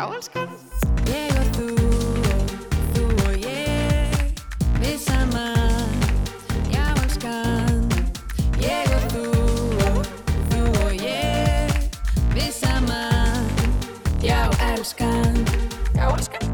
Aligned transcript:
Já, 0.00 0.06
elskan. 0.16 0.48
Ég 1.12 1.28
og 1.36 1.48
þú 1.56 1.66
og 2.32 2.52
þú 2.94 3.02
og 3.26 3.34
ég, 3.36 4.14
við 4.80 4.96
saman. 4.96 5.92
Já, 6.72 6.86
elskan. 7.02 7.84
Ég 8.64 8.94
og 8.96 9.04
þú 9.12 9.24
og 9.90 10.08
þú 10.54 10.62
og 10.86 11.04
ég, 11.04 11.76
við 12.32 12.48
saman. 12.62 13.44
Já, 14.24 14.40
elskan. 14.70 15.36
Já, 15.92 16.08
elskan. 16.16 16.48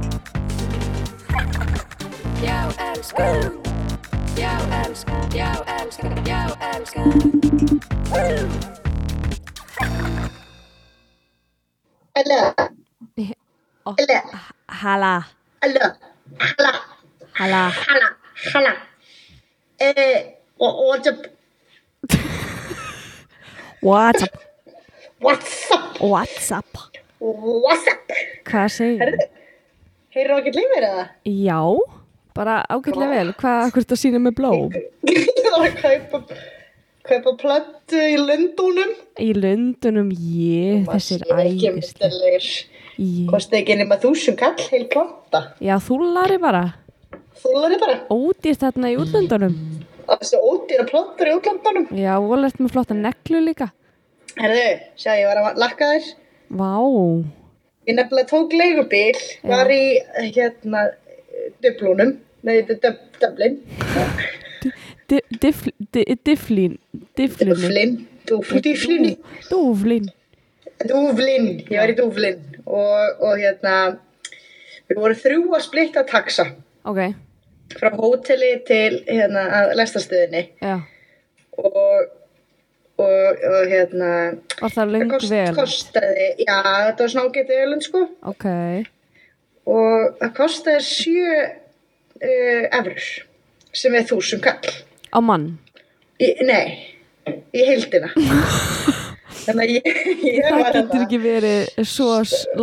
Já, 2.42 2.58
elskan. 2.90 3.62
Já, 4.34 4.54
elskan. 4.82 5.30
Já, 5.30 5.52
elskan. 5.78 6.18
Já, 6.26 6.42
elskan. 6.74 8.55
Eh, 19.78 20.22
wha- 20.58 20.74
what's 20.88 21.06
up? 21.06 21.26
What's 23.82 24.22
up? 24.22 24.34
What's 25.20 25.70
up? 25.70 26.00
What's 26.00 26.50
up? 26.52 26.78
What's 27.20 27.86
up? 27.92 28.10
Hvað 28.48 28.66
segir 28.74 29.00
Herðu, 29.04 29.28
heyrðu 30.16 30.38
ágætt 30.40 30.58
lífið 30.58 30.86
eða? 30.88 31.04
Já, 31.30 31.60
bara 32.34 32.56
ágætlega 32.68 33.10
vel. 33.14 33.32
Hvað, 33.38 33.62
akkur 33.68 33.84
þetta 33.86 33.98
sýnir 34.02 34.22
með 34.26 34.34
bló? 34.40 34.52
Ég 35.06 35.50
var 35.52 35.68
að 35.68 35.78
kaupa, 35.82 36.22
kaupa 37.06 37.36
plöttu 37.44 38.02
í 38.02 38.16
Lundunum. 38.20 38.92
Í 39.22 39.30
Lundunum, 39.38 40.10
ég, 40.12 40.84
þessir 40.90 41.22
æðist. 41.30 42.02
Kosti 43.30 43.58
ekki 43.60 43.76
nema 43.76 43.98
þúsund 44.00 44.38
kall 44.40 44.56
heil 44.70 44.86
planta. 44.92 45.40
Já, 45.60 45.76
þú 45.82 45.98
lari 46.14 46.38
bara. 46.40 46.62
Þúlari 47.42 47.76
bara. 47.80 47.96
Ódýrt 48.10 48.62
þarna 48.64 48.90
í 48.92 48.96
útlöndunum. 49.00 49.56
Þessi 50.06 50.38
ódýra 50.40 50.86
plöntur 50.88 51.28
í 51.28 51.34
útlandunum. 51.36 51.88
Já, 51.98 52.14
volert 52.22 52.60
með 52.62 52.72
flotta 52.72 52.94
neglu 52.96 53.42
líka. 53.44 53.70
Herðu, 54.38 54.68
sjá 54.96 55.12
ég 55.18 55.26
var 55.28 55.42
að 55.42 55.58
lakka 55.60 55.90
þér. 55.92 56.08
Vá, 56.56 56.70
Ég 57.86 57.94
nefnilega 57.94 58.26
tók 58.32 58.50
leigubíl, 58.56 59.18
var 59.46 59.68
í 59.70 59.82
hérna 60.34 60.80
difl- 65.40 65.72
di- 65.92 66.16
difflín, 66.24 66.78
difflinu. 67.16 67.54
Dublin, 67.54 68.08
Duf- 68.26 68.50
Duflin, 68.62 69.16
Dúflín. 69.50 70.08
Duflin, 70.88 71.46
ég 71.70 71.78
var 71.78 71.88
í 71.92 71.94
Duflin 71.96 72.40
og, 72.66 73.22
og 73.22 73.38
hérna, 73.40 73.74
við 74.90 75.00
vorum 75.02 75.20
þrjú 75.22 75.42
að 75.56 75.64
splitta 75.66 76.04
taxa 76.08 76.48
Ok, 76.86 77.00
frá 77.78 77.90
hóteli 77.98 78.52
til 78.68 79.00
hérna 79.08 79.46
að 79.60 79.72
lestastöðinni 79.80 80.42
já. 80.62 80.76
og, 81.58 82.08
og, 82.98 83.44
og 83.50 83.70
hérna, 83.72 84.10
Var 84.60 84.74
það 84.76 84.92
löng 84.94 85.10
kost, 85.14 85.30
vel? 85.32 85.54
kostaði, 85.56 86.28
já, 86.46 86.58
þetta 86.88 87.02
var 87.06 87.14
svona 87.14 87.30
ágætið 87.30 87.62
ölund 87.66 87.86
sko 87.88 88.04
Ok, 88.32 88.46
og 89.66 90.18
það 90.20 90.34
kostaði 90.38 90.84
sjö 90.86 91.38
uh, 91.42 92.66
efrur 92.70 93.08
sem 93.76 93.94
er 93.98 94.06
þúsund 94.08 94.40
kall. 94.46 94.70
á 95.12 95.18
mann. 95.20 95.50
Í, 96.22 96.30
nei, 96.48 96.94
í 97.52 97.64
heildina. 97.66 98.08
Þannig 99.46 99.62
að 99.62 99.70
ég, 99.76 99.86
ég 100.26 100.48
Það 100.50 100.72
getur 100.76 101.04
ekki 101.06 101.20
verið 101.22 101.84
svo 101.86 102.08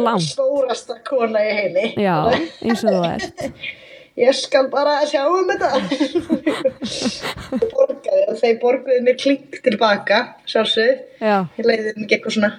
langt. 0.04 0.26
stórasta 0.28 0.98
kona 1.08 1.40
í 1.48 1.54
heimi. 1.62 1.86
Já, 2.04 2.18
eins 2.62 2.84
og 2.84 2.92
þú 2.92 3.02
ert. 3.14 3.48
Ég 4.20 4.36
skal 4.38 4.68
bara 4.70 5.00
sjá 5.10 5.24
um 5.26 5.48
þetta. 5.50 5.70
Borgaði 7.72 8.26
og 8.30 8.36
þeir 8.42 8.60
borguði 8.62 9.00
mér 9.08 9.16
klink 9.18 9.58
tilbaka, 9.66 10.20
sjálfsögð. 10.50 11.00
Já, 11.24 11.38
Ég 11.58 11.66
leiði 11.66 11.88
mér 11.96 12.04
ekki 12.04 12.18
eitthvað 12.20 12.36
svona, 12.36 12.52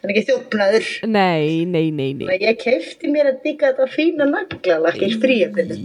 þannig 0.00 0.14
ekki 0.14 0.26
þjófnaður. 0.30 0.88
nei, 1.12 1.48
nei, 1.74 1.86
nei, 1.98 2.10
nei. 2.22 2.38
Ég 2.40 2.56
keifti 2.62 3.10
mér 3.12 3.32
að 3.34 3.42
digga 3.44 3.72
þetta 3.74 3.90
fína 3.92 4.24
naglalakk 4.32 5.00
í 5.04 5.10
fríöfninu. 5.20 5.76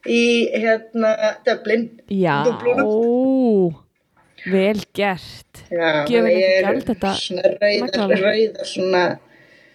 í 0.09 0.49
hérna 0.55 1.11
Dublin. 1.47 1.89
já, 2.09 2.43
Dublunum. 2.47 3.75
vel 4.47 4.81
gert. 4.97 5.65
Já, 5.71 6.07
þannig 6.07 6.31
ekki 6.33 6.41
ég 6.41 6.61
gjald 6.65 6.87
þetta 6.89 7.11
svona 7.21 7.51
rauðar, 7.61 8.15
rauðar 8.25 8.69
svona, 8.71 9.03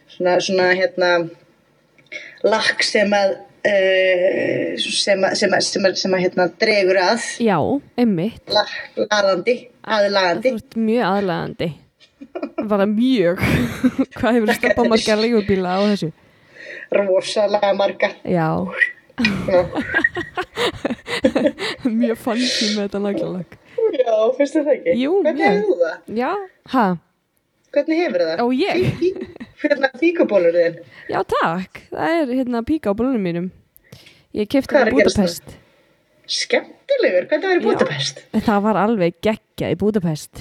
svona, 0.09 0.37
svona 0.41 0.69
hérna 0.73 1.11
lakk 2.45 2.83
sem 2.85 3.13
að 3.13 3.35
uh, 3.35 4.75
sem 4.81 5.21
að, 5.25 5.37
sem 5.37 5.53
að, 5.53 5.61
sem 5.69 5.85
að, 5.85 5.95
sem 6.01 6.17
að 6.17 6.25
hérna 6.25 6.49
dregur 6.61 6.99
að 7.01 7.29
Já, 7.45 7.57
einmitt. 8.01 8.41
lakk, 8.49 8.75
laðandi, 9.05 9.57
aðlagandi 9.85 10.51
Þú 10.55 10.61
ert 10.61 10.77
mjög 10.89 11.07
aðlæðandi. 11.13 11.71
Bara 12.65 12.85
mjög. 12.89 13.41
Hvað 14.17 14.37
hefur 14.39 14.53
stoppað 14.57 14.87
marga 14.89 15.17
leigubíla 15.21 15.77
á 15.77 15.81
þessu? 15.93 16.11
rosalega 16.95 17.71
marga 17.77 18.09
Já, 18.29 18.47
mjög 21.99 22.17
fancy 22.19 22.67
með 22.75 22.81
þetta 22.85 22.99
naglalakk. 23.03 23.51
Já, 23.95 24.15
finnst 24.37 24.55
þið 24.57 24.63
það 24.67 24.73
ekki? 24.75 24.91
Jú, 25.01 25.11
Hvernig 25.25 25.45
hefur 25.45 25.77
það? 25.81 25.95
Já, 26.19 26.31
ha? 26.73 26.85
Hvernig 27.75 27.97
hefur 28.01 28.21
það? 28.25 28.37
Ó, 28.39 28.41
ég? 28.55 28.75
Hérna 29.65 29.87
fíkubólur 29.99 30.53
þinn 30.55 30.75
Já, 31.11 31.19
takk. 31.31 31.73
Það 31.91 32.09
er 32.21 32.27
hérna 32.39 32.59
píka 32.67 32.87
á 32.91 32.93
bólunum 32.97 33.23
mínum. 33.23 33.47
Ég 34.35 34.45
kefti 34.51 34.71
það 34.75 34.81
að 34.91 34.95
gerast 34.99 35.17
Budapest. 35.21 35.47
Skemmtilegur, 36.35 37.23
hvernig 37.29 37.47
var 37.47 37.55
í 37.55 37.57
Já. 37.61 37.65
Budapest? 37.69 38.15
Það 38.49 38.59
var 38.67 38.75
alveg 38.83 39.11
geggjað 39.23 39.73
í 39.75 39.77
Budapest. 39.83 40.33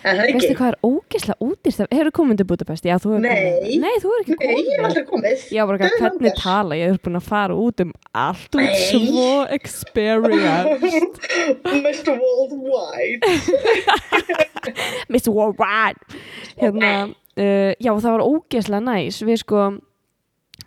Veistu 0.00 0.48
ekki? 0.48 0.56
hvað 0.56 0.70
er 0.72 0.76
ógeðslega 0.86 1.44
útist? 1.44 1.82
Hefur 1.92 2.10
komin 2.16 2.38
til 2.40 2.46
Budapest? 2.48 2.86
Já, 2.88 2.96
þú 3.02 3.10
hefur 3.14 3.24
Nei. 3.26 3.34
komin. 3.36 3.80
Nei, 3.84 3.94
þú 4.00 4.12
hefur 4.12 4.22
ekki 4.22 4.36
Nei, 4.36 4.46
komin. 4.46 4.64
ég 4.64 4.78
hef 4.78 4.86
aldrei 4.88 5.04
komið 5.10 5.42
Já, 5.52 5.62
bara 5.68 5.78
hvað, 5.82 5.96
hvernig 6.00 6.34
tala? 6.40 6.78
Ég 6.80 6.86
hef 6.94 7.02
búin 7.04 7.18
að 7.20 7.26
fara 7.28 7.54
út 7.66 7.82
um 7.84 7.92
allt 8.14 8.56
út 8.56 8.62
Nei. 8.62 8.80
svo 8.88 9.26
experience. 9.58 10.94
Mr. 11.84 12.16
Worldwide 12.16 13.20
Mr. 15.12 15.30
Worldwide. 15.34 16.00
Hérna, 16.60 16.92
uh, 17.36 17.72
já, 17.80 17.92
það 17.92 18.10
var 18.16 18.24
ógeðslega 18.26 18.82
næs. 18.86 19.20
Við 19.26 19.42
sko, 19.44 19.66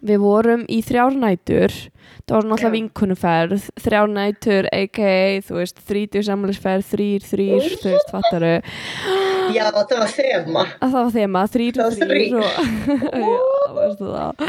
við 0.04 0.22
vorum 0.24 0.68
í 0.72 0.82
þrjár 0.86 1.18
nætur. 1.20 1.76
Það 2.24 2.36
var 2.38 2.46
náttúrulega 2.48 2.74
vinkunuferð, 2.74 3.66
þrjár 3.84 4.12
nætur, 4.14 4.68
a.k.a. 4.72 5.42
þú 5.44 5.58
veist, 5.58 5.80
þrítur 5.88 6.24
samlisferð, 6.28 6.86
þrýr, 6.92 7.26
þrýr, 7.28 7.66
þú 7.82 7.94
veist, 7.96 8.14
fattaru. 8.14 8.54
Já, 9.52 9.66
það 9.76 9.98
var 10.00 10.12
þema 10.14 10.62
að 10.64 10.94
það 10.94 10.98
var 10.98 11.10
þema, 11.14 11.42
þrýr 11.52 11.80
þrýr 11.98 12.36
og 12.40 12.46
já, 13.24 13.34
veistu 13.76 14.12
það 14.14 14.44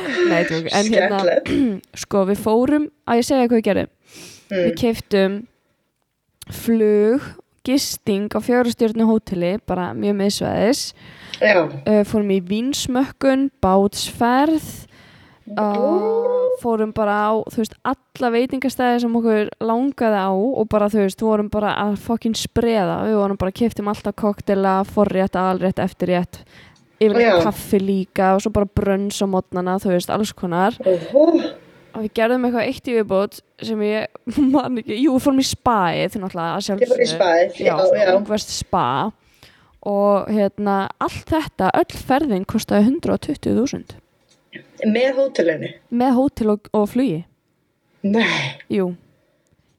tók, 0.50 0.68
en 0.70 0.90
hérna, 0.92 1.38
sko 2.04 2.22
við 2.28 2.42
fórum 2.44 2.86
að 3.08 3.18
ég 3.18 3.28
segja 3.28 3.48
hvað 3.50 3.64
við 3.64 3.80
mm. 3.82 4.70
keiftum 4.78 5.36
flug 6.62 7.26
gisting 7.64 8.28
á 8.36 8.38
fjárastjörnu 8.44 9.08
hóteli 9.08 9.54
bara 9.66 9.92
mjög 9.96 10.18
miðsvæðis 10.20 10.86
Já, 11.40 11.64
uh, 11.64 12.02
fórum 12.06 12.30
í 12.30 12.40
vinsmökkun 12.44 13.48
bátsferð 13.64 14.86
uh, 15.52 16.58
fórum 16.62 16.92
bara 16.96 17.16
á 17.28 17.32
þú 17.52 17.62
veist, 17.62 17.74
alla 17.86 18.30
veitingastæði 18.34 19.02
sem 19.04 19.16
okkur 19.20 19.50
langaði 19.64 20.20
á 20.20 20.30
og 20.32 20.68
bara 20.72 20.90
þú 20.92 21.02
veist, 21.04 21.24
vorum 21.24 21.50
bara 21.52 21.74
að 21.82 21.98
fokkin 22.04 22.36
spreða, 22.38 23.02
við 23.08 23.18
vorum 23.20 23.40
bara 23.40 23.54
keftum 23.54 23.90
alltaf 23.92 24.16
koktela, 24.20 24.78
forrétt, 24.88 25.36
alrétt, 25.38 25.82
eftirrétt 25.82 26.40
yfirleitt 27.02 27.34
Já. 27.34 27.42
kaffi 27.42 27.80
líka 27.82 28.34
og 28.36 28.44
svo 28.44 28.52
bara 28.54 28.70
brönns 28.70 29.18
á 29.20 29.26
mótnana, 29.28 29.76
þú 29.82 29.94
veist, 29.94 30.12
alls 30.14 30.32
konar. 30.36 30.78
Óhó. 30.80 31.26
og 31.94 32.02
við 32.02 32.14
gerðum 32.18 32.46
eitthvað 32.46 32.70
eitt 32.70 32.88
í 32.90 32.94
viðbót 32.96 33.42
sem 33.62 33.82
ég 33.86 34.30
man 34.54 34.80
ekki, 34.80 34.96
jú, 35.04 35.18
fórum 35.22 35.42
í 35.42 35.46
spaið 35.46 36.16
náttúrulega, 36.22 36.56
að 36.56 37.10
spaið, 37.12 37.60
já, 37.60 37.74
ungverst 38.14 38.54
spa. 38.54 38.86
Og 39.84 40.30
hérna, 40.32 40.86
allt 41.04 41.28
þetta 41.28 41.68
öll 41.76 41.98
ferðin 42.08 42.46
kostaði 42.48 42.88
120.000 42.94 44.00
Með 44.84 45.18
hótelinu? 45.20 45.72
Með 45.90 46.14
hótel 46.18 46.54
og, 46.54 46.70
og 46.76 46.88
flugi? 46.92 47.24
Nei. 48.04 48.54
Jú, 48.72 48.90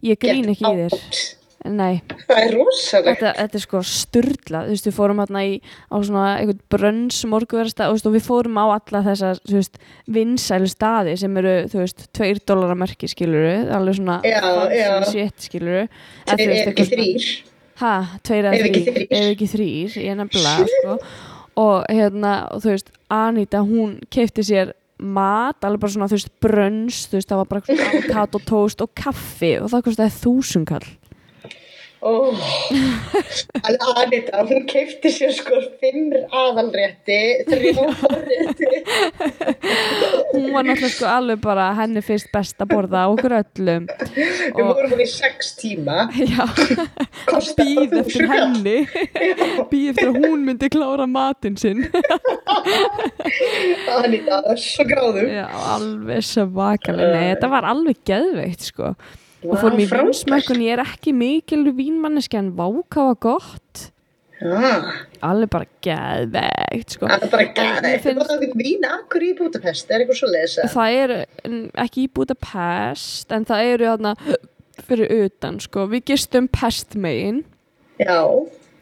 ég 0.05 0.17
grín 0.21 0.49
ekki 0.49 0.65
í 0.65 0.77
þér. 0.79 0.93
out. 0.95 1.19
nei, 1.65 2.01
Það 2.27 2.39
er 2.43 2.51
rosalegt. 2.53 3.19
Þetta, 3.21 3.31
þetta 3.39 3.57
er 3.57 3.63
sko 3.63 3.79
styrla 3.89 4.59
þú 4.67 4.73
veist, 4.75 4.87
við 4.89 4.95
fórum 4.97 5.21
hérna 5.23 5.43
í 5.45 5.53
á 5.65 5.95
svona 6.05 6.25
einhvern 6.39 6.59
brönns 6.73 7.19
morguversta 7.29 7.87
og 7.93 8.01
við 8.13 8.25
fórum 8.27 8.59
á 8.61 8.65
alla 8.75 9.01
þessar, 9.07 9.41
þú 9.49 9.55
veist 9.59 9.79
vinsælu 10.17 10.69
staði 10.69 11.15
sem 11.21 11.37
eru, 11.41 11.55
þú 11.73 11.81
veist, 11.81 12.05
tveir 12.13 12.41
dólarar 12.45 12.77
merki 12.81 13.09
skiluru, 13.09 13.55
alveg 13.77 13.97
svona 13.97 14.19
já. 14.25 14.89
shit 15.09 15.47
skiluru 15.49 15.87
Þeir 16.29 16.45
eru 16.45 16.61
ekki 16.73 16.87
þrýr 16.93 17.29
Ha, 17.81 17.93
tveir 18.23 18.45
eða 18.47 18.59
ekki 18.61 18.81
þrýr, 18.85 19.07
ef 19.09 19.25
ekki 19.33 19.47
þrýr, 19.51 19.95
ég 20.05 20.13
nefnilega, 20.15 20.67
sko. 20.71 20.93
og 21.59 21.89
hérna, 21.91 22.35
og 22.55 22.61
þú 22.63 22.69
veist 22.71 22.93
Anita, 23.11 23.59
hún 23.67 23.97
keipti 24.13 24.45
sér 24.47 24.71
mat, 24.99 25.59
alveg 25.65 25.81
bara 25.81 25.95
svona, 25.95 26.09
þú 26.11 26.19
veist, 26.19 26.33
brönns 26.43 27.01
þú 27.09 27.19
veist, 27.19 27.31
það 27.31 27.41
var 27.41 27.49
bara 27.51 27.79
avokado 27.89 28.41
toast 28.47 28.83
og 28.85 28.93
kaffi 28.97 29.55
og 29.61 29.71
það 29.73 29.87
kostiði 29.89 30.15
þúsunkall 30.21 30.87
En 32.03 33.77
Anita, 33.95 34.43
hún 34.45 34.65
keipti 34.69 35.09
sér 35.13 35.31
sko 35.33 35.57
fimm 35.81 36.11
aðalrétti, 36.29 37.17
þrjá 37.47 37.85
forrétti. 38.01 38.81
hún 40.33 40.51
var 40.53 40.67
náttúrulega 40.67 40.91
sko 40.93 41.07
alveg 41.09 41.41
bara 41.41 41.69
henni 41.79 42.03
fyrst 42.05 42.29
best 42.33 42.61
að 42.61 42.73
borða 42.75 43.05
okkur 43.13 43.37
öllum. 43.39 43.87
Við 44.17 44.61
vorum 44.61 44.93
hún 44.93 45.03
í 45.05 45.09
sex 45.09 45.55
tíma, 45.61 46.05
býð 47.57 47.97
eftir 48.03 48.29
henni. 48.29 48.77
Býð 49.71 49.91
eftir 49.95 50.11
að 50.11 50.21
hún 50.21 50.45
myndi 50.45 50.69
klára 50.73 51.07
matinn 51.09 51.57
sinn. 51.57 51.85
Anita, 53.95 54.41
það 54.43 54.53
er 54.53 54.61
svo 54.61 54.87
gráðum. 54.89 55.29
já, 55.31 55.45
alveg 55.75 56.25
svakalega 56.25 57.13
nei, 57.15 57.29
þetta 57.33 57.53
var 57.55 57.67
alveg 57.71 58.03
geðveikt 58.07 58.69
sko 58.69 58.95
og 59.49 59.59
fórum 59.61 59.81
í 59.81 59.87
vinsmökkun 59.89 60.61
ég 60.65 60.73
er 60.77 60.83
ekki 60.85 61.13
mikil 61.15 61.65
vínmanneski 61.75 62.37
en 62.39 62.51
vákáa 62.57 63.15
gott. 63.19 63.91
Ah, 64.43 64.83
alveg 65.23 65.49
bara 65.49 65.65
geðveikt 65.85 66.97
sko. 66.97 67.07
Er 67.07 67.23
bara 67.31 67.45
Þetta 67.47 67.91
finnst- 68.03 68.27
það 68.27 68.43
vín 68.59 68.83
akkur 68.89 69.23
í 69.23 69.31
Budapest, 69.37 69.89
er 69.91 70.03
eitthvað 70.03 70.19
svo 70.19 70.27
lesa? 70.27 70.67
það 70.67 70.97
er 71.03 71.13
ekki 71.85 72.03
í 72.03 72.11
Budapest 72.13 73.31
en 73.31 73.45
það 73.45 73.63
eru 73.73 73.85
þarna 73.93 74.15
fyrir 74.85 75.13
utan 75.25 75.59
sko, 75.63 75.87
við 75.87 76.03
gistum 76.11 76.49
pestmegin. 76.51 77.45
Já, 77.97 78.27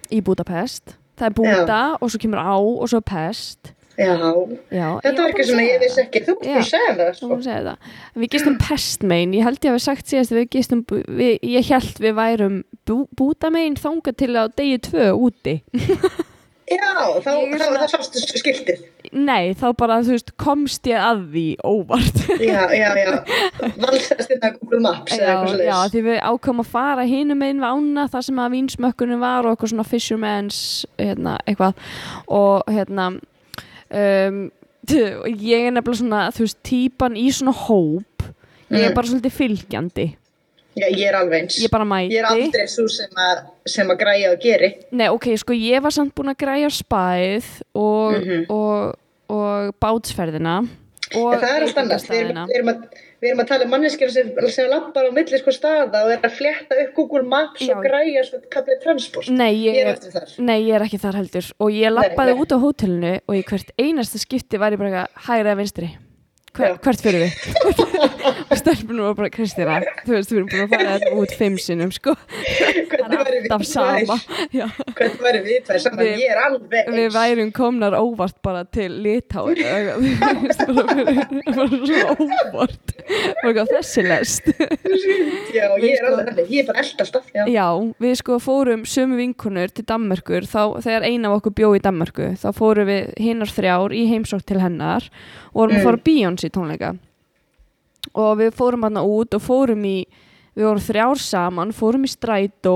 í 0.10 0.22
Budapest. 0.26 0.96
Það 1.18 1.26
er 1.30 1.36
Buda 1.38 1.82
og 2.02 2.10
svo 2.10 2.18
kemur 2.20 2.42
á 2.42 2.58
og 2.58 2.90
svo 2.90 3.00
pest 3.06 3.74
já. 3.98 4.14
Já, 4.74 4.88
Þetta 5.06 5.22
var 5.22 5.30
eitthvað 5.30 5.50
sem 5.50 5.62
ég 5.64 5.80
vissi 5.84 6.04
ekki. 6.04 6.24
Þú 6.26 6.36
búið 6.42 6.60
að 6.60 6.68
segja 6.70 6.94
það, 6.98 7.12
Svo 7.14 7.28
sko. 7.28 7.38
má 7.38 7.46
segja 7.48 7.64
það. 7.68 7.96
Við 8.24 8.34
gistum 8.36 8.60
pestmein, 8.64 9.38
ég 9.38 9.48
held 9.48 9.62
ég 9.64 9.76
hafi 9.76 9.86
sagt 9.86 10.12
síðast 10.12 10.34
að 10.34 10.42
við 10.42 10.50
gistum, 10.58 10.84
við, 10.92 11.34
ég 11.54 11.72
held 11.72 12.04
við 12.04 12.20
værum 12.20 12.60
bú, 12.90 13.00
bútamein 13.20 13.80
þangað 13.80 14.20
til 14.24 14.32
á 14.38 14.44
degi 14.50 14.84
tvö 14.90 15.10
úti. 15.30 15.58
Já, 16.74 17.20
þá, 17.20 17.32
þá 17.60 17.88
sástu 17.92 18.22
skiltið. 18.40 18.84
Nei, 19.14 19.52
þá 19.58 19.66
bara, 19.78 19.98
þú 20.06 20.16
veist, 20.16 20.32
komst 20.40 20.88
ég 20.88 21.02
að 21.02 21.26
því 21.34 21.44
óvart. 21.68 22.22
Já, 22.40 22.62
já, 22.72 22.88
já. 22.98 23.12
Valsast 23.84 24.32
inn 24.32 24.46
að 24.48 24.56
Google 24.62 24.80
Maps 24.86 25.18
já, 25.18 25.36
já, 25.60 25.76
því 25.92 26.04
við 26.08 26.22
ákvæmum 26.24 26.64
að 26.64 26.72
fara 26.72 27.06
hinum 27.10 27.44
einn 27.46 27.60
við 27.62 27.68
ána 27.68 28.08
þar 28.14 28.26
sem 28.30 28.42
að 28.46 28.56
vínsmökkunum 28.56 29.22
var 29.22 29.44
og 29.44 29.54
eitthvað 29.54 29.74
svona 29.74 29.88
fisherman's, 29.90 30.62
hérna, 31.02 31.36
eitthvað 31.44 31.78
og 32.32 32.72
hérna 32.72 33.12
um, 33.94 34.42
ég 35.54 35.68
er 35.70 35.72
nefnilega 35.72 36.00
svona, 36.02 36.24
þú 36.36 36.44
veist, 36.48 36.60
típan 36.68 37.16
í 37.20 37.30
svona 37.32 37.54
hóp, 37.56 38.26
ég 38.74 38.82
er 38.84 38.90
Mm. 38.92 38.96
bara 38.98 39.08
svolítið 39.08 39.36
fylgjandi. 39.38 40.06
Já, 40.74 40.88
ég 40.90 41.04
er 41.06 41.14
alveg 41.20 41.44
eins. 41.44 41.60
Ég 41.62 41.70
bara 41.70 41.86
mæti. 41.86 42.16
Ég 42.16 42.24
er 42.24 42.26
aldrei 42.32 42.64
svo 42.68 42.88
sem 42.90 43.12
að, 43.14 43.44
sem 43.70 43.88
að 43.94 44.00
græja 44.00 44.32
og 44.34 44.40
geri. 44.42 44.72
Nei, 44.92 45.08
ok, 45.14 45.28
sko 45.38 45.54
ég 45.54 45.84
var 45.86 45.92
samt 45.94 46.16
búin 46.18 46.32
að 46.34 46.40
græja 46.42 46.70
spæð 46.74 47.46
og, 47.76 48.16
Mhm. 48.18 48.46
og, 48.50 48.96
og 49.30 49.76
bátsferðina 49.80 50.56
og 51.16 51.34
En 51.36 51.40
það 51.40 51.56
er 51.56 51.62
allt 51.68 51.78
annað. 51.78 52.08
Við 52.10 52.20
erum, 52.26 52.50
erum, 52.50 52.68
að, 52.74 52.84
við 53.24 53.32
erum 53.32 53.44
að 53.44 53.50
tala 53.54 53.68
um 53.68 53.74
manneskjur 53.74 54.12
sem, 54.14 54.32
sem 54.52 54.70
lappar 54.72 55.08
á 55.08 55.12
milli 55.16 55.40
sko 55.40 55.56
staða 55.56 56.04
og 56.04 56.14
er 56.14 56.26
að 56.28 56.38
flétta 56.38 56.80
upp 56.84 56.94
Google 56.98 57.24
Maps 57.24 57.64
Já. 57.64 57.74
og 57.78 57.86
græja 57.88 58.26
svona 58.28 58.50
kaplið 58.52 58.82
transport. 58.84 59.32
Nei, 59.32 59.52
ég, 59.64 59.80
Ég 59.80 59.92
er 59.94 60.34
nei, 60.44 60.58
ég 60.68 60.76
er 60.78 60.88
ekki 60.88 61.00
þar 61.02 61.22
heldur 61.22 61.52
og 61.64 61.72
ég 61.74 61.94
lappaði 61.96 62.38
út 62.44 62.56
á 62.56 62.58
hótelinu 62.60 63.14
og 63.24 63.38
í 63.40 63.46
hvert 63.48 63.72
einasta 63.80 64.22
skipti 64.22 64.60
var 64.62 64.76
ég 64.76 64.84
bara 64.84 65.08
hægri 65.28 65.48
eða 65.48 65.62
vinstri 65.62 65.94
Hver, 66.54 66.76
hvert 66.86 67.02
fyrir 67.02 67.24
við 67.24 67.32
og 68.54 68.58
stelpunum 68.60 69.08
var 69.08 69.16
bara 69.18 69.30
Kristina 69.34 69.80
þú 70.06 70.12
veist, 70.14 70.30
við 70.30 70.38
erum 70.38 70.50
búin 70.52 70.64
að 70.68 70.74
fara 70.76 70.92
þetta 71.00 71.14
út 71.24 71.32
fimm 71.40 71.56
sinnum 71.62 71.90
sko, 71.96 72.14
það 72.14 72.84
Hvernig 72.94 73.16
er 73.18 73.24
væri 73.26 73.40
við 73.42 73.66
sama. 73.72 74.18
Hvernig 74.54 75.24
væri 75.26 75.40
við 75.48 75.64
tvær 75.66 75.80
saman? 75.82 76.04
Við- 76.04 76.22
Ég 76.22 76.34
er 76.36 76.42
alveg 76.44 76.92
við 76.94 77.00
eins. 77.08 77.16
værum 77.16 77.52
komnar 77.58 77.96
óvart 77.98 78.38
bara 78.46 78.62
til 78.70 78.92
litáin 79.02 79.58
bara 81.58 81.68
svo 81.88 82.14
óvart 82.22 82.94
eitthvað 83.44 83.72
þessi 83.74 84.06
lest 84.08 84.52
Já, 85.58 85.66
ég 85.74 85.82
Við 85.84 85.90
er 85.98 86.08
alveg. 86.12 86.40
Ég 86.54 86.62
er 86.64 86.68
bara 86.70 86.84
eld 86.84 87.02
alltaf. 87.04 87.26
Já. 87.34 87.44
Já, 87.52 87.66
við 88.06 88.14
sko 88.22 88.38
fórum 88.42 88.86
sömu 88.90 89.18
vinkunur 89.20 89.74
til 89.76 89.86
Danmörkur 89.90 90.46
þá 90.50 90.62
þegar 90.86 91.06
eina 91.10 91.30
af 91.32 91.40
okkur 91.42 91.56
bjó 91.60 91.72
í 91.78 91.82
Danmörku 91.84 92.30
þá 92.42 92.48
fórum 92.58 92.90
við 92.90 93.12
hinnar 93.22 93.52
þrjár 93.54 93.96
í 93.98 94.06
heimsókn 94.14 94.46
til 94.54 94.62
hennar 94.64 95.10
og 95.54 95.64
vorum 95.64 95.76
að 95.76 95.82
Mm. 95.84 95.86
fara 95.88 95.98
á 95.98 96.06
Beyoncé 96.44 96.52
tónleika 96.52 96.94
og 98.20 98.38
við 98.42 98.52
fórum 98.58 98.84
hann 98.84 99.00
út 99.00 99.34
og 99.38 99.42
fórum 99.44 99.84
í 99.88 100.04
við 100.54 100.66
vorum 100.68 100.84
þrjár 100.84 101.20
saman, 101.24 101.72
fórum 101.74 102.04
í 102.04 102.10
strætó 102.12 102.74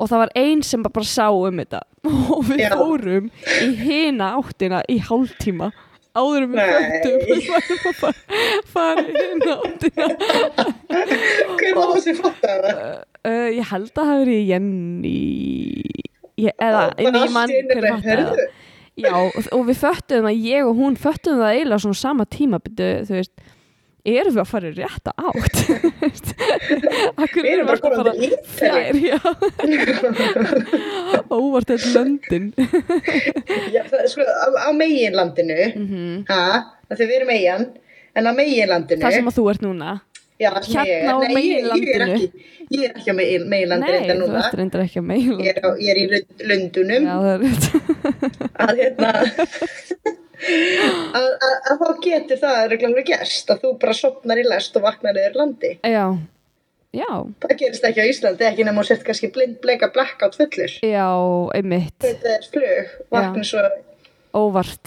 og 0.00 0.08
það 0.08 0.20
var 0.24 0.32
ein 0.36 0.60
sem 0.64 0.82
bara 0.84 1.04
sá 1.08 1.28
um 1.32 1.56
þetta 1.62 1.80
og 2.34 2.44
við 2.50 2.60
Já. 2.66 2.74
fórum 2.76 3.30
í 3.64 3.70
hina 3.80 4.34
áttina 4.38 4.82
í 4.88 4.98
hálftíma 5.08 5.70
áður 6.18 6.44
en 6.44 6.52
við 6.52 6.70
föttum 6.76 7.18
við 7.30 7.48
varum 7.48 7.88
að 7.90 7.98
fara, 8.02 8.14
fara 8.74 9.04
í 9.06 9.16
hina 9.16 9.56
áttina 9.56 10.06
Hver 11.56 11.76
var 11.76 11.92
það 11.94 12.00
sem 12.04 12.20
fattaði 12.20 12.74
það? 12.76 13.04
uh, 13.24 13.48
ég 13.56 13.70
held 13.72 13.90
að 13.90 13.94
það 14.00 14.10
hafi 14.12 14.24
verið 14.24 14.48
Jenny 14.52 15.18
ég, 16.40 16.52
eða 16.56 16.80
bara 16.90 17.04
ég 17.06 17.20
allt 17.24 17.36
man 17.36 17.52
í 17.52 17.60
einu 17.60 17.76
hver 17.78 17.88
fattaði 17.94 18.26
það. 18.28 18.58
Já, 19.04 19.14
og, 19.20 19.62
við 19.70 19.78
föttuðum 19.84 20.28
að 20.30 20.44
ég 20.50 20.68
og 20.68 20.76
hún 20.80 20.96
föttuðum 21.00 21.42
það 21.44 21.54
eiginlega 21.56 21.82
svona 21.86 22.00
sama 22.00 22.26
tíma 22.30 22.60
þú 23.08 23.16
veist, 23.18 23.34
erum 24.10 24.32
við 24.32 24.40
að 24.42 24.48
fara 24.48 24.70
í 24.70 24.76
rétta 24.78 25.12
átt? 25.20 25.56
Akkur 27.22 27.42
Við 27.44 27.50
erum 27.52 27.66
bara 27.68 27.80
komin 27.84 28.16
til 28.20 28.38
fjær, 28.56 28.96
já. 28.96 29.18
Óvart 31.30 31.68
þetta 31.70 31.90
löndin. 31.94 32.46
Já, 33.74 33.82
það, 33.90 34.06
sko, 34.12 34.24
á, 34.24 34.46
á 34.66 34.68
meginlandinu, 34.76 35.58
Mhm. 35.76 36.24
ha, 36.30 36.42
það 36.88 36.96
þegar 36.96 37.10
við 37.10 37.16
erum 37.20 37.34
eigin, 37.36 37.66
en 38.16 38.26
á 38.26 38.32
meginlandinu, 38.34 39.02
það 39.04 39.18
sem 39.18 39.30
að 39.30 39.36
þú 39.38 39.44
ert 39.52 39.62
núna 39.66 39.90
já, 40.40 40.48
hérna 40.88 41.12
á 41.12 41.14
nei, 41.20 41.28
ég, 41.30 41.36
ég 41.36 41.44
er 41.60 41.68
meginlandinu. 41.70 42.16
ekki, 42.90 43.08
á 43.10 43.12
megin, 43.20 43.44
meginlandinu 43.52 43.92
nei, 43.92 44.00
þetta 44.08 44.16
þú 44.20 44.24
ert 44.40 44.56
reyndar 44.60 44.80
ekki 44.86 44.98
að 45.02 45.06
meila 45.10 45.36
ég 45.44 45.48
er, 45.52 45.58
á, 45.60 45.62
í 45.76 45.78
Lund- 46.14 46.40
Lundunum, 46.50 47.02
já, 47.10 47.14
það 47.20 47.32
er 47.34 47.40
rétt. 47.44 47.64
Að 48.60 48.72
hérna, 48.80 49.10
að, 51.20 51.28
að, 51.28 51.54
að 51.70 51.76
þá 51.82 51.88
getur 52.04 52.38
það 52.40 52.58
reglulega 52.72 53.06
gerst, 53.14 53.50
að 53.52 53.62
þú 53.64 53.70
bara 53.82 53.94
sopnar 53.96 54.40
í 54.40 54.44
lest 54.48 54.76
og 54.80 54.84
vaknar 54.86 55.18
yfir 55.20 55.36
landi. 55.40 55.72
já, 55.84 56.04
já, 56.96 57.08
Það 57.44 57.56
gerist 57.60 57.86
ekki 57.90 58.02
á 58.02 58.10
Íslandi, 58.10 58.46
ekki 58.48 58.66
nema 58.68 58.82
þú 58.84 58.90
sért 58.90 59.04
kannski 59.08 59.30
blind, 59.34 59.56
bleika, 59.64 59.90
blackout 59.94 60.34
fullur. 60.40 60.72
já, 60.84 61.06
einmitt. 61.58 61.96
Þetta 62.04 62.28
er 62.38 62.44
flug, 62.54 62.86
vaknar 63.14 63.46
svo 63.52 63.64
óvart 64.40 64.86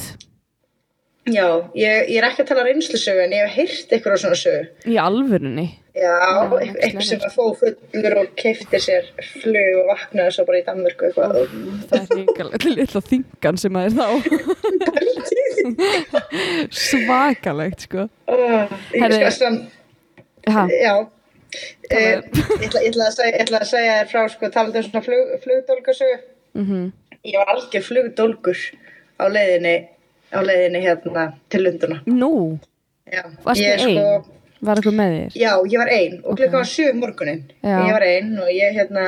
Já, 1.23 1.45
ég, 1.79 2.09
ég 2.11 2.17
er 2.19 2.25
ekki 2.27 2.43
að 2.43 2.49
tala 2.49 2.65
reynslusögu 2.67 3.21
en 3.23 3.31
ég 3.31 3.45
hef 3.47 3.53
heyrt 3.55 3.93
ykkur 3.95 4.11
á 4.11 4.17
svona 4.19 4.35
sögu. 4.35 4.65
í 4.91 4.97
alvörunni 4.99 5.69
Já, 5.95 6.11
eitthvað 6.57 7.05
sem 7.05 7.21
að 7.23 7.31
fó 7.37 7.45
fullur 7.61 8.15
og 8.23 8.27
keifti 8.35 8.79
sér 8.81 9.03
flug 9.39 9.73
og 9.79 9.87
vaknaði 9.93 10.31
svo 10.35 10.43
bara 10.49 10.59
í 10.59 10.65
Danmörku 10.67 11.03
eitthvað. 11.07 11.47
það 11.87 11.99
er 12.01 12.07
ríkalegt 12.17 12.63
lilla 12.67 13.01
þingan 13.07 13.57
sem 13.61 13.73
að 13.79 13.85
er 13.87 13.93
þá 13.99 14.07
svakalegt 16.83 17.79
sko 17.87 18.07
Oh, 18.27 18.67
ég 18.93 19.01
Herri- 19.03 19.31
skal 19.31 19.57
ha, 20.51 20.67
já. 20.67 20.95
Eh, 21.93 22.17
ég, 22.63 22.73
ætla, 22.89 23.05
að 23.11 23.67
segja, 23.69 23.93
þér 24.01 24.07
frá 24.11 24.21
sko, 24.33 24.49
talandi 24.51 24.79
um 24.81 24.85
svona 24.87 25.03
flug, 25.05 25.25
flugdólgasögu. 25.43 26.17
mm 26.57 26.85
Ég 27.23 27.37
var 27.39 27.47
algjör 27.53 27.83
flugdólgur 27.85 28.59
á 29.21 29.23
leiðinni, 29.31 29.75
á 30.33 30.39
leiðinni 30.43 30.81
hérna 30.83 31.25
til 31.49 31.63
Lunduna. 31.63 32.01
nú, 32.07 32.59
Já, 33.13 33.23
varstu 33.45 33.63
ég, 33.63 33.79
ein 33.79 33.97
sko, 33.97 34.25
var 34.63 34.79
eitthvað 34.79 34.95
með 34.97 35.11
þér 35.13 35.37
Já, 35.43 35.51
ég 35.73 35.77
var 35.83 35.89
ein 35.91 36.13
og 36.23 36.31
Ok. 36.31 36.37
klukkan 36.39 36.59
var 36.61 36.69
sjö 36.71 36.89
um 36.93 36.99
morgunin. 37.03 37.43
Já. 37.63 37.77
Ég 37.87 37.91
var 37.93 38.01
ein 38.07 38.33
og 38.39 38.47
ég 38.49 38.73
hérna, 38.77 39.05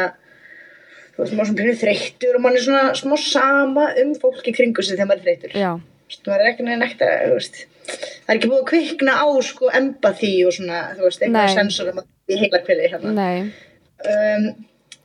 þú 1.15 1.24
veist, 1.24 1.34
maður 1.34 1.48
svona 1.50 1.60
pínu 1.62 1.75
þreyttur 1.79 2.36
og 2.36 2.41
maður 2.44 2.60
er 2.60 2.65
svona 2.67 2.84
smá 3.00 3.15
sama 3.17 3.86
um 4.03 4.13
fólk 4.20 4.44
í 4.51 4.53
kringu 4.55 4.84
sig 4.84 4.98
þegar 4.98 5.08
maður 5.12 5.22
er 5.22 5.25
þreyttur. 5.29 5.55
já, 5.55 5.72
Þú 6.05 6.12
veist, 6.12 6.25
maður 6.27 6.44
er 6.46 6.51
ekki 6.53 6.63
neina 6.67 6.86
ekkert 6.86 7.01
að, 7.08 7.24
þú 7.29 7.34
veist, 7.39 7.55
það 7.86 8.29
er 8.29 8.36
ekki 8.36 8.50
búið 8.51 8.62
að 8.62 8.70
kvikna 8.74 9.13
á 9.15 9.27
sko 9.41 9.70
empathy 9.79 10.34
og 10.46 10.53
svona, 10.53 10.79
þú 10.98 11.01
veist, 11.08 11.22
einhverja 11.25 11.55
sensorum 11.55 12.03
í 12.29 12.38
heila 12.41 12.60
kvili 12.65 12.89
hérna. 12.91 13.12
nei 13.15 13.51
Um, 14.05 14.44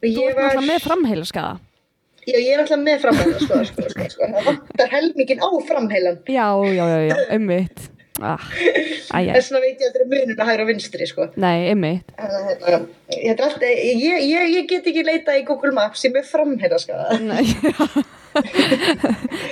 þú 0.02 0.08
ég 0.10 0.28
ert 0.28 0.36
var, 0.36 0.50
náttúrulega 0.50 0.66
með 0.66 0.80
framheila 0.84 1.24
skaða 1.24 1.52
já, 2.26 2.36
ég 2.36 2.50
er 2.54 2.64
alltaf 2.64 2.82
með 2.82 3.00
framheilan, 3.04 3.40
sko, 3.44 3.62
sko, 3.70 3.86
sko, 3.94 4.10
sko, 4.14 4.28
það 4.34 4.50
vantar 4.50 4.92
helmingin 4.96 5.40
á 5.42 5.48
framheilan. 5.70 6.20
já, 6.26 6.46
já, 6.74 6.84
já, 6.92 7.00
já, 7.10 7.16
ummitt 7.36 7.86
ah, 8.20 8.46
þess 8.52 9.50
vegna 9.50 9.62
veit 9.64 9.80
ég 9.80 9.86
að 9.86 9.92
þetta 9.94 10.02
er 10.02 10.08
munum 10.10 10.42
að 10.44 10.50
hægra 10.50 10.64
og 10.64 10.72
vinstri 10.72 11.10
sko. 11.10 11.28
nei, 11.40 11.58
Þannig 11.70 12.02
að, 12.20 12.88
hérna, 13.14 13.60
ég, 13.76 14.02
ég, 14.04 14.26
ég, 14.28 14.48
ég 14.56 14.68
get 14.70 14.90
ekki 14.92 15.06
leita 15.06 15.38
í 15.38 15.46
Google 15.48 15.72
Maps 15.76 16.04
ég 16.04 16.12
er 16.12 16.18
með 16.20 16.28
framherra 16.32 16.80
sko. 16.82 16.98
Nei, 17.24 17.46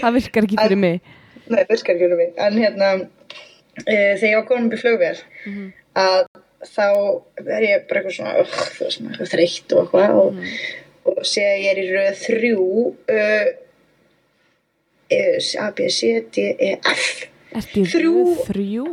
það 0.02 0.18
virkar 0.18 0.48
ekki 0.48 0.60
fyrir 0.60 0.82
mig 0.82 1.00
Nei, 1.48 1.62
virkar 1.64 1.94
ekki 1.94 2.04
fyrir 2.04 2.18
mig. 2.18 2.34
En 2.44 2.58
hérna, 2.60 2.90
e, 3.84 3.94
þegar 3.94 4.28
ég 4.28 4.36
var 4.36 4.46
komin 4.50 4.68
upp 4.68 4.76
í 4.76 4.80
flugvél, 4.82 5.22
að 5.98 6.26
þá 6.66 6.84
er 7.46 7.64
ég 7.64 7.86
bara 7.88 8.02
eitthvað 8.02 8.16
svona, 8.16 8.34
veist, 8.42 8.82
svona 8.96 9.28
þreytt 9.32 9.74
og 9.76 9.84
eitthvað 9.84 10.20
og, 10.22 10.42
og 11.14 11.24
sé 11.26 11.44
að 11.46 11.62
ég 11.64 11.70
er 11.72 11.80
í 11.82 11.88
röð 11.94 12.20
þrjú, 12.24 12.66
uh, 13.16 13.48
e, 15.10 15.20
A, 15.64 15.70
B, 15.76 15.88
C, 15.90 16.12
D, 16.34 16.46
E, 16.58 16.74
F. 16.92 17.08
Ertu 17.58 17.80
í 17.80 17.86
röð 17.88 18.42
þrjú? 18.50 18.86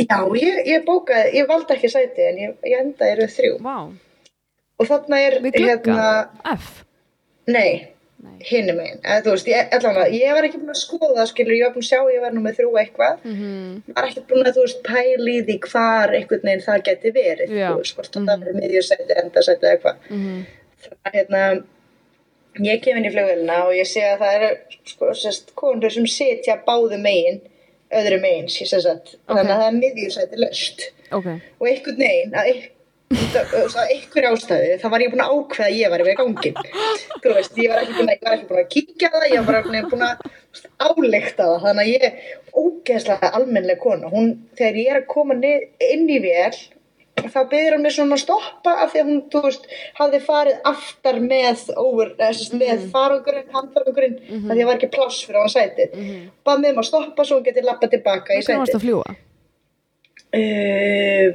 Já, 0.00 0.18
ég, 0.40 0.62
ég 0.72 0.84
bókaði, 0.88 1.34
ég 1.42 1.48
valdi 1.50 1.74
ekki 1.76 1.90
sæti 1.92 2.24
en 2.30 2.38
ég, 2.46 2.54
ég 2.64 2.80
endaði 2.80 3.14
í 3.14 3.20
röð 3.22 3.34
þrjú. 3.36 3.54
Vá, 3.66 3.78
Og 4.78 4.86
þarna 4.86 5.16
er, 5.26 5.40
hérna, 5.42 6.02
F 6.54 6.84
nei, 7.50 7.88
Nei. 8.22 8.36
hinum 8.46 8.76
megin. 8.78 9.00
Eða, 9.02 9.22
þú 9.24 9.32
veist, 9.34 9.48
ég, 9.50 9.72
allan, 9.74 9.96
ég 10.14 10.34
var 10.36 10.46
ekki 10.46 10.58
búin 10.60 10.70
að 10.70 10.78
skoða, 10.84 11.24
skilur, 11.26 11.54
ég 11.56 11.64
var 11.66 11.72
búin 11.74 11.82
að 11.82 11.88
sjá, 11.88 11.98
ég 12.14 12.22
var 12.22 12.34
nú 12.36 12.42
með 12.44 12.58
þrjú 12.60 12.78
eitthvað. 12.82 13.18
Mhm. 13.26 13.82
var 13.96 14.06
ekki 14.08 14.22
búin 14.30 14.46
að 14.46 14.60
veist 14.60 14.80
pæli 14.86 15.34
því 15.48 15.56
hvar 15.66 16.14
einhvern 16.14 16.46
veginn 16.46 16.62
það 16.68 16.82
geti 16.88 17.12
verið 17.18 17.50
veist 17.80 17.96
hvort 17.98 18.16
mm 18.20 18.26
það 18.30 18.44
verið 18.44 18.58
miðjursæti, 18.60 19.18
endarsæti 19.24 19.66
eða 19.66 19.74
eitthvað 19.74 19.96
Mhm. 20.10 20.38
þannig 20.38 20.46
að 20.46 20.57
hérna 21.12 21.42
ég 22.64 22.82
kem 22.82 22.98
inn 22.98 23.08
í 23.08 23.12
flugvélina 23.12 23.60
og 23.66 23.76
ég 23.76 23.88
sé 23.88 24.04
að 24.06 24.24
það 24.24 24.38
eru 24.38 24.50
sko 24.92 25.12
konur 25.58 25.94
sem 25.94 26.08
sitja 26.10 26.58
báðu 26.66 26.98
megin 27.02 27.42
öðru 27.94 28.18
megin 28.22 28.48
sagt. 28.50 29.16
Þannig 29.28 29.52
að 29.52 29.54
það 29.54 29.68
er 29.68 29.78
miðjursæti 29.78 30.42
löst 30.42 30.90
Ok, 31.08 31.28
og 31.58 31.70
einhvern 31.70 32.02
veginn 32.02 32.34
að 32.36 32.50
einhverju 33.08 34.30
ástæðu 34.34 34.74
þá 34.82 34.88
var 34.92 35.02
ég 35.04 35.12
búin 35.12 35.22
að 35.24 35.30
ákveða 35.32 35.68
að 35.68 35.78
ég 35.78 35.92
var 35.92 36.02
með 36.04 36.18
gangin 36.18 36.58
þú 37.22 37.32
veist, 37.32 37.56
ég 37.56 37.72
var 37.72 37.80
ekki 37.80 37.94
búin 37.96 38.10
að, 38.12 38.26
ekki 38.34 38.48
búin 38.50 38.60
að 38.60 38.68
kíkja 38.74 39.10
það, 39.14 39.24
ég 39.32 39.46
var 39.46 39.46
bara 39.48 39.84
búin 39.88 40.04
að, 40.04 40.26
álykta 40.84 41.46
það, 41.46 41.62
þannig 41.64 41.84
að 41.84 41.92
ég 41.94 42.02
ógeðslega 42.58 43.30
almennlega 43.38 43.80
kona, 43.80 44.12
hún 44.12 44.28
þegar 44.58 44.80
ég 44.82 44.92
er 44.92 45.00
að 45.00 45.08
koma 45.14 45.38
inn 45.38 46.04
í 46.12 46.20
vél 46.26 46.60
þá 47.26 47.40
byrður 47.52 47.76
hann 47.76 47.84
mig 47.84 47.94
svona 47.94 48.16
að 48.16 48.22
stoppa 48.24 48.74
af 48.84 48.92
því 48.92 49.02
að 49.02 49.10
hún, 49.10 49.22
þú 49.32 49.42
veist, 49.46 49.68
hafði 49.98 50.20
farið 50.26 50.68
aftar 50.72 51.20
með 51.24 51.64
over, 51.76 52.12
eða 52.18 52.30
sérst 52.38 52.56
með 52.60 52.86
farangurinn, 52.94 53.48
handfarangurinn, 53.54 54.18
mm 54.18 54.36
-hmm. 54.36 54.50
að 54.50 54.54
því 54.54 54.62
að 54.62 54.70
var 54.70 54.78
ekki 54.78 54.94
pláss 54.96 55.24
fyrir 55.26 55.40
hann 55.40 55.56
sætið, 55.56 55.90
mm 55.94 56.04
-hmm. 56.04 56.30
bað 56.44 56.62
með 56.62 56.70
um 56.72 56.82
að 56.82 56.90
stoppa 56.90 57.24
svo 57.24 57.40
hún 57.40 57.48
geti 57.48 57.66
lappað 57.66 57.90
tilbaka 57.96 58.32
í 58.32 58.42
hvernig 58.42 58.64
varst 58.64 58.72
sætið. 58.72 58.80
að 58.80 58.86
fljúa? 58.86 59.16
uh, 60.38 61.28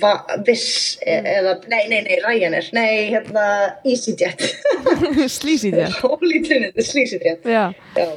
va, 0.00 0.12
viss 0.46 0.98
e 1.04 1.16
eða, 1.36 1.54
nei, 1.68 1.84
nei, 1.88 2.00
nei, 2.06 2.16
Ryanair. 2.24 2.68
Nei, 2.76 3.10
hérna, 3.12 3.44
EasyJet. 3.84 4.44
Þér 5.38 5.98
Holy 6.04 6.42
Trinity, 6.44 6.84
EasyJet 6.84 7.48
Já, 7.48 7.72
já, 7.96 8.08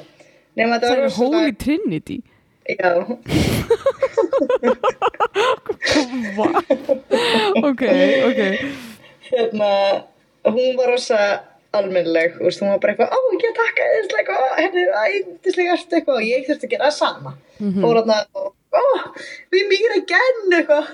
nema 0.56 0.80
það 0.80 0.88
það 0.88 1.06
er 1.06 1.18
Holy 1.18 1.56
Trinity? 1.60 2.20
Já, 2.70 2.92
Ok, 7.70 7.84
ok. 8.27 8.41
Hérna 9.32 9.72
hún 10.44 10.77
var 10.77 10.88
rosa 10.91 11.20
almennleg 11.72 12.30
þú 12.36 12.44
veist, 12.48 12.62
hún 12.62 12.72
var 12.74 12.82
bara 12.84 12.91
eitthvað, 12.94 13.12
ó, 13.15 13.18
ég 13.39 13.53
takka 13.56 13.82
eitthvað, 13.96 14.39
ó, 14.44 14.46
henni, 14.60 14.84
ændislega 15.06 15.75
ertu 15.77 15.94
eitthvað 15.98 16.20
og 16.20 16.25
ég 16.27 16.44
þurfti 16.48 16.65
að 16.68 16.74
gera 16.74 16.88
það 16.89 16.98
sama. 16.98 17.32
Fór 17.62 17.96
hérna 18.01 18.18
og, 18.36 18.48
ó, 18.75 18.77
við 19.56 19.63
mýra 19.72 19.98
genn 20.12 20.56
eitthvað. 20.60 20.86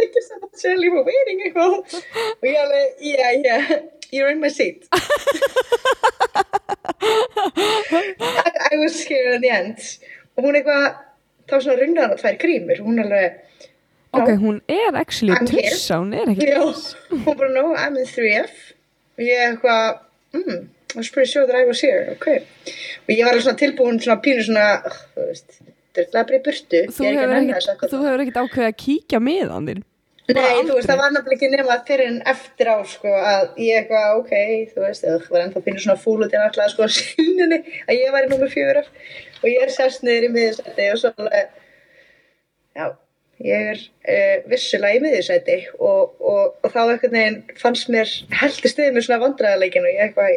You 0.00 0.08
so 0.24 0.32
much 0.40 0.64
Ellie 0.64 0.88
for 0.88 1.04
waiting 1.04 1.44
eitthvað. 1.44 1.84
Og 2.40 2.44
ég 2.48 2.56
alveg, 2.62 2.86
yeah, 3.04 3.36
yeah 3.44 4.00
you're 4.10 4.30
in 4.30 4.40
my 4.40 4.48
seat. 4.48 4.86
I, 4.92 5.00
I 8.72 8.76
was 8.76 9.02
here 9.02 9.32
in 9.32 9.40
the 9.40 9.50
end. 9.50 9.78
Og 10.36 10.44
hún 10.44 10.54
eitthvað 10.58 10.94
þá 11.50 11.56
svona 11.58 11.78
runnaði 11.80 12.06
hana 12.06 12.18
tvær 12.20 12.38
grímur. 12.42 12.82
Hún 12.86 13.02
alveg 13.04 13.40
Ok, 14.10 14.28
hún 14.42 14.56
er 14.66 14.96
actually 14.98 15.36
tussa, 15.46 16.00
hún 16.00 16.14
er 16.18 16.32
ekki 16.32 16.48
Já, 16.48 16.64
hún 17.12 17.36
bara, 17.38 17.50
no, 17.54 17.68
I'm 17.78 17.98
in 18.00 18.08
3F 18.10 18.72
og 19.20 19.22
ég 19.22 19.42
eitthvað, 19.44 20.00
mm, 20.34 20.64
I 20.94 20.98
was 20.98 21.10
pretty 21.14 21.30
sure 21.30 21.46
that 21.46 21.54
I 21.54 21.62
was 21.68 21.82
here, 21.84 22.16
ok. 22.16 22.26
Og 23.06 23.12
ég 23.14 23.22
var 23.22 23.36
alveg 23.36 23.44
svona 23.44 23.60
tilbúin 23.60 24.00
svona 24.02 24.18
pínu 24.24 24.46
svona 24.48 24.64
þú 24.88 25.28
veist, 25.28 25.60
þetta 25.94 26.22
er 26.24 26.26
bara 26.32 26.40
í 26.40 26.42
burtu. 26.48 26.82
Þú 26.96 27.06
hefur 28.00 28.24
ekkert, 28.24 28.42
ákveðið 28.42 28.66
að 28.72 28.76
kíkja 28.82 29.22
með 29.22 29.54
hann 29.54 29.70
þinn 29.70 29.86
Nei, 30.36 30.62
þú 30.66 30.76
veist, 30.76 30.88
það 30.88 31.00
var 31.00 31.12
nefnilega 31.14 31.36
ekki 31.36 31.50
nema 31.52 31.76
fyrir 31.88 32.08
en 32.10 32.18
eftir 32.32 32.70
á, 32.70 32.76
sko, 32.86 33.12
að 33.32 33.60
ég 33.64 33.80
eitthvað, 33.80 34.16
ok, 34.20 34.32
þú 34.72 34.84
veist, 34.84 35.06
það 35.06 35.28
var 35.34 35.44
ennþá 35.44 35.62
pínu 35.66 35.82
svona 35.84 36.00
fúl 36.00 36.18
út 36.24 36.34
í 36.34 36.40
náttúrulega, 36.40 36.72
sko, 36.74 36.88
síninni 36.98 37.60
að 37.86 37.98
ég 37.98 38.16
væri 38.16 38.32
númer 38.32 38.52
fjögur. 38.52 38.90
Og 39.40 39.46
ég 39.50 39.64
er 39.66 39.72
sest 39.74 40.04
niður 40.06 40.28
í 40.28 40.32
miðisæti 40.36 40.90
og 40.92 41.00
svo 41.00 41.12
já, 42.76 42.86
ég 43.40 43.70
er 43.72 43.78
uh, 43.80 44.36
vissulega 44.50 44.98
í 44.98 45.00
miðjusæti 45.04 45.56
og, 45.78 46.12
og, 46.20 46.56
og 46.60 46.72
þá 46.72 46.80
einhvern 46.82 47.14
veginn 47.14 47.38
fannst 47.60 47.88
mér 47.92 48.08
heldur 48.40 48.72
stuðið 48.72 48.94
mér 48.96 49.04
svona 49.06 49.22
vandræðaleikin 49.22 49.86
og 49.86 49.92
ég 49.94 50.00
eitthvað, 50.04 50.30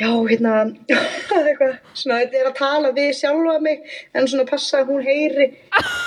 já, 0.00 0.10
hérna 0.30 0.52
eitthvað, 1.38 1.76
svona, 1.94 2.18
þetta 2.24 2.40
er 2.40 2.48
að 2.50 2.58
tala 2.58 2.88
við 2.96 3.10
sjálfa 3.20 3.56
mig, 3.62 3.78
en 4.14 4.28
svona 4.30 4.46
passa 4.48 4.74
að 4.82 4.88
hún 4.90 5.02
heyri, 5.06 5.46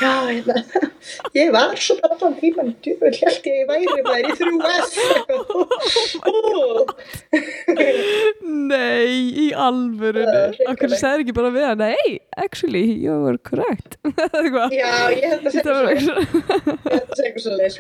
já, 0.04 0.14
hérna 0.28 0.58
ég 1.40 1.48
var 1.56 1.76
svo 1.80 1.96
bara 2.02 2.18
allan 2.18 2.36
tíman 2.42 2.74
djúvel, 2.84 3.16
held 3.22 3.50
ég 3.52 3.56
að 3.64 3.70
væri 3.72 4.02
maður 4.10 4.28
í 4.28 4.32
þrjú 4.42 4.56
S 4.76 4.92
Nei, 8.66 9.10
í 9.46 9.48
alvörunni. 9.58 10.42
Hrikalegt. 10.56 11.00
segir 11.00 11.24
ekki 11.24 11.36
bara 11.36 11.52
við 11.54 11.66
hann 11.70 11.84
Hey, 11.86 12.20
actually, 12.38 12.84
you 13.04 13.14
were 13.22 13.38
correct. 13.38 13.98
Já, 14.74 15.12
ég 15.14 15.28
held 15.30 15.46
að 15.46 15.54
segja 15.54 15.76
ekki 15.94 16.25
svo 16.26 16.42
svo 16.46 17.02
að 17.02 17.16
segja 17.16 17.28
eitthvað 17.30 17.44
svo 17.46 17.54
leið 17.60 17.74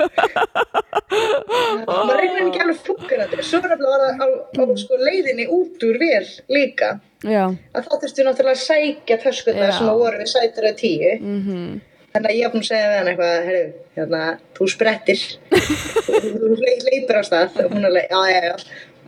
maður 1.85 2.19
reynir 2.19 2.43
ekki 2.47 2.61
alveg 2.63 2.79
fúkkanandi 2.85 3.45
svo 3.45 3.59
er 3.61 3.71
nefnilega 3.71 3.91
var 3.91 4.03
það 4.05 4.21
á, 4.21 4.27
á 4.59 4.63
sko, 4.81 4.99
leiðinni 5.01 5.45
út 5.55 5.85
úr 5.87 5.99
vel 6.01 6.27
líka. 6.51 6.89
Já, 7.25 7.43
að 7.75 7.87
þá 7.87 7.93
þurftu 8.03 8.25
náttúrulega 8.27 8.55
að 8.55 8.63
sækja 8.65 9.17
töskurnar 9.23 9.71
Já. 9.71 9.75
sem 9.79 9.89
að 9.91 10.01
voru 10.03 10.21
við 10.21 10.31
sætur 10.33 10.67
að 10.69 10.79
tíu. 10.81 11.13
Mhm. 11.19 11.67
Þannig 12.15 12.31
að 12.31 12.37
ég 12.39 12.45
að 12.47 12.67
segja 12.69 12.89
við 12.89 12.97
hann 12.99 13.09
eitthvað 13.11 13.47
herru, 13.49 13.63
hérna, 13.97 14.19
þú 14.55 14.67
sprettir. 14.71 15.23
Þú, 15.51 16.19
þú 16.35 16.51
le- 16.61 16.75
leipur 16.89 17.17
á 17.19 17.23
stað 17.27 17.57
og 17.65 17.73
hún 17.75 17.87
er 17.89 17.95
leið, 17.97 18.13
já, 18.13 18.21
já, 18.31 18.41
já. 18.45 18.55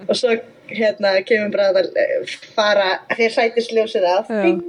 Og 0.07 0.15
svo 0.19 0.33
hérna 0.67 1.13
kemur 1.25 1.53
bara 1.53 1.69
að 1.71 1.87
fara 2.57 2.89
þegar 3.13 3.35
sætisljósið 3.37 4.09
af. 4.11 4.27
Já. 4.27 4.41
bing, 4.43 4.59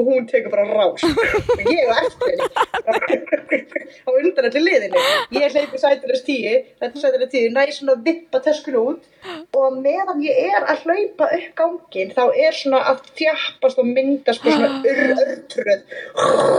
og 0.00 0.08
hún 0.08 0.26
tekur 0.30 0.52
bara 0.54 0.64
rás. 0.66 1.04
Og 1.04 1.62
ég 1.68 1.92
á 1.92 1.94
eftir. 2.00 2.42
Henni 2.88 3.60
á 4.06 4.10
undan 4.10 4.48
allir 4.48 4.66
liðinu. 4.66 5.04
Ég 5.36 5.54
hleypi 5.54 5.80
sætilast 5.82 6.26
tíu. 6.28 6.56
Þetta 6.80 7.04
sætilast 7.04 7.34
tíu, 7.34 7.52
næ 7.54 7.62
svona 7.76 7.96
að 7.98 8.04
vippa 8.08 8.42
töskun 8.44 8.80
út. 8.80 9.08
Og 9.60 9.78
meðan 9.84 10.24
ég 10.24 10.50
er 10.50 10.64
að 10.64 10.86
hlaupa 10.86 11.30
upp 11.36 11.48
gangin 11.60 12.14
þá 12.16 12.22
er 12.32 12.56
svona 12.56 12.82
að 12.92 13.04
þjappast 13.20 13.80
og 13.82 13.90
myndast 13.94 14.44
svona 14.46 14.72
ör, 14.90 15.02
örtröð 15.14 15.98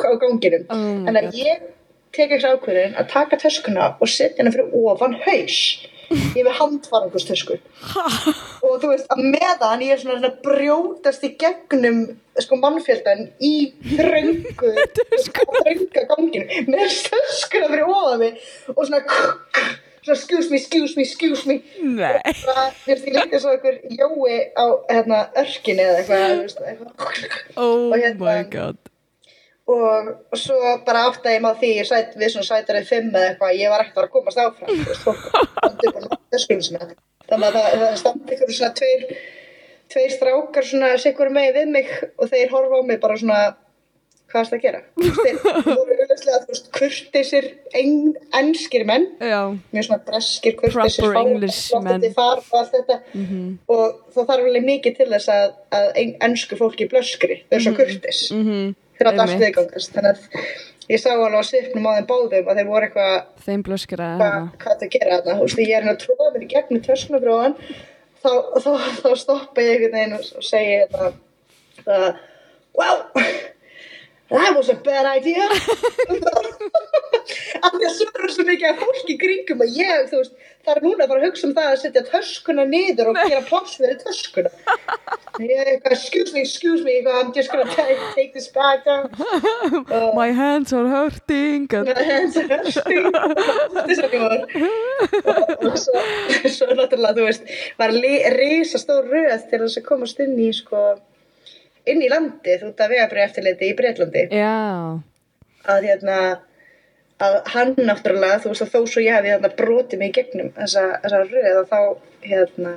á 0.05 0.12
ganginum. 0.21 0.67
Oh 0.69 0.91
þannig 1.05 1.27
að 1.27 1.39
ég 1.41 1.63
tek 2.15 2.33
ekki 2.36 2.51
ákveðin 2.51 2.98
að 3.00 3.10
taka 3.13 3.39
töskuna 3.39 3.93
og 4.00 4.12
setja 4.12 4.43
hana 4.43 4.53
fyrir 4.53 4.74
ofan 4.83 5.15
haus 5.25 5.57
ég 6.11 6.39
er 6.41 6.47
með 6.47 6.57
handfarangustösku 6.59 7.57
og 8.61 8.73
þú 8.81 8.89
veist 8.91 9.11
að 9.13 9.21
meðan 9.33 9.83
ég 9.85 9.93
er 9.95 10.01
svona, 10.01 10.17
svona 10.19 10.33
brjótast 10.45 11.23
í 11.27 11.31
gegnum 11.41 12.01
sko 12.41 12.57
mannfjöldan 12.61 13.27
í 13.43 13.53
þröngu 13.93 14.73
þrönga 15.27 16.03
ganginu 16.11 16.65
með 16.71 16.97
töskuna 17.07 17.71
fyrir 17.71 17.87
ofan 17.87 18.19
mig 18.25 18.43
og 18.75 18.83
svona 18.85 19.01
svona 20.01 20.17
excuse 20.17 20.49
me, 20.49 20.57
excuse 20.57 20.95
me, 20.97 21.03
excuse 21.05 21.43
me. 21.45 21.59
Nei. 21.77 22.15
Bara, 22.47 22.63
þú 22.73 22.87
veist, 22.89 23.03
ég 23.05 23.17
líka 23.19 23.37
svo 23.43 23.51
einhver 23.53 23.75
jói 23.93 24.37
á 24.57 24.65
hérna 24.89 25.19
örkinni 25.37 25.83
eða 25.85 25.99
eitthvað, 26.01 26.71
eitthvað. 26.71 27.35
Oh 27.55 27.91
Og 27.91 27.99
hérna- 28.01 28.17
my 28.25 28.47
god 28.55 28.79
og 29.71 30.39
svo 30.39 30.57
bara 30.85 31.05
áttaði 31.09 31.37
ég 31.37 31.43
maður 31.43 31.61
því 31.61 31.71
ég 31.77 31.87
sæt, 31.89 32.15
við 32.19 32.33
svona 32.33 32.49
sætarið 32.49 32.89
fimm 32.89 33.09
eða 33.13 33.31
eitthvað 33.31 33.59
ég 33.59 33.73
var 33.73 33.83
ekkert 33.83 33.99
að 34.01 34.07
að 34.07 34.13
komast 34.15 34.41
áfram 34.41 34.69
þannig 37.31 37.47
að 37.47 37.57
það, 37.57 37.97
standi 38.01 38.35
ykkur 38.35 38.55
svona 38.57 38.75
tveir 38.79 39.01
tveir 39.91 40.15
strákar 40.15 40.67
svona 40.67 40.93
sikkur 41.01 41.33
með 41.33 41.59
við 41.59 41.75
mig 41.75 41.91
og 42.17 42.31
þeir 42.31 42.53
horfa 42.53 42.79
á 42.79 42.81
mig 42.87 43.01
bara 43.03 43.19
svona 43.19 43.41
hvað 44.31 44.41
er 44.41 44.47
það 44.47 44.55
að 44.55 44.61
gera? 44.63 44.79
Þú 44.95 45.73
voru 45.75 45.95
auðvitað 45.95 46.21
þú 46.45 46.53
veist 46.53 46.69
kurtisir 46.77 47.47
en, 47.75 47.89
enskir 48.39 48.85
menn 48.87 49.07
Já, 49.19 49.41
mjög 49.75 49.87
svona 49.89 50.05
breskir 50.07 50.55
kurtisir 50.59 51.09
menn. 51.83 52.05
far 52.15 52.39
og 53.67 53.83
það 54.15 54.29
þarf 54.31 54.47
alveg 54.47 54.69
mikið 54.69 55.01
til 55.01 55.09
þess 55.11 55.33
að, 55.35 55.57
að 55.75 55.89
en, 56.03 56.15
ensku 56.29 56.59
fólki 56.59 56.87
blöskri 56.91 57.41
þau 57.43 57.57
eru 57.59 57.65
svo 57.67 57.75
kurtis 57.81 58.23
mhm 58.35 58.71
þeir 59.01 59.10
áttu 59.12 59.24
allt 59.25 59.41
viðgangast 59.41 59.96
þannig 59.96 60.12
að 60.12 60.91
ég 60.91 61.01
sá 61.01 61.10
alveg 61.12 61.38
á 61.41 61.50
svipnum 61.50 61.88
á 61.89 61.91
þeim 61.98 62.10
báðum 62.10 62.51
að 62.51 62.60
þeir 62.60 62.70
voru 62.70 62.88
eitthvað 62.88 63.15
þeim 63.46 63.63
blöskra 63.67 64.10
hvað 64.22 64.50
hvað 64.63 64.75
það 64.81 64.91
gera 64.96 65.17
þarna? 65.17 65.38
Þú 65.38 65.48
veist, 65.48 65.62
ég 65.62 65.72
er 65.77 65.88
hérna 65.88 65.93
að 65.96 66.36
mér 66.36 66.46
í 66.46 66.51
gegnum 66.51 66.86
töskunabróðan 66.88 67.58
þá, 68.22 68.31
þá, 68.62 68.72
þá 69.01 69.10
stoppa 69.24 69.65
ég 69.65 69.72
einhvern 69.75 69.98
veginn 69.98 70.17
og, 70.20 70.24
segi 70.46 70.74
hérna 70.77 71.03
uh, 71.86 72.12
wow 72.77 72.96
that 74.31 74.55
was 74.55 74.70
a 74.70 74.77
bad 74.86 75.10
idea 75.17 75.50
af 77.60 77.70
því 77.75 77.86
að 77.88 77.96
svo 77.98 78.08
er 78.12 78.34
svo 78.36 78.46
mikið 78.48 78.70
af 78.70 78.81
fólki 78.81 79.15
í 79.15 79.20
kringum 79.22 79.63
og 79.65 79.70
ég, 79.75 80.08
þú 80.12 80.22
veist, 80.22 80.34
það 80.62 80.74
er 80.75 80.81
núna 80.86 81.05
að 81.05 81.12
fara 81.12 81.20
að 81.22 81.27
hugsa 81.27 81.48
um 81.48 81.55
það 81.58 81.70
að 81.72 81.81
setja 81.84 82.03
töskuna 82.08 82.65
niður 82.70 83.12
og 83.12 83.20
gera 83.22 83.43
pláss 83.50 83.77
fyrir 83.81 83.98
töskuna. 84.03 84.51
Ég 85.41 85.88
excuse 85.89 86.34
me, 86.34 86.41
excuse 86.46 86.84
me 86.86 87.00
I'm 87.01 87.31
just 87.34 87.51
gonna 87.51 87.70
take, 87.75 88.00
take 88.15 88.34
this 88.34 88.48
back 88.53 88.86
down. 88.86 89.10
Og 89.89 90.15
my 90.20 90.31
hands 90.31 90.74
are 90.74 90.88
hurting. 90.88 91.67
Þess 91.72 92.77
að 94.03 94.13
ég 94.15 94.22
var 94.22 94.46
og 95.62 95.77
svo, 95.79 96.01
svo 96.51 96.67
náttúrulega 96.75 97.15
þú 97.17 97.25
veist 97.27 97.55
var 97.79 97.93
risa 98.38 98.81
stór 98.81 99.08
röð 99.10 99.48
til 99.50 99.62
þess 99.63 99.79
að 99.81 99.88
komast 99.88 100.22
inn 100.24 100.38
í 100.39 100.51
sko 100.55 100.84
inn 101.89 102.03
í 102.03 102.10
landið 102.12 102.67
út 102.70 102.81
af 102.84 102.91
vegabrið 102.91 103.25
eftirliti 103.25 103.72
í 103.72 103.75
Breitlandi 103.77 104.27
já, 104.29 104.55
að 105.74 105.88
hérna 105.89 106.17
að 107.27 107.37
hann 107.53 107.75
náttúrulega, 107.77 108.39
þú 108.43 108.51
veist 108.53 108.65
að 108.65 108.73
þó 108.73 108.79
svo 108.93 109.03
ég 109.05 109.15
hefði 109.17 109.33
hérna 109.35 109.51
brotið 109.61 109.99
mig 110.01 110.11
í 110.11 110.15
gegnum 110.19 110.49
þessa, 110.57 110.83
þessa 111.03 111.21
röð 111.29 111.61
og 111.61 111.69
þá 111.71 111.79
hérna 112.31 112.73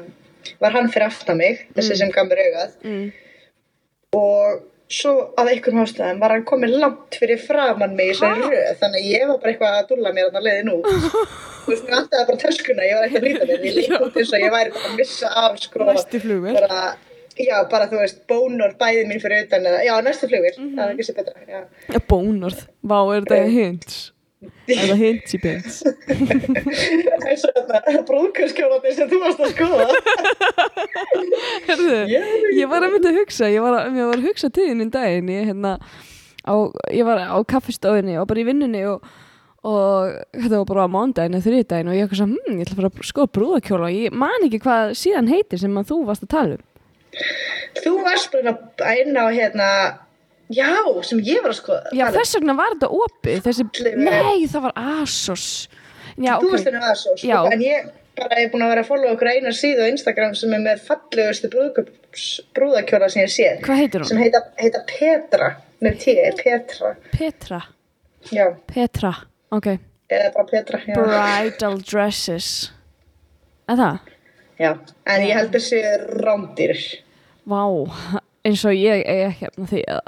var 0.60 0.74
hann 0.76 0.90
fyrir 0.92 1.06
aftan 1.08 1.38
mig, 1.40 1.66
þessi 1.76 1.96
sem 2.00 2.10
gaf 2.12 2.26
mér 2.28 2.42
augað. 2.46 2.78
Mm. 2.84 3.12
og 4.14 4.62
svo 4.94 5.12
af 5.40 5.48
einhverjum 5.48 5.80
ástæðum 5.82 6.20
var 6.20 6.34
hann 6.34 6.44
komin 6.46 6.74
langt 6.80 7.16
fyrir 7.18 7.40
framann 7.40 7.96
mig 7.96 8.10
í 8.12 8.14
þessari 8.14 8.50
röð 8.52 8.76
þannig 8.82 9.00
að 9.00 9.08
ég 9.14 9.24
var 9.30 9.38
bara 9.42 9.52
eitthvað 9.54 9.78
að 9.78 9.88
dúlla 9.90 10.12
mér 10.14 10.28
að 10.28 10.44
leiði 10.46 10.66
nú 10.68 10.74
þú 10.84 11.72
veist, 11.72 11.86
mér 11.88 11.96
vantaði 11.96 12.26
bara 12.28 12.42
töskuna 12.44 12.86
ég 12.86 12.98
var 12.98 13.06
ekki 13.08 13.18
að 13.22 13.26
líta 13.28 13.48
mér, 13.48 13.64
ég 13.64 13.78
líkt 13.80 13.96
út 14.04 14.18
eins 14.20 14.32
og 14.36 14.44
ég 14.44 14.54
væri 14.54 14.74
bara 14.76 14.90
að 14.92 14.96
missa 15.00 15.32
af 15.42 15.56
bara, 16.60 16.82
já, 17.40 17.56
bara 17.72 17.88
þú 17.90 18.00
veist, 18.04 18.20
bónor 18.30 18.76
bæði 18.78 19.06
mín 19.10 19.22
fyrir 19.24 19.46
utan 19.48 19.66
eða, 19.72 19.80
já, 19.88 19.94
næstu 20.06 20.28
flugvél, 20.30 20.58
Mhm. 20.60 20.74
það 20.76 20.84
er 20.84 20.92
ekki 20.94 21.06
sér 21.08 21.16
betra 21.16 21.34
já. 21.48 22.00
bónorð, 22.12 22.60
vá, 22.84 22.98
er 23.16 23.24
þetta 23.24 23.40
hints 23.50 24.12
það 24.68 24.94
hints 25.00 25.34
í 25.36 25.40
bins 25.42 25.80
eins 25.84 27.44
og 27.48 27.58
þetta 27.58 28.02
brúðkjörskjólandi 28.08 28.94
sem 28.96 29.10
þú 29.10 29.20
varst 29.24 29.42
að 29.44 29.52
skoða. 29.54 29.86
Herðu, 31.68 31.98
Ég- 32.12 32.68
var 32.70 32.84
að 32.86 32.94
mynda 32.96 33.12
að 33.12 33.18
hugsa 33.22 33.50
ég 33.52 33.64
var 33.64 33.76
að, 33.78 33.98
ég 33.98 34.08
var 34.10 34.18
að 34.20 34.26
hugsa 34.28 34.50
til 34.54 34.68
þín 34.70 34.84
um 34.86 34.90
daginn. 34.94 35.30
Ég, 35.34 35.48
hérna, 35.50 35.74
á, 36.44 36.54
ég 36.94 37.06
var 37.08 37.22
á 37.24 37.38
kaffistofinni 37.48 38.18
og 38.20 38.28
bara 38.30 38.42
í 38.42 38.46
vinnunni 38.48 38.84
og, 38.90 39.04
og 39.64 40.14
þetta 40.36 40.60
var 40.60 40.68
bara 40.70 40.86
á 40.86 40.94
mándaginn 40.96 41.38
eða 41.38 41.46
þriðdaginn 41.48 41.90
og 41.92 41.96
ég 41.98 42.04
eitthvað 42.06 42.22
svona, 42.22 42.38
hm, 42.44 42.58
ég 42.60 42.66
ætla 42.68 42.76
að 42.76 42.80
fara 42.82 42.92
að 42.92 43.10
skoða 43.10 43.32
brúðakjóla 43.38 43.90
og 43.90 43.98
ég 44.04 44.18
man 44.24 44.46
ekki 44.48 44.62
hvað 44.64 44.94
síðan 45.00 45.30
heitir 45.32 45.62
sem 45.64 45.80
að 45.80 45.90
þú 45.92 46.00
varst 46.10 46.26
að 46.28 46.32
tala 46.36 46.58
um. 46.58 46.64
Þú 47.78 47.92
varst 48.02 48.32
bara 48.34 48.56
að 48.82 49.04
inn 49.04 49.14
á 49.14 49.24
hérna 49.30 49.68
já, 50.52 50.70
sem 51.08 51.20
ég 51.24 51.42
var 51.44 51.54
að 51.54 51.58
skoða. 51.60 51.92
Já, 51.96 52.04
þess 52.14 52.38
vegna 52.38 52.54
var 52.58 52.74
þetta 52.76 52.90
opið 53.04 53.42
þessi, 53.48 53.66
Nei, 53.96 54.46
það 54.50 54.66
var 54.68 54.74
Asos. 55.00 55.46
Já, 56.14 56.36
þú 56.38 56.50
varst 56.52 56.68
ok 56.68 56.70
henni 56.70 56.80
að 56.84 56.98
svo 57.00 57.14
Já. 57.18 57.38
sko, 57.42 57.52
en 57.54 57.62
ég 57.64 57.86
bara 58.14 58.36
er 58.38 58.50
búin 58.52 58.62
að 58.62 58.70
vera 58.70 58.82
að 58.84 58.90
followa 58.92 59.14
okkur 59.16 59.30
eina 59.32 59.52
síðu 59.56 59.86
á 59.86 59.90
Instagram 59.90 60.34
sem 60.38 60.52
er 60.54 60.62
með 60.62 60.82
fallegustu 60.86 61.50
brúðakjóla 62.54 63.08
sem 63.10 63.24
ég 63.24 63.32
sé. 63.34 63.48
Hvað 63.64 63.80
heitir 63.82 64.04
sem 64.06 64.18
hún? 64.18 64.22
heita, 64.22 64.42
heita 64.60 64.82
Petra 64.90 65.48
með 65.82 65.98
T, 66.04 66.14
Petra. 66.38 66.92
Petra. 67.12 67.60
Já, 68.32 68.46
Petra, 68.70 69.12
ok. 69.52 69.72
Eða 70.12 70.30
bara 70.36 70.46
Petra 70.52 70.80
já, 70.86 70.94
Bridal 71.00 71.80
dresses. 71.82 72.50
Er 73.68 73.80
það? 73.80 73.98
já. 74.60 74.70
en 75.10 75.24
ég 75.26 75.34
held 75.34 75.54
þessi 75.56 75.80
rándir 76.20 76.78
Vá, 77.50 77.64
eins 78.44 78.64
og 78.68 78.74
ég 78.76 79.04
eigi 79.08 79.26
ekki 79.28 79.44
hérna 79.44 79.68
því 79.70 79.82
að 79.94 80.02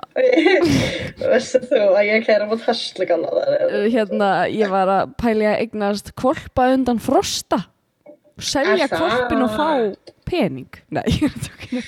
veistu 1.32 1.60
þú 1.70 1.80
að 1.86 2.08
ég 2.10 2.26
kæra 2.26 2.48
mot 2.50 2.66
haslegala 2.66 3.30
uh, 3.46 3.86
hérna, 3.92 4.30
ég 4.52 4.72
var 4.72 4.92
að 4.98 5.14
pæli 5.22 5.48
að 5.48 5.62
eignast 5.64 6.12
kvolpa 6.18 6.68
undan 6.74 7.00
frosta. 7.02 7.62
Selja 8.36 8.84
Er 8.84 8.92
kvolpin 8.92 9.46
og 9.46 9.54
fá 9.56 9.68
pening. 10.28 10.68
Nei, 10.92 11.06
ég 11.16 11.30
er 11.30 11.34
þetta 11.38 11.56
ekki 11.56 11.84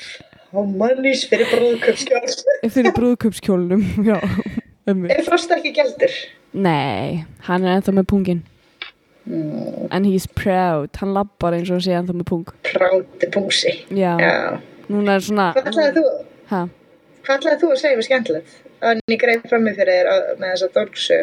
og 0.57 0.68
mannís 0.81 1.27
fyrir 1.29 1.51
brúðköpskjól 1.53 2.70
fyrir 2.73 2.94
brúðköpskjólnum 2.96 3.83
Já, 4.07 4.16
um 4.88 5.03
er 5.12 5.20
frost 5.27 5.51
ekki 5.53 5.75
gældur 5.77 6.14
Nei, 6.57 7.27
hann 7.44 7.66
er 7.68 7.75
ennþá 7.77 7.92
með 8.01 8.07
pungin 8.14 8.46
Mm. 9.29 9.88
and 9.90 10.07
he's 10.07 10.25
proud. 10.25 10.88
Hann 10.96 11.11
lappar 11.12 11.53
eins 11.53 11.68
og 11.68 11.83
sé 11.85 11.92
ennþá 11.92 12.14
með 12.16 12.27
pung. 12.31 12.46
Práti 12.64 13.29
pungsi 13.29 13.75
Já, 13.92 14.14
já. 14.16 14.57
núna 14.88 15.18
er 15.18 15.25
svona 15.27 15.51
hvað 15.53 15.68
ætlaði 15.68 15.92
þú 15.99 16.05
ha, 16.51 16.63
hvað 17.27 17.37
ætlaði 17.39 17.61
þú 17.63 17.71
að 17.75 17.81
segja 17.83 17.99
mér 18.01 18.07
skemmtilegt? 18.09 18.57
Að 18.79 19.01
ég 19.11 19.19
greið 19.21 19.49
frammi 19.51 19.73
fyrir 19.75 19.97
þér 19.99 20.09
á- 20.13 20.37
með 20.39 20.53
þessa 20.55 20.69
dórksu 20.77 21.19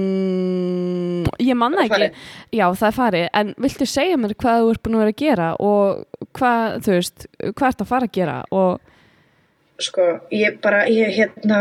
mm, 0.00 1.24
Ég 1.40 1.56
manna 1.58 1.86
Það 1.88 1.96
er 1.96 2.04
ekki. 2.06 2.20
Já, 2.58 2.66
það 2.76 2.86
er 2.90 2.96
farið, 2.96 3.24
en 3.40 3.50
viltu 3.64 3.86
segja 3.88 4.18
mér 4.20 4.34
hvað 4.38 4.60
þú 4.62 4.70
ert 4.74 4.82
búin 4.84 4.96
að 4.98 5.02
vera 5.04 5.14
að 5.14 5.20
gera 5.22 5.48
og 5.64 6.28
hvað, 6.36 6.76
þú 6.84 6.94
veist, 6.96 7.26
hvað 7.56 7.68
ert 7.72 7.84
að 7.84 7.90
fara 7.90 8.08
að 8.08 8.14
gera 8.18 8.36
og 8.54 8.88
sko, 9.80 10.06
ég 10.36 10.58
bara, 10.60 10.82
ég 10.92 11.08
hérna 11.16 11.60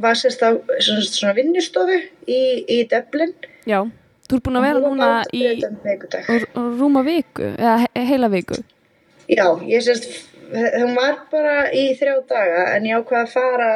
var 0.00 0.16
sérst 0.16 0.40
á 0.40 0.48
svona, 0.80 1.02
svona 1.04 1.34
vinnustofu 1.36 1.98
í, 2.24 2.38
í 2.64 2.78
Dublin. 2.88 3.34
Já, 3.68 3.82
þú 4.24 4.38
ert 4.38 4.46
búin 4.46 4.56
að 4.62 4.64
vera 4.64 4.80
núna 4.86 5.10
í 5.36 5.42
vikudag. 5.84 6.24
r- 6.32 6.48
rúma 6.80 7.02
viku, 7.04 7.50
eða 7.52 7.74
he 7.84 8.06
heila 8.08 8.30
viku. 8.32 8.56
Já, 9.28 9.44
ég 9.68 9.84
sérst 9.84 10.08
hún 10.52 10.94
var 10.96 11.20
bara 11.32 11.56
í 11.74 11.90
þrjá 11.98 12.16
daga 12.30 12.64
en 12.74 12.88
ég 12.88 13.00
ákvað 13.00 13.24
að 13.24 13.32
fara 13.34 13.70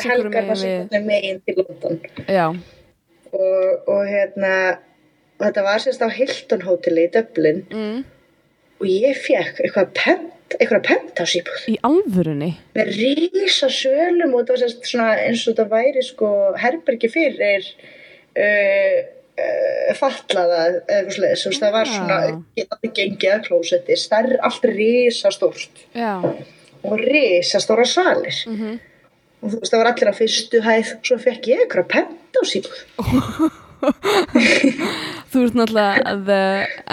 helgarna 0.00 0.56
sem 0.58 1.06
megin 1.06 1.40
til 1.46 1.60
London. 1.62 2.00
Já, 2.28 2.46
og, 3.32 3.88
og 3.90 4.02
hérna 4.08 4.54
þetta 5.40 5.64
var 5.66 5.82
sérst 5.82 6.04
á 6.04 6.08
Hilton 6.12 6.66
hóteli 6.66 7.06
í 7.08 7.12
Dublin. 7.14 7.64
Mm. 7.70 8.02
og 8.80 8.88
ég 8.88 9.16
fekk 9.20 9.60
eitthvað 9.60 9.90
pent 9.96 10.54
eitthvað 10.56 10.86
penthouse 10.88 11.38
íbúð 11.38 11.66
í 11.70 11.76
alvörunni? 11.86 12.54
Með 12.74 12.92
rísa 12.96 13.68
sölum 13.70 14.34
og 14.34 14.46
það 14.48 14.54
var 14.54 14.62
sérst 14.64 14.88
svona 14.88 15.10
eins 15.26 15.44
og 15.46 15.58
það 15.60 15.74
væri 15.74 16.04
sko 16.04 16.30
herbergi 16.58 17.10
fyrir 17.12 17.68
uh, 17.70 18.96
fatlaða 19.98 20.60
eða 20.60 20.98
eitthvað 20.98 21.16
sliðis, 21.16 21.46
veist 21.48 21.64
það 21.64 21.76
var 21.76 21.90
svona 21.90 22.20
Já. 22.28 22.66
aðgengi 22.76 23.32
að 23.34 23.44
klósetti, 23.48 23.98
stærri 23.98 24.38
allt 24.46 24.68
rísa 24.70 25.32
stórt 25.34 25.84
Já, 25.96 26.14
og 26.20 27.02
rísa 27.02 27.62
stóra 27.62 27.88
salir 27.88 28.44
mhm. 28.50 28.78
Og 29.40 29.54
þú 29.54 29.58
veist 29.62 29.72
það 29.72 29.80
var 29.80 29.88
allir 29.88 30.12
á 30.12 30.14
fyrstu 30.18 30.58
hæð 30.66 30.88
og 30.98 31.06
svo 31.08 31.16
fekk 31.22 31.46
ég 31.48 31.64
eitthvað 31.64 31.90
penthouse 31.94 32.56
íbúð 32.60 33.58
Þú 35.30 35.44
ert 35.46 35.56
náttúrulega 35.56 36.12
the 36.26 36.42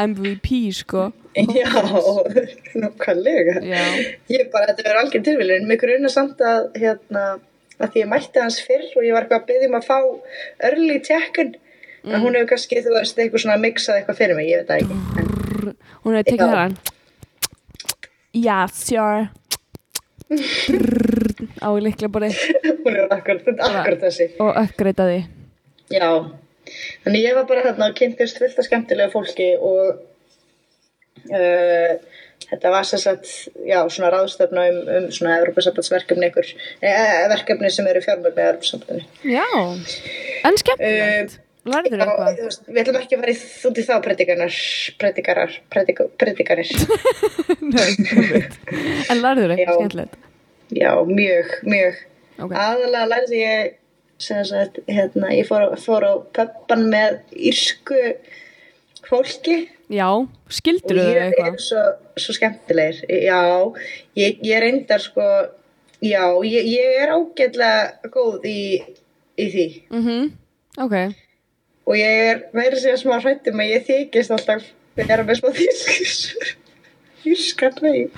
MVP, 0.08 0.48
sko. 0.78 1.10
Já, 1.36 1.70
nákvæmlega. 2.82 3.60
Já, 3.66 3.84
ég 4.32 4.50
bara, 4.54 4.72
þetta 4.72 4.86
verður 4.86 5.02
algjör 5.02 5.24
tilvílun 5.28 5.68
mig 5.70 5.82
grunna 5.82 6.10
samt 6.12 6.42
að 6.42 6.70
hérna, 6.80 7.24
að 7.78 7.94
því 7.94 8.04
ég 8.04 8.12
mætti 8.14 8.42
hans 8.42 8.60
fyrr 8.66 8.88
og 8.96 9.06
ég 9.06 9.16
var 9.16 9.26
eitthvað 9.26 9.44
að 9.44 9.50
byggja 9.52 9.70
um 9.70 9.78
að 9.78 9.88
fá 9.90 9.98
early 10.70 10.98
check-in 11.06 11.56
en 12.13 12.22
hún 12.24 12.38
hefur 12.38 12.52
kannski, 12.54 12.84
þú 12.86 12.93
veist, 12.98 13.17
eitthvað 13.20 13.43
svona 13.43 13.58
mixað 13.62 14.02
eitthvað 14.02 14.22
fyrir 14.22 14.38
mig, 14.38 14.52
ég 14.52 14.62
veit 14.62 14.70
það 14.72 14.78
ekki. 14.84 14.96
En, 15.17 15.76
hún 16.06 16.17
hefði 16.17 16.32
tekið 16.32 16.56
það 16.58 16.93
Já, 18.38 18.67
sure. 18.74 19.30
Á 21.63 21.70
líklega 21.80 22.12
bara 22.12 22.28
hún 22.28 22.96
er 22.98 23.08
akkurat, 23.13 24.02
þessi. 24.02 24.28
og 24.43 24.52
uppgreitaði 24.60 25.22
já, 25.88 26.10
þannig 27.06 27.24
ég 27.24 27.38
var 27.38 27.48
bara 27.48 27.63
þarna 27.70 27.88
og 27.93 27.96
kynntist 27.96 28.41
fullt 28.41 28.60
af 28.60 28.67
skemmtilegu 28.67 29.13
fólki 29.13 29.48
og 29.56 30.02
uh, 31.32 31.93
þetta 32.43 32.74
var 32.74 32.89
svona 32.91 34.12
ráðstöfna 34.12 34.67
um, 34.74 34.82
um 34.98 35.08
svona 35.15 35.39
Evropasambandsverkefni 35.39 36.28
ykkur, 36.28 36.52
eh, 36.84 37.24
verkefni 37.32 37.72
sem 37.72 37.88
eru 37.88 38.04
fjármögn 38.04 38.36
með 38.36 38.52
Evropasambandinu 38.52 39.38
Já, 39.38 39.48
en 40.43 40.60
skemmtilegt 40.60 41.39
Lærður 41.68 42.04
eitthvað 42.06 42.38
við 42.68 42.82
ætlum 42.84 43.00
ekki 43.02 43.18
að 43.18 43.32
í 43.32 43.36
út 43.70 43.82
í 43.82 43.86
þá 43.88 43.94
predikanar, 44.06 44.60
predikarar, 45.02 45.58
predika, 45.74 46.08
predikarir. 46.22 46.72
Nei. 47.74 47.92
En 49.12 49.22
lærður 49.24 49.56
eitthvað 49.56 49.82
skemmtilegt 49.82 50.24
Já, 50.76 50.92
mjög, 51.08 51.52
mjög. 51.64 52.00
Ok. 52.44 52.52
Aðalega 52.52 53.06
lærði 53.08 53.38
ég, 53.40 53.76
sem 54.20 54.42
sagt, 54.48 54.82
hérna, 54.92 55.30
ég 55.36 55.48
fór, 55.48 55.70
fór 55.80 56.04
á 56.04 56.14
pöppan 56.36 56.84
með 56.92 57.22
írsku 57.52 58.02
fólki 59.08 59.68
Já, 59.88 60.10
skildur 60.52 61.00
og 61.00 61.06
þau 61.06 61.14
ég 61.14 61.22
eitthvað 61.30 61.54
er 61.54 61.64
svo, 61.64 61.84
svo 62.20 62.36
skemmtilegir. 62.36 62.98
Já, 63.24 63.40
ég, 64.20 64.42
ég 64.44 64.60
reyndar 64.66 65.00
sko, 65.00 65.28
já, 66.04 66.24
ég, 66.44 66.68
ég 66.74 66.98
er 67.06 67.14
ágætlega 67.16 68.12
góð 68.12 68.44
í, 68.52 68.60
í 69.40 69.48
því 69.54 69.68
Mhm, 69.96 70.28
ok 70.84 70.98
og 71.88 71.97
ég 71.97 72.21
er 72.28 72.41
að 72.67 72.80
segja 72.84 73.00
smá 73.00 73.17
hrættum 73.21 73.63
að 73.63 73.73
ég 73.73 73.86
þykist 73.88 74.34
alltaf 74.36 74.65
vera 74.97 75.26
með 75.26 75.39
smá 75.41 75.52
þýskis 75.56 76.15
þýskan 77.23 77.78
veginn. 77.84 78.12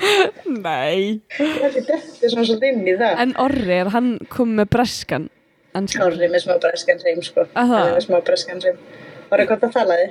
Nei. 0.61 1.19
Þetta 1.37 1.81
þetta 1.81 1.97
er 1.97 2.33
svona 2.33 2.47
svolítið 2.47 2.71
inn 2.71 2.87
í 2.87 2.95
það. 2.99 3.21
En 3.25 3.35
Orri, 3.41 3.75
er 3.79 3.91
hann 3.95 4.09
kom 4.31 4.55
með 4.59 4.71
breskan? 4.75 5.29
Enskan? 5.77 6.07
Orri 6.07 6.29
með 6.31 6.45
smá 6.45 6.55
breskan 6.61 7.01
reym 7.05 7.21
sko. 7.25 7.45
Að 7.53 7.73
það? 7.73 7.83
Orri 7.83 7.97
með 7.97 8.07
smá 8.07 8.17
breskan 8.29 8.63
reym 8.65 8.81
Orri, 9.29 9.45
hvað 9.45 9.63
það 9.65 9.75
talaði? 9.77 10.09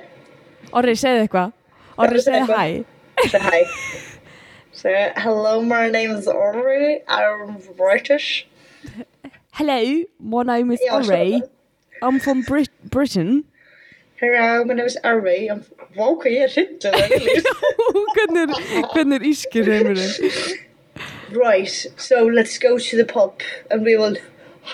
Orri, 0.78 0.94
segðu 0.98 1.24
eitthvað. 1.24 1.52
Orri, 1.98 2.06
Orri, 2.06 2.22
segðu 2.22 2.44
segðu 2.46 2.54
hæ. 2.54 2.66
Say 3.28 3.42
hi 3.42 3.62
Say 4.78 5.12
hello, 5.18 5.60
my 5.62 5.88
name 5.90 6.14
is 6.14 6.28
Orri. 6.30 7.00
I'm 7.08 7.58
British. 7.76 8.46
Hello, 9.58 9.78
my 10.20 10.44
name 10.46 10.70
is 10.70 10.84
Já, 10.86 10.92
Orri. 11.00 11.06
svona. 11.08 11.57
I'm 12.02 12.18
from 12.20 12.42
Brit 12.42 12.70
Britain 12.90 13.44
Hello, 14.20 14.64
my 14.64 14.74
name 14.74 14.86
is 14.86 14.96
Orri 15.04 15.50
I'm... 15.50 15.64
Hvað 15.98 16.30
ég 16.30 16.52
hryttu 16.54 16.90
það 16.92 17.14
hvernig, 18.14 18.52
er, 18.52 18.84
hvernig 18.92 19.16
er 19.18 19.24
ískir 19.26 19.70
heimurinn? 19.72 20.58
Right, 21.34 21.86
so 21.96 22.20
let's 22.26 22.58
go 22.58 22.78
to 22.78 22.96
the 22.96 23.04
pub 23.04 23.42
and 23.70 23.84
we 23.84 23.96
will 23.96 24.16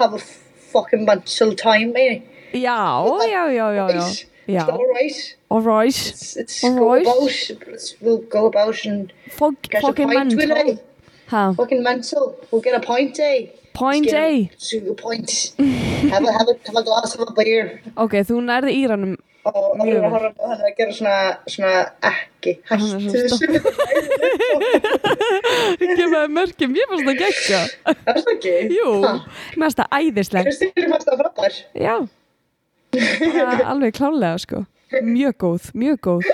have 0.00 0.12
a 0.12 0.18
fucking 0.18 1.04
mental 1.04 1.54
time, 1.54 1.94
eh? 1.96 2.20
Já, 2.52 3.04
já, 3.30 3.50
já, 3.52 3.74
já, 3.74 3.90
já. 3.90 4.10
Já, 4.46 4.66
Alright. 4.68 5.37
alright. 5.50 5.94
Let's, 5.94 6.37
let's 6.37 6.64
All 6.64 6.74
go 6.74 6.94
right. 6.94 7.06
about. 7.06 7.66
Let's, 7.70 7.94
we'll 8.00 8.18
go 8.18 8.46
about 8.46 8.84
and 8.84 9.12
Fuck, 9.30 9.62
get 9.62 9.82
a 9.82 9.87
fucking 9.87 10.10
pint, 10.10 10.34
will 10.34 10.48
mental. 10.48 10.72
I? 10.74 10.78
Ha, 11.28 11.52
Fucking 11.54 11.82
mental. 11.82 12.37
We'll 12.50 12.60
get 12.60 12.74
a 12.74 12.80
pint, 12.80 13.18
eh? 13.18 13.46
Point 13.74 14.10
A. 14.14 14.48
To 14.70 14.80
a 14.90 14.94
point. 14.94 15.30
have, 15.58 16.24
a, 16.24 16.32
have, 16.32 16.48
a, 16.48 16.54
have 16.66 16.78
a 16.80 16.84
glass 16.87 17.14
of 17.14 17.28
a 17.28 17.32
beer. 17.37 17.80
Ok, 17.96 18.20
þú 18.26 18.40
nærði 18.46 18.76
Íranum. 18.80 19.14
Og 19.44 19.56
og 19.60 19.72
hann 19.76 19.90
er 19.92 20.04
að 20.06 20.14
horfa 20.14 20.30
á 20.40 20.46
hann 20.48 20.62
að 20.64 20.76
gera 20.78 20.92
svona, 20.96 21.16
svona 21.52 21.72
ekki. 22.08 22.52
Er 22.72 22.80
svo 22.80 22.96
þessu. 23.12 23.48
Gefaði 25.98 26.30
mörgjum, 26.38 26.76
ég 26.78 26.88
fannst 26.88 27.08
það 27.10 27.18
geggja. 27.20 27.60
Það 27.84 28.08
er 28.14 28.22
það 28.22 28.32
ekki? 28.32 28.54
Jú, 28.78 28.94
mér 29.04 29.66
fannst 29.66 29.82
það 29.82 29.98
æðislega. 29.98 30.46
Kristín 30.48 30.88
fannst 30.94 31.10
það 31.10 31.20
frábær. 31.20 31.58
Já, 31.76 31.94
alveg 33.74 33.98
klálega 33.98 34.40
sko. 34.46 34.64
Mjög 35.04 35.37
góð, 35.44 35.70
mjög 35.76 36.00
góð. 36.08 36.32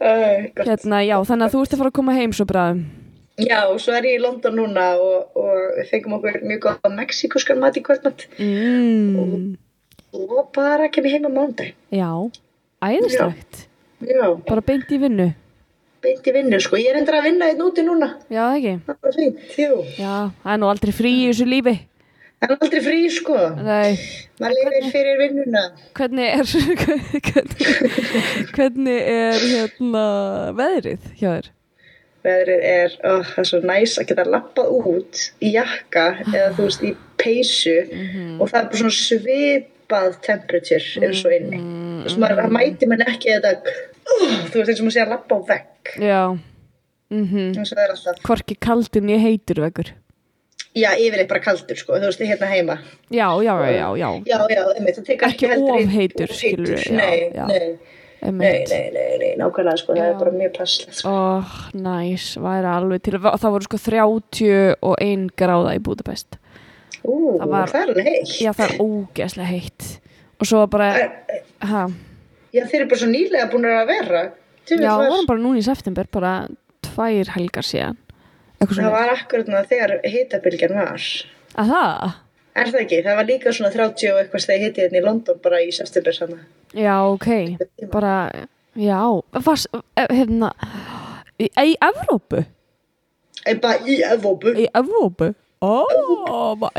Hérna, 0.00 1.04
já, 1.04 1.16
þannig 1.28 1.46
að 1.46 1.54
þú 1.54 1.64
ert 1.66 1.76
að 1.76 1.82
fara 1.84 1.92
að 1.92 1.98
koma 2.00 2.16
heim 2.16 2.32
svo 2.36 2.48
bræðum. 2.48 2.82
Já, 3.40 3.62
og 3.72 3.78
svo 3.80 3.94
er 3.96 4.04
ég 4.04 4.18
í 4.18 4.22
London 4.22 4.54
núna 4.58 4.86
og, 5.00 5.30
og 5.40 5.76
við 5.78 5.86
fengum 5.90 6.18
okkur 6.18 6.40
mjög 6.44 6.60
góða 6.66 6.90
mexíkuskan 6.98 7.58
mat 7.62 7.76
í 7.80 7.82
kvöldmatt 7.82 8.26
Mm, 8.38 9.54
og 10.12 10.50
bara 10.52 10.88
kem 10.92 11.04
ég 11.08 11.14
heim 11.16 11.24
á 11.24 11.32
mándag. 11.32 11.72
já, 11.90 12.10
æðislegt. 12.84 13.66
Já, 14.04 14.34
Bara 14.48 14.60
beint 14.60 14.90
í 14.92 14.98
vinnu. 15.00 15.30
beint 16.02 16.26
í 16.26 16.32
vinnu 16.34 16.58
sko. 16.60 16.76
Ég 16.76 16.90
er 16.92 16.98
endur 17.00 17.14
að 17.14 17.24
vinna 17.30 17.46
einn 17.48 17.62
úti 17.62 17.82
núna. 17.86 18.08
Já, 18.28 18.44
ekki. 18.58 18.74
Það 18.86 18.96
bara 19.00 19.12
fínt, 19.16 19.38
jú. 19.56 19.80
Já, 19.96 20.14
það 20.44 20.52
er 20.52 20.58
nú 20.58 20.68
aldrei 20.68 20.92
frí 20.92 21.12
í 21.22 21.26
þessu 21.30 21.46
lífi. 21.48 21.74
Það 22.42 22.50
er 22.50 22.56
aldrei 22.66 22.80
frí 22.82 23.00
sko. 23.14 23.36
Nei, 23.62 23.98
Maður 24.42 24.56
lifir 24.58 24.90
fyrir 24.90 25.18
vinnuna. 25.22 25.62
hvernig 25.94 26.26
er, 26.26 26.44
hvernig, 27.28 27.66
hvernig 28.52 29.00
er 29.14 29.44
hérna 29.52 30.04
veðrið 30.58 31.06
hjá 31.20 31.28
þér? 31.38 31.50
Veðrið 32.22 32.64
er, 32.70 32.92
ó, 33.02 33.12
það 33.26 33.38
er 33.42 33.48
svo 33.48 33.60
næs 33.66 33.96
að 33.98 34.08
geta 34.12 34.24
lappað 34.30 34.68
út 34.78 35.22
í 35.42 35.52
jakka 35.56 36.04
eða 36.28 36.50
þú 36.54 36.66
veist 36.68 36.84
í 36.86 36.92
peysu 37.18 37.78
og 38.38 38.44
það 38.50 38.58
er 38.60 38.68
bara 38.68 38.80
svona 38.82 38.94
svipað 38.98 40.18
temperature 40.26 41.02
eins 41.02 41.24
og 41.26 41.34
inni. 41.34 41.58
Þú 41.62 42.06
veist, 42.06 42.20
maður 42.22 42.44
það 42.44 42.54
mæti 42.58 42.90
mann 42.90 43.02
ekki 43.06 43.34
þetta, 43.34 43.74
uh, 44.06 44.36
þú 44.52 44.60
veist 44.60 44.70
eins 44.70 44.78
og 44.78 44.86
maður 44.86 44.96
sé 44.96 45.02
að 45.02 45.12
lappa 45.16 45.34
á 45.34 45.40
vegg. 45.50 45.92
Já, 45.98 46.22
mhm. 47.10 47.50
er 47.58 47.96
alltaf. 47.96 48.22
Hvorki 48.28 48.58
kaldin 48.68 49.10
ég 49.10 49.26
heitur 49.26 49.64
veggur. 49.66 49.92
Já, 50.72 50.94
yfirleitt 50.96 51.28
bara 51.28 51.42
kaldur 51.44 51.76
sko, 51.76 51.98
þú 52.00 52.08
veist, 52.08 52.22
hérna 52.24 52.46
heima. 52.48 52.78
Já, 53.12 53.26
já, 53.44 53.52
já, 53.66 53.88
já. 53.98 54.08
Já, 54.24 54.38
já, 54.48 54.62
það 54.70 55.02
tekur 55.04 55.26
Ekki 55.26 55.26
ekki 55.28 55.50
heldur 55.50 55.74
of 55.74 55.82
inn- 55.82 55.92
heitur, 55.92 56.30
of 56.30 56.38
skilurðu, 56.38 56.78
já, 56.86 56.94
Nei, 56.96 57.18
já. 57.34 57.44
nei, 57.50 57.98
nei, 58.30 58.64
nei, 58.70 58.90
nei, 58.94 59.18
nei, 59.18 59.30
nákvæmlega 59.40 59.78
sko, 59.80 59.94
það 59.96 60.10
er 60.12 60.18
bara 60.20 60.30
mjög 60.36 60.52
passlegt 60.58 60.94
sko. 61.00 61.10
Ó, 61.10 61.44
næs, 61.74 62.26
væri 62.38 62.68
alveg 62.70 63.02
til 63.02 63.18
Það 63.18 63.50
voru 63.56 63.66
sko 63.66 63.78
31 63.82 65.26
gráða 65.36 65.74
í 65.76 65.82
Budapest 65.82 66.38
Ú, 67.02 67.38
Það 67.40 67.48
var- 67.50 67.72
það 67.72 67.90
er 67.96 68.02
heitt. 68.06 68.34
Já, 68.40 68.52
það 68.54 68.68
er 68.70 68.78
ógeðslega 68.84 69.48
heitt 69.50 69.88
Og 70.38 70.46
svo 70.46 70.66
bara, 70.70 70.92
ha, 71.60 71.88
Já, 72.52 72.62
þeir 72.68 72.80
eru 72.82 72.88
bara 72.92 73.00
svo 73.00 73.08
nýlega 73.10 73.50
búin 73.50 73.64
að 73.66 73.86
vera. 73.90 74.22
Já, 74.70 74.96
var- 74.96 75.08
vorum 75.10 75.26
bara 75.26 75.40
núna 75.40 75.58
í 75.58 75.64
september 75.66 76.06
Bara 76.12 76.46
tvær 76.82 77.26
helgar 77.34 77.62
síðan 77.66 77.96
Eitthvað 78.60 78.78
Það 78.84 78.92
var 78.94 79.08
akkurat 79.16 79.48
ná 79.50 79.62
þegar 79.66 79.96
hitabilgjan 80.06 80.74
var. 80.78 81.02
Að 81.58 81.72
það? 81.74 82.12
Er 82.54 82.66
það 82.70 82.80
ekki? 82.84 82.98
Það 83.02 83.16
var 83.18 83.24
líka 83.26 83.52
svona 83.56 83.70
30 83.72 84.12
og 84.12 84.18
eitthvað 84.22 84.44
þegar 84.46 84.62
hitið 84.62 84.82
hérna 84.84 84.98
í 85.00 85.04
London 85.04 85.38
bara 85.42 85.56
í 85.64 85.72
september 85.74 86.12
sama. 86.14 86.36
Já, 86.72 86.96
ok. 87.04 87.28
Bara, 87.92 88.30
já. 88.74 89.00
Fast, 89.44 89.68
hérna 89.96 90.52
Í, 91.42 91.48
í 91.48 91.76
Evrópu? 91.82 92.44
Bara 93.62 93.78
í 93.88 94.00
Evópu. 94.06 94.52
Í 94.54 94.68
Evrópu? 94.78 95.32
Ó, 95.62 95.86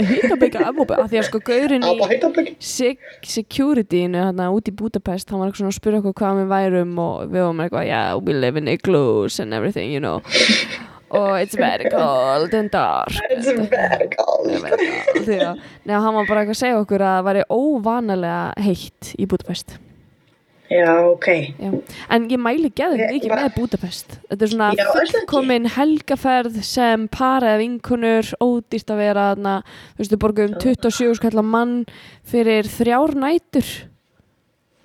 hitta 0.04 0.36
byggja 0.40 0.68
Evrópu? 0.70 0.96
Af 1.00 1.10
því 1.12 1.20
að 1.22 1.28
sko 1.30 1.40
gaurin 1.48 1.86
Það 1.88 2.44
í 2.44 2.56
sec 2.60 3.04
securityinu 3.34 4.20
hérna 4.20 4.50
út 4.56 4.68
í 4.68 4.76
Budapest 4.76 5.32
hann 5.32 5.40
var 5.42 5.50
eitthvað 5.50 5.64
svona 5.64 5.74
að 5.74 5.80
spyrja 5.80 6.02
okkur 6.04 6.18
hvað 6.20 6.42
við 6.42 6.50
værum 6.52 6.98
og 7.00 7.22
við 7.32 7.46
varum 7.46 7.64
eitthvað, 7.64 7.88
yeah, 7.88 8.16
we 8.20 8.36
live 8.36 8.60
in 8.60 8.72
igloos 8.72 9.40
and 9.40 9.56
everything, 9.56 9.92
you 9.92 10.04
know 10.04 10.20
og 11.14 11.30
it's 11.40 11.56
very 11.60 11.90
cold 11.94 12.54
and 12.58 12.72
dark 12.74 13.14
It's 13.34 13.48
very 13.70 14.10
cold. 14.14 14.50
Að 14.50 15.62
neða, 15.86 16.02
hann 16.04 16.14
var 16.20 16.28
bara 16.28 16.44
eitthvað 16.44 16.56
að 16.58 16.62
segja 16.66 16.82
okkur 16.84 17.04
að 17.06 17.16
það 17.18 17.26
væri 17.30 17.44
óvanalega 17.54 18.68
heitt 18.68 19.14
í 19.20 19.28
Budapest 19.30 19.78
Já, 20.74 20.90
ok. 21.06 21.26
Já. 21.60 21.70
en 22.16 22.24
ég 22.32 22.40
mæli 22.42 22.70
geðum 22.74 23.02
mikið 23.12 23.30
bara- 23.30 23.44
með 23.46 23.56
Budapest 23.60 24.16
þetta 24.32 24.46
er 24.48 24.52
svona 24.54 24.70
ekki? 24.74 24.86
fullkomin 25.12 25.68
helgaferð 25.76 26.56
sem 26.66 27.04
para 27.14 27.52
eða 27.52 27.60
vinkunur 27.62 28.32
ódýrt 28.42 28.90
að 28.96 29.02
vera 29.04 29.26
þarna 29.34 29.56
þú 29.68 30.00
veist, 30.02 30.16
við 30.16 30.22
borgum 30.24 30.56
27 30.64 31.20
skallar 31.20 31.46
mann 31.46 31.76
fyrir 32.26 32.66
þrjár 32.80 33.14
nætur 33.22 33.70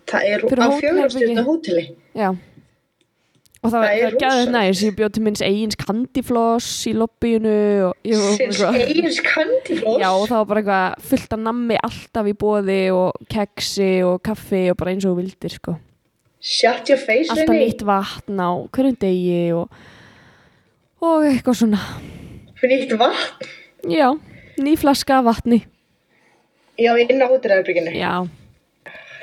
Það 0.09 0.23
er 0.25 0.45
á 0.45 0.69
fjórastjörna 0.81 1.43
hóteli. 1.45 1.83
Já 2.17 2.31
og 3.63 3.73
það 3.73 3.83
Það 3.83 3.93
er 3.93 4.15
gæðið 4.15 4.15
rosalegt. 4.23 4.53
næs, 4.55 4.83
ég 4.87 4.95
bjóð 4.99 5.13
til 5.17 5.23
minns 5.27 5.43
eigins 5.43 5.77
kandifloss 5.81 6.69
í 6.87 6.93
lobbyinu 6.95 7.55
Sinns 8.37 8.61
eigins 8.63 9.19
kandifloss. 9.27 9.99
Já, 10.03 10.11
og 10.15 10.27
það 10.31 10.39
var 10.39 10.49
bara 10.53 10.63
eitthvað 10.63 11.09
fullt 11.11 11.33
af 11.37 11.43
nammi 11.49 11.79
alltaf 11.83 12.27
í 12.31 12.35
bóði 12.39 12.81
og 12.95 13.19
keksi 13.35 13.91
og 14.07 14.23
kaffi 14.23 14.63
og 14.71 14.77
bara 14.79 14.95
eins 14.95 15.05
og 15.11 15.17
vildir 15.19 15.51
sko. 15.59 15.75
Shut 16.41 16.87
your 16.89 16.99
face, 17.03 17.27
Alltaf 17.35 17.49
Renny. 17.51 17.67
nýtt 17.67 17.83
vatn 17.83 18.39
á 18.39 18.51
hverjum 18.71 18.97
degi 19.03 19.41
og, 19.59 19.67
og 21.03 21.27
eitthvað 21.27 21.59
svona. 21.65 21.81
Nýtt 22.63 22.95
vatn. 23.01 23.49
Já, 23.91 24.13
ný 24.63 24.77
flaska 24.79 25.19
vatni. 25.27 25.65
Já, 26.79 26.93
inn 26.95 27.19
á 27.19 27.27
hótelherbygginu. 27.27 27.91
Já, 27.99 28.23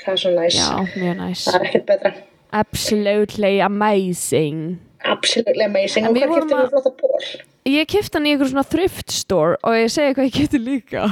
Það 0.05 0.11
er 0.13 0.19
svo 0.21 0.31
næs. 0.35 0.55
já, 0.59 0.75
mjög 0.99 1.15
næs. 1.23 1.45
Það 1.47 1.55
er 1.55 1.63
ekkert 1.69 1.85
betra. 1.89 2.11
Absolutely 2.55 3.59
amazing. 3.59 4.79
Absolutely 5.03 5.65
amazing. 5.65 6.05
En 6.07 6.11
Og 6.11 6.15
hvað 6.17 6.29
að- 6.31 6.49
þú 6.49 6.69
flotta 6.71 6.91
ból? 7.01 7.19
Ég 7.65 7.87
kefti 7.89 8.13
hann 8.19 8.25
í 8.29 8.31
einhver 8.35 8.49
svona 8.51 8.63
thrift 8.69 9.11
store 9.11 9.57
og 9.63 9.73
ég 9.73 9.89
segi 9.91 10.13
hvað 10.15 10.29
ég 10.29 10.35
geti 10.39 10.59
líka. 10.61 11.05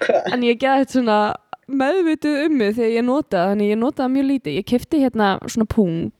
Hvað? 0.00 0.32
En 0.32 0.42
ég 0.46 0.58
gæði 0.62 0.86
svona 0.92 1.18
meðvituð 1.68 2.44
um 2.46 2.56
mig 2.60 2.74
þegar 2.76 2.92
ég 2.94 3.04
notaði, 3.04 3.48
þannig 3.52 3.72
ég 3.72 3.78
notaði 3.82 4.12
mjög 4.14 4.26
lítið. 4.30 4.56
Ég 4.60 4.66
kefti 4.70 5.00
hérna 5.02 5.30
svona 5.48 5.66
pung, 5.68 6.12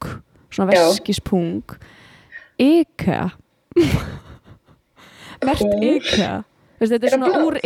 svona 0.50 0.72
veskispung. 0.72 1.62
IKEA. 2.58 3.30
Mert 5.46 5.58
Pung? 5.62 5.82
IKEA. 5.84 6.42
Veist, 6.80 6.92
þetta 6.92 7.04
er 7.06 7.12
Er 7.12 7.14
svona 7.14 7.30
blár? 7.30 7.46
úr 7.46 7.60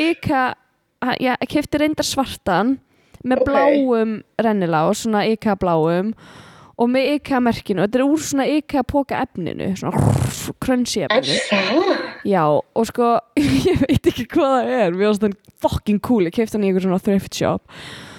já, 1.18 1.32
ég 1.40 1.48
kefti 1.50 1.78
reyndar 1.80 2.04
svartan 2.06 2.78
með 3.24 3.40
Ok. 3.40 3.46
bláum 3.48 4.12
rennilás, 4.38 5.02
svona 5.06 5.24
IKEA 5.32 5.56
bláum 5.56 6.12
og 6.82 6.88
með 6.90 7.08
IKEA 7.16 7.38
merkinu. 7.46 7.84
Þetta 7.84 8.00
er 8.00 8.04
úr 8.08 8.24
svona 8.26 8.46
IKEA 8.50 8.82
póka 8.90 9.20
efninu, 9.22 9.68
svona 9.78 10.02
crunchy 10.64 11.04
efninu. 11.06 11.38
það? 11.48 11.92
Já, 12.32 12.42
og 12.50 12.88
sko, 12.90 13.12
ég 13.70 13.80
veit 13.86 14.10
ekki 14.12 14.26
hvað 14.34 14.52
það 14.56 14.74
er, 14.80 14.98
mér 14.98 15.08
finnst 15.12 15.24
það 15.28 15.38
fucking 15.62 16.02
cool, 16.02 16.26
ég 16.26 16.34
kefti 16.34 16.58
hann 16.58 16.66
í 16.66 16.72
einhver 16.72 16.82
svona 16.88 17.00
thrift 17.02 17.38
shop 17.38 17.62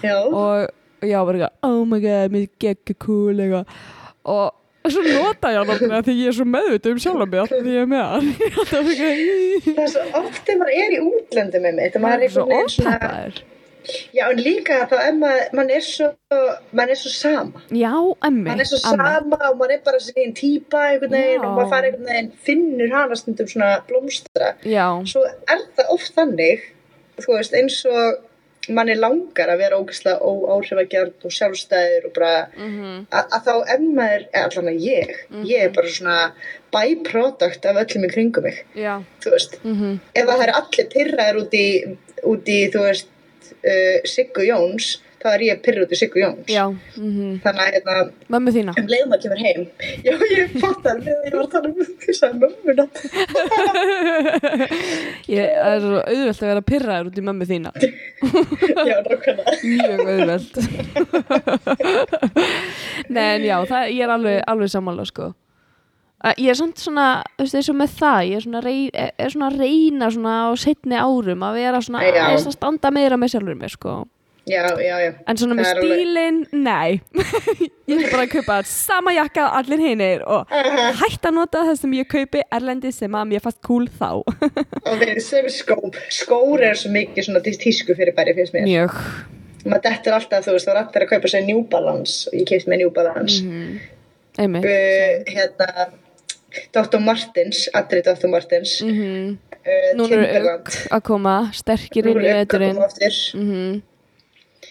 Já. 0.03 0.15
og, 0.23 0.69
já, 1.03 1.17
bara 1.27 1.37
eitthvað, 1.37 1.55
oh 1.67 1.81
my 1.87 1.99
god, 2.03 2.31
mér 2.35 2.45
gegga 2.63 2.95
cool 3.03 3.35
eitthvað 3.43 3.79
og 4.31 4.91
svo 4.91 5.03
nota 5.03 5.51
ég 5.51 5.59
hann 5.59 5.73
alltaf 5.73 6.05
því 6.07 6.13
ég 6.19 6.29
er 6.31 6.35
svo 6.37 6.45
meðvitað 6.47 6.95
um 6.95 7.01
sjálf 7.03 7.23
mig 7.23 7.41
alltaf 7.43 7.63
því 7.63 7.73
ég 7.75 7.83
er 7.83 7.91
með 7.91 8.05
hann 8.13 8.29
Það 8.71 9.83
er 9.83 9.91
svo 9.93 10.05
oft 10.19 10.41
þegar 10.47 10.61
maður 10.61 10.79
er 10.83 10.95
í 10.95 11.01
útlöndum 11.07 11.63
með 11.67 11.77
mitt 11.79 11.95
og 11.99 12.03
maður 12.03 12.15
er 12.15 12.25
einhvern 12.27 12.51
veginn 12.53 12.73
svona, 12.77 13.11
já 14.15 14.23
en 14.31 14.41
líka 14.45 14.79
þá 14.91 14.95
er 15.03 15.15
maður, 15.19 15.47
maður 15.59 15.75
er 15.77 15.85
svo, 15.87 16.09
maður 16.73 16.93
er 16.95 16.99
svo 17.03 17.11
sama. 17.13 17.63
já, 17.69 17.93
emmi 18.29 18.47
Maður 18.49 18.65
er 18.65 18.69
svo 18.71 18.81
sama 18.83 19.39
og 19.49 19.57
maður 19.61 19.75
er 19.77 19.81
bara 19.85 20.01
sín 20.03 20.35
típa 20.37 20.83
einhvern 20.91 21.15
veginn 21.17 21.45
og 21.47 21.55
maður 21.57 21.71
fara 21.75 21.89
einhvern 21.91 22.09
veginn, 22.11 22.31
finnur 22.49 22.93
hana 22.97 23.15
stundum 23.19 23.47
svona 23.51 23.71
blómstra. 23.89 24.53
já, 24.63 24.85
Svo 25.09 25.25
er 25.27 25.65
það 25.77 25.91
oft 25.97 26.13
þannig, 26.15 26.69
þú 27.19 27.35
veist, 27.37 27.53
eins 27.59 27.81
og 27.89 28.21
manni 28.71 28.93
langar 28.95 29.49
að 29.51 29.59
vera 29.59 29.75
ógeðslega 29.75 30.23
óáhrifagjart 30.23 31.25
og 31.27 31.33
sjálfstæður 31.35 32.05
og 32.07 32.13
bara 32.15 32.35
mhm, 32.55 33.01
að, 33.11 33.25
að 33.35 33.41
þá 33.49 33.55
ef 33.73 33.81
maður, 33.97 34.23
eða 34.31 34.43
allan 34.47 34.69
að 34.71 34.85
ég, 34.87 35.09
ég 35.49 35.65
er 35.65 35.73
bara 35.75 35.91
svona 35.91 36.19
byproduct 36.73 37.65
af 37.69 37.79
öllum 37.83 38.05
í 38.07 38.11
kringum 38.13 38.47
mig, 38.47 38.61
já. 38.79 38.93
Þú 39.23 39.33
veist. 39.35 39.57
mhm, 39.67 39.97
Ef 40.15 40.29
það 40.29 40.43
eru 40.47 40.55
allir 40.61 40.87
pyrraðir 40.95 41.41
út 41.43 41.57
í, 41.59 41.65
út 42.31 42.49
í 42.55 42.59
þú 42.73 42.85
veist, 42.87 43.09
uh, 43.63 43.97
Siggu 44.09 44.43
Jóns, 44.49 44.85
þá 45.23 45.27
er 45.37 45.41
ég 45.47 45.59
pyrrað 45.63 45.85
út 45.87 45.93
í 45.95 45.97
Siggu 46.01 46.19
Jóns. 46.19 46.47
já, 46.51 46.65
mhm 46.99 47.37
Þannig 47.43 47.61
að 47.63 47.69
hérna, 47.77 47.93
mömmu 48.35 48.51
þína 48.57 48.73
um 48.81 48.87
leiðum 48.91 49.13
að 49.15 49.21
kemur 49.23 49.39
heim, 49.45 49.61
já 50.03 50.13
ég 50.33 50.57
fatt 50.59 50.81
það, 50.83 50.97
ég 51.07 51.31
var 51.37 51.45
að 51.45 51.53
tala 51.53 51.67
um 51.71 51.75
því 52.03 52.11
að 52.27 52.33
mömmuna. 52.41 52.85
ég 55.33 55.45
er 55.47 55.87
auðvelt 56.03 56.41
að 56.43 56.49
vera 56.51 56.65
pyrraður 56.73 57.09
út 57.11 57.19
í 57.21 57.25
mömmu 57.29 57.47
þína 57.49 57.71
já, 58.89 58.97
nákvæmlega. 59.07 59.53
mjög 59.63 59.99
auðvelt 60.11 60.53
Nei, 63.13 63.27
en 63.37 63.43
já, 63.47 63.57
það, 63.69 63.87
ég 63.93 64.03
er 64.05 64.11
alveg, 64.13 64.37
alveg 64.49 64.69
sammála 64.71 65.03
sko. 65.07 65.31
Ég 66.39 66.49
er 66.53 66.55
samt 66.55 66.79
svona, 66.79 67.07
þú 67.35 67.43
veist, 67.43 67.55
eins 67.59 67.69
og 67.73 67.75
með 67.75 67.95
það 67.99 68.19
ég 68.29 68.37
er 68.39 68.43
svona, 68.45 68.61
rey, 68.63 68.83
er 68.95 69.31
svona 69.33 69.49
að 69.51 69.57
reyna 69.59 70.07
svona 70.13 70.35
á 70.47 70.49
setni 70.55 70.95
árum 70.95 71.41
að 71.43 71.57
vera 71.59 71.81
svona 71.83 72.03
Já. 72.07 72.27
að 72.31 72.51
standa 72.55 72.91
meira 72.95 73.17
með 73.19 73.33
sjálfur 73.33 73.57
mér 73.59 73.73
sko. 73.73 73.95
Já, 74.43 74.63
já, 74.75 74.95
já. 74.99 75.11
en 75.27 75.37
svona 75.39 75.55
með 75.55 75.67
er 75.69 75.77
stílinn, 75.79 76.39
nei 76.51 76.99
ég 77.87 78.01
er 78.03 78.09
bara 78.11 78.25
að 78.25 78.33
kaupa 78.33 78.57
sama 78.67 79.13
jakka 79.15 79.45
og 79.47 79.53
allir 79.61 79.79
hinir 79.79 80.25
og 80.27 80.51
hætta 80.99 81.29
að 81.29 81.37
nota 81.37 81.61
það 81.69 81.77
sem 81.79 81.93
ég 81.95 82.09
kaupi 82.11 82.41
erlendi 82.51 82.91
sem 82.91 83.15
að 83.15 83.29
mér 83.31 83.43
fast 83.45 83.61
cool 83.63 83.87
þá 83.87 84.09
Og 84.91 84.99
þeir 84.99 85.21
sem 85.23 85.47
skó, 85.47 85.77
skór 86.11 86.59
er 86.67 86.75
svo 86.75 86.91
mikið 86.91 87.29
svona 87.29 87.39
tí- 87.45 87.55
tísku 87.63 87.95
fyrir 87.95 88.11
bæri 88.17 88.35
finnst 88.35 88.51
mér. 88.57 88.67
mjög 88.67 88.99
Maður 89.63 89.85
dettur 89.87 90.17
alltaf, 90.17 90.43
þú 90.43 90.57
veist, 90.57 90.67
það 90.67 90.75
var 90.75 90.81
allir 90.89 91.05
að 91.07 91.11
kaupa 91.13 91.31
sér 91.31 91.45
New 91.47 91.63
Balance 91.71 92.27
og 92.27 92.35
ég 92.41 92.47
keipt 92.51 92.67
með 92.67 92.81
New 92.83 92.91
Balance. 92.99 93.39
Mhm. 93.47 93.79
einmitt 94.43 94.67
Uh, 94.67 95.23
hérna, 95.37 95.87
Dr. 96.73 96.99
Martens, 97.01 97.65
allir 97.73 98.03
Dr. 98.05 98.29
Martens, 98.29 98.81
mm 98.81 98.89
-hmm. 98.89 99.37
uh, 99.53 99.89
núna 99.97 100.13
eru 100.15 100.25
Timberland. 100.25 100.67
auk 100.67 100.93
að 100.97 101.03
koma 101.03 101.35
sterkir 101.53 102.05
inn 102.05 102.17
í 102.17 102.21
Nú 102.21 102.61
eru 102.61 102.83
aftur. 102.83 103.17
mm 103.33 103.81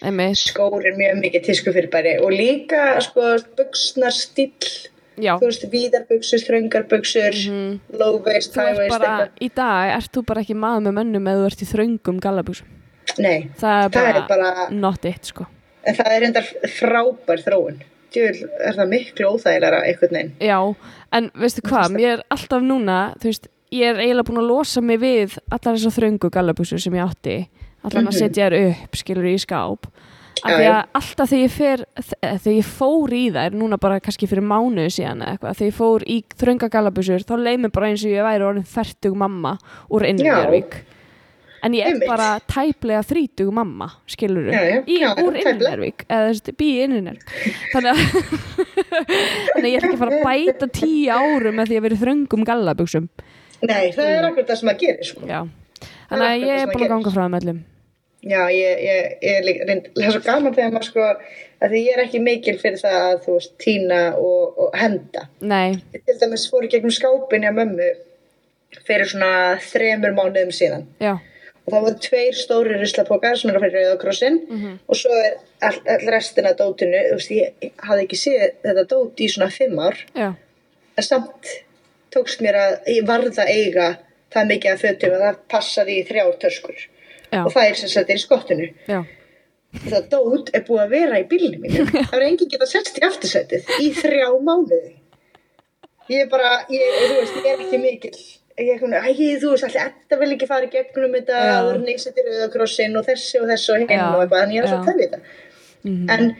einmitt 0.03 0.37
Skór 0.37 0.85
er 0.85 0.95
mjög 0.97 1.19
mikið 1.21 1.45
tísku 1.45 1.71
fyrir 1.71 1.89
bæri 1.89 2.17
og 2.19 2.31
líka, 2.31 2.99
sko, 3.01 3.37
buksnar 3.57 4.11
stíll, 4.11 4.89
já 5.17 5.37
þú 5.39 5.45
veist, 5.45 5.65
víðar 5.71 6.05
buksur, 6.09 6.39
þröngar 6.39 6.87
buksur, 6.89 7.35
low 7.93 8.19
waist, 8.25 8.55
high 8.55 8.77
waist, 8.77 8.99
bara, 8.99 9.29
í 9.39 9.49
dag 9.55 9.95
ert 9.97 10.11
þú 10.11 10.25
bara 10.25 10.41
ekki 10.41 10.55
maður 10.55 10.81
með 10.87 10.93
mönnum 10.99 11.27
eða 11.27 11.39
þú 11.39 11.45
ert 11.45 11.61
í 11.61 11.71
þröngum 11.73 12.19
gallabuxum 12.19 12.67
Nei, 13.17 13.49
það 13.59 13.83
er 13.83 13.89
það 13.89 13.93
bara, 13.93 14.17
er 14.17 14.27
bara, 14.27 14.69
not 14.71 15.05
it 15.05 15.25
sko 15.25 15.45
en 15.83 15.97
það 15.97 16.15
er 16.15 16.27
endar 16.29 16.47
frábær 16.71 17.43
þróun. 17.43 17.81
Djúvel 18.13 18.49
er 18.61 18.77
það 18.77 18.89
miklu 18.93 19.25
óþægilega 19.33 19.81
einhvern 19.87 20.13
veginn. 20.17 20.31
já, 20.39 20.57
en 21.17 21.31
veistu 21.35 21.61
hvað, 21.65 21.91
mér 21.97 22.13
er 22.19 22.23
alltaf 22.29 22.61
núna 22.61 22.97
þú 23.19 23.29
veist, 23.31 23.47
ég 23.73 23.89
er 23.89 24.01
eiginlega 24.03 24.27
búin 24.29 24.41
að 24.43 24.49
losa 24.51 24.81
mig 24.81 24.99
við 25.01 25.37
allar 25.49 25.77
þessar 25.79 25.95
þröngu 25.97 26.29
gallabuxur 26.29 26.79
sem 26.81 26.93
ég 26.93 27.07
átti 27.09 27.37
allan 27.83 28.07
að 28.07 28.17
setja 28.19 28.49
þær 28.49 28.57
upp, 28.69 28.95
skilur 29.01 29.25
í 29.33 29.37
skáp 29.41 29.87
Mhm. 30.43 30.49
Já, 30.49 30.59
já. 30.59 30.71
að 30.73 30.87
alltaf 30.97 31.29
þegar 31.29 31.43
ég 31.43 31.51
fer 31.51 31.77
þ- 31.95 32.39
þegar 32.41 32.55
ég 32.57 32.65
fór 32.65 33.09
í 33.13 33.31
þær, 33.31 33.53
núna 33.53 33.77
bara 33.79 33.99
kannski 34.01 34.27
fyrir 34.27 34.43
mánuðu 34.43 34.89
síðan 34.91 35.21
eða 35.21 35.37
eitthvað, 35.37 35.55
þegar 35.55 35.69
ég 35.71 35.77
fór 35.77 36.03
í 36.09 36.17
þrönga 36.41 36.69
gallabuxur, 36.73 37.23
þá 37.23 37.35
leið 37.37 37.59
mér 37.63 37.71
bara 37.71 37.87
eins 37.87 38.03
og 38.03 38.11
ég 38.11 38.23
væri 38.25 38.43
orðin 38.43 38.65
færtug 38.67 39.15
mamma 39.15 39.57
úr 39.89 40.01
Innvervík 40.09 40.73
en 41.63 41.75
ég 41.77 41.85
er 41.87 41.93
Einmitt. 41.93 42.09
bara 42.11 42.27
tæplega 42.51 43.01
þrítug 43.07 43.51
mamma, 43.55 43.87
skilur 44.09 44.49
já, 44.51 45.09
úr. 45.23 45.37
Innvervík 45.39 46.05
eða 46.07 46.23
þú 46.27 46.31
veist, 46.33 46.51
bý 46.59 46.69
í 46.73 46.81
Innvervík 46.85 47.27
þannig 47.73 47.91
að 47.91 47.99
þannig 49.53 49.63
að 49.63 49.69
ég 49.69 49.77
er 49.77 49.87
ekki 49.87 49.97
að 49.97 50.01
fara 50.03 50.15
að 50.17 50.25
bæta 50.27 50.69
tíu 50.79 51.17
árum 51.17 51.59
með 51.59 51.71
því 51.71 51.77
að 51.79 51.85
vera 51.87 52.01
þröngum 52.05 52.47
gallabuxum 52.49 53.09
Nei, 53.63 53.93
það 53.95 54.09
er 54.17 54.25
akkur 54.27 54.47
það 54.49 54.59
sem 54.59 54.71
að 54.73 54.81
gera, 54.83 55.05
sko. 55.07 55.21
þannig 55.27 56.25
að 56.27 56.41
ég 56.43 56.49
það 56.49 56.63
er 56.63 56.73
búin 56.73 56.83
að 56.87 56.91
ganga 56.97 57.13
frá 57.15 57.23
þeim 57.27 57.39
öllum 57.41 57.61
Já, 58.23 58.39
ég, 58.55 58.83
er 59.19 59.41
reynd, 59.67 59.87
það 59.97 60.05
er 60.07 60.13
svo 60.15 60.21
gaman 60.23 60.53
þegar 60.55 60.69
maður 60.71 60.85
sko, 60.87 61.07
að 61.59 61.73
því 61.73 61.79
ég 61.83 61.97
er 61.97 62.01
ekki 62.05 62.21
mikil 62.23 62.53
fyrir 62.61 62.79
það 62.79 62.93
að 63.09 63.17
þú 63.25 63.33
veist, 63.35 63.51
tína 63.59 63.97
og, 64.15 64.61
og 64.63 64.77
henda. 64.79 65.25
nei, 65.43 65.73
Ég 65.91 66.05
til 66.07 66.15
dæmis 66.21 66.45
fór 66.47 66.63
í 66.63 66.69
gegnum 66.71 66.93
skápin 66.95 67.43
hjá 67.43 67.51
mömmu 67.57 67.89
fyrir 68.87 69.11
svona 69.11 69.31
þremur 69.67 70.15
mánuðum 70.15 70.53
síðan. 70.55 70.85
já, 71.03 71.17
Og 71.63 71.71
það 71.71 71.83
voru 71.85 71.99
tveir 72.03 72.35
stóri 72.35 72.77
ruslapokar 72.81 73.37
sem 73.39 73.49
eru 73.53 73.59
fyrir 73.63 73.77
Rauðakrossin 73.85 74.39
Mhm. 74.49 74.71
og 74.87 74.95
svo 74.99 75.11
er 75.25 75.37
all, 75.61 75.77
all 75.87 76.07
restina 76.11 76.49
af 76.51 76.57
dótinu, 76.59 76.99
veist, 77.13 77.31
ég 77.31 77.71
hafði 77.87 78.03
ekki 78.07 78.19
séð 78.19 78.49
þetta 78.65 78.83
dót 78.91 79.15
í 79.23 79.29
svona 79.31 79.47
fimm 79.51 79.79
ár, 79.79 79.95
já, 80.15 80.33
en 80.97 81.03
samt 81.03 81.53
tókst 82.11 82.41
mér 82.43 82.55
að 82.59 82.73
ég 82.91 83.07
varð 83.07 83.39
að 83.39 83.47
eiga 83.55 83.87
það 84.33 84.47
mikið 84.51 84.71
af 84.73 84.81
fötum 84.83 85.13
að 85.15 85.23
það 85.23 85.37
passaði 85.49 85.95
í 86.01 86.07
þrjár 86.09 86.35
töskur. 86.43 86.75
já, 87.31 87.45
Og 87.45 87.51
það 87.53 87.69
er 87.69 87.73
sem 87.75 87.89
sagt 87.89 88.09
er 88.09 88.15
í 88.15 88.25
skottinu. 88.27 88.67
já. 88.87 89.05
Það 89.87 90.09
dót 90.09 90.49
er 90.53 90.61
búið 90.67 90.83
að 90.83 90.89
vera 90.89 91.19
í 91.19 91.23
bílinu 91.31 91.57
mínu 91.63 91.85
það 92.11 92.13
er 92.19 92.27
enginn 92.27 92.49
getað 92.51 92.69
setst 92.75 92.99
í 92.99 93.05
aftursætið 93.07 93.71
í 93.81 93.87
þrjá 93.95 94.27
mánuði. 94.43 94.93
Ég 96.11 96.25
er 96.25 96.29
bara, 96.29 96.65
ég, 96.69 96.81
þú 97.07 97.15
veist, 97.21 97.35
ég 97.39 97.47
er 97.53 97.63
ekki 97.63 97.79
mikil 97.81 98.11
ég 98.57 98.83
er 98.83 99.03
æ, 99.03 99.11
þú 99.41 99.49
veist, 99.53 99.63
allir 99.63 99.93
þetta 99.93 100.19
vil 100.19 100.31
ekki 100.35 100.47
fara 100.47 100.67
í 100.67 100.71
gegnum 100.73 101.13
þetta 101.17 101.37
Já. 101.43 101.53
áður 101.59 101.75
en 101.79 101.87
ég 101.89 101.99
setja 102.03 102.23
rauðakrossin 102.27 102.97
og 102.99 103.05
þessi 103.07 103.41
og 103.41 103.47
þessi 103.49 103.73
og 103.73 103.79
hinn 103.83 103.89
Já. 103.97 104.03
og 104.13 104.21
eitthvað, 104.23 104.43
en 104.43 104.53
ég 104.53 104.63
er 104.63 104.67
Já. 104.67 104.75
að 104.77 104.85
tefja 104.85 105.07
þetta 105.09 105.19
en 106.13 106.35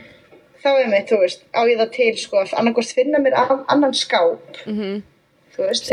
þá 0.63 0.69
er 0.79 0.87
mitt, 0.93 1.09
þú 1.09 1.17
veist, 1.23 1.41
á 1.51 1.61
ég 1.67 1.77
það 1.81 1.89
til 1.97 2.13
sko, 2.21 2.37
að 2.43 2.53
annarkost 2.61 2.93
finna 2.95 3.19
mér 3.19 3.33
annan 3.67 3.93
skáp. 3.93 4.61
Mhm, 4.65 5.01
þú 5.57 5.67
veist, 5.67 5.89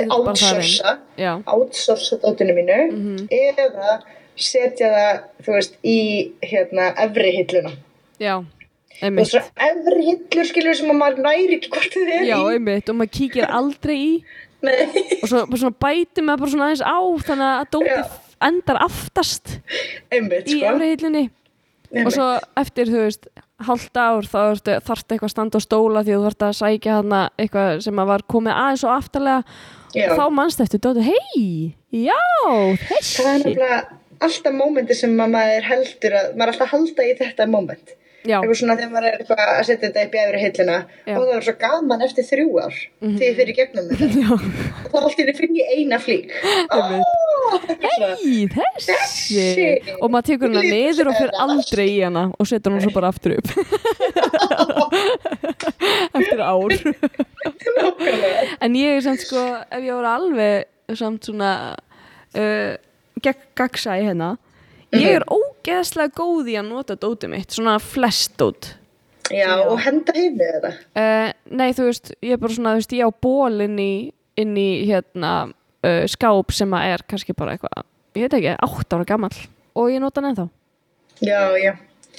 já, 1.19 1.33
outsourca 1.47 2.21
dótinu 2.23 2.55
mínu 2.55 2.79
Mhm. 2.93 3.29
eða 3.31 4.03
setja 4.37 4.89
það, 4.95 5.21
þú 5.43 5.53
veist, 5.57 5.75
í 5.85 6.33
hérna, 6.43 6.95
efri 6.97 7.33
hilluna. 7.41 7.73
Já 8.21 8.37
og 8.39 9.03
einmitt, 9.03 9.35
efri 9.57 10.03
hillur 10.05 10.45
skilur 10.45 10.75
sem 10.77 10.91
að 10.91 10.99
maður 11.01 11.23
næri 11.25 11.57
ekki 11.59 11.71
hvort 11.73 11.93
þið 11.97 12.09
er 12.21 12.25
já, 12.29 12.37
í. 12.37 12.55
einmitt 12.55 12.89
og 12.91 12.97
maður 12.97 13.13
kíkir 13.19 13.47
aldrei 13.49 13.97
í 13.97 14.25
og 14.61 15.29
svo 15.31 15.45
svona 15.55 15.77
bæti 15.81 16.25
maður 16.25 16.45
bara 16.45 16.53
svona 16.55 16.69
aðeins 16.69 16.85
á 16.85 16.99
þannig 17.27 17.51
að 17.51 17.69
dótið 17.75 18.17
endar 18.51 18.81
aftast 18.85 19.55
einmitt 20.13 20.49
í 20.49 20.59
sko. 20.59 20.73
efrihillunni 20.73 21.27
og 22.05 22.13
svo 22.15 22.27
eftir, 22.61 22.91
þú 22.91 23.03
veist, 23.03 23.27
hálft 23.67 23.99
ár 23.99 24.27
þá 24.31 24.41
þarftu 24.87 25.17
eitthvað 25.17 25.27
að 25.27 25.33
standa 25.35 25.59
á 25.59 25.67
stóla 25.67 26.03
því 26.07 26.15
þú 26.15 26.25
þarft 26.29 26.45
að 26.47 26.57
sækja 26.61 26.99
hana 27.01 27.23
eitthvað 27.35 27.83
sem 27.87 28.03
að 28.03 28.11
var 28.13 28.27
komið 28.31 28.57
aðeins 28.57 28.85
og 28.87 28.95
aftarlega. 28.95 29.61
Já. 29.91 30.05
og 30.07 30.21
þá 30.21 30.27
mannst 30.31 30.61
eftir 30.63 30.79
dótið, 30.85 31.09
hei, 31.11 31.75
já, 31.91 32.21
það 32.47 32.69
er 32.71 32.85
þessi 32.93 33.25
nefnilega 33.27 33.79
alltaf 34.23 34.55
mómenti 34.55 34.95
sem 34.95 35.17
að 35.19 35.33
maður 35.35 35.67
heldur 35.67 36.15
að 36.15 36.29
maður 36.37 36.45
er 36.45 36.53
alltaf 36.53 36.69
að 36.69 36.73
halda 36.77 37.07
í 37.09 37.17
þetta 37.19 37.47
móment 37.51 37.95
eitthvað 38.25 38.59
svona 38.61 38.77
þegar 38.77 38.91
maður 38.93 39.07
er 39.09 39.15
eitthvað 39.17 39.41
að 39.45 39.61
setja 39.69 39.87
þetta 39.87 40.03
upp 40.05 40.15
í 40.15 40.21
efri 40.21 40.41
hilluna. 40.45 40.79
Já. 41.07 41.15
og 41.15 41.23
það 41.23 41.37
er 41.37 41.45
svo 41.47 41.55
gaman 41.61 42.05
eftir 42.07 42.27
þrjú 42.29 42.49
ár 42.61 42.77
þegar 43.01 43.25
ég 43.27 43.39
fyrir 43.39 43.57
gegnum 43.61 43.87
þetta. 43.91 44.39
Og 44.85 44.89
þá 44.91 44.99
allt 45.01 45.15
í 45.15 45.23
henni 45.23 45.35
finn 45.39 45.57
ég 45.57 45.73
eina 45.77 45.99
flík. 46.03 46.29
Hei, 47.81 48.47
þessi. 48.53 49.47
og 49.97 50.11
maður 50.13 50.27
tekur 50.29 50.53
hana 50.53 50.63
niður 50.67 51.11
og 51.11 51.17
fyrir 51.17 51.33
er 51.33 51.41
aldrei 51.47 51.87
í 51.89 51.97
hana 52.05 52.25
og 52.37 52.49
setur 52.49 52.75
hana 52.75 52.85
svo 52.85 52.93
bara 52.95 53.11
aftur 53.11 53.37
upp. 53.39 53.49
Eftir 56.21 56.43
ár. 56.45 56.77
En 58.61 58.77
ég 58.79 58.99
er 58.99 59.03
samt 59.07 59.25
sko 59.25 59.41
ef 59.65 59.81
ég 59.81 59.95
voru 59.95 60.11
alveg 60.11 60.97
samt 60.99 61.31
svona 61.31 61.51
uh, 62.37 62.73
gegn 63.23 63.43
gagsa 63.59 63.97
í 64.01 64.07
hérna 64.09 64.35
ég 64.97 65.21
er 65.21 65.27
ógeðslega 65.61 66.13
góð 66.17 66.51
í 66.53 66.57
að 66.59 66.69
nota 66.71 66.97
dótið 66.97 67.35
mitt, 67.35 67.55
svona 67.55 67.79
flest 67.83 68.37
dót. 68.41 68.75
Já, 69.31 69.61
og 69.63 69.79
henda 69.85 70.15
heim 70.17 70.39
með 70.41 70.57
þetta 70.57 70.71
uh, 70.99 71.29
nei 71.55 71.69
þú 71.77 71.85
veist, 71.87 72.11
ég 72.19 72.35
er 72.35 72.41
bara 72.43 72.55
svona 72.57 72.73
þú 72.75 72.81
veist, 72.81 72.95
ég 72.99 73.07
á 73.07 73.11
ból 73.23 73.63
inn 73.63 73.77
í, 73.79 73.93
inn 74.41 74.57
í 74.59 74.71
hérna 74.89 75.35
uh, 75.47 76.03
skáp 76.11 76.51
sem 76.57 76.75
að 76.75 76.95
er 76.97 77.05
kannski 77.07 77.37
bara 77.39 77.55
eitthvað, 77.55 77.85
ég 78.19 78.27
veit 78.27 78.35
ekki, 78.41 78.57
átt 78.57 78.97
ára 78.97 79.07
gamall 79.07 79.39
og 79.79 79.93
ég 79.93 80.03
nota 80.03 80.19
hann 80.19 80.33
ennþá. 80.33 80.49
Já, 81.23 81.39
já, 81.63 81.73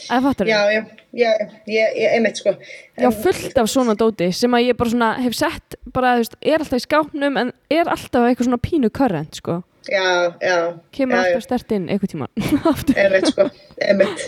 eða 0.07 0.31
já, 0.47 0.61
já, 0.71 0.81
já, 1.11 1.31
ég, 1.67 1.97
ég, 1.99 2.07
einmitt 2.13 2.39
sko. 2.39 2.53
Já, 2.95 3.09
fullt 3.25 3.59
af 3.59 3.67
svona 3.73 3.97
dóti 3.99 4.29
sem 4.37 4.55
að 4.55 4.69
ég 4.69 4.79
bara 4.79 4.93
svona 4.93 5.11
hef 5.19 5.35
sett 5.35 5.75
bara, 5.91 6.15
þú 6.15 6.23
veist, 6.23 6.39
er 6.39 6.63
alltaf 6.63 6.79
í 6.79 6.85
skápnum 6.85 7.41
en 7.43 7.51
er 7.67 7.91
alltaf 7.91 8.29
eitthvað 8.29 8.47
svona 8.47 8.63
pínu 8.69 8.93
current, 8.95 9.41
sko 9.41 9.59
já, 9.89 10.05
já, 10.41 10.57
kemur 10.93 11.17
já, 11.17 11.23
alltaf 11.31 11.47
stert 11.47 11.71
inn 11.77 11.87
eitthvað 11.89 12.13
tíma 12.13 12.27
einmitt 12.35 13.31
sko, 13.31 13.47
einmitt. 13.81 14.27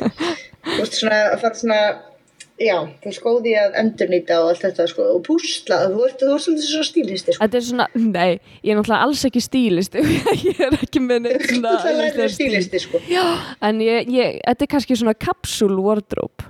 Þú 0.63 0.79
veist 0.79 0.97
svona 1.01 1.19
að 1.33 1.39
fara 1.43 1.59
svona 1.59 1.79
já, 2.61 2.75
þú 3.03 3.13
góði 3.23 3.53
að 3.59 3.77
endurnýta 3.81 4.37
og 4.43 4.51
allt 4.53 4.63
þetta 4.65 4.85
sko, 4.91 5.05
og 5.17 5.23
púsla, 5.25 5.79
þú 5.91 6.03
ert, 6.07 6.23
svolítið 6.23 6.67
svona 6.69 6.87
stílisti 6.87 7.33
sko, 7.35 7.41
Þetta 7.43 7.59
er 7.59 7.65
svona, 7.67 7.87
nei, 7.97 8.29
ég 8.63 8.73
er 8.73 8.79
náttúrulega 8.79 9.07
alls 9.07 9.23
ekki 9.29 9.43
stílist 9.43 9.97
ég 10.47 10.61
er 10.67 10.77
ekki 10.79 11.01
með 11.03 11.25
neitt 11.27 11.47
svona 11.49 11.73
þér 11.83 12.33
stílisti 12.35 12.83
sko. 12.83 13.01
Já, 13.09 13.23
en 13.69 13.81
ég, 13.83 14.11
ég, 14.13 14.37
þetta 14.45 14.67
er 14.67 14.71
kannski 14.75 14.99
svona 14.99 15.15
kapsul 15.17 15.73
wardrobe. 15.81 16.49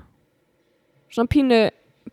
Svona 1.14 1.30
pínu 1.32 1.62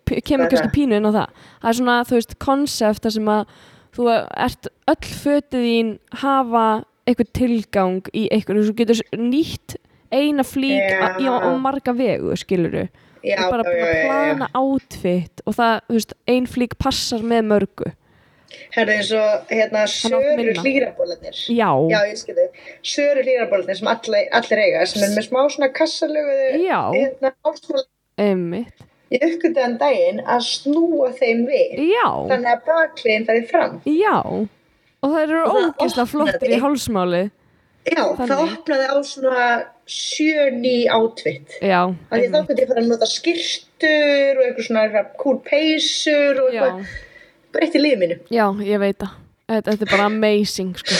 p- 0.07 0.21
kemur 0.27 0.51
kannski 0.53 0.73
pínu 0.75 0.99
inn 0.99 1.09
á 1.09 1.13
það. 1.15 1.45
Það 1.61 1.71
er 1.73 1.79
svona, 1.81 1.99
þú 2.09 2.19
veist, 2.19 2.35
konsept 2.47 3.05
þar 3.07 3.17
sem 3.17 3.31
að 3.35 3.59
þú 3.97 4.09
ert 4.15 4.71
öll 4.93 5.13
fötið 5.25 5.67
þín 5.67 5.93
hafa 6.23 6.65
eitthvað 7.09 7.31
tilgang 7.37 8.11
í 8.15 8.27
eitthvað, 8.31 8.65
þú 8.69 8.75
getur 8.81 9.01
nýtt 9.19 9.77
eina 10.15 10.45
flík 10.47 10.83
Já. 10.83 11.31
á, 11.31 11.35
á 11.47 11.51
marga 11.59 11.95
vegu, 11.97 12.35
skiluru 12.39 12.89
já, 13.23 13.37
og 13.45 13.51
bara 13.53 13.65
já, 13.65 13.71
búin 13.71 13.87
að 13.87 14.05
plana 14.09 14.51
outfit 14.59 15.43
og 15.47 15.55
það, 15.59 15.81
þú 15.89 15.97
veist, 15.99 16.15
ein 16.31 16.47
flík 16.51 16.77
passar 16.83 17.25
með 17.27 17.49
mörgu 17.55 17.91
Herðu 18.75 18.95
eins 18.97 19.11
og 19.15 19.51
hérna 19.55 19.85
söru 19.87 20.33
minna. 20.37 20.63
hlýrabólarnir 20.65 21.37
Já, 21.55 21.69
Já, 21.87 22.01
ég 22.11 22.17
skil 22.19 22.35
þau. 22.35 22.49
Söru 22.83 23.23
hlýrabólarnir 23.23 23.79
sem 23.79 23.91
allir, 23.93 24.25
allir 24.35 24.63
eiga, 24.65 24.87
sem 24.91 25.05
er 25.07 25.13
með 25.15 25.27
smá 25.29 25.41
svona 25.55 25.69
kassalöguðu 25.77 26.49
Já. 26.65 26.81
hérna 26.97 27.31
ásmál 27.47 27.85
einmitt 28.19 28.87
í 29.11 29.19
uppgöndaðan 29.27 29.77
daginn 29.81 30.21
að 30.25 30.41
snúa 30.47 31.11
þeim 31.19 31.45
við. 31.49 31.77
Já, 31.91 32.07
Þannig 32.31 32.51
að 32.55 32.65
bakliðin 32.71 33.27
færi 33.29 33.45
fram. 33.51 33.81
já 33.85 34.17
og 35.01 35.09
það 35.15 35.21
eru 35.25 35.39
Og 35.41 35.53
það 35.55 35.69
ógeðslega 35.71 36.11
flottir 36.13 36.51
í 36.53 36.59
hálsmáli 36.61 37.23
Já, 37.91 38.03
það 38.13 38.27
Þannig. 38.29 38.51
opnaði 38.61 38.87
á 38.93 38.97
svona 39.09 39.45
sjö 39.89 40.43
ný 40.53 40.75
átvitt. 40.93 41.55
Já, 41.65 41.81
þá 42.13 42.17
gæti 42.21 42.61
ég 42.61 42.69
fara 42.69 42.83
að 42.85 42.91
nota 42.91 43.07
skirtur 43.09 44.37
og 44.37 44.45
eitthvað 44.45 44.67
svona 44.67 45.05
cool 45.23 45.39
peysur 45.47 46.43
og 46.45 46.51
eitthvað 46.53 46.85
breytti 47.57 47.81
lífið 47.81 48.03
mínu. 48.05 48.19
Já, 48.31 48.45
ég 48.69 48.79
veit 48.85 48.99
það. 49.01 49.17
Þetta, 49.51 49.73
þetta 49.73 49.87
er 49.89 49.91
bara 49.97 50.05
amazing, 50.13 50.75
sko. 50.79 50.99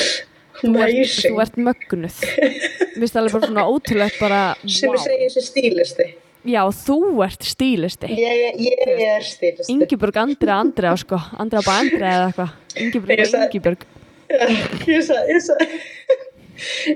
Þú 0.61 0.71
ert, 0.73 0.91
Amazing. 0.91 1.31
þú 1.37 1.43
ert 1.45 1.61
mögnuð. 1.69 2.17
Mér 2.25 2.97
finnst 2.97 3.15
það 3.15 3.21
alveg 3.21 3.37
bara 3.37 3.47
svona 3.53 3.67
ótrúlegt 3.71 4.19
bara, 4.21 4.41
Sem 4.67 4.91
vá. 4.91 4.97
við 4.97 5.05
segja 5.05 5.29
þessi 5.29 5.45
stílisti. 5.47 6.09
Já, 6.49 6.63
þú 6.73 6.97
ert 7.25 7.43
stílisti. 7.45 8.09
Ég, 8.17 8.61
ég 8.65 9.03
er 9.05 9.25
stílisti. 9.27 9.73
Ingibjörg 9.75 10.17
Andrea 10.23 10.55
Andrea, 10.63 10.95
sko. 10.97 11.19
Andrea 11.39 11.61
bara 11.67 11.83
Andrea 11.85 12.13
eða 12.17 12.29
eitthvað. 12.31 12.55
Ingibjörg 12.81 13.19
Ég 13.21 13.29
sagði- 13.29 13.49
Ingibjörg. 13.51 13.85
ég 14.87 15.03
sagði 15.05 15.35
ég 15.35 15.43
sagði 15.43 15.67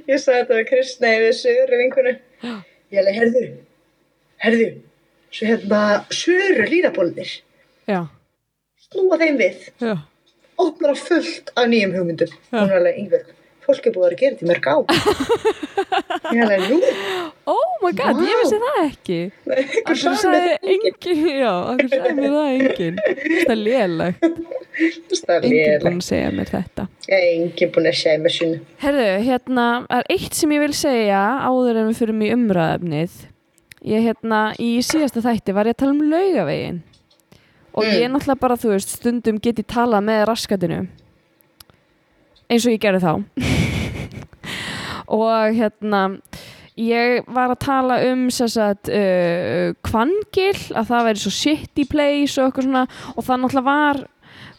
ég 0.07 0.21
sagði 0.23 0.39
þetta 0.39 0.57
við 0.61 0.67
Kristnei 0.69 1.13
við 1.25 1.33
Söru 1.35 1.79
vinkunu 1.81 2.13
ég 2.45 3.01
alveg, 3.01 3.17
herðu 3.19 3.43
herðu, 4.45 4.69
svo 5.35 5.49
hérna 5.51 5.81
Söru 6.15 6.67
línabólinir 6.71 7.33
Já, 7.91 8.05
snúa 8.87 9.19
þeim 9.19 9.41
við, 9.43 9.67
já. 9.83 9.97
opnar 10.63 10.95
fullt 11.01 11.51
af 11.57 11.67
nýjum 11.73 11.97
hugmyndum 11.99 12.31
hún 12.55 12.71
er 12.71 12.77
alveg, 12.79 13.01
Ingberg, 13.03 13.34
fólk 13.67 13.87
er 13.89 13.95
búið 13.95 14.07
að 14.07 14.15
að 14.15 14.21
gera 14.23 14.35
þetta 14.35 14.45
í 14.45 14.51
mörg 14.51 14.67
á 14.69 14.77
ég 16.35 16.43
alveg, 16.45 16.65
nú 16.71 16.79
Oh 17.45 17.73
my 17.83 17.91
god, 17.93 18.21
ég 18.25 18.33
Vá. 18.33 18.41
vissi 18.41 18.59
það 18.63 18.77
ekki. 18.85 19.17
Akkur 19.85 19.99
sagði 20.01 20.39
þetta 20.45 20.71
engin, 20.73 20.95
já, 21.29 21.51
akkur 21.75 21.91
sagði 21.93 22.15
mér 22.17 22.33
það 22.35 22.49
engin. 22.55 22.97
Það 23.05 23.53
er 23.55 23.61
er 25.35 25.45
Engin 25.45 25.85
búin 25.85 25.99
að 26.01 26.07
segja 26.09 26.31
mér 26.39 26.49
þetta. 26.55 26.87
engin 27.19 27.75
búin 27.75 27.91
að 27.91 27.99
segja 28.01 28.23
með 28.25 28.35
sinni 28.39 28.61
Herðu, 28.85 29.05
hérna 29.29 29.67
er 29.99 30.09
eitt 30.17 30.35
sem 30.41 30.55
ég 30.57 30.65
vil 30.65 30.73
segja 30.79 31.21
áður 31.45 31.83
en 31.83 31.91
við 31.93 32.01
fyrir 32.01 32.19
mig 32.23 32.33
umræðefnið. 32.39 33.21
Ég 33.85 34.07
hérna, 34.09 34.41
í 34.57 34.71
síðasta 34.81 35.21
þætti 35.27 35.53
var 35.55 35.69
ég 35.69 35.77
að 35.77 35.83
tala 35.85 35.93
um 35.93 36.05
laugavegin 36.11 36.83
og 37.75 37.85
Mm. 37.85 37.93
ég 38.01 38.09
náttúrulega 38.15 38.41
bara, 38.41 38.57
þú 38.57 38.69
veist, 38.73 38.89
stundum 38.97 39.39
get 39.43 39.59
ég 39.61 39.67
talað 39.67 40.05
með 40.07 40.25
raskatinu 40.31 40.87
eins 42.49 42.67
og 42.67 42.75
ég 42.75 42.83
gerði 42.83 43.03
þá. 43.05 43.13
og 45.19 45.57
hérna, 45.57 46.03
ég 46.81 47.29
var 47.31 47.53
að 47.55 47.63
tala 47.65 48.01
um 48.11 48.27
að 48.29 48.91
uh, 48.91 49.69
kvangil, 49.87 50.57
að 50.75 50.91
það 50.91 51.07
væri 51.09 51.25
svo 51.25 51.35
shitty 51.39 51.87
place 51.91 52.43
og 52.43 52.59
svona 52.59 52.87
og 53.15 53.23
það 53.23 53.45
náttúrulega 53.45 53.69
var 53.69 54.05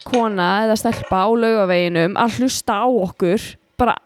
kona 0.06 0.48
eða 0.66 0.78
stelpa 0.78 1.24
á 1.26 1.30
laugaveginum 1.34 2.16
að 2.20 2.38
hlusta 2.40 2.78
á 2.82 2.86
okkur 2.86 3.42
bara, 3.80 3.96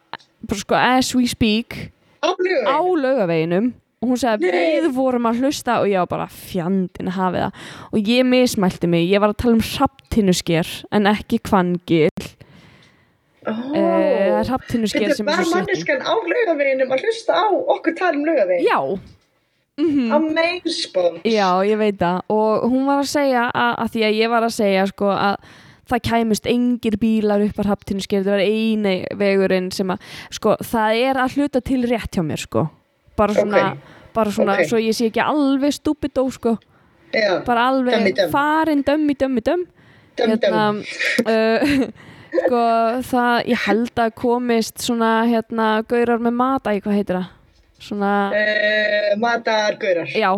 bara 0.47 0.63
sko 0.63 0.79
as 0.79 1.13
we 1.17 1.29
speak 1.29 1.93
á 2.25 2.81
laugaveginum 2.81 3.73
og 4.01 4.15
hún 4.15 4.21
sagði 4.21 4.49
Nei. 4.49 4.81
við 4.81 4.95
vorum 4.97 5.29
að 5.29 5.43
hlusta 5.43 5.81
og 5.83 5.91
ég 5.91 6.01
var 6.01 6.09
bara 6.09 6.29
fjandinn 6.33 7.11
að 7.13 7.19
hafi 7.19 7.43
það 7.45 7.65
og 7.91 8.13
ég 8.15 8.29
mismælti 8.29 8.89
mig, 8.89 9.09
ég 9.11 9.21
var 9.21 9.35
að 9.35 9.43
tala 9.45 9.59
um 9.59 9.67
hraftinnusker 9.75 10.71
en 10.97 11.11
ekki 11.11 11.41
kvangil 11.45 12.31
oh. 13.49 14.43
hraftinnusker 14.45 15.07
Þetta 15.13 15.27
var 15.29 15.47
manneskan 15.55 16.05
á 16.05 16.13
laugaveginum 16.13 16.93
að 16.93 17.07
hlusta 17.07 17.41
á 17.41 17.47
okkur 17.49 17.97
tala 17.99 18.19
um 18.19 18.27
laugavegin 18.29 18.67
já, 18.67 18.79
mhm. 19.81 20.13
Amazing 20.13 21.21
Já, 21.25 21.49
ég 21.65 21.81
veit 21.81 21.99
það. 22.01 22.21
Og 22.29 22.69
hún 22.69 22.87
var 22.89 23.03
að 23.03 23.11
segja 23.15 23.49
að, 23.49 23.75
að 23.85 23.93
því 23.95 24.07
að 24.09 24.19
ég 24.21 24.33
var 24.35 24.47
að 24.49 24.57
segja 24.59 24.87
sko 24.91 25.13
að 25.15 25.51
það 25.91 26.03
kæmust 26.07 26.47
engir 26.47 26.97
bílar 27.03 27.43
upp 27.43 27.57
að 27.59 27.71
haftinnusker, 27.73 28.23
það 28.23 28.37
var 28.37 28.45
eini 28.47 28.93
vegurinn 29.19 29.73
sem 29.75 29.89
að, 29.91 30.05
sko, 30.37 30.53
það 30.63 31.01
er 31.09 31.19
að 31.19 31.35
hluta 31.35 31.63
til 31.67 31.81
rétt 31.91 32.15
hjá 32.15 32.23
mér, 32.23 32.45
sko. 32.45 32.69
Bara 33.19 33.35
svona, 33.35 33.65
bara 34.15 34.31
svona, 34.31 34.55
Ok. 34.55 34.69
svo 34.71 34.79
ég 34.79 34.95
sé 34.95 35.09
ekki 35.11 35.25
alveg 35.25 35.75
stúpidó, 35.75 36.29
sko, 36.31 36.55
Já, 37.11 37.43
bara 37.43 37.67
alveg 37.73 38.15
dömm. 38.15 38.31
farin 38.31 38.85
dömmi, 38.87 39.17
dömmi, 39.19 39.43
dömm 39.43 39.67
döm, 40.17 40.39
döm. 40.39 40.85
sko, 42.33 42.63
það, 43.11 43.35
ég 43.51 43.67
held 43.67 44.03
að 44.05 44.15
komist 44.21 44.81
svona, 44.85 45.11
hérna, 45.31 45.69
gaurar 45.91 46.23
með 46.23 46.35
mata 46.41 46.75
í, 46.77 46.81
hvað 46.85 46.99
heitir 47.01 47.21
það? 47.21 47.29
Svona, 47.81 48.15
Uh, 48.37 49.15
matargaurar 49.17 50.11
Já 50.13 50.35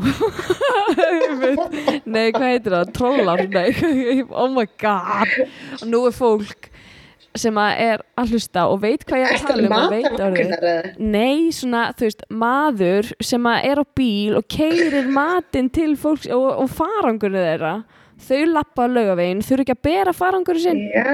Nei, 2.15 2.29
hvað 2.31 2.45
heitir 2.47 2.77
það? 2.77 2.93
Trollar? 2.95 3.43
Nei, 3.51 3.73
oh 4.43 4.47
my 4.55 4.69
god 4.79 5.33
og 5.81 5.89
nú 5.91 6.05
er 6.07 6.15
fólk 6.15 6.69
sem 7.39 7.57
er 7.57 8.03
að 8.21 8.35
hlusta 8.35 8.67
og 8.69 8.83
veit 8.83 9.07
hvað 9.09 9.23
ég 9.23 9.31
er 9.31 9.39
að 9.39 9.47
tala 9.49 9.81
um? 10.29 10.91
Nei, 11.01 11.51
svona, 11.57 11.87
þú 11.97 12.07
veist, 12.07 12.25
maður 12.29 13.11
sem 13.25 13.49
er 13.55 13.81
á 13.81 13.85
bíl 13.97 14.37
og 14.39 14.47
keirir 14.53 15.09
matinn 15.11 15.71
til 15.73 15.95
fólks 15.99 16.29
og, 16.31 16.47
og 16.63 16.71
farangurinn 16.77 17.47
þeirra 17.49 17.75
þau 18.23 18.41
lappa 18.53 18.87
á 18.87 18.93
laugavegin, 18.93 19.43
þau 19.45 19.53
eru 19.57 19.65
ekki 19.67 19.75
að 19.77 19.83
bera 19.89 20.13
farangurinn 20.17 20.65
sinn. 20.65 20.83
Já, 20.95 21.05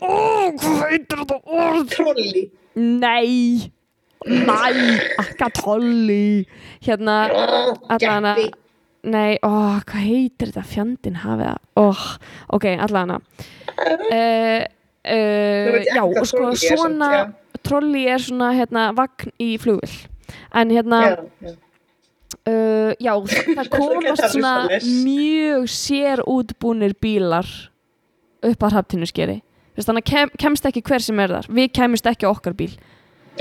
Ó, 0.00 0.12
hvað 0.58 0.82
heitir 0.90 1.22
þetta 1.22 1.38
orð? 1.44 1.88
trolli. 1.94 2.44
Nei. 2.74 3.70
Næ, 4.24 4.54
akka 5.20 5.50
tolli 5.52 6.46
Hérna, 6.80 7.16
Allana, 7.92 8.30
nei, 9.04 9.34
ó, 9.44 9.50
hvað 9.84 10.00
heitir 10.00 10.48
þetta? 10.48 10.62
Fjandinn 10.70 11.18
hafið 11.20 11.50
það, 11.50 11.58
ó, 11.76 11.84
ok, 12.56 12.64
allana 12.86 13.18
uh, 13.20 14.62
uh, 14.64 15.76
já, 15.84 16.00
og 16.06 16.22
sko 16.24 16.40
trolli 16.40 16.70
svona 16.72 17.10
trolli 17.64 18.06
er 18.08 18.24
svona, 18.24 18.48
hérna, 18.56 18.86
vagn 18.96 19.34
í 19.44 19.50
flugvill 19.60 20.08
en 20.56 20.72
hérna, 20.72 21.02
Já, 21.04 21.20
já. 21.44 21.54
Uh, 22.34 22.92
já, 23.00 23.12
það 23.58 23.70
komast 23.72 24.28
svona 24.32 24.54
mjög 25.04 25.68
sér 25.70 26.22
útbúnir 26.28 26.94
bílar 27.00 27.48
upp 28.44 28.66
að 28.66 28.76
hraftinuskeri 28.76 29.40
þannig 29.82 30.04
að 30.04 30.10
kem, 30.10 30.34
kemst 30.38 30.66
ekki 30.68 30.82
hver 30.86 31.02
sem 31.02 31.18
er 31.18 31.32
þar. 31.34 31.48
Við 31.50 31.72
kemist 31.74 32.06
ekki 32.06 32.28
okkar 32.28 32.54
bíl. 32.54 32.70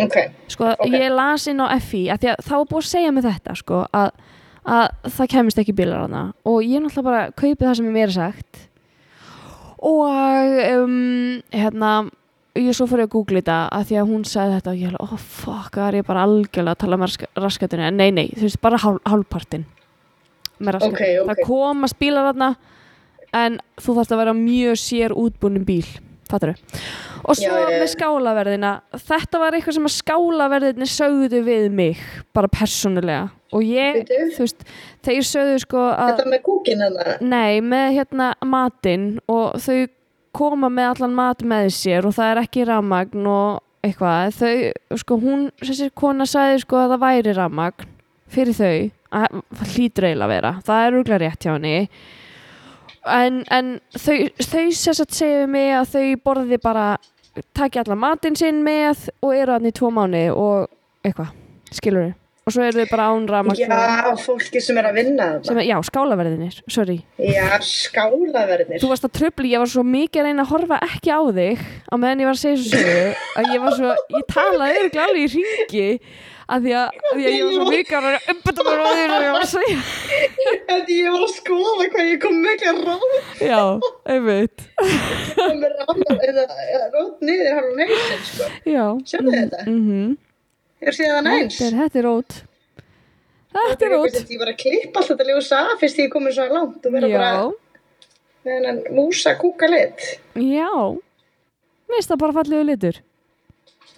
Ok, 0.02 0.16
sko, 0.50 0.72
Ok. 0.74 0.88
ég 0.90 1.12
las 1.14 1.46
inn 1.48 1.62
á 1.62 1.70
FI 1.78 2.08
að 2.10 2.32
að 2.32 2.40
það 2.42 2.58
var 2.58 2.70
búið 2.72 2.82
að 2.82 2.90
segja 2.90 3.12
mig 3.14 3.24
þetta 3.28 3.56
sko, 3.60 3.82
að, 3.94 4.10
að 4.66 4.88
það 5.14 5.30
kemist 5.36 5.60
ekki 5.62 5.76
bílar 5.78 6.08
hana 6.08 6.24
og 6.50 6.64
ég 6.66 6.82
náttúrulega 6.82 7.04
bara 7.06 7.32
kaupi 7.38 7.62
það 7.68 7.76
sem 7.78 7.90
er 7.92 7.94
mér 7.94 8.14
sagt. 8.16 8.64
Og 9.84 10.10
um, 10.80 11.42
hérna 11.54 11.92
ég 12.56 12.76
svo 12.78 12.86
fór 12.90 13.02
ég 13.04 13.08
að 13.10 13.14
googla 13.16 13.42
þetta 13.42 13.58
að 13.74 13.86
því 13.90 13.98
að 14.02 14.10
hún 14.12 14.26
sagði 14.30 14.58
þetta 14.60 14.72
og 14.74 14.78
ég 14.82 14.92
hefði, 14.92 15.04
oh 15.08 15.18
fuck, 15.18 15.74
það 15.80 15.88
er 15.88 15.98
ég 16.00 16.08
bara 16.10 16.26
algjörlega 16.28 16.76
að 16.76 16.82
tala 16.84 17.00
með 17.02 17.10
rask 17.10 17.26
raskatinu, 17.46 17.88
en 17.88 17.98
nei, 17.98 18.10
nei, 18.14 18.28
þú 18.36 18.46
veist, 18.48 18.62
bara 18.62 18.82
hál, 18.84 19.00
hálfpartin 19.10 19.66
með 20.60 20.78
raskatinu, 20.78 20.94
Ok, 20.94 21.24
ok. 21.24 21.30
það 21.32 21.48
komast 21.50 22.00
bílar 22.00 22.30
hana 22.30 22.52
en 23.34 23.58
þú 23.82 23.96
þarfst 23.98 24.14
að 24.14 24.22
vera 24.22 24.36
mjög 24.38 24.78
sér 24.84 25.16
útbúnum 25.18 25.66
bíl, 25.66 25.86
fattar 26.30 26.54
og 27.24 27.38
svo 27.40 27.48
Já, 27.48 27.70
með 27.80 27.88
skálaverðina. 27.94 28.72
Þetta 29.00 29.40
var 29.40 29.56
eitthvað 29.56 29.78
sem 29.78 29.88
að 29.88 29.94
skálaverðinni 29.96 30.88
sögðu 30.92 31.40
við 31.46 31.68
mig, 31.72 32.02
bara 32.36 32.50
persónulega. 32.52 33.30
Og 33.56 33.64
ég, 33.64 34.02
Bíddu. 34.02 34.18
þú 34.36 34.44
veist 34.44 34.66
þeir 35.08 35.28
sögðu 35.30 35.60
sko 35.64 35.84
að 35.94 36.10
Þetta 36.18 36.30
með 36.34 36.42
kúkin 36.44 36.84
hana. 36.84 37.16
Nei, 37.22 37.62
með 37.64 37.86
hérna 38.00 38.34
matinn 38.44 39.06
og 39.32 39.56
þau 39.64 39.78
koma 40.36 40.70
með 40.74 40.90
allan 40.94 41.16
mat 41.18 41.46
með 41.46 41.70
sér 41.76 42.08
og 42.08 42.16
það 42.18 42.32
er 42.32 42.42
ekki 42.44 42.66
rafmagn 42.68 43.30
og 43.30 43.62
eitthvað. 43.84 44.34
Þau, 44.40 44.98
sko, 45.04 45.20
hún, 45.22 45.46
þessi 45.62 45.90
kona 45.98 46.28
sagði 46.30 46.64
sko 46.64 46.82
að 46.82 46.96
það 46.96 47.04
væri 47.06 47.36
rafmagn 47.38 47.90
fyrir 48.34 48.58
þau, 48.58 48.78
að 49.14 49.40
það 49.60 49.74
hlýtur 49.76 50.08
eiginlega 50.10 50.28
að 50.28 50.34
vera. 50.34 50.54
Það 50.66 50.86
er 50.86 51.00
úrglega 51.00 51.22
rétt 51.24 51.46
hjá 51.46 51.52
henni. 51.54 51.76
En, 53.14 53.44
en 53.52 53.74
þau, 54.00 54.18
þau 54.40 54.66
að 54.66 55.04
segja 55.04 55.46
mig 55.52 55.74
að 55.76 55.94
þau 55.94 56.06
borði 56.24 56.60
bara, 56.64 56.88
taki 57.54 57.82
allan 57.82 58.02
matinn 58.02 58.40
sinn 58.40 58.64
með 58.66 59.10
og 59.22 59.36
eru 59.36 59.58
hann 59.58 59.70
í 59.70 59.76
tvo 59.76 59.92
mánu 59.94 60.26
og 60.34 60.70
eitthvað, 61.04 61.34
skilur 61.74 62.10
þau. 62.10 62.23
Og 62.44 62.52
svo 62.52 62.60
eru 62.66 62.76
þau 62.82 62.90
bara 62.92 63.04
án 63.08 63.24
rafmagn. 63.32 63.56
Já, 63.56 64.18
fólki 64.20 64.60
sem 64.60 64.76
er 64.82 64.90
að 64.90 64.98
vinna 65.00 65.26
er, 65.40 65.62
já, 65.64 65.78
skálaverðinir, 65.88 66.58
sorry. 66.68 66.98
Já, 67.16 67.56
skálaverðnir. 67.64 68.82
Þú 68.84 68.90
varst 68.92 69.08
að 69.08 69.14
tröfli, 69.16 69.54
ég 69.54 69.64
var 69.64 69.70
svo 69.72 69.84
mikið 69.88 70.20
að 70.20 70.28
reyna 70.28 70.44
að 70.44 70.52
horfa 70.52 70.78
ekki 70.90 71.10
á 71.16 71.22
þig 71.38 71.64
á 71.64 71.96
meðan 71.96 72.20
ég 72.20 72.28
var 72.28 72.36
að 72.36 72.44
segja 72.44 72.60
svo 72.60 72.68
sögu 72.74 73.08
að 73.40 73.44
ég 73.48 73.60
var 73.64 73.74
svo, 73.78 73.90
ég 74.18 74.24
talaði 74.34 74.74
örgulega 74.82 75.06
alveg 75.08 75.24
í 75.24 75.32
ringi 75.38 75.88
að 76.44 76.60
því 76.68 76.72
að, 76.76 76.88
að 76.92 77.14
að 77.14 77.22
ég 77.24 77.44
var 77.48 77.54
svo 77.56 77.66
mikið 77.72 77.96
að 77.96 78.04
reyna 78.04 78.20
að 78.20 78.28
umbeta 78.34 78.62
mér 78.68 78.76
á 78.76 78.92
því 78.92 79.04
og 79.08 79.24
ég 79.24 79.32
var 79.38 79.46
að 79.46 79.54
segja. 79.54 79.80
Ég 80.84 81.08
var 81.08 81.24
að 81.24 81.34
skoða 81.38 81.88
hvað 81.96 82.06
ég 82.12 82.20
kom 82.28 82.36
mikið 82.44 82.84
ráð 82.90 83.08
Já, 83.40 83.64
einmitt. 84.18 84.60
Með 85.64 85.72
ráð 85.80 86.04
eða 86.28 86.92
ráð 86.92 87.10
niður 87.24 87.64
Er 90.84 90.96
síðan 90.98 91.30
eins? 91.32 91.58
Þetta 91.60 91.70
er, 91.70 91.78
þetta 91.84 92.00
er 92.02 92.06
rót. 92.10 92.38
Þetta 93.54 93.86
er 93.88 93.94
rót. 93.94 94.20
Ég 94.34 94.42
var 94.42 94.52
að 94.52 94.60
klippa 94.64 95.00
alltaf 95.02 95.14
þetta 95.14 95.28
ljósa 95.30 95.62
af 95.72 95.80
fyrst 95.84 96.02
ég 96.02 96.12
komið 96.14 96.36
svo 96.38 96.46
langt 96.52 96.86
og 96.90 96.96
vera 96.98 97.10
bara 97.14 97.32
Já, 97.32 97.42
með 98.44 98.54
hennan 98.58 98.80
músa 98.98 99.36
kúka 99.40 99.70
lit. 99.72 100.06
já. 100.36 100.70
Mér 101.84 102.00
finnst 102.00 102.10
það 102.14 102.22
bara 102.24 102.36
fallegu 102.40 102.66
litur. 102.68 103.02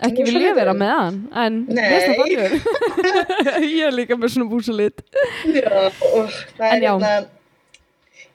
Ekki 0.03 0.25
vil 0.27 0.41
ég 0.43 0.57
vera 0.57 0.73
með 0.75 0.89
hann 0.91 1.19
en 1.39 1.59
mér 1.71 1.93
finnst 1.93 2.09
það 2.09 2.17
fallegur. 2.19 2.51
Ég 3.77 3.85
er 3.87 3.93
líka 3.95 4.17
með 4.19 4.33
svona 4.33 4.49
búsalit 4.51 4.99
Já, 5.47 5.69
og 6.11 6.33
það 6.57 6.65
er 6.67 6.83
hérna... 6.83 7.11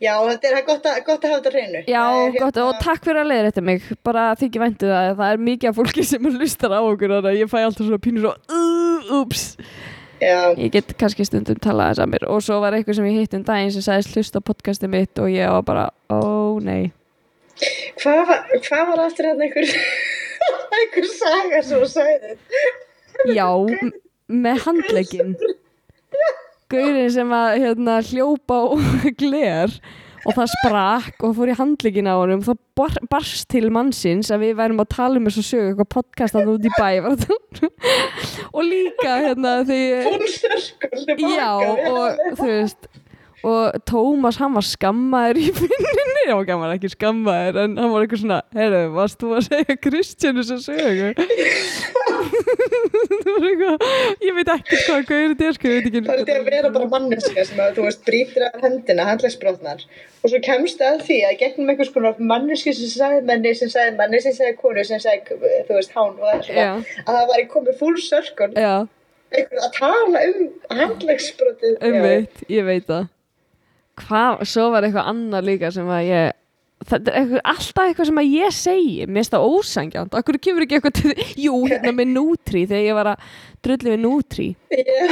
Já, 0.00 0.14
þetta 0.30 0.48
er 0.48 0.62
gott 0.64 0.86
að, 0.88 0.98
gott 1.04 1.24
að 1.26 1.32
hafa 1.34 1.40
þetta 1.44 1.50
hreinu. 1.52 1.80
Já, 1.84 2.02
er 2.24 2.30
gott, 2.38 2.56
hérna- 2.56 2.66
og 2.70 2.78
takk 2.80 3.02
fyrir 3.04 3.20
að 3.20 3.30
leiða 3.30 3.48
þetta 3.50 3.64
mig. 3.68 3.88
Bara 4.08 4.22
þykir 4.40 4.62
væntu 4.64 4.88
það, 4.88 5.08
það 5.18 5.32
er 5.34 5.42
mikið 5.48 5.68
af 5.72 5.76
fólki 5.80 6.04
sem 6.08 6.28
hlustar 6.30 6.72
á 6.72 6.80
okkur, 6.80 7.12
að 7.18 7.28
ég 7.36 7.50
fæ 7.52 7.58
alltaf 7.60 7.84
svona 7.84 8.00
pínur 8.06 8.30
uh, 8.30 9.10
ups. 9.20 9.42
Já, 10.20 10.38
ég 10.56 10.72
get 10.72 10.94
kannski 11.00 11.24
stundum 11.28 11.60
talað 11.64 11.92
þess 11.94 12.04
að 12.04 12.10
mér. 12.14 12.24
Og 12.32 12.40
svo 12.44 12.58
var 12.64 12.76
eitthvað 12.76 12.96
sem 13.00 13.06
ég 13.10 13.18
hitt 13.22 13.36
um 13.38 13.44
daginn 13.48 13.70
sem 13.76 13.84
sagðist 13.84 14.16
hlusta 14.16 14.40
á 14.40 14.48
podcastið 14.48 14.92
mitt 14.92 15.20
og 15.20 15.28
ég 15.32 15.52
var 15.52 15.64
bara, 15.68 15.84
ó 16.12 16.20
nei. 16.64 16.90
Hvað 18.00 18.22
var, 18.28 18.42
hvað 18.64 18.84
var 18.94 19.02
aftur 19.04 19.28
hérna 19.30 19.46
einhver, 19.48 19.72
einhver 20.80 21.08
saga 21.12 21.62
sem 21.64 21.80
þú 21.84 21.88
sagði? 21.92 22.36
já, 23.36 23.48
m- 23.52 23.92
með 24.48 24.62
handlegin 24.64 25.34
gaurinn 26.72 27.10
sem 27.14 27.34
að 27.36 27.48
hérna, 27.64 27.98
hljópa 28.10 28.60
á 28.62 28.66
gler 29.22 29.74
og 30.20 30.34
það 30.36 30.50
sprakk 30.52 31.22
og 31.24 31.30
fór 31.38 31.48
í 31.48 31.54
handlegin 31.56 32.08
á 32.12 32.14
honum 32.20 32.42
þá 32.44 32.50
bar, 32.76 32.96
barst 33.08 33.46
til 33.52 33.70
mannsins 33.72 34.28
að 34.34 34.42
við 34.44 34.58
værum 34.58 34.82
að 34.84 34.90
tala 34.92 35.16
um 35.16 35.24
þessu 35.30 35.44
sögu 35.46 35.70
eitthvað 35.70 35.88
podcast 35.96 36.36
að 36.36 36.50
út 36.58 36.66
í 36.68 36.72
bæ 36.76 36.90
það- 37.24 37.70
og 38.54 38.62
líka 38.68 39.14
hérna 39.24 39.54
því 39.64 39.80
já 41.24 41.48
og 41.56 42.20
þú 42.36 42.50
veist 42.50 42.90
og 43.40 43.72
Tómas 43.88 44.36
hann 44.36 44.52
var 44.52 44.66
skammaður 44.68 45.38
í 45.40 45.46
finninni 45.56 46.26
já 46.28 46.34
hann 46.36 46.60
var 46.60 46.74
ekki 46.76 46.90
skammaður 46.92 47.62
en 47.62 47.78
hann 47.80 47.92
var 47.94 48.04
eitthvað 48.04 48.20
svona 48.26 48.42
herru, 48.52 48.82
varst 48.98 49.22
þú 49.22 49.30
að 49.38 49.46
segja 49.48 49.78
Kristjánu 49.86 50.44
sem 50.44 50.60
sögu? 50.66 51.14
það 51.16 52.09
ég 54.20 54.34
veit 54.36 54.50
ekki 54.54 54.78
hvað 54.84 55.04
gauður 55.08 55.32
þetta 55.32 55.46
er 55.48 55.56
sko, 55.56 55.72
veit 55.72 55.88
Það 55.90 56.14
er 56.14 56.24
því 56.28 56.36
að 56.36 56.48
vera 56.50 56.70
bara 56.74 56.88
manneska 56.94 57.44
sem 57.48 57.60
að 57.62 57.74
þú 57.78 57.86
veist 57.86 58.02
brýtur 58.06 58.46
af 58.48 58.64
hendina, 58.64 59.06
handlegsbrotnar 59.08 59.84
og 60.20 60.32
svo 60.32 60.40
kemstu 60.44 60.86
að 60.86 61.04
því 61.08 61.18
að 61.28 61.36
gegnum 61.42 61.72
einhvers 61.72 61.92
konar 61.94 62.18
manneski 62.32 62.74
sem 62.76 62.90
sagði 62.92 63.20
menni 63.30 63.54
sem 63.58 63.70
sagði 63.72 63.96
manni 64.00 64.22
sem 64.24 64.36
sagði 64.36 64.56
konu 64.60 64.84
sem 64.86 65.02
sagði 65.02 65.38
þú 65.68 65.78
veist 65.78 65.94
hán 65.96 66.16
og 66.16 66.24
það 66.24 66.50
Já. 66.56 66.70
að 67.06 67.12
það 67.14 67.30
var 67.32 67.44
í 67.44 67.46
komið 67.54 67.78
full 67.80 67.96
circle. 68.04 68.50
Já, 68.56 68.74
einhver 69.30 69.64
að 69.64 69.72
tala 69.78 70.26
um 70.32 70.44
handlegsbrotið 70.82 71.80
umveit, 71.90 72.44
ég 72.52 72.68
veit 72.68 72.86
það. 72.90 73.08
Hvað, 74.00 74.44
svo 74.48 74.70
var 74.72 74.86
eitthvað 74.86 75.10
annað 75.12 75.48
líka 75.50 75.72
sem 75.74 75.88
að 75.92 76.06
ég 76.08 76.36
það 76.90 77.08
er 77.10 77.16
eitthvað, 77.20 77.40
alltaf 77.52 77.80
eitthvað 77.86 78.08
sem 78.10 78.20
að 78.20 78.34
ég 78.34 78.54
segi 78.56 79.06
mér 79.06 79.20
finnst 79.20 79.34
það 79.34 79.46
ósangjönd, 79.54 80.14
okkur 80.20 80.38
kemur 80.46 80.66
ekki 80.66 80.78
eitthvað 80.78 80.94
til, 80.98 81.14
jú, 81.46 81.56
hérna 81.70 81.92
með 81.96 82.12
Nutri 82.14 82.62
þegar 82.70 82.86
ég 82.86 82.98
var 82.98 83.10
að 83.14 83.26
við 83.86 83.98
Nutri. 84.04 84.46
Já, 84.70 85.10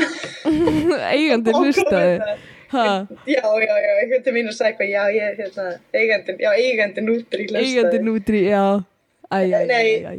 eigandi 1.14 1.54
hlustaði. 1.56 2.38
já, 2.68 3.42
já, 3.64 3.74
já, 3.84 4.16
til 4.24 4.34
mín 4.36 4.50
að 4.50 4.56
segja 4.58 4.72
eitthvað, 4.72 4.90
já, 4.92 5.02
ég 5.14 5.42
hérna, 5.42 5.68
eigandinn, 6.00 6.40
já, 6.42 6.50
eigandinn 6.56 7.12
útri 7.14 7.46
hlustaði. 7.46 7.68
eigandi 7.68 8.02
Nutri, 8.06 8.42
já. 8.48 8.64
Æ, 9.28 9.38
æ, 9.38 9.60
æ, 9.60 9.62
Nei. 9.68 9.84
æ, 9.84 10.16
æ. 10.16 10.18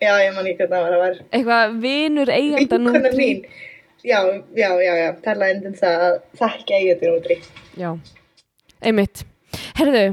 Já, 0.00 0.14
ég 0.24 0.30
man 0.36 0.46
ekki 0.48 0.64
hvernig 0.64 0.70
það 0.72 0.84
var, 0.84 0.94
það 0.94 1.02
var 1.02 1.18
eitthvað 1.36 1.74
vinur 1.82 2.30
eiganda 2.32 3.10
mín. 3.16 3.42
Já, 4.00 4.20
já, 4.56 4.70
já, 4.80 4.92
já, 4.96 5.08
talaði 5.26 5.56
endur 5.58 5.74
um 5.74 5.76
það 5.76 6.04
að 6.06 6.14
þakka 6.40 6.78
eigandinn 6.78 7.18
útri. 7.18 7.36
já, 7.76 7.90
einmitt 8.80 9.26
herðu, 9.80 10.04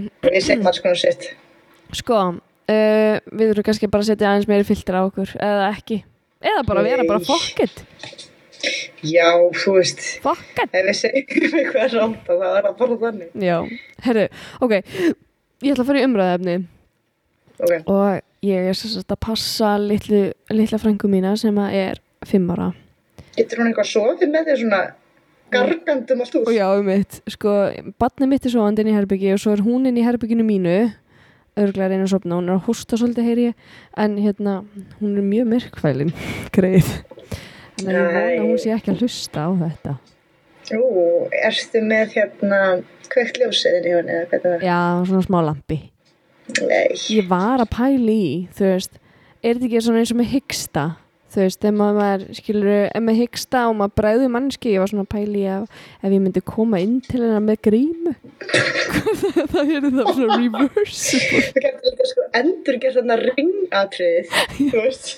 sko 1.96 2.18
uh, 2.18 3.18
við 3.32 3.52
þurfum 3.52 3.68
kannski 3.68 3.90
bara 3.92 4.06
að 4.06 4.10
setja 4.12 4.32
aðeins 4.32 4.50
meiri 4.50 4.68
filter 4.68 4.98
á 5.00 5.02
okkur 5.04 5.36
eða 5.40 5.68
ekki, 5.76 6.02
eða 6.44 6.64
bara 6.68 6.86
vera 6.88 7.06
bara 7.08 7.24
fokket, 7.24 7.84
Já, 9.06 9.30
þú 9.54 9.76
veist, 9.76 10.00
fokket 10.24 10.74
ef 10.74 10.88
við 10.88 10.96
segjum 10.98 11.60
eitthvað 11.60 11.94
rámt 11.94 12.24
þá 12.26 12.34
er 12.34 12.66
það 12.66 12.72
bara 12.80 12.98
þannig. 13.04 13.30
já, 13.46 13.58
herðu, 14.08 14.24
ok. 14.66 14.74
Ég 15.62 15.74
ætla 15.74 15.84
að 15.84 15.90
fara 15.92 16.02
í 16.02 16.08
umræðefni 16.08 16.56
Ok, 17.58 17.72
og 17.90 18.46
ég 18.46 18.68
er 18.70 18.78
sagt 18.78 19.14
að 19.14 19.22
passa 19.26 19.76
litlu, 19.82 20.24
litla 20.54 20.78
frængu 20.82 21.10
mína 21.10 21.36
sem 21.38 21.56
að 21.62 21.78
er 21.78 22.02
fimm 22.26 22.50
ára. 22.54 22.72
Getur 23.38 23.62
hún 23.62 23.72
eitthvað 23.72 23.90
sofið 23.92 24.34
með 24.34 24.50
þér 24.50 24.60
svona 24.64 24.82
gargandum 25.54 26.24
allt 26.24 26.38
úr? 26.40 26.52
já, 26.54 26.68
um 26.78 26.88
mitt, 26.88 27.20
sko, 27.34 27.56
badni 28.00 28.30
mitt 28.30 28.46
er 28.46 28.54
svo 28.54 28.68
inn 28.68 28.92
í 28.92 28.96
herbyggi 28.96 29.34
og 29.36 29.42
svo 29.44 29.56
er 29.56 29.64
hún 29.66 29.88
inn 29.90 30.00
í 30.00 30.06
herbygginu 30.06 30.46
mínu 30.48 30.78
örglega 31.58 31.90
reyna 31.92 32.06
að 32.06 32.14
sopna, 32.14 32.38
hún 32.38 32.52
er 32.52 32.58
að 32.60 32.68
hósta 32.68 33.00
svolítið 33.00 33.30
heyri 33.32 33.48
ég, 33.48 33.64
en 33.98 34.18
hérna 34.22 34.60
hún 35.00 35.16
er 35.18 35.26
mjög 35.26 35.50
myrkfælin, 35.56 36.14
greið. 36.56 36.92
Þannig 37.78 37.98
að 37.98 37.98
ég 37.98 38.14
vona 38.14 38.28
að 38.28 38.46
hún 38.46 38.62
sé 38.62 38.76
ekki 38.76 38.94
að 38.94 39.02
hlusta 39.02 39.48
á 39.48 39.50
þetta. 39.64 39.96
Ú, 40.78 40.86
ertu 41.48 41.82
með 41.88 42.16
hérna 42.18 42.62
kveikt 43.08 43.40
ljósiðin 43.42 43.88
í 43.88 43.94
hún 43.96 44.10
eða 44.12 44.30
hvað 44.30 44.46
það 44.46 44.56
er? 44.58 44.66
já, 44.68 44.80
svona 45.10 45.26
smá 45.26 45.40
lampi. 45.48 45.80
Nei, 46.64 46.96
ég 47.12 47.28
var 47.28 47.64
að 47.64 47.72
pæla 47.74 48.14
í, 48.14 48.32
þú 48.56 48.70
veist 48.70 49.00
er 49.44 49.58
þetta 49.58 49.68
ekki 49.68 49.84
svona 49.84 50.02
eins 50.02 50.14
og 50.14 50.20
með 50.20 50.32
hyggsta 50.36 50.86
þú 51.34 51.44
veist, 51.44 51.66
ef 51.68 51.76
maður 51.78 52.26
skilur 52.38 52.70
ef 52.88 53.04
maður 53.04 53.20
hyggsta 53.22 53.64
og 53.70 53.78
maður 53.80 53.96
bregður 54.02 54.34
mannski 54.36 54.74
ég 54.74 54.84
var 54.84 54.92
svona 54.92 55.24
í 55.24 55.46
að 55.54 55.66
ef 55.68 56.10
ég 56.10 56.22
myndi 56.24 56.44
koma 56.54 56.82
inn 56.84 57.00
til 57.06 57.22
hennar 57.22 57.44
með 57.46 57.62
grímu 57.68 58.14
það 59.54 59.74
er 59.78 59.88
það 59.88 60.12
svona 60.14 60.40
reversible 60.42 61.44
þú 61.54 61.66
getur 61.66 61.90
líka 61.90 62.12
sko 62.12 62.28
endur 62.42 62.80
gert 62.84 63.00
þarna 63.00 63.20
ringatriðið, 63.24 64.38
þú 64.60 64.86
veist. 64.86 65.10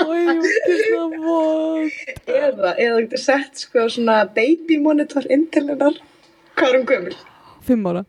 og 0.00 0.14
ég 0.16 0.30
myndi 0.30 0.78
það 0.84 1.18
vond 1.24 1.98
Eða, 2.30 2.70
eða 2.78 3.00
getur 3.02 3.20
sett 3.20 3.66
sko 3.66 3.88
svona 3.90 4.22
baby 4.36 4.78
monitor 4.80 5.26
inn 5.28 5.42
til 5.52 5.66
hennar. 5.66 5.98
Hvað 6.56 6.68
er 6.70 6.78
hún 6.78 6.86
gömul? 6.88 7.16
fimm 7.70 7.86
ára 7.90 8.04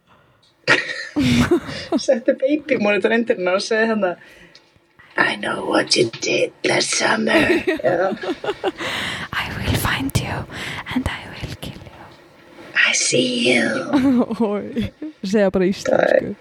Settu 2.05 2.35
baby 2.39 2.77
monitor 2.81 3.13
inn 3.15 3.25
til 3.27 3.39
hennar 3.39 3.59
og 3.59 3.65
segja 3.65 3.91
hennar 3.91 4.21
I 5.17 5.35
know 5.35 5.65
what 5.65 5.95
you 5.95 6.09
did 6.21 6.51
last 6.65 6.91
summer. 6.95 7.33
Já, 7.83 8.15
I 9.41 9.43
will 9.57 9.75
find 9.83 10.11
you 10.17 10.37
and 10.95 11.05
I 11.07 11.21
will 11.31 11.55
kill 11.61 11.81
you. 11.83 12.05
I 12.89 12.93
see 12.93 13.51
you. 13.51 13.67
Oj, 14.39 14.91
segja 15.23 15.51
bara 15.51 15.67
íslensku. 15.67 16.35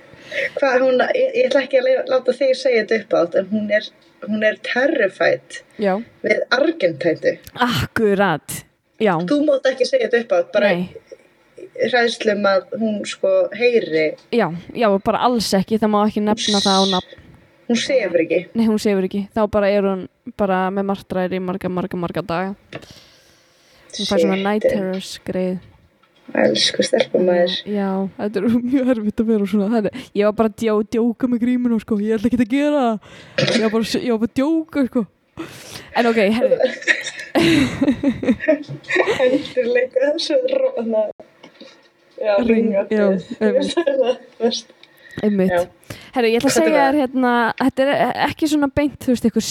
Hvað 0.60 0.74
er 0.76 0.82
hún, 0.86 1.00
ég, 1.18 1.30
ég 1.40 1.48
ætla 1.50 1.64
ekki 1.66 1.80
að 1.82 1.88
láta 2.12 2.32
þig 2.38 2.52
segja 2.54 2.84
þetta 2.86 2.98
upp 3.02 3.14
átt, 3.20 3.38
en 3.40 3.48
hún 3.50 3.70
er, 3.74 3.88
hún 4.28 4.44
er 4.46 4.58
terrified 4.62 5.56
já, 5.82 5.96
við 6.22 6.44
argentætu. 6.54 7.32
akkurat. 7.66 8.60
Já, 9.02 9.16
Þú 9.26 9.40
mátt 9.48 9.66
ekki 9.72 9.88
segja 9.88 10.06
þetta 10.12 10.20
upp 10.28 10.36
átt, 10.38 10.52
bara 10.54 10.70
nei. 10.76 10.92
hræðslum 11.90 12.46
að 12.46 12.76
hún 12.78 13.00
sko 13.08 13.32
heyri, 13.58 14.06
já, 14.30 14.46
já, 14.76 14.86
bara 15.02 15.24
alls 15.26 15.50
ekki 15.58 15.80
það 15.82 15.92
má 15.96 16.00
ekki 16.06 16.22
nefna 16.28 16.62
það 16.62 16.78
á 16.78 16.84
nafn 16.94 17.19
Hún 17.70 17.78
sefur 17.78 18.20
ekki. 18.24 18.40
nei 18.58 18.66
hún 18.66 18.80
sefur 18.82 19.04
ekki, 19.06 19.22
þá 19.34 19.40
bara 19.54 19.68
er 19.70 19.86
hún 19.86 20.00
bara 20.40 20.56
með 20.74 20.88
martræðir 20.90 21.38
í 21.38 21.42
marga, 21.46 21.70
marga, 21.70 21.96
marga 22.02 22.22
daga 22.26 22.54
hún 22.74 24.06
fær 24.10 24.18
svona 24.24 24.38
night 24.42 24.66
terrors 24.66 25.12
greið 25.26 25.58
Elsku 26.30 26.84
stelpum 26.86 27.24
maður. 27.26 27.54
já, 27.66 27.86
þetta 28.18 28.38
er 28.38 28.44
mjög 28.62 28.90
erfitt 28.94 29.22
að 29.22 29.30
vera 29.32 29.46
svona 29.50 29.66
þannig, 29.72 30.02
ég 30.14 30.28
var 30.28 30.36
bara 30.38 30.50
að 30.52 30.58
djó, 30.62 30.74
djóka 30.94 31.30
með 31.30 31.40
gríminu 31.42 31.78
sko, 31.82 31.98
ég 32.02 32.18
ætla 32.18 32.30
ekki 32.30 32.42
að 32.44 32.52
gera 32.52 32.82
það 32.84 33.56
ég 33.56 33.64
var 33.64 33.72
bara, 33.74 33.84
ég 33.98 34.12
var 34.14 34.20
bara 34.20 34.30
að 34.30 34.36
djóka 34.38 34.84
sko 34.90 35.02
en 35.98 36.10
ok, 36.10 36.20
herri 36.36 36.56
Hendur 39.18 39.68
leika 39.74 40.10
þessu 40.12 40.36
róna. 40.60 41.02
Já, 42.20 42.34
Ring, 42.44 42.68
ringa. 42.68 42.82
já, 42.92 43.06
einmitt. 43.40 44.74
einmitt. 45.24 45.52
herri, 46.14 46.32
ég 46.32 46.40
ætla 46.40 46.50
að 46.50 46.56
segja 46.56 46.84
þér 46.86 46.98
hérna 47.02 47.32
þetta 47.58 47.84
er 47.84 48.22
ekki 48.28 48.48
svona 48.50 48.70
beint, 48.74 48.98
þú 49.02 49.14
veist, 49.14 49.26
eitthvað 49.28 49.48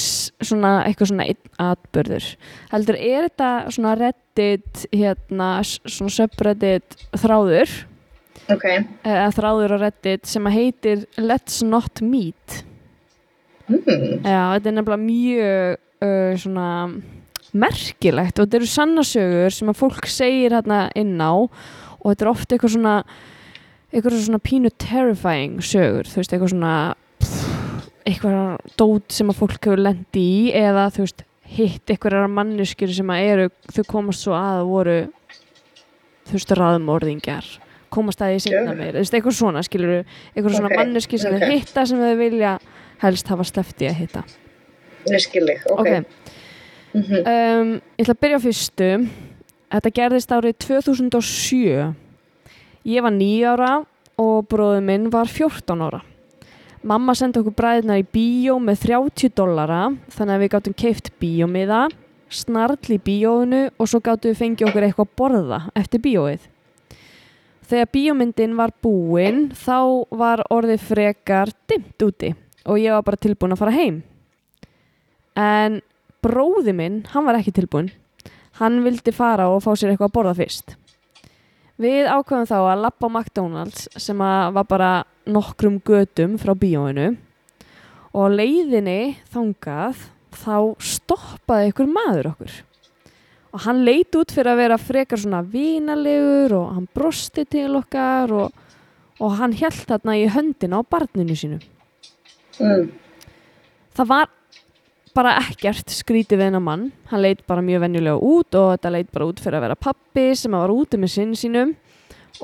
svona, 0.49 0.73
eitthvað 0.87 1.11
svona 1.11 1.27
atbörður 1.65 2.29
heldur, 2.71 2.99
er 2.99 3.27
þetta 3.27 3.51
svona 3.75 3.93
reddit 3.99 4.85
hérna, 4.95 5.51
svona 5.65 6.15
subreddit 6.15 6.97
þráður? 7.19 7.75
Ok, 8.49 8.65
eða 9.05 9.29
þráður 9.35 9.75
á 9.75 9.77
reddit 9.83 10.29
sem 10.29 10.47
að 10.49 10.55
heitir 10.57 11.05
Let's 11.21 11.59
Not 11.61 12.01
Meet. 12.01 12.63
Mm. 13.69 14.23
Já, 14.25 14.55
þetta 14.55 14.71
er 14.71 14.75
nefnilega 14.79 15.03
mjög 15.03 15.75
uh, 16.01 16.31
svona 16.41 16.69
merkilegt 17.49 18.39
og 18.39 18.47
þetta 18.47 18.59
eru 18.59 18.69
sannasögur 18.69 19.53
sem 19.53 19.69
að 19.69 19.79
fólk 19.79 20.09
segir 20.09 20.55
hérna 20.57 20.87
inn 20.97 21.17
á 21.21 21.33
og 21.99 22.05
þetta 22.07 22.25
er 22.25 22.31
ofta 22.31 22.55
eitthvað 22.55 22.75
svona 22.75 22.95
eitthvað 23.93 24.19
svona 24.21 24.39
pínu 24.43 24.69
terrifying 24.77 25.61
sögur, 25.65 26.05
þú 26.09 26.21
veist, 26.21 26.33
eitthvað 26.35 26.51
svona 26.53 26.73
pff, 27.19 27.87
eitthvað 28.05 28.75
dót 28.77 29.11
sem 29.15 29.29
að 29.31 29.39
fólk 29.41 29.57
hefur 29.65 29.81
lendi 29.81 30.21
í 30.21 30.51
eða 30.57 30.87
þú 30.93 31.05
veist, 31.05 31.23
hitt 31.49 31.89
eitthvað 31.89 32.27
manneskjur 32.29 32.91
sem 32.93 33.09
að 33.09 33.23
eru, 33.33 33.47
þau 33.73 33.83
komast 33.89 34.21
svo 34.25 34.35
að 34.37 34.61
voru 34.69 34.97
þú 36.29 36.35
veist, 36.37 36.51
raðmorðingjar 36.59 37.47
komast 37.89 38.21
að 38.21 38.35
því 38.35 38.41
Sure. 38.45 38.75
meir, 38.77 38.93
þú 38.93 39.01
veist, 39.01 39.15
eitthvað 39.17 39.37
svona 39.39 39.63
skilur 39.65 39.95
eitthvað 40.35 40.53
svona 40.59 40.69
Ok, 40.69 40.77
manneskjur 40.77 41.19
sem 41.23 41.39
þau 41.39 41.49
hitta 41.49 41.85
sem 41.89 41.97
þau 42.03 42.17
vilja 42.19 42.51
helst 43.01 43.27
hafa 43.33 43.43
sleppt 43.49 43.81
í 43.81 43.89
að 43.89 43.97
hitta 44.03 44.23
ég 45.09 45.23
skil 45.23 45.47
þig, 45.47 45.65
ok. 45.71 45.79
ok, 45.79 46.05
Mhm. 46.93 47.15
um, 47.25 47.73
ég 47.97 48.05
ætla 48.05 48.13
að 48.13 48.21
byrja 48.21 48.37
á 48.37 48.45
fyrstu 48.45 48.87
þetta 49.69 49.91
gerðist 49.97 50.31
árið 50.33 50.55
2007 50.65 51.95
ég 52.89 53.03
var 53.05 53.13
9 53.13 53.47
ára 53.53 53.71
og 54.19 54.47
bróður 54.49 54.83
minn 54.85 55.07
var 55.13 55.29
14 55.29 55.83
ára. 55.85 56.01
Mamma 56.81 57.13
sendi 57.15 57.41
okkur 57.41 57.55
bræðina 57.59 57.99
í 57.99 58.05
bíó 58.07 58.55
með 58.63 58.85
30 58.87 59.33
dollara 59.35 59.89
þannig 60.15 60.35
að 60.35 60.43
við 60.43 60.51
gáttum 60.53 60.77
keift 60.79 61.11
bíómiða 61.21 61.81
snarl 62.29 62.93
í 62.93 62.99
bíóinu 63.03 63.61
og 63.77 63.89
svo 63.89 64.01
gáttum 64.03 64.31
við 64.31 64.41
fengið 64.41 64.69
okkur 64.69 64.87
eitthvað 64.87 65.09
að 65.09 65.17
borða 65.21 65.59
eftir 65.79 66.03
bíóið. 66.05 66.47
Þegar 67.69 67.91
bíómyndin 67.93 68.57
var 68.57 68.73
búin 68.81 69.49
þá 69.53 69.79
var 70.09 70.43
orðið 70.49 70.85
frekar 70.89 71.53
dimmt 71.69 72.05
úti 72.05 72.33
og 72.65 72.81
ég 72.81 72.95
var 72.95 73.05
bara 73.05 73.21
tilbúin 73.21 73.53
að 73.53 73.61
fara 73.61 73.75
heim. 73.75 74.03
En 75.37 75.81
bróði 76.23 76.73
minn, 76.75 77.03
hann 77.13 77.27
var 77.27 77.37
ekki 77.37 77.53
tilbúin 77.55 77.91
hann 78.59 78.83
vildi 78.83 79.13
fara 79.15 79.47
og 79.51 79.63
fá 79.63 79.71
sér 79.73 79.93
eitthvað 79.93 80.09
að 80.09 80.15
borða 80.17 80.35
fyrst 80.39 80.75
við 81.79 82.09
ákveðum 82.11 82.47
þá 82.49 82.57
að 82.59 82.83
lappa 82.83 83.07
á 83.07 83.09
McDonalds 83.09 83.87
sem 83.99 84.19
var 84.19 84.65
bara 84.67 84.91
nokkrum 85.29 85.79
götum 85.85 86.37
frá 86.41 86.53
bíóinu. 86.57 87.13
Og 88.17 88.33
leiðinni 88.33 89.19
þangað 89.29 90.07
þá 90.33 90.55
stoppaði 90.81 91.71
ykkur 91.71 91.91
maður 91.91 92.31
okkur. 92.33 92.55
Og 93.49 93.63
hann 93.65 93.83
leit 93.85 94.13
út 94.17 94.31
fyrir 94.33 94.51
að 94.51 94.61
vera 94.61 94.77
frekar 94.81 95.21
svona 95.21 95.41
vinalegur 95.45 96.57
og 96.59 96.73
hann 96.75 96.89
brosti 96.93 97.45
til 97.49 97.71
okkar 97.79 98.33
og, 98.43 98.65
og 99.17 99.37
hann 99.39 99.55
held 99.57 99.85
þarna 99.89 100.17
í 100.19 100.27
höndina 100.29 100.81
á 100.81 100.83
barninu 100.85 101.37
sínu. 101.37 101.61
Mm. 102.59 102.89
það 103.95 104.07
var 104.09 104.27
bara 105.15 105.37
ekkert 105.41 105.91
skrítið 105.93 106.39
við 106.39 106.49
hennar 106.49 106.63
mann. 106.63 106.89
Hann 107.11 107.23
leit 107.23 107.41
bara 107.49 107.63
mjög 107.65 107.83
venjulega 107.85 108.29
út 108.31 108.57
og 108.59 108.71
þetta 108.73 108.93
leit 108.95 109.11
bara 109.13 109.29
út 109.29 109.41
fyrir 109.43 109.59
að 109.59 109.65
vera 109.67 109.79
pappi 109.87 110.25
sem 110.37 110.57
var 110.57 110.73
úti 110.73 110.99
með 110.99 111.13
sinn 111.15 111.35
sínum. 111.37 111.75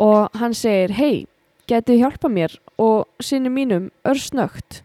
Og 0.02 0.36
hann 0.40 0.56
segir 0.58 0.96
hei, 0.98 1.26
getið 1.70 2.02
hjálpa 2.04 2.32
mér 2.32 2.58
og 2.82 3.06
sinni 3.24 3.52
mínum 3.54 3.90
örsnögt? 4.08 4.82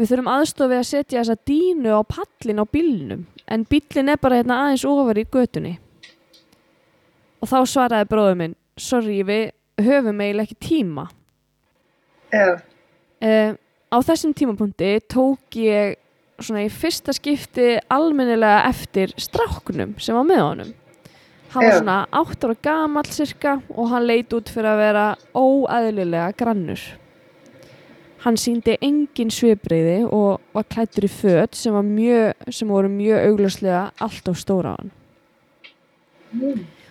Við 0.00 0.12
þurfum 0.12 0.32
aðstof 0.32 0.70
við 0.70 0.80
að 0.80 0.88
setja 0.88 1.20
þessa 1.20 1.36
dínu 1.48 1.92
á 1.92 2.00
pallin 2.08 2.62
á 2.62 2.64
bílnum 2.64 3.26
en 3.50 3.66
bílinn 3.68 4.08
er 4.08 4.20
bara 4.22 4.38
hérna 4.40 4.62
aðeins 4.64 4.86
ofar 4.88 5.18
í 5.20 5.26
götunni. 5.28 5.74
Og 7.40 7.50
þá 7.50 7.58
svaraði 7.68 8.08
bróður 8.08 8.38
minn 8.40 8.56
sorry, 8.80 9.20
við 9.26 9.50
höfum 9.80 10.20
eiginlega 10.22 10.48
ekki 10.48 10.58
tíma. 10.64 11.06
Já, 12.30 12.56
uh, 12.56 13.52
á 13.90 13.96
þessum 14.06 14.34
tímapunkti 14.36 14.92
tók 15.10 15.58
ég 15.58 15.99
svona 16.44 16.64
í 16.66 16.70
fyrsta 16.72 17.14
skipti 17.16 17.74
almennilega 17.92 18.64
eftir 18.70 19.12
stráknum 19.20 19.96
sem 20.00 20.16
var 20.16 20.26
með 20.28 20.42
honum. 20.44 20.72
Hann 21.50 21.66
var 21.66 21.76
svona 21.80 21.96
8 22.14 22.46
ára 22.46 22.56
gamall 22.62 23.10
cirka 23.10 23.56
og 23.74 23.88
hann 23.90 24.06
leit 24.06 24.32
út 24.36 24.50
fyrir 24.52 24.70
að 24.70 24.82
vera 24.84 25.06
óæðlilega 25.34 26.34
grannur. 26.38 26.82
Hann 28.20 28.36
síndi 28.38 28.76
engin 28.84 29.32
svipriði 29.32 30.04
og 30.04 30.42
var 30.54 30.66
klættur 30.70 31.08
í 31.08 31.10
föt 31.10 31.56
sem, 31.56 31.74
mjög, 31.74 32.36
sem 32.52 32.68
voru 32.68 32.90
mjög 32.92 33.24
augljóslega 33.30 33.86
allt 33.98 34.30
á 34.30 34.32
stóra 34.36 34.76
á 34.76 34.78
hann. 34.78 34.92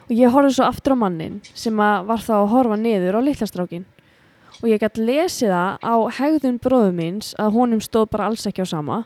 Og 0.10 0.18
ég 0.18 0.34
horfði 0.34 0.58
svo 0.58 0.68
aftur 0.68 0.98
á 0.98 1.02
mannin 1.06 1.40
sem 1.54 1.78
var 1.78 2.20
þá 2.26 2.34
að 2.42 2.52
horfa 2.56 2.80
niður 2.82 3.22
á 3.22 3.26
litlastrákin 3.28 3.86
og 4.60 4.68
ég 4.68 4.82
gætt 4.82 5.00
lesið 5.00 5.54
það 5.54 5.86
á 5.86 5.96
hegðun 6.18 6.60
bróðu 6.60 6.92
míns 6.98 7.32
að 7.40 7.56
honum 7.56 7.84
stóð 7.84 8.10
bara 8.12 8.28
alls 8.28 8.48
ekki 8.50 8.66
á 8.66 8.68
sama 8.68 9.04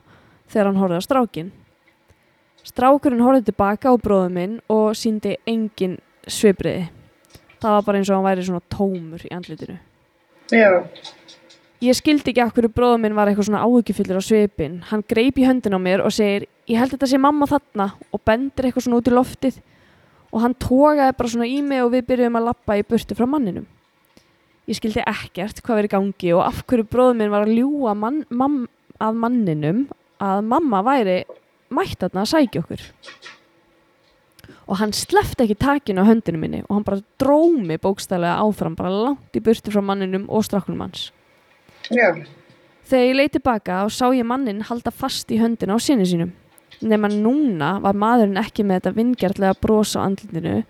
þegar 0.51 0.69
hann 0.71 0.81
horfði 0.81 0.99
á 0.99 1.07
strákin. 1.07 1.51
Strákurinn 2.63 3.23
horfði 3.23 3.49
tilbaka 3.51 3.91
á 3.91 3.95
bróðu 3.99 4.29
minn 4.31 4.59
og 4.71 4.93
síndi 4.95 5.35
engin 5.47 5.97
svipriði. 6.27 6.87
Það 7.59 7.75
var 7.77 7.85
bara 7.87 7.99
eins 7.99 8.11
og 8.11 8.17
hann 8.19 8.27
væri 8.27 8.45
svona 8.47 8.63
tómur 8.71 9.23
í 9.23 9.33
andlitinu. 9.35 9.77
já, 10.51 10.83
Ég 11.83 11.97
skildi 11.97 12.31
ekki 12.31 12.39
af 12.39 12.53
hverju 12.55 12.69
bróðu 12.71 12.99
minn 13.03 13.15
var 13.15 13.27
eitthvað 13.27 13.49
svona 13.49 13.63
áhyggjufullur 13.65 14.19
á 14.19 14.23
svipin. 14.23 14.75
Hann 14.87 15.03
greip 15.03 15.35
í 15.35 15.43
höndin 15.43 15.75
á 15.75 15.79
mér 15.83 15.99
og 16.05 16.13
segir 16.15 16.45
ég 16.71 16.79
held 16.79 16.93
þetta 16.93 17.09
sé 17.11 17.17
mamma 17.19 17.47
þarna 17.49 17.87
og 18.07 18.21
bendir 18.23 18.69
eitthvað 18.69 18.85
svona 18.85 18.99
út 19.01 19.09
í 19.11 19.15
loftið 19.17 19.57
og 20.31 20.41
hann 20.45 20.55
tógaði 20.55 21.17
bara 21.17 21.31
svona 21.33 21.49
í 21.49 21.57
mig 21.61 21.83
og 21.83 21.91
við 21.91 22.05
byrjuðum 22.07 22.39
að 22.39 22.47
lappa 22.47 22.77
í 22.79 22.85
burtu 22.87 23.17
frá 23.17 23.27
manninum. 23.27 23.65
Ég 24.63 24.79
skildi 24.79 25.03
ekkert 25.03 25.59
hvað 25.59 25.81
verið 25.81 25.93
gangi 25.97 26.31
og 26.37 26.45
af 26.45 26.63
hverju 26.63 26.87
bróður 26.87 27.19
minn 27.19 27.33
var 27.33 27.43
að 27.43 27.57
ljúa 27.57 27.97
mann, 27.99 28.23
mam, 28.31 28.61
að 29.03 29.19
manninum 29.19 29.83
að 30.23 30.43
mamma 30.47 30.83
væri 30.85 31.23
mætt 31.73 31.99
þarna 32.03 32.23
að 32.23 32.31
sækja 32.33 32.63
okkur. 32.63 32.83
Og 34.63 34.79
hann 34.79 34.93
slefti 34.95 35.43
ekki 35.43 35.57
takinu 35.59 36.03
á 36.03 36.09
höndinu 36.09 36.39
minni 36.39 36.61
og 36.67 36.77
hann 36.77 36.85
bara 36.87 37.03
drómi 37.19 37.77
bókstælega 37.81 38.39
áfram 38.43 38.77
bara 38.79 38.93
langt 38.93 39.35
í 39.35 39.43
burtu 39.43 39.73
frá 39.73 39.83
manninum 39.83 40.29
og 40.29 40.45
strákunum 40.47 40.85
hans. 40.85 41.11
já, 41.91 42.23
Þegar 42.87 43.05
ég 43.07 43.15
leið 43.15 43.33
tilbaka 43.37 43.83
og 43.85 43.91
sá 43.95 44.09
ég 44.11 44.27
mannin 44.27 44.63
halda 44.67 44.91
fast 44.91 45.31
í 45.31 45.39
höndina 45.39 45.75
á 45.75 45.79
sinni 45.79 46.07
sínum. 46.07 46.33
Nefn 46.83 47.07
að 47.07 47.19
núna 47.23 47.69
var 47.83 47.95
maðurinn 47.95 48.39
ekki 48.41 48.65
með 48.67 48.81
þetta 48.81 48.95
vingjartlega 48.97 49.59
bros 49.61 49.93
á 49.95 50.03
andlindinu, 50.03 50.63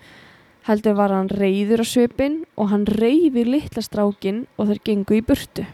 heldur 0.67 0.97
var 0.99 1.13
hann 1.13 1.31
reyður 1.31 1.81
á 1.81 1.85
svipin 1.89 2.43
og 2.55 2.69
hann 2.69 2.85
reyfi 2.85 3.45
litla 3.47 3.81
strákin 3.81 4.45
og 4.57 4.69
þeir 4.69 4.83
gengu 4.85 5.17
í 5.17 5.23
burtu. 5.25 5.65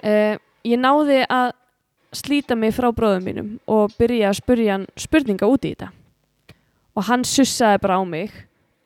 Uh, 0.00 0.36
ég 0.64 0.80
náði 0.80 1.22
að 1.28 1.52
slíta 2.16 2.56
mig 2.58 2.74
frá 2.76 2.88
bróðum 2.94 3.28
mínum 3.28 3.52
og 3.70 3.94
byrja 3.98 4.30
að 4.30 4.40
spurja 4.40 4.76
hann 4.76 4.88
spurninga 4.98 5.48
út 5.50 5.66
í 5.68 5.74
þetta. 5.74 5.92
Og 6.96 7.08
hann 7.10 7.24
sussaði 7.28 7.82
bara 7.82 8.00
á 8.00 8.02
mig 8.08 8.32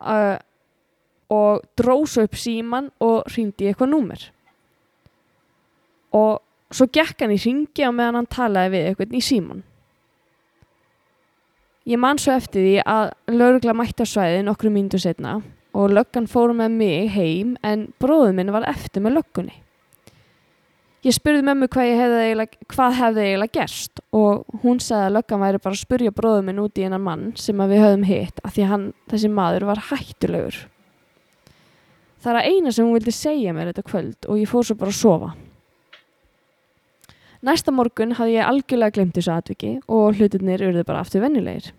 uh, 0.03 0.37
og 1.31 1.65
dró 1.79 1.97
svo 2.11 2.27
upp 2.27 2.37
síman 2.39 2.91
og 2.99 3.23
hringdi 3.31 3.67
í 3.67 3.71
eitthvað 3.71 3.93
númer 3.95 4.29
og 6.17 6.41
svo 6.75 6.87
gekk 6.91 7.23
hann 7.23 7.35
í 7.35 7.41
ringi 7.41 7.87
á 7.87 7.91
meðan 7.95 8.21
hann 8.21 8.31
talaði 8.31 8.75
við 8.75 8.89
eitthvað 8.89 9.15
í 9.15 9.23
síman. 9.25 9.63
Ég 11.91 11.99
man 11.99 12.21
svo 12.21 12.35
eftir 12.37 12.67
því 12.67 12.75
að 12.85 13.13
laurugla 13.33 13.75
mætti 13.75 14.05
á 14.05 14.07
svæði 14.07 14.45
nokkru 14.47 14.71
mínútu 14.75 15.01
setna 15.01 15.39
og 15.75 15.95
löggan 15.95 16.29
fór 16.31 16.53
með 16.55 16.77
mig 16.77 17.11
heim 17.15 17.57
en 17.67 17.89
bróður 18.03 18.35
minn 18.37 18.53
var 18.55 18.67
eftir 18.69 19.03
með 19.03 19.21
löggunni. 19.21 19.57
Ég 21.01 21.15
spurði 21.17 21.41
mömmu 21.47 21.65
hvað, 21.73 21.91
hefði 21.97 22.47
hvað 22.69 22.97
hefði 22.99 23.23
eiginlega 23.25 23.55
gerst 23.57 24.03
og 24.13 24.59
hún 24.61 24.83
sagði 24.85 25.07
að 25.07 25.15
löggan 25.17 25.41
væri 25.41 25.61
bara 25.65 25.73
að 25.73 25.81
spurja 25.81 26.13
bróður 26.13 26.43
minn 26.45 26.61
út 26.61 26.77
í 26.77 26.85
hennar 26.85 27.01
mann 27.01 27.31
sem 27.41 27.63
að 27.65 27.73
við 27.73 27.81
höfum 27.87 28.05
hitt 28.05 28.43
af 28.45 28.53
því 28.53 28.65
að 28.67 28.73
hann, 28.75 28.85
þessi 29.09 29.31
maður 29.33 29.65
var 29.71 29.81
hættulegur. 29.89 30.59
Það 32.21 32.33
er 32.35 32.41
að 32.43 32.51
eina 32.51 32.73
sem 32.77 32.85
hún 32.85 32.99
vildi 32.99 33.15
segja 33.17 33.55
mér 33.57 33.71
þetta 33.71 33.87
kvöld 33.89 34.29
og 34.29 34.43
ég 34.43 34.51
fór 34.51 34.69
svo 34.69 34.77
bara 34.77 34.93
að 34.93 34.99
sofa. 34.99 35.31
Næsta 37.49 37.73
morgun 37.73 38.13
hafði 38.19 38.37
ég 38.37 38.45
algjörlega 38.51 38.99
glemt 38.99 39.17
þessu 39.17 39.33
atviki 39.33 39.73
og 39.89 40.21
hlutirnir 40.21 40.67
urðu 40.69 40.85
bara 40.85 41.01
aftur 41.01 41.25
venjulegir. 41.25 41.71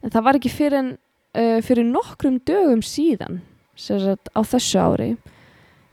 En 0.00 0.12
það 0.14 0.24
var 0.24 0.38
ekki 0.38 0.52
fyrir, 0.54 0.78
en, 0.80 0.90
uh, 1.36 1.60
fyrir 1.60 1.84
nokkrum 1.84 2.40
dögum 2.48 2.80
síðan, 2.80 3.42
sagt 3.76 4.32
á 4.32 4.40
þessu 4.40 4.80
ári, 4.80 5.10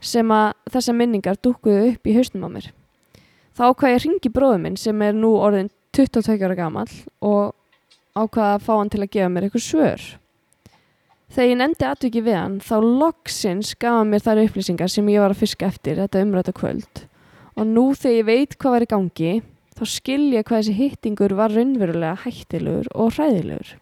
sem 0.02 0.32
að 0.34 0.52
þessar 0.74 0.98
minningar 0.98 1.38
dúkkuðu 1.42 1.92
upp 1.92 2.08
í 2.08 2.16
hausnum 2.16 2.46
á 2.46 2.50
mér. 2.52 2.70
Þá 3.52 3.62
ákvað 3.68 3.92
ég 3.92 4.04
ringi 4.06 4.32
bróðum 4.32 4.66
minn 4.66 4.80
sem 4.80 5.04
er 5.04 5.14
nú 5.16 5.34
orðin 5.38 5.70
22 5.92 6.40
ára 6.40 6.56
gamall 6.56 6.90
og 7.20 7.52
ákvað 8.16 8.48
að 8.54 8.64
fá 8.64 8.72
hann 8.74 8.92
til 8.92 9.02
að 9.02 9.12
gefa 9.12 9.30
mér 9.32 9.46
eitthvað 9.46 9.64
svör. 9.66 10.04
Þegar 11.32 11.48
ég 11.48 11.58
nefndi 11.60 11.88
atviki 11.88 12.20
við 12.24 12.36
hann, 12.36 12.56
þá 12.60 12.74
loksins 12.84 13.72
gaf 13.80 13.98
hann 13.98 14.10
mér 14.12 14.24
þær 14.24 14.42
upplýsingar 14.42 14.92
sem 14.92 15.06
ég 15.08 15.22
var 15.22 15.32
að 15.32 15.40
fiska 15.44 15.68
eftir 15.68 16.00
þetta 16.00 16.24
umræta 16.26 16.52
kvöld. 16.56 17.04
Og 17.56 17.68
nú 17.68 17.86
þegar 17.96 18.18
ég 18.18 18.28
veit 18.28 18.56
hvað 18.60 18.76
var 18.76 18.84
í 18.84 18.90
gangi, 18.90 19.32
þá 19.72 19.84
skil 19.88 20.26
ég 20.34 20.44
hvað 20.48 20.58
þessi 20.60 20.76
hittingur 20.76 21.36
var 21.36 21.54
raunverulega 21.56 22.20
hættilegur 22.26 22.92
og 22.92 23.16
hræðilegur. 23.16 23.72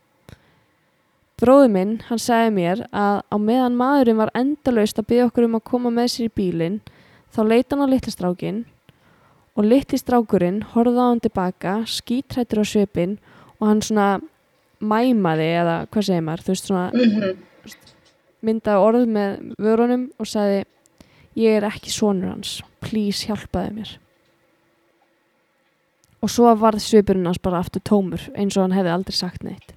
Bróður 1.40 1.70
minn, 1.72 1.92
hann 2.10 2.20
sagði 2.20 2.50
mér 2.52 2.80
að 2.92 3.22
á 3.32 3.36
meðan 3.40 3.76
maðurinn 3.78 4.18
var 4.20 4.32
endalaust 4.36 4.98
að 5.00 5.06
byggja 5.08 5.28
okkur 5.30 5.46
um 5.46 5.56
að 5.56 5.64
koma 5.70 5.92
með 5.94 6.10
sér 6.12 6.26
í 6.28 6.32
bílinn, 6.36 6.80
þá 7.32 7.40
leita 7.48 7.76
hann 7.76 7.84
á 7.88 7.92
litlastrákin 7.94 8.58
og 9.56 9.64
litlistrákurinn 9.64 10.60
horfði 10.74 11.00
á 11.00 11.06
hann 11.08 11.22
tilbaka, 11.24 11.72
skítrættur 11.88 12.60
á 12.60 12.64
svipinn 12.68 13.16
og 13.58 13.70
hann 13.70 13.80
svona 13.84 14.08
mæmaði 14.80 15.48
eða 15.62 15.78
hvað 15.88 16.06
segir 16.10 16.26
maður, 16.28 16.44
þú 16.44 16.52
veist 16.54 16.68
svona 16.68 16.84
Mhm. 16.92 17.40
myndaði 18.42 18.84
orð 18.84 19.08
með 19.08 19.54
vörunum 19.60 20.04
og 20.18 20.26
sagði 20.26 20.64
ég 21.36 21.56
er 21.56 21.68
ekki 21.68 21.90
sonur 21.92 22.30
hans, 22.34 22.62
please 22.80 23.26
hjálpaði 23.26 23.74
mér 23.80 23.96
og 26.22 26.28
svo 26.28 26.52
varð 26.56 26.80
svipurinn 26.84 27.24
hans 27.26 27.38
bara 27.38 27.60
aftur 27.60 27.80
tómur 27.80 28.20
eins 28.36 28.56
og 28.56 28.62
hann 28.68 28.76
hefði 28.76 28.92
aldrei 28.92 29.14
sagt 29.16 29.42
neitt 29.44 29.72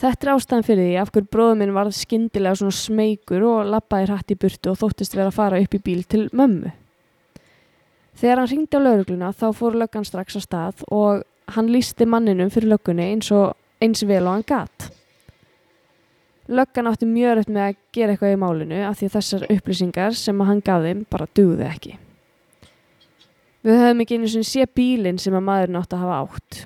Þetta 0.00 0.24
er 0.24 0.30
ástæðan 0.32 0.64
fyrir 0.64 0.86
því 0.86 0.92
af 0.96 1.10
hverju 1.12 1.28
bróður 1.28 1.56
minn 1.60 1.74
varð 1.76 1.96
skyndilega 1.98 2.56
svona 2.56 2.72
smeykur 2.72 3.42
og 3.44 3.66
lappaði 3.68 4.06
hratt 4.08 4.32
í 4.32 4.36
burtu 4.40 4.70
og 4.72 4.78
þóttist 4.80 5.16
vera 5.16 5.28
að 5.28 5.36
fara 5.36 5.58
upp 5.60 5.76
í 5.76 5.80
bíl 5.84 6.06
til 6.08 6.22
mömmu. 6.32 6.70
Þegar 8.16 8.40
hann 8.40 8.48
ringdi 8.48 8.80
á 8.80 8.84
laurugluna 8.84 9.34
þá 9.36 9.44
fór 9.58 9.76
löggan 9.76 10.08
strax 10.08 10.36
á 10.36 10.40
stað 10.40 10.86
og 10.88 11.26
hann 11.52 11.68
lísti 11.68 12.08
manninum 12.08 12.48
fyrir 12.52 12.72
löggunni 12.72 13.10
eins, 13.10 13.28
og, 13.28 13.52
eins 13.80 14.00
vel 14.08 14.24
og 14.24 14.38
hann 14.38 14.46
gatt. 14.48 14.88
Löggan 16.48 16.88
átti 16.88 17.06
mjög 17.06 17.36
rætt 17.36 17.52
með 17.52 17.66
að 17.66 17.78
gera 17.94 18.16
eitthvað 18.16 18.34
í 18.34 18.40
málinu 18.40 18.82
af 18.88 18.98
því 18.98 19.12
þessar 19.18 19.46
upplýsingar 19.52 20.16
sem 20.16 20.44
hann 20.48 20.64
þeim 20.64 21.04
bara 21.12 21.28
dugði 21.36 21.68
ekki. 21.68 21.94
Við 23.68 23.82
höfum 23.84 24.00
ekki 24.00 24.16
einu 24.16 24.32
sinni 24.32 24.48
sé 24.48 24.64
bílinn 24.64 25.20
sem 25.20 25.36
að 25.36 25.44
maðurinn 25.44 25.82
átti 25.84 25.98
að 25.98 26.06
hafa 26.06 26.20
átt. 26.24 26.62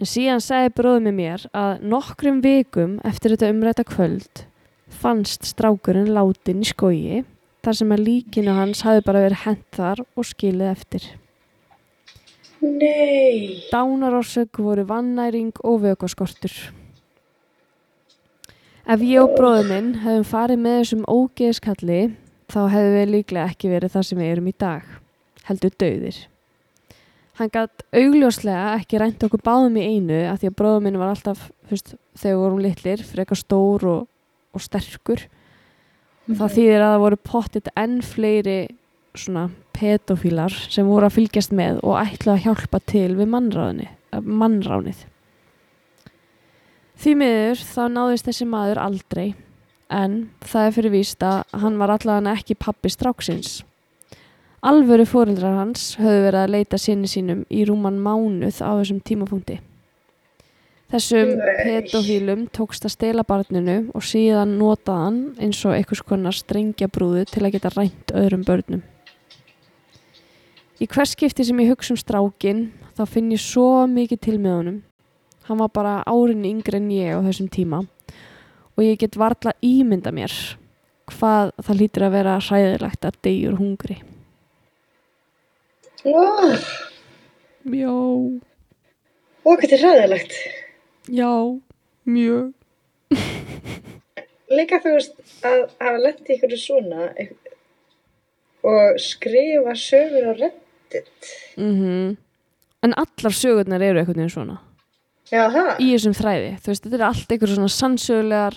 En 0.00 0.08
síðan 0.08 0.40
sagði 0.40 0.70
bróðið 0.78 1.02
með 1.04 1.16
mér 1.18 1.42
að 1.60 1.82
nokkrum 1.92 2.38
vikum 2.40 2.94
eftir 3.04 3.34
þetta 3.34 3.50
umræta 3.52 3.84
kvöld 3.84 4.46
fannst 5.00 5.44
strákurinn 5.50 6.08
látin 6.16 6.62
í 6.64 6.68
skogi 6.70 7.18
þar 7.60 7.76
sem 7.76 7.92
að 7.92 8.06
líkinu 8.06 8.54
hans 8.56 8.80
hafi 8.86 9.04
bara 9.04 9.20
verið 9.26 9.44
hent 9.44 9.66
þar 9.76 10.00
og 10.16 10.24
skilið 10.24 10.70
eftir. 10.70 11.04
Nei. 12.64 13.60
Dánarorsök 13.68 14.62
voru 14.64 14.86
vannæring 14.88 15.52
og 15.64 15.84
vökvaskortur. 15.84 16.56
Ef 18.90 19.04
ég 19.04 19.20
og 19.20 19.36
bróðið 19.36 19.68
minn 19.68 19.94
hefum 20.00 20.26
farið 20.32 20.64
með 20.64 20.80
þessum 20.80 21.06
ógeðskalli 21.12 22.02
þá 22.50 22.60
hefðu 22.72 22.96
við 22.96 23.14
líklega 23.14 23.52
ekki 23.52 23.76
verið 23.76 23.94
það 23.94 24.08
sem 24.08 24.24
við 24.24 24.32
erum 24.32 24.48
í 24.50 24.58
dag, 24.64 24.92
heldur 25.46 25.76
döðir. 25.76 26.24
Hann 27.40 27.48
gætt 27.48 27.86
augljóslega 27.96 28.74
ekki 28.76 28.98
rænt 29.00 29.22
okkur 29.24 29.40
báðum 29.40 29.78
í 29.80 29.86
einu 29.94 30.16
af 30.28 30.42
því 30.42 30.50
að 30.50 30.56
bróðið 30.58 30.82
minn 30.84 30.98
var 31.00 31.14
alltaf, 31.14 31.46
fyrst, 31.70 31.94
þegar 32.20 32.40
vorum 32.42 32.58
litlir, 32.60 33.04
frekar 33.08 33.40
stór 33.40 33.86
og, 33.88 34.02
og 34.52 34.60
sterkur. 34.60 35.22
Það 36.28 36.52
þýðir 36.58 36.84
að 36.84 36.92
það 36.92 37.04
voru 37.06 37.18
pottit 37.30 37.70
enn 37.80 37.94
fleiri 38.04 38.58
svona 39.16 39.46
pedofílar 39.72 40.52
sem 40.68 40.84
voru 40.84 41.08
að 41.08 41.16
fylgjast 41.16 41.54
með 41.56 41.80
og 41.80 41.96
ætla 42.02 42.36
að 42.36 42.44
hjálpa 42.44 42.82
til 42.92 43.08
við 43.16 43.32
mannráðni, 43.32 43.88
eh, 43.88 44.20
mannránið. 44.20 45.06
Því 47.00 47.16
miður 47.22 47.64
þá 47.64 47.82
náðist 47.88 48.28
þessi 48.28 48.50
maður 48.52 48.82
aldrei 48.84 49.26
en 49.88 50.20
það 50.44 50.66
er 50.66 50.76
fyrir 50.76 50.94
víst 50.98 51.24
að 51.24 51.40
hann 51.64 51.80
var 51.80 51.96
allavega 51.96 52.36
ekki 52.36 52.60
pappi 52.60 52.92
stráksins. 52.92 53.62
Alvöru 54.60 55.06
fóreldrar 55.08 55.54
hans 55.56 55.94
höfðu 55.96 56.24
verið 56.26 56.42
að 56.42 56.50
leita 56.52 56.78
sinni 56.80 57.08
sínum 57.08 57.46
í 57.48 57.62
rúman 57.64 57.96
mánuð 58.04 58.58
á 58.60 58.76
þessum 58.76 58.98
tímapunkti. 59.00 59.54
Þessum 60.92 61.30
pedofílum 61.62 62.42
tókst 62.52 62.84
að 62.84 62.92
stela 62.92 63.24
barninu 63.24 63.78
og 63.96 64.04
síðan 64.04 64.58
notaði 64.60 65.06
hann 65.06 65.22
eins 65.40 65.62
og 65.64 65.78
einhvers 65.78 66.02
konar 66.04 66.36
strengjabrúðu 66.36 67.24
til 67.30 67.44
að 67.46 67.54
geta 67.54 67.72
rænt 67.72 68.12
öðrum 68.12 68.44
börnum. 68.44 68.84
Í 70.76 70.90
hvers 70.92 71.16
skipti 71.16 71.48
sem 71.48 71.64
ég 71.64 71.72
hugsa 71.72 71.94
um 71.96 72.02
strákin 72.02 72.62
þá 72.98 73.06
finn 73.08 73.32
ég 73.32 73.40
svo 73.40 73.86
mikið 73.88 74.24
til 74.28 74.36
með 74.36 74.56
honum. 74.58 74.78
Hann 75.48 75.64
var 75.64 75.72
bara 75.72 75.96
árin 76.04 76.44
yngri 76.44 76.82
en 76.82 76.92
ég 76.92 77.16
á 77.16 77.24
þessum 77.24 77.48
tíma 77.48 77.80
og 78.76 78.84
ég 78.84 79.00
get 79.00 79.16
varla 79.16 79.56
ímynda 79.64 80.12
mér 80.12 80.36
hvað 81.16 81.56
það 81.64 81.80
lítur 81.80 82.10
að 82.10 82.16
vera 82.20 82.40
hræðilegt 82.44 83.08
að 83.08 83.22
degjur 83.24 83.56
hungri. 83.56 84.02
Oh, 86.04 86.54
Já, 87.76 87.90
og 87.90 88.40
hvað 89.44 89.66
þetta 89.66 89.76
er 89.76 89.82
ræðilegt. 89.84 90.36
já, 91.12 91.32
mjög. 92.08 92.52
Líka 94.56 94.80
þú 94.80 94.94
veist 94.96 95.44
að 95.44 95.60
hafa 95.80 96.00
lent 96.00 96.24
í 96.30 96.36
ykkur 96.38 96.56
svona 96.58 97.10
og 98.64 98.98
skrifa 99.00 99.76
sögur 99.76 100.30
á 100.30 100.32
reddit. 100.40 101.30
Mm 101.60 102.16
En 102.80 102.94
allar 102.96 103.34
sögurnar 103.36 103.82
eru 103.84 104.00
einhvern 104.00 104.22
veginn 104.22 104.32
svona. 104.32 104.54
Já, 105.28 105.50
það. 105.52 105.74
Í 105.84 105.88
þessum 105.92 106.14
þræði. 106.16 106.52
Þú 106.64 106.70
veist, 106.70 106.84
þetta 106.86 106.96
er 106.96 107.04
allt 107.10 107.32
einhver 107.34 107.50
svona 107.52 107.72
sannsögulegar 107.74 108.56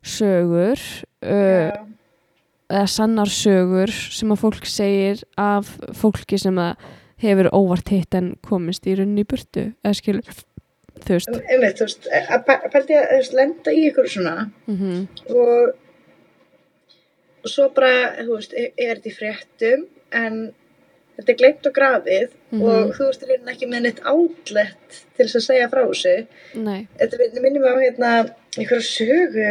sögur 0.00 0.80
uh, 1.20 1.68
Já. 1.68 1.84
Eða 2.70 2.86
sannar 2.88 3.30
sögur 3.32 3.90
sem 3.92 4.30
að 4.34 4.40
fólk 4.44 4.66
segir 4.70 5.22
af 5.40 5.72
fólki 5.98 6.38
sem 6.40 6.56
að 6.62 6.76
hefur 7.20 7.50
óvart 7.52 7.90
hitt 7.92 8.14
en 8.16 8.30
komist 8.46 8.86
í 8.88 8.94
rauninni 8.96 9.26
í 9.26 9.28
burtu 9.28 9.66
eða 9.84 9.96
skilur, 9.98 10.38
þú 11.04 11.16
veist 11.18 11.28
Einmitt, 11.36 11.76
þú 11.80 11.84
veist, 11.88 12.08
að 12.16 12.44
pæ- 12.48 12.70
pældi 12.72 12.94
ég 12.96 13.02
að 13.02 13.10
þú 13.12 13.18
veist, 13.20 13.36
lenda 13.40 13.74
í 13.76 13.82
ykkur 13.90 14.08
svona 14.14 14.36
mm 14.70 15.02
og, 15.28 15.74
og 17.44 17.48
svo 17.54 17.68
bara, 17.76 17.92
þú 18.24 18.36
veist, 18.38 18.52
er 18.56 18.72
er 18.76 18.96
þetta 19.00 19.10
í 19.10 19.16
fréttum 19.18 19.84
en 20.12 20.40
þetta 21.20 21.32
er 21.34 21.38
gleymt 21.42 21.66
og 21.68 21.74
grafið 21.76 22.28
Mhm. 22.50 22.62
og 22.66 22.94
þú 22.96 23.04
veist, 23.10 23.22
reyna 23.28 23.52
ekki 23.52 23.66
með 23.70 23.82
neitt 23.84 24.00
átlett 24.02 24.96
til 25.16 25.26
þess 25.26 25.36
að 25.38 25.44
segja 25.46 25.68
frá 25.70 25.82
þessu. 25.86 26.14
Nei, 26.56 26.88
Þetta 26.98 27.18
mig 27.42 27.70
á 27.70 27.74
hérna 27.84 28.10
einhverja 28.58 28.88
sögu 28.88 29.50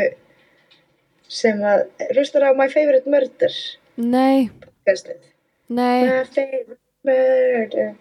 sem 1.29 1.61
að, 1.65 1.85
hlustar 2.15 2.47
á 2.49 2.51
My 2.57 2.69
Favorite 2.71 3.09
Murder, 3.09 3.55
nei, 4.01 4.49
gæslið. 4.89 5.21
nei. 5.69 6.05
My 6.05 6.23
Favorite 6.33 6.79
Murder. 7.07 7.91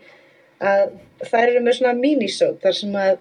Að 0.58 0.94
þær 1.28 1.44
eru 1.44 1.60
með 1.62 1.76
svona 1.78 1.94
minisót 1.98 2.62
þar 2.64 2.74
sem 2.74 2.96
að 2.98 3.18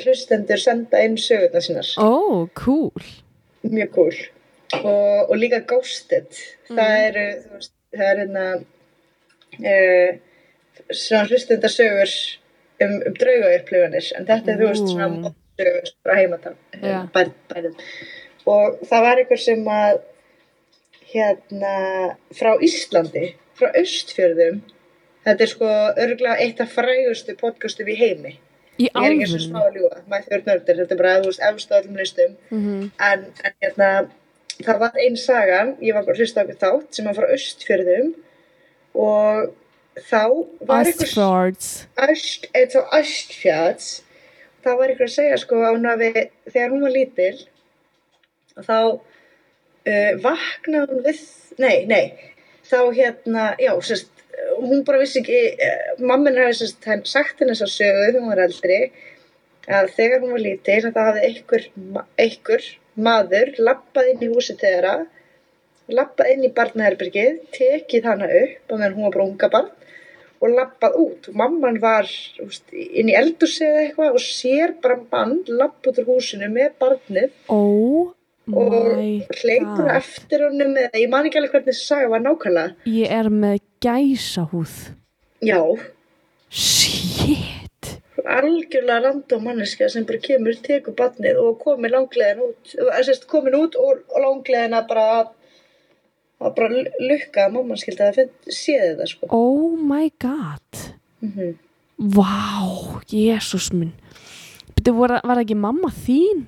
hlustendur 0.00 0.60
senda 0.62 1.02
inn 1.04 1.18
sögurnar 1.20 1.64
sínar. 1.64 1.90
Ó, 2.00 2.46
cool. 2.58 3.10
Mjög 3.66 3.92
cool. 3.94 4.18
Og, 4.80 5.30
og 5.30 5.36
líka 5.38 5.60
Ghosted. 5.68 6.30
Það 6.70 6.96
eru 7.04 7.24
þú 7.44 7.58
veist, 7.58 7.72
það 7.94 8.10
er 8.10 8.20
hérna 8.22 8.44
uh, 9.70 10.20
svona 10.90 11.26
hlustundarsögur 11.28 12.14
um, 12.86 12.96
um 12.96 13.18
draugaupplifanir. 13.18 14.10
En 14.16 14.28
þetta 14.30 14.54
er 14.54 14.62
þú 14.62 14.70
veist 14.72 14.90
svona 14.94 15.10
mótsögur 15.14 15.94
frá 16.00 16.16
heimatam 16.18 16.58
Já. 16.80 17.04
bæ, 17.14 17.22
bæðum 17.50 17.78
og 18.48 18.80
það 18.88 19.06
var 19.06 19.22
einhver 19.22 19.40
sem 19.40 19.64
að 19.70 20.02
hérna 21.10 21.74
frá 22.36 22.52
Íslandi 22.62 23.32
frá 23.58 23.72
Austfjörðum. 23.72 24.62
Þetta 25.26 25.44
er 25.44 25.50
sko 25.50 25.72
örgulega 26.00 26.38
eitt 26.40 26.62
af 26.62 26.72
frægustu 26.72 27.34
podcastum 27.40 27.90
í 27.92 27.98
heimi. 27.98 28.38
Ég 28.80 28.94
er 28.96 29.12
ekki 29.12 29.28
svo 29.28 29.42
smá 29.42 29.58
að 29.66 29.76
Murder, 30.08 30.76
þetta 30.78 30.94
er 30.94 30.96
bara, 30.96 31.18
þú 31.20 31.28
veist, 31.28 31.42
efstu 31.44 31.76
á 31.76 31.80
öllum 31.82 31.98
listum. 32.00 32.36
Mm 32.48 32.88
en, 33.10 33.26
en 33.44 33.56
hérna 33.60 33.90
það 34.64 34.82
var 34.82 35.00
einn 35.04 35.16
sagan, 35.20 35.74
ég 35.84 35.96
var 35.96 36.04
bara 36.06 36.16
að 36.16 36.22
hlusta 36.22 36.44
okkur 36.44 36.60
þátt 36.60 36.96
sem 36.96 37.08
var 37.08 37.16
frá 37.16 37.32
Östfjörðum 37.36 38.12
og 39.00 39.50
þá 40.08 40.22
var 40.68 40.86
einhver 40.86 41.06
Astfords 41.06 41.70
Öst, 42.06 42.48
eða 42.54 42.70
þá 42.74 42.96
Östfjörðs 43.00 43.88
þá 44.64 44.70
var 44.70 44.92
einhver 44.92 45.08
að 45.08 45.14
segja 45.16 45.40
sko 45.40 45.62
að 45.64 45.76
hún 45.76 45.88
hafi, 45.90 46.10
þegar 46.48 46.74
hún 46.74 46.84
var 46.86 46.94
lítil 46.96 47.34
þá 48.66 48.78
uh, 48.96 50.12
vaknaði 50.24 50.86
hún 50.90 51.04
við, 51.06 51.22
nei, 51.62 51.76
nei 51.90 52.04
þá 52.70 52.80
hérna, 52.94 53.46
já, 53.58 53.72
sérst 53.82 54.20
hún 54.60 54.84
bara 54.86 55.00
vissi 55.00 55.20
ekki, 55.20 55.38
eh, 55.58 55.94
mamma 55.98 56.30
hennar 56.30 56.48
hafi 56.48 56.60
sérst 56.60 56.90
sagt 57.08 57.40
henni 57.40 57.54
þess 57.54 57.66
að 57.66 57.74
sögu 57.76 58.04
þegar 58.04 58.20
hún 58.20 58.30
var 58.32 58.42
eldri 58.44 58.78
að 59.78 59.90
þegar 59.96 60.22
hún 60.22 60.34
var 60.34 60.44
lítil 60.44 60.78
þetta 60.86 61.06
hafði 61.06 61.24
einhver, 61.28 61.66
einhver 62.24 62.68
maður 63.08 63.52
lappað 63.68 64.12
inn 64.12 64.24
í 64.26 64.30
húsi 64.32 64.56
þeirra 64.60 64.94
lappað 65.90 66.32
inn 66.34 66.46
í 66.46 66.52
barnaherbyrgið 66.56 67.42
tekið 67.56 68.08
hana 68.10 68.30
upp 68.40 68.72
meðan 68.74 68.96
hún 68.96 69.08
var 69.08 69.16
bara 69.16 69.28
unga 69.28 69.50
barn 69.56 69.70
og 70.40 70.54
lappað 70.56 70.94
út. 70.96 71.26
Og 71.28 71.36
mamman 71.36 71.80
var 71.82 72.08
úst, 72.40 72.70
inn 72.72 73.10
í 73.12 73.16
eldursi 73.18 73.66
eða 73.66 73.82
eitthvað 73.82 74.16
og 74.16 74.24
sér 74.24 74.72
bara 74.80 74.96
mann 75.10 75.42
lapp 75.48 75.90
út 75.90 76.00
úr 76.00 76.08
húsinu 76.14 76.48
með 76.54 76.78
barnið. 76.80 77.34
Oh 77.52 78.14
og 78.48 78.88
hleypur 79.40 79.90
eftir 79.94 80.44
honum 80.46 80.76
eða 80.80 81.02
ég 81.02 81.10
man 81.12 81.28
ekki 81.28 81.40
alveg 81.40 81.56
hvernig 81.56 81.72
þessi 81.72 81.86
saga 81.92 82.10
var 82.12 82.24
nákvæmlega. 82.24 82.76
Ég 82.90 83.16
er 83.20 83.30
með 83.32 83.58
gæsahúð. 83.84 84.76
Já, 85.44 85.60
Shit. 86.50 87.90
Algjörlega 88.26 89.00
random 89.04 89.44
manneska 89.46 89.88
sem 89.88 90.04
bara 90.06 90.18
kemur, 90.22 90.56
tekur 90.64 90.96
barnið 90.98 91.38
og 91.40 91.60
komið 91.62 91.94
langleðin 91.94 92.42
út 92.48 92.72
sérst 93.06 93.28
komin 93.30 93.54
út 93.56 93.78
og, 93.78 94.02
og 94.10 94.24
langleðina 94.24 94.82
bara 94.88 95.04
að 95.20 95.30
að 96.40 96.54
bara 96.56 96.82
lukka 97.04 97.46
að 97.46 97.56
mamman 97.56 97.80
skildi 97.80 98.04
að 98.04 98.18
það 98.18 98.54
séði 98.56 98.90
þetta 98.90 99.08
sko. 99.10 99.28
Oh 99.36 99.76
my 99.76 100.10
god. 100.20 100.86
Mm 101.24 101.58
Vá, 102.00 103.04
Jésús 103.12 103.66
minn. 103.76 103.92
Byrju, 104.72 104.94
var, 104.96 105.18
var 105.20 105.36
það 105.36 105.42
ekki 105.42 105.56
mamma 105.60 105.90
þín 105.92 106.46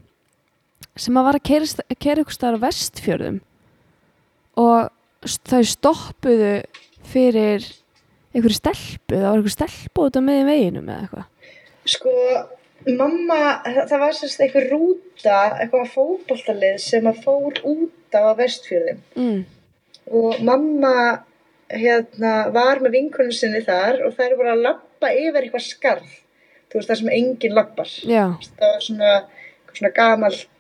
sem 0.97 1.17
að 1.17 1.29
var 1.29 1.39
að 1.39 1.47
keira 1.49 2.23
ykkur 2.23 2.37
staðar 2.37 2.61
á 2.61 2.65
vestfjörðum 2.67 3.39
og 4.61 4.91
þau 5.49 5.63
stoppuðu 5.67 6.55
fyrir 7.13 7.69
einhverju 8.33 8.59
stelpu, 8.59 9.15
það 9.15 9.29
var 9.29 9.39
einhverju 9.39 9.55
stelpu 9.57 10.07
út 10.07 10.19
á 10.19 10.23
meðin 10.25 10.51
veginum 10.51 10.91
eða 10.91 11.07
eitthvað 11.07 11.29
Sko, 11.93 12.13
mamma, 12.95 13.39
það, 13.65 13.97
var 14.05 14.15
sérst 14.15 14.43
eitthvað 14.45 14.69
rúta, 14.71 15.39
eitthvað 15.59 15.91
fótboltalið 15.97 16.79
sem 16.85 17.09
að 17.11 17.25
fór 17.25 17.59
út 17.67 18.15
á 18.15 18.31
vestfjörðum 18.39 19.03
mm. 19.19 19.41
og 20.21 20.41
mamma 20.47 20.95
hérna 21.73 22.33
var 22.53 22.83
með 22.83 22.97
vinkunum 22.99 23.35
sinni 23.35 23.63
þar 23.65 24.03
og 24.07 24.17
þær 24.17 24.37
voru 24.39 24.53
að 24.53 24.65
lappa 24.67 25.13
yfir 25.17 25.47
eitthvað 25.47 25.67
skarð, 25.67 26.15
þú 26.69 26.79
veist 26.79 26.91
það 26.91 27.01
sem 27.01 27.13
enginn 27.17 27.57
lappar. 27.57 27.93
Það 28.03 28.67
var 28.67 28.85
svona, 28.87 29.13
svona 29.73 29.93
gamalt, 29.97 30.43
ga, 30.43 30.52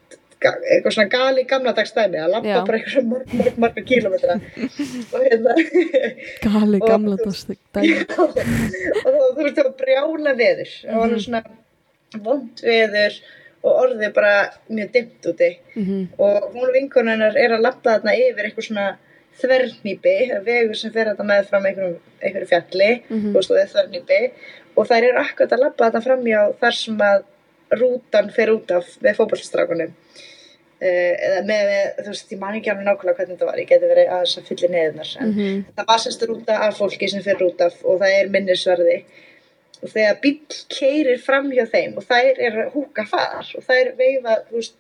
eitthvað 0.50 0.94
svona 0.96 1.08
gali 1.12 1.44
gamla 1.50 1.72
dagstæmi 1.76 2.18
að 2.22 2.30
lappa 2.34 2.48
bara 2.66 2.78
eitthvað 2.78 3.06
mörg, 3.12 3.34
mörg, 3.38 3.58
mörg 3.64 3.84
kílometra 3.90 4.34
og 5.12 5.20
hérna 5.26 5.54
gali 6.46 6.80
Og- 6.80 6.88
gamla 6.88 7.16
dæmi. 7.74 7.94
Og 9.06 9.38
veist 9.38 9.56
það 9.56 9.68
var 9.68 9.76
brjála 9.82 10.34
veður. 10.38 10.72
Það 10.82 10.98
var 11.02 11.08
Mhm. 11.08 11.22
svona 11.26 11.42
vond 12.22 12.62
veður 12.66 13.20
og 13.62 13.72
orðið 13.84 14.12
bara 14.14 14.34
mjög 14.70 14.92
dimmt 14.92 15.26
úti. 15.30 15.50
Mm 15.76 16.08
og 16.18 16.52
hún 16.54 16.68
og 16.68 16.74
vinkonunnar 16.74 17.36
er 17.36 17.50
að 17.56 17.62
lappa 17.62 17.98
þarna 17.98 18.12
yfir 18.18 18.44
eitthvað 18.50 18.66
svona 18.68 18.96
þvernýpi, 19.42 20.44
vegur 20.44 20.76
sem 20.76 20.90
fer 20.92 21.06
þetta 21.06 21.24
með 21.24 21.46
fram 21.48 21.64
einhverju 22.22 22.48
fjalli. 22.50 23.02
Þú 23.08 23.32
veist, 23.32 23.50
og 23.50 23.56
og 24.76 24.86
þær 24.88 25.02
eru 25.08 25.18
akkurat 25.22 25.52
að 25.52 25.62
lappa 25.64 25.90
þetta 25.90 26.02
framjá 26.04 26.42
þar 26.60 26.72
sem 26.72 26.98
að 26.98 27.22
rútan 27.80 28.30
fer 28.34 28.52
út 28.52 28.70
af 28.74 28.88
með 29.04 29.18
fótballstrákunum 29.18 29.90
uh, 29.92 31.14
eða 31.28 31.42
með, 31.48 31.72
þú 32.02 32.08
veist, 32.10 32.32
ég 32.34 32.40
man 32.42 32.58
ekki 32.58 32.72
alveg 32.72 32.88
nákvæmlega 32.88 33.18
hvernig 33.18 33.36
þetta 33.36 33.50
var, 33.50 33.60
ég 33.62 33.72
geti 33.72 33.90
verið 33.92 34.14
aðeins 34.16 34.38
að 34.38 34.48
fylli 34.50 34.70
neðunar 34.72 35.12
en 35.18 35.34
-hmm. 35.34 35.64
það 35.76 35.90
var 35.90 36.04
sérst 36.04 36.24
rúta 36.28 36.60
af 36.68 36.78
fólki 36.78 37.08
sem 37.08 37.24
fer 37.24 37.44
út 37.48 37.60
af 37.60 37.84
og 37.84 38.00
það 38.02 38.16
er 38.20 38.32
minnisverði 38.36 38.98
og 39.82 39.90
þegar 39.90 40.20
bíll 40.22 40.62
keirir 40.70 41.18
fram 41.18 41.50
hjá 41.50 41.66
þeim 41.66 41.98
og 41.98 42.06
þær 42.06 42.40
er 42.48 42.58
húka 42.74 43.04
þar 43.10 43.52
og 43.58 43.66
þær 43.66 43.92
veifa, 43.98 44.38
þú 44.48 44.60
veist, 44.60 44.74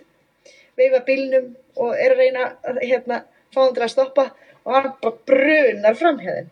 veifa 0.78 1.02
bílnum 1.06 1.54
og 1.76 1.94
er 1.98 2.14
að 2.14 2.18
reyna 2.22 2.48
hérna, 2.80 3.22
fá 3.54 3.60
hann 3.64 3.74
til 3.74 3.86
að 3.86 3.94
stoppa 3.94 4.26
og 4.64 4.74
hann 4.76 4.92
bara 5.02 5.18
brunar 5.26 5.98
fram 5.98 6.20
hjá 6.22 6.34
þeim 6.36 6.50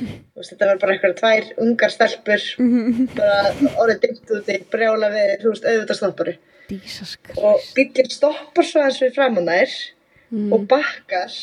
veist, 0.00 0.52
þetta 0.52 0.68
var 0.68 0.80
bara 0.82 0.94
eitthvað 0.94 1.16
tvær 1.20 1.48
ungar 1.64 1.94
stelpur 1.94 2.46
bara 3.18 3.72
orðið 3.82 4.04
dimmt 4.04 4.34
úti, 4.36 4.58
brjála 4.72 5.10
við, 5.14 5.32
þú 5.42 5.54
veist, 5.54 5.68
auðvitað 5.68 6.00
stopparu 6.00 6.36
og 7.42 7.66
bíllinn 7.76 8.12
stoppar 8.12 8.68
svo 8.68 8.82
aðeins 8.82 9.02
við 9.02 9.16
framan 9.16 9.50
þær 9.50 9.74
mm. 10.32 10.52
og 10.56 10.68
bakkar 10.70 11.36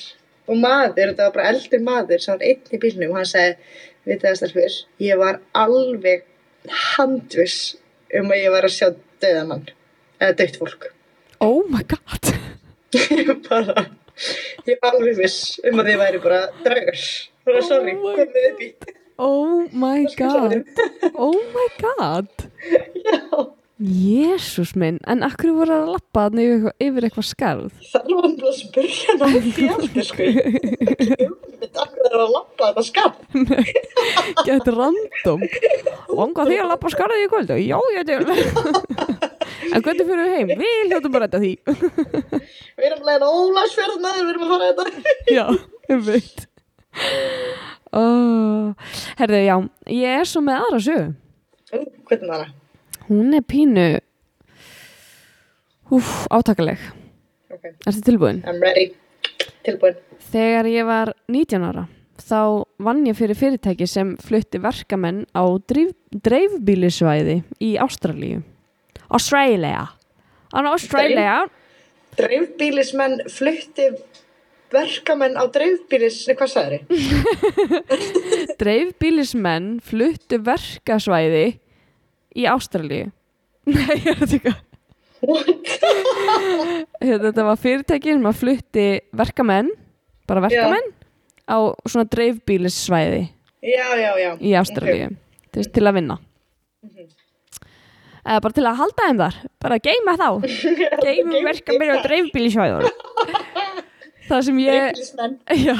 og 0.49 0.57
maður, 0.57 1.11
þetta 1.11 1.27
var 1.27 1.35
bara 1.35 1.51
eldri 1.53 1.81
maður 1.83 2.23
sem 2.23 2.37
var 2.37 2.47
einn 2.49 2.73
í 2.73 2.81
bílnum 2.81 3.13
og 3.13 3.21
hann 3.21 3.29
segi 3.29 3.53
við 4.09 4.23
það 4.23 4.39
stelpur, 4.39 4.79
ég 5.05 5.21
var 5.21 5.41
alveg 5.57 6.25
handviss 6.95 7.75
um 8.17 8.31
að 8.33 8.41
ég 8.41 8.55
var 8.55 8.65
að 8.65 8.75
sjá 8.75 8.87
döðamann 9.21 9.69
eða 10.19 10.35
dögt 10.41 10.57
fólk. 10.59 10.89
Oh 11.43 11.61
my 11.69 11.83
god. 11.87 12.33
Ég 13.13 13.29
bara 13.45 13.85
ég 14.67 14.79
var 14.81 14.95
alveg 14.97 15.19
viss 15.19 15.59
um 15.63 15.79
að 15.79 15.91
þið 15.91 16.01
væri 16.01 16.21
bara 16.23 16.39
draugur 16.65 17.03
sorry, 17.67 17.93
my 17.93 18.15
komið 18.17 18.49
upp 18.51 18.65
í 18.65 18.73
Oh 19.19 19.67
my 19.75 20.05
god. 20.15 20.53
Oh 21.19 21.35
my 21.55 21.67
god. 21.81 22.29
Jésús 23.79 24.73
minn, 24.79 24.97
en 25.07 25.21
akkur 25.23 25.53
voru 25.55 25.71
að 25.75 25.89
lappa 25.93 26.25
yfir, 26.31 26.39
eitthvað- 26.51 26.83
yfir 26.83 27.05
eitthvað 27.07 27.27
skarð? 27.29 27.69
Það 27.91 28.09
var 28.15 28.27
bara 28.39 28.49
að 28.49 28.57
spyrja 28.59 29.15
því 29.19 29.67
aftur 29.75 30.07
sko. 30.07 30.27
Akkur 31.83 32.09
er 32.09 32.17
að 32.19 32.33
lappa 32.33 32.69
þetta 32.69 32.83
skap 32.89 33.15
Gett 34.47 34.67
random. 34.75 35.45
Langa 36.19 36.45
því 36.49 36.57
að 36.63 36.69
lappa 36.73 36.91
skarðið 36.95 37.23
í 37.23 37.29
kvöld? 37.31 37.55
Já, 37.63 37.79
ég 37.95 38.03
til. 38.07 38.23
En 39.75 39.83
hvernig 39.85 40.07
fyrir 40.07 40.23
við 40.23 40.35
heim? 40.35 40.51
Við 40.59 40.87
hljóttum 40.89 41.11
bara 41.13 41.27
þetta 41.27 41.39
því. 41.43 41.51
Við 42.79 42.85
erum 42.87 43.03
leiðin 43.05 43.25
ólagsferð 43.27 43.99
með 44.01 44.15
við 44.21 44.29
erum 44.31 44.45
að 44.45 44.53
fara 44.53 44.69
þetta. 44.69 44.85
Já, 45.35 45.45
ég 45.91 45.99
veit 46.07 46.45
oh. 47.91 48.73
Herðu, 49.19 49.41
já 49.45 49.55
Ég 49.93 50.21
er 50.21 50.29
svo 50.29 50.43
með 50.45 50.65
aðra 50.65 50.81
sögu 50.87 51.07
Ú, 51.69 51.83
hvernig 52.09 52.31
það? 52.33 52.47
Hún 53.09 53.37
er 53.37 53.45
pínu 53.45 53.87
Úf, 55.93 56.09
átakaleg 56.33 56.81
ok, 57.49 57.71
Ertu 57.85 58.03
tilbúin? 58.05 58.43
I'm 58.45 58.61
ready 58.63 58.91
tilbúin 59.65 59.97
Þegar 60.29 60.69
ég 60.69 60.85
var 60.89 61.15
19 61.29 61.65
ára 61.65 61.87
þá 62.19 62.65
vann 62.83 63.05
ég 63.07 63.17
fyrir 63.17 63.37
fyrirtæki 63.37 63.87
sem 63.89 64.13
flutti 64.21 64.61
verkamenn 64.61 65.23
á 65.33 65.43
dreif, 65.69 65.93
dreifbílisvæði 66.11 67.41
í 67.63 67.75
Ástralíu. 67.81 68.43
Australia. 69.09 69.87
Australia. 70.53 71.47
dreifbílismenn 72.19 73.21
flutti 73.31 73.89
verkamenn 74.73 75.37
á 75.39 75.43
dreifbílis, 75.51 76.17
nei 76.29 76.35
hvað 76.39 76.49
sagði 76.53 76.77
þið? 76.89 76.99
Dreifbílismenn 78.61 79.67
fluttu 79.85 80.35
verkasvæði 80.45 81.47
í 82.37 82.41
Ástralíu. 82.49 83.07
Nei, 83.69 83.95
ég 83.99 84.07
er 84.13 84.17
þetta 84.23 84.37
ekki. 84.39 84.53
Þetta 87.25 87.43
var 87.43 87.57
fyrirtæki 87.59 88.13
sem 88.15 88.29
að 88.29 88.37
flutti 88.39 88.85
verkamenn, 89.19 89.69
bara 90.29 90.45
verkamenn, 90.45 90.87
á 91.43 91.57
svona 91.83 92.07
dreifbílissvæði 92.07 93.23
já, 93.65 93.87
já, 93.99 94.11
já 94.21 94.31
í 94.39 94.53
Ástralíu 94.55 95.09
til, 95.51 95.63
til 95.67 95.83
að 95.89 95.95
vinna. 95.99 96.15
Eða 98.19 98.41
bara 98.45 98.55
til 98.55 98.65
að 98.67 98.79
halda 98.79 99.01
þeim 99.07 99.19
þar, 99.23 99.35
bara 99.63 99.77
geima 99.83 100.13
þá, 100.19 100.27
geima 101.03 101.35
verkamenn 101.49 101.93
á 101.95 101.97
dreifbílissvæðunum. 102.05 102.93
Það 104.29 104.43
sem 104.45 104.59
ég... 104.61 104.99
Já, 105.67 105.75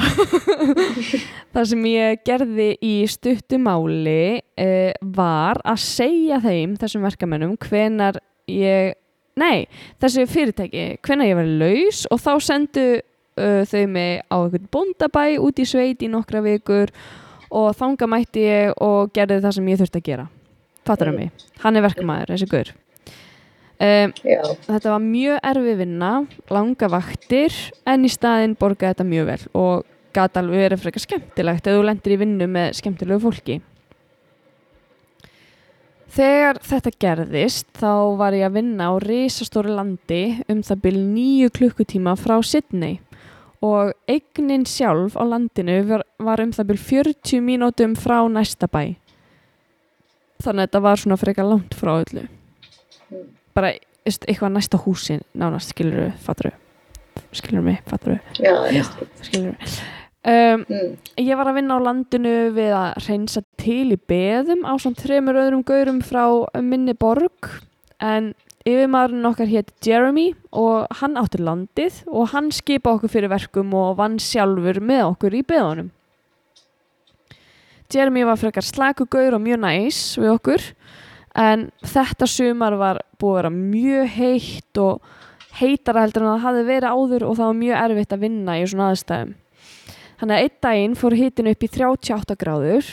það 1.54 1.68
sem 1.72 1.84
ég 1.90 2.24
gerði 2.26 2.70
í 2.82 2.94
stuttumáli 3.10 4.40
uh, 4.40 4.90
var 5.14 5.60
að 5.62 5.84
segja 5.84 6.40
þeim, 6.42 6.74
þessum 6.80 7.06
verkamennum, 7.06 7.54
hvenar 7.62 8.18
ég, 8.50 8.96
nei, 9.38 9.68
þessu 10.02 10.26
fyrirtæki, 10.30 10.88
hvenar 11.06 11.30
ég 11.30 11.38
var 11.38 11.54
laus 11.62 12.02
og 12.10 12.22
þá 12.24 12.32
sendu 12.50 12.86
uh, 12.98 13.62
þau 13.70 13.86
mig 13.94 14.20
á 14.26 14.36
einhvern 14.40 14.68
bóndabæ 14.74 15.24
út 15.38 15.62
í 15.62 15.68
sveit 15.68 16.02
í 16.02 16.10
nokkra 16.10 16.42
vikur 16.44 16.92
og 17.50 17.72
þanga 17.78 18.10
mætti 18.10 18.46
ég 18.46 18.76
og 18.82 19.14
gerði 19.14 19.42
það 19.46 19.58
sem 19.58 19.72
ég 19.72 19.82
þurfti 19.82 20.02
að 20.02 20.08
gera. 20.10 20.28
Fattar 20.86 21.12
um 21.12 21.20
mig? 21.22 21.48
Hann 21.62 21.78
er 21.78 21.86
verkamæður, 21.86 22.34
þessi 22.34 22.50
gaur. 22.50 22.70
Um, 23.80 24.12
þetta 24.12 24.90
var 24.92 25.00
mjög 25.00 25.38
erfi 25.48 25.74
vinna, 25.78 26.10
langa 26.52 26.88
vaktir 26.92 27.54
en 27.88 28.02
í 28.04 28.10
staðinn 28.12 28.52
borgaði 28.60 28.92
þetta 28.92 29.06
mjög 29.08 29.28
vel 29.30 29.44
og 29.56 29.86
gæti 30.12 30.36
alveg 30.36 30.64
verið 30.66 30.82
frekar 30.82 31.04
skemmtilegt 31.06 31.70
ef 31.70 31.78
þú 31.78 31.86
lendir 31.88 32.12
í 32.12 32.18
vinnu 32.20 32.48
með 32.50 32.74
skemmtilegu 32.76 33.22
fólki. 33.22 33.56
Þegar 36.12 36.60
þetta 36.66 36.92
gerðist 37.06 37.70
þá 37.80 37.94
var 38.20 38.36
ég 38.36 38.50
að 38.50 38.58
vinna 38.58 38.90
á 38.92 38.94
risastóri 39.00 39.72
landi 39.72 40.20
um 40.50 40.60
það 40.66 40.82
byrj 40.84 41.00
nýju 41.14 41.52
klukkutíma 41.56 42.16
frá 42.20 42.36
Sydney 42.44 42.98
og 43.64 43.94
eignin 44.10 44.68
sjálf 44.68 45.16
á 45.16 45.24
landinu 45.24 45.78
var, 45.88 46.04
var 46.20 46.44
um 46.44 46.52
það 46.52 46.74
byrj 46.74 46.84
40 46.90 47.48
mínútum 47.48 47.96
frá 47.96 48.18
næsta 48.28 48.68
bæ. 48.68 48.98
Þannig 50.44 50.66
að 50.66 50.68
þetta 50.68 50.84
var 50.90 51.00
svona 51.00 51.20
frekar 51.24 51.48
langt 51.48 51.80
frá 51.80 51.94
öllu 51.96 52.28
bara 53.56 53.74
eitthvað 54.08 54.54
næsta 54.56 54.80
húsin 54.80 55.24
nánast 55.36 55.74
skilur 55.74 56.06
við, 56.06 56.12
fattur 56.24 56.52
skilur 57.36 57.64
mig, 57.64 57.80
fattur 57.88 58.18
Já, 58.38 58.54
ég 58.72 58.86
skilur 59.22 59.54
við 59.54 59.80
um, 60.26 60.64
mm. 60.68 60.92
ég 61.20 61.38
var 61.38 61.50
að 61.50 61.58
vinna 61.60 61.78
á 61.80 61.86
landinu 61.86 62.36
við 62.56 62.74
að 62.76 63.06
reynsa 63.06 63.42
til 63.60 63.94
í 63.94 63.98
beðum 64.10 64.66
á 64.68 64.72
svona 64.80 65.00
þremur 65.00 65.40
öðrum 65.44 65.64
gaurum 65.66 66.00
frá 66.04 66.24
minni 66.60 66.94
borg. 66.96 67.50
En 68.00 68.32
yfirmaðurinn 68.68 69.28
okkar 69.28 69.48
hétt 69.48 69.72
Jeremy 69.84 70.30
og 70.56 70.90
hann 71.00 71.16
átti 71.20 71.40
landið 71.40 72.02
og 72.08 72.30
hann 72.34 72.50
skipa 72.52 72.96
okkur 72.96 73.12
fyrir 73.12 73.32
verkum 73.32 73.72
og 73.76 73.96
vann 74.00 74.18
sjálfur 74.20 74.82
með 74.84 75.06
okkur 75.14 75.36
í 75.36 75.42
beðunum. 75.46 75.90
Jeremy 77.90 78.22
var 78.28 78.38
frekar 78.38 78.62
slaku 78.62 79.08
gaur 79.10 79.34
og 79.34 79.42
mjög 79.42 79.64
næs 79.64 80.00
við 80.20 80.34
okkur 80.36 80.66
en 81.38 81.68
þetta 81.86 82.26
sumar 82.26 82.78
var 82.80 83.02
búið 83.20 83.32
að 83.32 83.40
vera 83.40 83.52
mjög 83.56 84.14
heitt 84.16 84.80
og 84.82 85.02
heitara 85.60 86.06
heldur 86.06 86.24
en 86.24 86.32
það 86.34 86.44
hafði 86.46 86.66
verið 86.70 86.96
áður 86.96 87.28
og 87.28 87.38
það 87.38 87.46
var 87.50 87.60
mjög 87.60 87.84
erfitt 87.84 88.16
að 88.16 88.24
vinna 88.24 88.58
í 88.58 88.66
svona 88.66 88.90
aðstæðum 88.90 89.36
Þannig 90.20 90.36
að 90.36 90.42
einn 90.44 90.56
daginn 90.60 90.94
fór 91.00 91.14
hittin 91.16 91.48
upp 91.48 91.62
í 91.64 91.68
38 91.72 92.34
gráður 92.36 92.88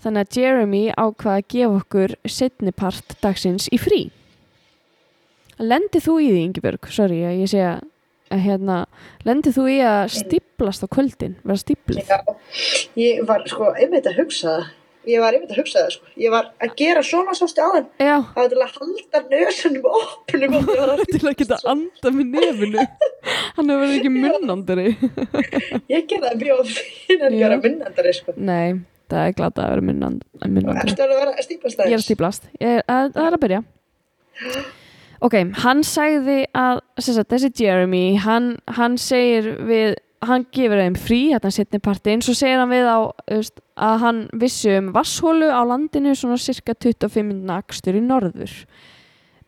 þannig 0.00 0.22
að 0.22 0.36
Jeremy 0.38 0.82
ákvaði 0.96 1.42
að 1.42 1.48
gefa 1.52 1.80
okkur 1.82 2.14
setnipart 2.24 3.16
dagsins 3.20 3.66
í 3.68 3.78
frí. 3.80 3.98
Lendið 5.60 6.06
þú 6.06 6.14
í 6.16 6.30
því, 6.30 6.38
Ingebjörg? 6.46 6.88
Sorry, 6.96 7.18
að 7.28 7.42
ég 7.42 7.52
sé 7.52 7.60
að 7.66 8.40
hérna, 8.46 8.78
lendið 9.28 9.58
þú 9.58 9.66
í 9.68 9.76
að 9.84 10.14
stíplast 10.16 10.86
á 10.88 10.88
kvöldin, 10.96 11.36
vera 11.44 11.60
stíplið? 11.60 12.08
Já, 12.08 12.24
ég 13.02 13.20
var 13.28 13.44
sko 13.52 13.74
einmitt 13.76 14.08
að 14.08 14.22
hugsa 14.22 14.54
það. 14.54 14.70
Ég 15.08 15.18
var 15.22 15.34
einmitt 15.34 15.50
að 15.50 15.58
hugsa 15.62 15.80
það 15.82 15.94
sko. 15.96 16.10
Ég 16.22 16.30
var 16.30 16.48
að 16.62 16.74
gera 16.78 17.00
svona 17.06 17.32
sástu 17.34 17.62
aðein. 17.64 17.88
Já, 17.98 18.14
Það 18.34 18.36
var 18.38 18.50
til 18.52 18.60
að 18.62 18.76
halda 18.76 19.22
nösunum 19.32 19.88
opnum 19.90 20.56
og 20.58 20.68
ég 20.70 20.80
var 20.82 20.92
að 20.94 21.02
til 21.16 21.22
að 21.30 21.36
geta 21.40 21.58
anda 21.72 22.12
með 22.14 22.28
nefinu. 22.36 22.84
Hann 23.56 23.72
hefur 23.72 23.82
verið 23.82 23.96
ekki 23.98 24.12
munnandari. 24.14 24.86
Ég 25.94 26.06
gerði 26.10 26.28
það 26.28 26.36
mjög 26.44 26.70
fyrir 26.76 27.26
að 27.28 27.38
gera 27.40 27.58
minnandari 27.64 28.14
sko. 28.20 28.36
Nei, 28.38 28.78
það 29.12 29.26
er 29.30 29.34
glata 29.40 29.64
að 29.66 29.74
vera 29.74 29.86
munnand- 29.90 30.22
munnandari. 30.44 30.86
Erstu 30.92 31.04
alveg 31.06 31.16
að 31.18 31.24
vera 31.24 31.34
að 31.36 31.48
stíplast 31.48 31.82
Ég 31.82 31.96
er 31.96 31.98
að 31.98 32.06
stíplast. 32.06 32.48
Ég 32.62 32.78
að, 32.86 33.10
það 33.18 33.26
er 33.26 33.38
að 33.38 33.42
byrja. 33.46 33.64
Ok, 35.22 35.36
hann 35.62 35.84
sagði 35.86 36.40
að 36.58 36.80
sagt, 36.98 37.28
þessi 37.30 37.52
Jeremy, 37.62 38.16
hann, 38.24 38.56
hann 38.74 38.96
segir 38.98 39.52
við, 39.68 39.92
hann 40.22 40.46
gefur 40.54 40.78
þeim 40.78 40.96
frí 40.98 41.20
hérna 41.32 41.50
setni 41.54 41.80
partinn, 41.82 42.22
svo 42.22 42.34
segir 42.36 42.60
hann 42.60 42.70
við 42.70 42.86
á 42.86 42.98
veist, 43.26 43.60
að 43.74 43.96
hann 44.04 44.20
vissi 44.38 44.76
um 44.78 44.92
vasshólu 44.94 45.50
á 45.50 45.60
landinu 45.66 46.14
svona 46.18 46.38
cirka 46.40 46.74
25 46.74 47.26
minna 47.26 47.58
akstur 47.62 47.98
í 47.98 48.02
norður. 48.04 48.52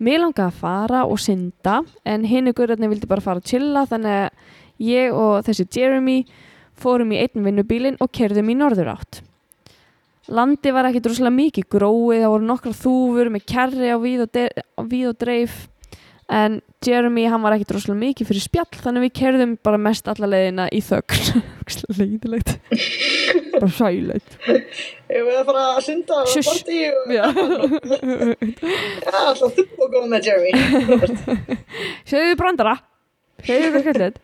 Mér 0.02 0.24
langaði 0.24 0.48
að 0.50 0.58
fara 0.58 1.04
og 1.06 1.20
synda 1.22 1.82
en 2.04 2.24
hinn 2.26 2.50
ykkur 2.50 2.74
vildi 2.74 3.10
bara 3.10 3.22
fara 3.22 3.42
að 3.42 3.52
chilla 3.52 3.84
þannig 3.86 4.24
að 4.24 4.82
ég 4.82 5.14
og 5.14 5.44
þessi 5.46 5.68
Jeremy 5.70 6.24
fórum 6.74 7.14
í 7.14 7.20
einn 7.22 7.46
vinnubílinn 7.46 8.00
og 8.02 8.10
kerðum 8.10 8.50
í 8.50 8.58
norður 8.58 8.90
átt. 8.96 9.22
Landi 10.34 10.72
var 10.72 10.88
ekkit 10.88 11.06
rosalega 11.10 11.36
mikið 11.36 11.68
gróið, 11.70 12.22
það 12.24 12.32
voru 12.32 12.46
nokkra 12.48 12.72
þúfur 12.78 13.30
með 13.30 13.46
kærri 13.50 13.90
á 13.92 13.98
víð 14.00 14.24
og, 14.24 14.38
víð 14.88 15.10
og 15.10 15.18
dreif 15.20 15.56
en 16.32 16.62
Jeremy 16.84 17.24
hann 17.30 17.42
var 17.44 17.54
ekkit 17.56 17.72
rosalega 17.76 18.00
mikið 18.02 18.28
fyrir 18.30 18.44
spjall 18.44 18.80
þannig 18.84 19.04
við 19.06 19.12
kerðum 19.20 19.52
bara 19.64 19.80
mest 19.80 20.08
alla 20.12 20.28
leiðina 20.30 20.66
í 20.74 20.80
þögn 20.84 21.42
leiðilegt 21.98 22.54
bara 23.54 23.70
sæleitt 23.72 24.38
Ég 25.14 25.20
við 25.28 25.36
að 25.38 25.44
fara 25.50 25.66
að 25.74 25.82
synda 25.86 26.22
og 26.24 26.32
borti 26.48 26.80
Já. 27.16 27.26
Alltaf 29.12 29.54
þú 29.54 29.64
og 29.84 29.92
góða 29.92 30.08
með 30.10 30.26
Jeremy. 30.28 30.52
segðu 32.10 32.34
brandara 32.40 32.74
segðu 33.44 33.66
eitthvað 33.68 33.84
skellið 33.84 34.16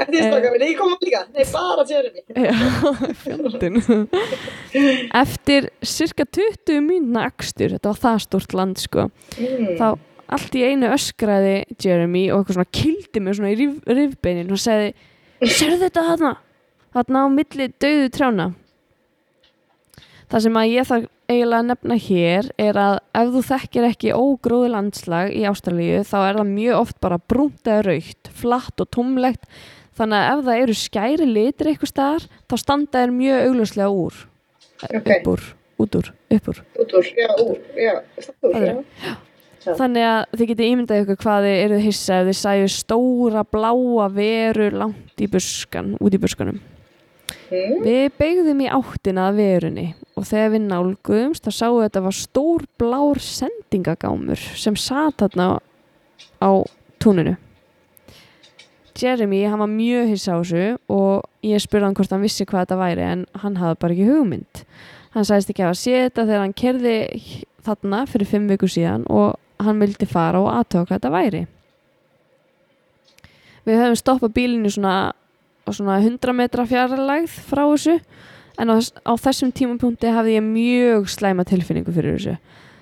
Eftir 0.00 0.14
því 0.16 0.20
staka 0.30 0.50
minni, 0.54 0.66
ég 0.70 0.78
kom 0.78 0.92
líka. 1.04 1.18
Nei, 1.34 1.42
bara 1.52 1.82
Jeremy. 1.90 2.22
Já, 2.40 2.54
fjandinn 3.20 3.76
Eftir 5.20 5.66
cirka 5.84 6.24
20 6.24 6.80
mínuna 6.86 7.26
akstur, 7.28 7.74
þetta 7.76 7.92
var 7.92 8.00
það 8.06 8.22
stort 8.24 8.56
land 8.56 8.80
sko, 8.80 9.10
Mm. 9.36 9.76
þá 9.76 9.88
allt 10.36 10.54
í 10.58 10.64
einu 10.66 10.90
öskraði 10.94 11.54
Jeremy 11.82 12.24
og 12.30 12.40
eitthvað 12.42 12.58
svona 12.58 12.74
kildi 12.80 13.22
mig 13.24 13.36
svona 13.38 13.52
í 13.52 13.58
rif, 13.60 13.76
rifbeinin 13.88 14.52
og 14.54 14.60
segði, 14.62 14.92
sérðu 15.44 15.80
þetta 15.86 16.06
þarna? 16.10 16.32
Þarna 16.94 17.22
á 17.22 17.26
milli 17.30 17.68
döðu 17.80 18.10
trjána. 18.14 18.46
Það 20.30 20.44
sem 20.46 20.58
að 20.60 20.70
ég 20.70 20.86
þarf 20.86 21.08
eiginlega 21.30 21.60
að 21.62 21.68
nefna 21.70 21.96
hér 22.04 22.48
er 22.58 22.78
að 22.78 22.96
ef 23.20 23.28
þú 23.34 23.42
þekkir 23.48 23.86
ekki 23.88 24.12
ógróðu 24.14 24.70
landslag 24.72 25.30
í 25.34 25.44
Ástralíu 25.50 26.00
þá 26.06 26.16
er 26.24 26.38
það 26.40 26.48
mjög 26.54 26.78
oft 26.80 26.98
bara 27.02 27.18
brúnt 27.30 27.70
eða 27.70 27.84
raukt, 27.86 28.30
flatt 28.40 28.82
og 28.82 28.90
tómlegt 28.94 29.46
þannig 29.98 30.18
að 30.26 30.32
ef 30.40 30.44
það 30.48 30.62
eru 30.64 30.76
skæri 30.80 31.28
litir 31.30 31.70
eitthvað 31.70 31.92
staðar 31.92 32.26
þá 32.50 32.54
standa 32.62 33.02
þeir 33.04 33.14
mjög 33.20 33.46
augljóslega 33.48 33.90
úr 33.94 34.20
Ok. 34.80 35.10
upp 35.12 35.26
úr, 35.34 35.42
út 35.84 35.98
úr, 36.00 36.12
upp 36.38 36.50
úr 36.50 36.62
Út 36.80 36.94
úr, 36.98 37.10
já, 37.14 37.30
úr, 37.44 37.58
já. 37.76 37.94
Það 38.16 38.48
úr, 38.50 38.84
já. 39.04 39.14
Já. 39.60 39.74
þannig 39.76 40.06
að 40.08 40.20
þið 40.40 40.50
getið 40.54 40.68
ímyndað 40.72 41.02
ykkur 41.04 41.20
hvað 41.20 41.46
þið 41.46 41.62
eruð 41.66 41.86
hissa 41.86 42.20
ef 42.20 42.28
þið 42.30 42.38
sæju 42.40 42.68
stóra 42.74 43.42
bláa 43.44 44.10
veru 44.14 44.70
langt 44.72 45.20
í 45.20 45.28
buskan, 45.30 45.96
út 46.00 46.16
í 46.16 46.20
buskanum 46.22 46.60
Mm. 47.50 47.80
Við 47.82 48.12
beigðum 48.14 48.60
í 48.62 48.68
áttina 48.70 49.26
að 49.26 49.40
verunni 49.40 49.86
og 50.14 50.26
þegar 50.28 50.52
við 50.52 50.66
nálguðumst 50.68 51.46
þá 51.46 51.50
sáum 51.50 51.76
við 51.76 51.80
að 51.80 51.88
þetta 51.88 52.02
var 52.04 52.16
stór 52.16 52.66
blár 52.78 53.20
sendingagámur 53.26 54.44
sem 54.54 54.76
sat 54.78 55.18
þarna 55.18 55.46
á 56.38 56.50
túninu. 57.02 57.34
Jeremy, 59.00 59.42
hann 59.48 59.62
var 59.62 59.70
mjög 59.72 60.12
hissa 60.12 60.36
á 60.36 60.38
þessu 60.38 60.64
og 60.92 61.26
ég 61.46 61.62
spurði 61.62 61.88
hann 61.88 61.98
hvort 61.98 62.14
hann 62.14 62.22
vissi 62.22 62.46
hvað 62.46 62.66
þetta 62.66 62.80
væri 62.84 63.06
en 63.08 63.26
hann 63.42 63.58
hafði 63.58 63.80
bara 63.82 63.96
ekki 63.96 64.08
hugmynd. 64.12 64.64
Hann 65.16 65.26
sagðist 65.26 65.50
ekki 65.50 65.66
hafa 65.66 65.78
séð 65.80 66.02
þetta 66.06 66.26
þegar 66.28 66.44
hann 66.44 66.58
kerði 66.62 66.96
þarna 67.66 68.04
fyrir 68.10 68.30
fimm 68.30 68.50
vikur 68.50 68.70
síðan 68.70 69.08
og 69.10 69.34
hann 69.66 69.80
vildi 69.82 70.08
fara 70.08 70.40
og 70.42 70.50
aðtöka 70.52 70.88
hvað 70.88 70.98
þetta 70.98 71.14
væri. 71.14 71.46
Við 73.68 73.80
höfum 73.80 73.98
stoppað 74.00 74.36
bílinu 74.36 74.70
svona 74.72 74.94
svona 75.74 76.00
100 76.00 76.34
metra 76.34 76.64
fjarlægð 76.66 77.34
frá 77.46 77.62
þessu 77.64 77.98
en 78.60 78.72
á, 78.72 78.76
á 78.80 79.12
þessum 79.20 79.52
tímapunkti 79.54 80.10
hafði 80.12 80.38
ég 80.38 80.46
mjög 80.46 81.10
slæma 81.12 81.46
tilfinningu 81.48 81.94
fyrir 81.94 82.16
þessu. 82.16 82.36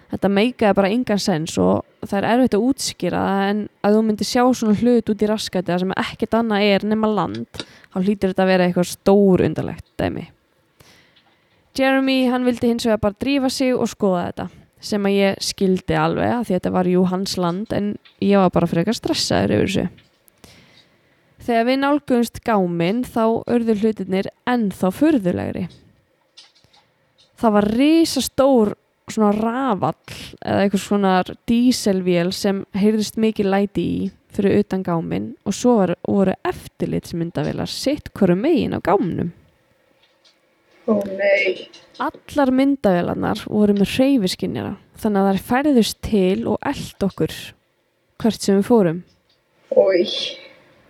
Þetta 0.08 0.30
meikaði 0.32 0.76
bara 0.78 0.90
engan 0.94 1.20
sens 1.20 1.58
og 1.60 1.84
það 2.00 2.16
er 2.18 2.26
erfitt 2.30 2.56
að 2.56 2.64
útskýra 2.70 3.24
en 3.50 3.66
að 3.84 3.98
þú 3.98 4.04
myndir 4.06 4.28
sjá 4.28 4.40
svona 4.46 4.78
hlut 4.80 5.12
út 5.12 5.24
í 5.24 5.28
raskati 5.28 5.68
það 5.68 5.82
sem 5.82 5.92
ekkert 6.00 6.38
annað 6.38 6.68
er 6.70 6.86
nema 6.88 7.10
land 7.12 7.60
þá 7.60 7.98
hlýtur 8.00 8.32
þetta 8.32 8.46
að 8.46 8.52
vera 8.54 8.68
eitthvað 8.68 8.90
stór 8.94 9.44
undarlegt 9.44 9.86
dæmi. 10.00 10.24
Jeremy 11.76 12.16
hann 12.32 12.48
vildi 12.48 12.72
hins 12.72 12.88
vegar 12.88 13.04
bara 13.04 13.20
drífa 13.20 13.52
sig 13.52 13.76
og 13.76 13.90
skoða 13.90 14.24
þetta 14.30 14.48
sem 14.80 15.06
að 15.08 15.16
ég 15.16 15.40
skildi 15.42 15.96
alveg 15.98 16.34
að 16.34 16.44
því 16.44 16.52
að 16.52 16.60
þetta 16.60 16.74
var 16.76 16.90
jú 16.92 17.06
hans 17.10 17.38
land 17.40 17.72
en 17.74 17.96
ég 18.22 18.38
var 18.38 18.52
bara 18.54 18.70
frekar 18.70 18.96
stressaður 18.96 19.56
yfir 19.56 19.72
þessu 19.72 19.88
Þegar 21.48 21.64
við 21.64 21.78
nálgumst 21.80 22.40
gáminn 22.44 22.98
þá 23.08 23.22
urðu 23.48 23.76
hlutirnir 23.80 24.26
ennþá 24.44 24.90
furðulegri. 24.92 25.62
Það 27.40 27.54
var 27.54 27.68
risastór 27.78 28.72
svona 29.08 29.30
rafall 29.32 30.18
eða 30.42 30.66
eitthvað 30.66 30.82
svona 30.82 31.12
díselvél 31.48 32.34
sem 32.36 32.60
heyrðist 32.76 33.16
mikið 33.16 33.48
læti 33.54 33.84
í 33.88 34.08
fyrir 34.36 34.60
utan 34.60 34.84
gáminn 34.84 35.30
og 35.48 35.56
svo 35.56 35.78
var, 35.78 35.94
voru 36.04 36.34
eftirlitsmyndavélar 36.50 37.70
sitt 37.72 38.12
hverju 38.12 38.36
megin 38.36 38.76
á 38.76 38.84
gámnum. 38.84 39.32
Ó, 40.89 40.97
nei. 41.18 41.68
Allar 42.01 42.53
myndavélarnar 42.55 43.45
voru 43.45 43.74
með 43.76 43.95
hreyfiskinjara 43.97 44.76
þannig 44.99 45.20
að 45.20 45.30
þær 45.30 45.47
færðust 45.51 45.99
til 46.07 46.47
og 46.49 46.59
eld 46.66 47.05
okkur 47.05 47.34
hvert 48.18 48.43
sem 48.43 48.59
við 48.59 48.68
fórum. 48.70 49.03
Ói. 49.76 50.07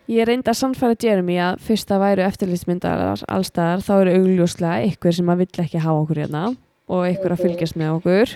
Ég 0.08 0.24
reyndi 0.24 0.48
að 0.48 0.60
sannfæra 0.62 0.96
Jeremy 1.02 1.34
að 1.44 1.58
fyrst 1.66 1.90
að 1.92 2.04
væru 2.04 2.24
eftirlitsmyndarar 2.24 3.24
allstaðar 3.28 3.82
þá 3.84 3.92
eru 3.98 4.14
augljóslega 4.22 4.86
ykkur 4.92 5.16
sem 5.18 5.32
að 5.32 5.42
vill 5.42 5.64
ekki 5.64 5.82
hafa 5.84 6.04
okkur 6.04 6.22
hérna 6.22 6.44
og 6.88 7.08
ykkur 7.10 7.34
að 7.34 7.42
fylgjast 7.44 7.76
með 7.76 7.98
okkur 7.98 8.32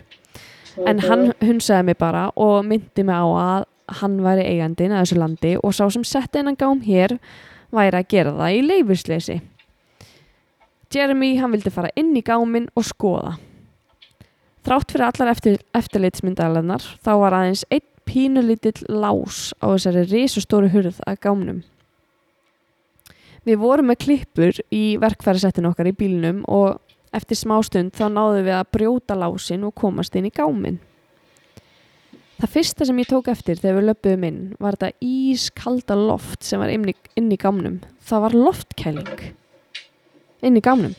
en 0.88 1.00
hann 1.06 1.30
hunsaði 1.40 1.86
mig 1.88 1.98
bara 2.00 2.26
og 2.36 2.66
myndi 2.68 3.06
mig 3.06 3.16
á 3.16 3.24
að 3.24 3.64
hann 4.02 4.20
væri 4.24 4.44
eigandinn 4.50 4.92
að 4.92 5.06
þessu 5.06 5.20
landi 5.22 5.54
og 5.60 5.74
sá 5.76 5.86
sem 5.92 6.04
sett 6.04 6.36
einan 6.36 6.58
gám 6.60 6.82
hér 6.84 7.16
væri 7.72 8.02
að 8.02 8.08
gera 8.12 8.36
það 8.36 8.58
í 8.58 8.62
leifisleysi. 8.68 9.40
Jeremy 10.92 11.36
hann 11.40 11.54
vildi 11.54 11.72
fara 11.72 11.90
inn 11.96 12.12
í 12.16 12.24
gáminn 12.24 12.68
og 12.76 12.84
skoða. 12.84 13.36
Þrátt 14.62 14.92
fyrir 14.94 15.08
allar 15.08 15.32
eftir, 15.32 15.58
eftirlitsmyndalarnar 15.74 16.84
þá 17.02 17.12
var 17.18 17.36
aðeins 17.38 17.64
einn 17.72 17.88
pínulítill 18.06 18.84
lás 18.90 19.50
á 19.62 19.72
þessari 19.72 20.04
risastóru 20.10 20.70
hurð 20.72 21.00
að 21.08 21.20
gámnum. 21.24 21.60
Við 23.42 23.58
vorum 23.58 23.90
með 23.90 24.02
klippur 24.04 24.60
í 24.70 24.84
verkfærisettinu 25.02 25.72
okkar 25.72 25.90
í 25.90 25.96
bílnum 25.98 26.44
og 26.46 26.78
eftir 27.14 27.40
smástund 27.40 27.96
þá 27.96 28.06
náðum 28.12 28.46
við 28.46 28.56
að 28.58 28.72
brjóta 28.76 29.18
lásin 29.18 29.66
og 29.66 29.74
komast 29.78 30.14
inn 30.18 30.28
í 30.30 30.34
gáminn. 30.34 30.78
Það 32.38 32.54
fyrsta 32.54 32.86
sem 32.86 32.98
ég 32.98 33.10
tók 33.10 33.28
eftir 33.30 33.58
þegar 33.58 33.78
við 33.78 33.88
löpuðum 33.88 34.24
inn 34.26 34.40
var 34.62 34.78
þetta 34.78 35.06
ískalda 35.06 35.98
loft 35.98 36.46
sem 36.46 36.62
var 36.62 36.70
inn 36.74 36.88
í, 36.90 36.96
inn 37.18 37.30
í 37.30 37.38
gámnum. 37.38 37.80
Það 38.02 38.26
var 38.26 38.38
loftkæling 38.46 39.22
inn 40.42 40.58
í 40.58 40.62
já. 40.64 40.94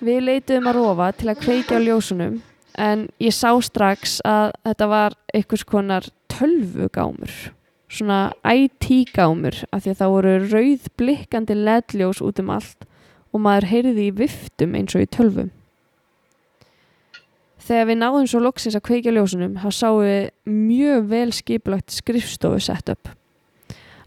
Við 0.00 0.20
leituðum 0.24 0.70
að 0.70 0.78
rofa 0.78 1.10
til 1.18 1.30
að 1.32 1.40
kveikja 1.42 1.78
á 1.78 1.84
ljósunum 1.84 2.40
en 2.78 3.06
ég 3.18 3.34
sá 3.34 3.50
strax 3.62 4.18
að 4.26 4.52
þetta 4.68 4.90
var 4.90 5.16
einhvers 5.34 5.64
konar 5.66 6.06
tölvugámur 6.30 7.32
svona 7.88 8.32
IT-gámur 8.44 9.64
af 9.72 9.82
því 9.82 9.92
að 9.92 10.00
það 10.00 10.14
voru 10.14 10.34
rauð 10.44 10.88
blikkandi 11.00 11.56
ledljós 11.56 12.20
út 12.24 12.40
um 12.42 12.52
allt 12.54 12.88
og 13.32 13.44
maður 13.44 13.68
heyrði 13.72 14.08
í 14.08 14.16
viftum 14.16 14.76
eins 14.76 14.96
og 14.96 15.04
í 15.04 15.10
tölvum. 15.12 15.50
Þegar 17.68 17.88
við 17.90 17.98
náðum 18.00 18.28
svo 18.30 18.40
loksins 18.40 18.76
að 18.78 18.86
kveikja 18.88 19.12
á 19.12 19.16
ljósunum 19.18 19.56
þá 19.60 19.68
sáum 19.74 20.02
við 20.04 20.30
mjög 20.48 21.08
vel 21.10 21.30
skipulagt 21.36 21.96
skrifstofu 21.96 22.60
setup. 22.64 23.10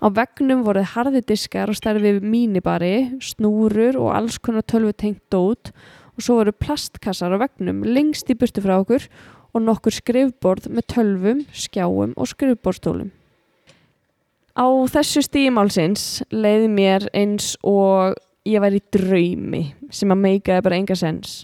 Á 0.01 0.09
veggnum 0.09 0.63
voruð 0.65 0.95
harði 0.95 1.19
diskar 1.29 1.69
og 1.69 1.77
stærfið 1.77 2.23
mínibari, 2.25 3.19
snúrur 3.21 3.99
og 4.01 4.15
alls 4.17 4.39
konar 4.41 4.65
tölvu 4.65 4.95
tengt 4.97 5.21
dót 5.29 5.69
og 6.17 6.23
svo 6.25 6.39
voru 6.39 6.53
plastkassar 6.57 7.35
á 7.37 7.37
veggnum 7.37 7.83
lengst 7.85 8.31
í 8.33 8.37
burtu 8.37 8.63
frá 8.65 8.79
okkur 8.79 9.05
og 9.53 9.61
nokkur 9.61 9.93
skrifborð 9.93 10.71
með 10.73 10.87
tölvum, 10.95 11.43
skjáum 11.53 12.15
og 12.17 12.31
skrifborðstólum. 12.31 13.11
Á 14.57 14.65
þessu 14.89 15.21
stímálsins 15.27 16.07
leiði 16.33 16.73
mér 16.73 17.05
eins 17.13 17.53
og 17.61 18.17
ég 18.49 18.57
var 18.63 18.73
í 18.73 18.81
draumi 18.89 19.63
sem 19.93 20.09
að 20.09 20.23
meikaði 20.25 20.65
bara 20.65 20.81
enga 20.81 20.97
sens. 20.97 21.43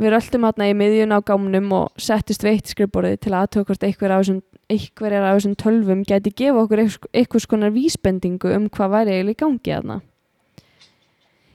Við 0.00 0.16
röltum 0.16 0.48
hérna 0.48 0.72
í 0.72 0.74
miðjun 0.74 1.14
á 1.14 1.20
gámnum 1.20 1.68
og 1.76 2.00
settist 2.00 2.42
veitt 2.42 2.72
skrifborðið 2.72 3.20
til 3.20 3.34
að 3.34 3.44
aðtökast 3.44 3.84
einhver 3.84 4.16
af 4.16 4.24
þessum 4.24 4.42
einhverjar 4.72 5.26
af 5.28 5.38
þessum 5.38 5.54
tölvum 5.60 6.02
geti 6.08 6.32
gefa 6.34 6.64
okkur 6.64 6.82
einhvers 6.84 7.46
konar 7.50 7.72
vísbendingu 7.74 8.52
um 8.56 8.68
hvað 8.72 8.92
væri 8.94 9.16
eiginlega 9.16 9.34
í 9.34 9.40
gangi 9.44 9.74
aðna. 9.76 10.00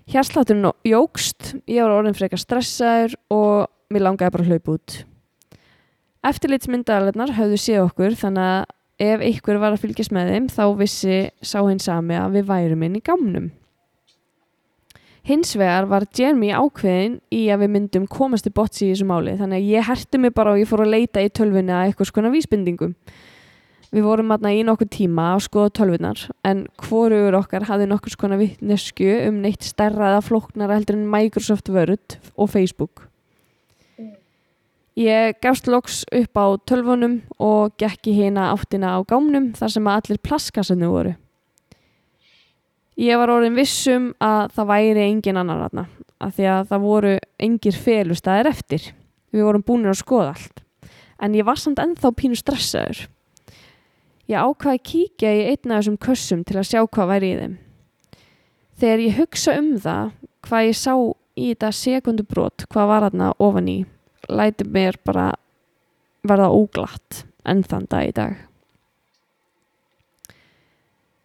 Hjarslátturinn 0.09 0.71
jógst, 0.89 1.53
ég 1.69 1.85
var 1.85 1.99
orðin 1.99 2.17
frekar 2.17 2.41
stressaður 2.41 3.13
og 3.29 3.69
mér 3.93 4.07
langaði 4.07 4.33
bara 4.33 4.45
að 4.45 4.53
hlaupa 4.53 4.75
út. 4.77 4.97
Eftirlitsmyndaðalegnar 6.29 7.35
höfðu 7.37 7.59
séð 7.61 7.85
okkur 7.85 8.17
þannig 8.17 8.47
að 8.49 8.65
ef 8.99 9.21
einhver 9.23 9.61
var 9.61 9.75
að 9.75 9.83
fylgjast 9.85 10.13
með 10.15 10.33
þeim 10.33 10.49
þá 10.51 10.63
vissi 10.81 11.19
sá 11.45 11.59
hinn 11.61 11.79
sami 11.79 12.17
að 12.19 12.39
við 12.39 12.49
værum 12.49 12.85
inn 12.87 12.97
í 12.99 13.03
gámnum. 13.05 13.51
Hins 15.27 15.51
vegar 15.59 15.85
var 15.89 16.05
Jeremy 16.15 16.53
ákveðin 16.55 17.17
í 17.35 17.47
að 17.51 17.65
við 17.65 17.73
myndum 17.73 18.05
komast 18.09 18.47
til 18.47 18.53
botts 18.55 18.81
í 18.81 18.91
þessu 18.91 19.07
máli 19.09 19.35
þannig 19.39 19.59
að 19.59 19.73
ég 19.73 19.89
herti 19.89 20.21
mig 20.21 20.33
bara 20.37 20.53
og 20.53 20.61
ég 20.61 20.69
fór 20.69 20.85
að 20.85 20.93
leita 20.95 21.23
í 21.23 21.29
tölvunni 21.29 21.75
að 21.75 21.89
eitthvað 21.89 22.09
skona 22.09 22.31
vísbendingum. 22.33 22.95
Við 23.89 24.05
vorum 24.05 24.31
aðna 24.31 24.53
í 24.53 24.63
nokkuð 24.65 24.91
tíma 24.93 25.31
að 25.33 25.45
skoða 25.47 25.73
tölvunar 25.79 26.23
en 26.45 26.65
hvorugur 26.77 27.39
okkar 27.39 27.65
hafði 27.69 27.89
nokkuð 27.89 28.15
skona 28.15 28.39
vittnesku 28.39 29.11
um 29.25 29.39
neitt 29.43 29.65
stærraða 29.65 30.21
flóknara 30.25 30.77
heldur 30.77 30.99
en 30.99 31.07
Microsoft 31.09 31.71
Word 31.73 32.19
og 32.37 32.51
Facebook. 32.53 33.07
Ég 34.99 35.37
gafst 35.41 35.69
loks 35.71 36.03
upp 36.11 36.37
á 36.37 36.45
tölvunum 36.69 37.21
og 37.39 37.77
gekk 37.81 38.11
í 38.11 38.17
hérna 38.17 38.49
áttina 38.53 38.93
á 38.93 38.99
gámnum 39.07 39.53
þar 39.57 39.73
sem 39.73 39.87
allir 39.87 40.21
plaskassannu 40.21 40.89
voru. 40.91 41.15
Ég 42.99 43.15
var 43.15 43.31
orðin 43.31 43.55
vissum 43.55 44.09
að 44.19 44.49
það 44.57 44.71
væri 44.73 45.03
engin 45.05 45.37
annar 45.39 45.69
aðna 45.69 45.85
af 46.19 46.33
því 46.35 46.47
að 46.51 46.65
það 46.67 46.81
voru 46.83 47.13
engir 47.39 47.77
felustæðir 47.79 48.49
eftir. 48.49 48.89
Við 49.31 49.45
vorum 49.47 49.63
búinir 49.63 49.93
að 49.93 50.01
skoða 50.01 50.33
allt. 50.33 50.59
En 51.23 51.37
ég 51.37 51.47
var 51.47 51.59
samt 51.61 51.79
ennþá 51.79 52.11
pínu 52.17 52.35
stressaður. 52.35 53.05
Ég 54.27 54.43
ákvaði 54.43 54.81
að 54.81 54.85
kíkja 54.91 55.31
í 55.31 55.45
einn 55.53 55.71
af 55.71 55.79
þessum 55.79 55.97
kössum 56.03 56.43
til 56.43 56.59
að 56.59 56.67
sjá 56.73 56.81
hvað 56.83 57.11
væri 57.13 57.31
í 57.31 57.39
þeim. 57.39 57.55
Þegar 58.79 59.05
ég 59.05 59.17
hugsa 59.21 59.55
um 59.61 59.71
það, 59.87 60.11
hvað 60.47 60.67
ég 60.67 60.77
sá 60.81 60.93
í 61.39 61.47
þetta 61.53 61.71
sekundubrót, 61.79 62.67
hvað 62.67 62.91
var 62.91 63.07
aðna 63.07 63.31
ofan 63.39 63.71
í, 63.71 63.79
læti 64.27 64.67
mér 64.67 64.99
bara 65.07 65.31
verða 66.27 66.51
óglatt 66.51 67.23
enn 67.47 67.63
þann 67.63 67.87
dag 67.87 68.11
í 68.11 68.15
dag. 68.19 68.37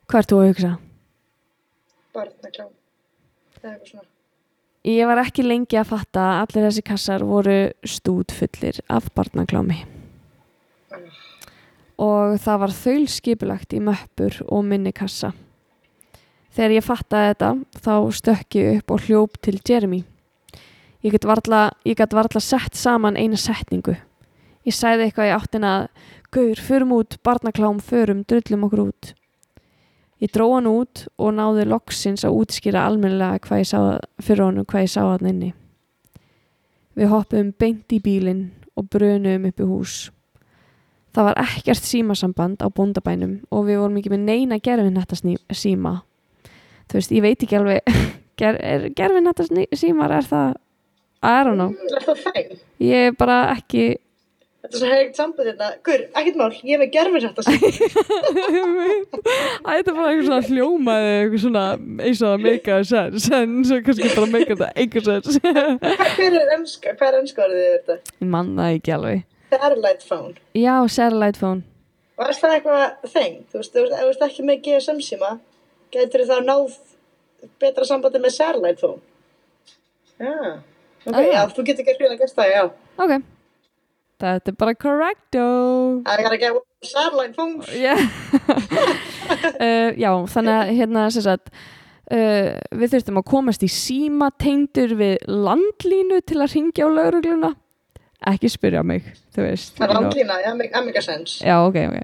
Hvað 0.06 0.22
ert 0.22 0.30
þú 0.30 0.42
að 0.44 0.52
hugsa? 0.54 0.76
Barnaklám. 2.14 2.72
Er 3.62 3.70
eitthvað 3.74 3.90
svona. 3.90 4.08
Ég 4.84 5.08
var 5.08 5.22
ekki 5.22 5.42
lengi 5.46 5.78
að 5.80 5.90
fatta 5.94 6.22
að 6.22 6.40
allir 6.42 6.66
þessi 6.68 6.82
kassar 6.84 7.22
voru 7.24 7.58
stúdfullir 7.88 8.82
af 8.92 9.06
barnaklámi. 9.16 9.78
Og 12.04 12.34
það 12.44 12.60
var 12.60 12.74
þaulskipulagt 12.76 13.72
í 13.72 13.80
möppur 13.80 14.36
og 14.44 14.66
minni 14.68 14.92
kassa. 14.92 15.32
Þegar 16.54 16.76
ég 16.76 16.86
fattaði 16.86 17.30
þetta 17.32 17.50
þá 17.86 17.94
stökk 18.20 18.58
ég 18.60 18.82
upp 18.82 18.94
og 18.94 19.06
hljóp 19.08 19.40
til 19.40 19.56
Jeremy. 19.64 20.04
Ég 21.04 21.16
gæti 21.16 21.28
varla, 21.32 21.70
varla 22.12 22.40
sett 22.44 22.76
saman 22.76 23.16
eina 23.16 23.40
setningu. 23.40 23.96
Ég 24.64 24.76
sæði 24.76 25.08
eitthvað 25.08 25.32
í 25.32 25.34
áttina 25.34 25.72
að 25.78 25.88
Gaur, 26.34 26.58
förum 26.58 26.92
út, 26.96 27.14
barnaklám, 27.22 27.78
förum, 27.78 28.24
drullum 28.26 28.64
okkur 28.66 28.88
út. 28.88 29.14
Ég 30.24 30.32
dró 30.32 30.46
hann 30.54 30.68
út 30.70 31.02
og 31.20 31.34
náði 31.36 31.66
loksins 31.68 32.24
að 32.24 32.38
útskýra 32.38 32.86
almennilega 32.88 33.42
hvað 33.44 33.60
ég 33.60 33.68
sá 33.68 33.80
fyrir 34.24 34.46
honum 34.46 34.64
hvað 34.64 34.86
ég 34.86 34.92
sá 34.94 35.02
hann 35.04 35.28
inni. 35.28 35.50
Við 36.96 37.10
hoppum 37.12 37.50
beint 37.60 37.92
í 37.92 37.98
bílinn 38.00 38.46
og 38.78 38.88
brunum 38.88 39.44
upp 39.50 39.60
í 39.60 39.66
hús. 39.68 39.96
Það 41.14 41.28
var 41.28 41.40
ekkert 41.44 41.84
símasamband 41.86 42.64
á 42.64 42.72
bóndabænum 42.72 43.36
og 43.52 43.68
við 43.68 43.82
vorum 43.82 44.00
ekki 44.00 44.14
með 44.14 44.24
neina 44.30 44.58
gerfin 44.64 44.96
þetta 44.96 45.36
síma. 45.60 45.92
Þú 46.88 46.98
veist, 46.98 47.12
ég 47.12 47.24
veit 47.24 47.44
ekki 47.44 47.58
alveg, 47.58 47.94
ger, 48.40 48.56
er 48.64 48.88
gerfin 48.96 49.28
þetta 49.28 49.66
símar, 49.76 50.14
er 50.22 50.26
það, 50.30 50.56
I 51.20 51.36
don't 51.44 51.60
know. 51.60 51.76
Er? 52.32 52.56
Ég 52.80 53.10
er 53.10 53.14
bara 53.18 53.38
ekki, 53.54 53.98
Þetta 54.64 54.78
er 54.78 54.80
svo 54.80 54.88
hefðið 54.88 55.16
samband 55.18 55.48
þetta. 55.50 55.66
Gur, 55.84 56.02
ekkert 56.16 56.36
mál, 56.40 56.52
ég 56.64 56.72
er 56.72 56.80
með 56.80 56.92
gerfir 56.94 57.24
þetta 57.26 57.42
þetta 58.64 59.90
er 59.90 59.96
bara 59.98 60.06
eitthvað 60.08 60.28
svona 60.28 60.46
hljómaði 60.48 61.10
eitthvað 61.18 61.42
svona 61.42 61.64
eins 62.06 62.22
og 62.24 62.30
það 62.30 62.44
make 62.46 62.72
a 62.72 62.78
sense 62.88 63.34
en 63.36 63.52
svo 63.68 63.78
kannski 63.84 64.08
bara 64.14 64.30
make 64.32 64.48
þetta 64.54 64.68
einhver 64.80 65.04
sense 65.04 65.42
Hver 65.44 66.38
er 66.40 66.54
ennska, 66.56 66.94
hvað 66.96 67.10
er 67.10 67.18
ennska 67.20 67.44
orðið 67.44 67.66
yfir 67.66 67.76
þetta? 67.90 67.98
Ég 68.24 68.30
man 68.36 68.54
það 68.56 68.78
ekki 68.78 68.94
alveg 68.96 69.22
Satellite 69.54 70.08
phone. 70.08 70.32
Já, 70.56 70.74
satellite 70.96 71.42
phone 71.42 71.62
er 72.24 72.34
það 72.40 72.56
eitthvað 72.56 73.06
þeng? 73.12 73.36
Þú 73.52 73.60
veist, 73.60 73.76
ef 73.76 73.92
þú 73.92 74.08
veist 74.08 74.26
ekki 74.30 74.46
með 74.48 74.64
GSM 74.64 75.04
síma, 75.04 75.34
getur 75.94 76.24
þá 76.30 76.36
náð 76.48 76.78
betra 77.60 77.84
sambandi 77.88 78.24
með 78.24 78.36
satellite 78.38 78.80
phone? 78.80 79.04
Já. 80.16 80.56
Ok, 81.04 81.12
Ah. 81.12 81.20
já, 81.28 81.40
þú 81.52 81.68
getur 81.68 81.84
ekki 81.84 82.08
að 82.08 82.18
gert 82.24 82.36
það, 82.40 82.52
já. 82.56 82.64
Ok 82.96 83.33
Þetta 84.22 84.52
er 84.52 84.56
bara 84.58 84.74
correcto 84.78 85.44
I 86.06 86.22
gotta 86.22 86.38
get 86.38 86.54
one 86.54 86.62
satellite 86.84 87.34
phones. 87.34 87.68
yeah. 87.74 87.98
uh, 89.58 89.90
Já, 89.98 90.10
þannig 90.30 90.54
að 90.54 90.72
hérna 90.78 91.08
sem 91.14 91.26
sagt 91.26 91.50
uh, 91.50 92.54
við 92.70 92.94
þurftum 92.94 93.20
að 93.20 93.28
komast 93.32 93.66
í 93.66 93.70
síma 93.72 94.30
tengdur 94.40 94.96
við 95.00 95.18
landlínu 95.28 96.22
til 96.28 96.40
að 96.40 96.56
ringja 96.56 96.86
á 96.86 96.94
laurugluna 96.94 97.54
ekki 98.24 98.48
spyrja 98.48 98.80
mig, 98.86 99.04
þú 99.34 99.44
veist 99.44 99.76
Það 99.76 99.86
er 99.86 99.94
landlína, 99.98 100.40
já, 100.40 100.50
make, 100.56 100.72
that 100.72 100.86
make 100.86 100.98
a 100.98 101.04
sense. 101.04 101.44
Já, 101.44 101.58
ok, 101.60 101.76
ok 101.90 102.02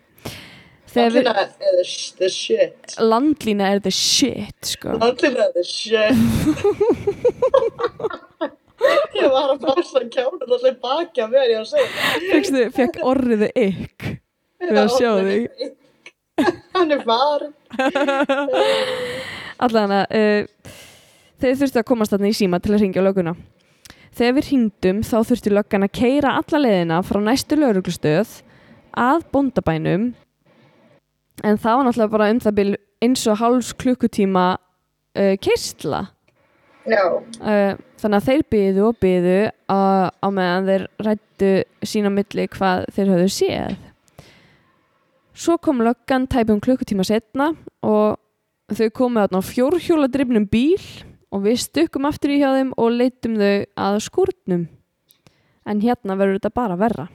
við, 0.90 1.16
er 1.16 2.72
landlína 2.98 3.68
er 3.74 3.78
the 3.84 3.90
shit 3.94 4.72
sko. 4.72 4.96
Landlína 4.98 5.46
er 5.46 5.52
the 5.54 5.64
shit. 5.64 6.10
ég 9.18 9.28
var 9.32 9.54
að 9.54 9.66
passa 9.66 10.02
kjánu 10.06 10.40
og 10.40 10.56
allir 10.56 10.76
baki 10.82 11.24
að 11.24 11.34
mér, 11.34 11.52
ég 11.52 11.60
að 11.60 11.68
segja. 11.74 12.70
Fekk 12.76 13.00
orriði 13.06 13.50
ykk 13.66 14.08
við 14.64 14.80
að 14.82 14.92
sjá 14.96 15.10
þig. 15.26 15.70
Hann 16.74 16.94
er 16.96 17.02
farin. 17.04 17.54
allan 19.64 19.92
að 19.92 20.14
uh, 20.16 20.74
þeir 21.40 21.58
þurftu 21.60 21.80
að 21.82 21.88
komast 21.90 22.14
þarna 22.14 22.30
í 22.30 22.36
síma 22.36 22.60
til 22.62 22.74
að 22.74 22.84
ringja 22.84 23.04
löguna 23.04 23.34
þegar 24.16 24.36
við 24.38 24.48
ringdum 24.50 25.02
þá 25.06 25.16
þurftu 25.28 25.52
löggan 25.54 25.86
að 25.86 25.94
keira 26.00 26.36
alla 26.40 26.62
leiðina 26.64 27.02
frá 27.06 27.20
næstu 27.22 27.58
lauruglustöð 27.58 28.40
að 28.98 29.26
bóndabænum. 29.30 30.08
En 31.46 31.60
það 31.60 31.76
var 31.76 31.86
náttúrulega 31.86 32.14
bara 32.16 32.30
um 32.32 32.40
það 32.42 32.56
bil 32.58 32.72
eins 33.00 33.22
og 33.30 33.38
háls 33.40 33.70
klukkutíma 33.80 34.46
uh, 34.56 35.36
keistla 35.40 36.08
Já, 36.88 37.04
uh, 37.16 37.78
þannig 38.00 38.20
að 38.20 38.28
þeir 38.28 38.42
byðu 38.54 38.86
og 38.86 38.98
byðu 39.02 39.36
á, 39.68 40.28
meðan 40.32 40.68
þeir 40.68 40.84
rættu 41.06 41.50
sín 41.86 42.08
á 42.08 42.12
milli 42.14 42.46
hvað 42.54 42.86
þeir 42.96 43.12
höfðu 43.14 43.28
séð. 43.34 43.76
Svo 45.40 45.56
kom 45.62 45.80
löggan 45.84 46.26
tæpum 46.30 46.60
klukkutíma 46.60 47.06
setna 47.06 47.52
og 47.86 48.18
þau 48.72 48.88
þarna 48.90 49.40
á 49.40 49.42
fjórhjóla 49.44 50.10
drifnum 50.12 50.46
bíl 50.50 50.82
og 51.30 51.44
við 51.46 51.62
stukkum 51.64 52.08
aftur 52.08 52.34
í 52.34 52.40
hjá 52.40 52.50
þeim 52.56 52.74
og 52.76 52.92
leitum 52.96 53.38
þau 53.40 53.64
að 53.86 54.00
skúrnum. 54.06 54.68
En 55.68 55.82
hérna 55.84 56.16
verður 56.18 56.40
þetta 56.40 56.56
bara 56.56 56.78
verra. 56.80 57.08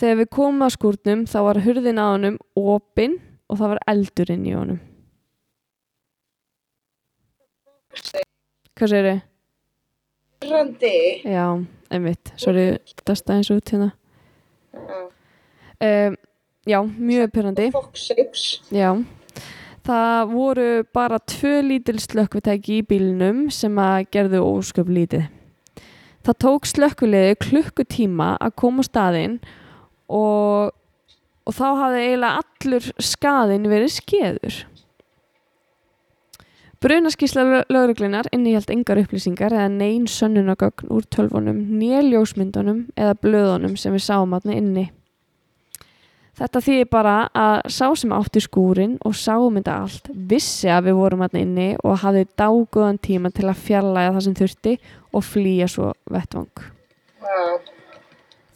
Þegar 0.00 0.22
við 0.22 0.32
komum 0.34 0.64
að 0.66 0.74
skúrnum 0.78 1.26
þá 1.30 1.38
var 1.46 1.62
hurðin 1.62 2.00
á 2.00 2.06
honum 2.10 2.40
opin 2.58 3.20
og 3.48 3.60
það 3.60 3.74
var 3.74 3.84
eldur 3.92 4.32
inn 4.34 4.48
í 4.48 4.56
honum 4.56 4.80
hvað 8.82 8.90
segir 8.90 9.08
þið? 9.08 9.20
Randi. 10.50 10.96
Já, 11.22 11.46
einmitt, 11.94 12.32
sorry, 12.40 12.64
dasta 13.06 13.36
eins 13.38 13.50
út 13.54 13.70
hérna 13.70 13.92
um, 15.78 16.16
Já, 16.66 16.78
mjög 16.82 17.30
pyrrandi 17.34 17.68
Fox 17.74 18.08
6. 18.10 18.42
Já, 18.74 18.90
það 19.86 20.32
voru 20.32 20.66
bara 20.94 21.18
tvö 21.18 21.60
lítil 21.66 21.98
slökkvitæki 22.02 22.80
í 22.80 22.84
bílnum 22.86 23.48
sem 23.54 23.78
að 23.82 24.08
gerðu 24.14 24.42
ósköp 24.46 24.90
lítið. 24.90 25.24
Það 26.22 26.38
tók 26.44 26.68
slökkviliði 26.70 27.38
klukkutíma 27.42 28.36
að 28.38 28.54
koma 28.62 28.82
á 28.82 28.88
staðinn 28.90 29.40
og, 30.06 30.70
og 31.46 31.58
þá 31.58 31.66
hafði 31.82 32.04
eiginlega 32.06 32.44
allur 32.44 32.90
skaðinn 33.10 33.70
verið 33.70 33.94
skeður. 33.98 34.62
Brunaskísla 36.82 37.62
lögreglunar 37.70 38.26
innihjalt 38.34 38.70
engar 38.74 38.98
upplýsingar 38.98 39.54
eða 39.54 39.68
neyn 39.70 40.08
sönnunagögn 40.10 40.88
úr 40.90 41.04
tölvunum, 41.14 41.60
néljósmyndunum 41.78 42.80
eða 42.98 43.12
blöðunum 43.22 43.76
sem 43.78 43.94
við 43.94 44.02
sáum 44.08 44.34
aðna 44.34 44.56
inni. 44.58 44.88
Þetta 46.40 46.62
þýðir 46.66 46.88
bara 46.90 47.14
að 47.38 47.68
sá 47.76 47.84
sem 48.00 48.16
átti 48.16 48.42
skúrin 48.42 48.98
og 49.06 49.14
sáum 49.14 49.60
þetta 49.60 49.76
allt 49.84 50.10
vissi 50.32 50.72
að 50.74 50.88
við 50.88 50.98
vorum 51.04 51.22
aðna 51.28 51.44
inni 51.44 51.68
og 51.86 52.02
hafði 52.02 52.24
dágóðan 52.42 53.00
tíma 53.06 53.30
til 53.30 53.46
að 53.46 53.62
fjarlæga 53.68 54.16
það 54.16 54.26
sem 54.26 54.36
þurfti 54.42 54.74
og 55.12 55.26
flýja 55.28 55.70
svo 55.70 55.94
vettvang. 56.10 56.66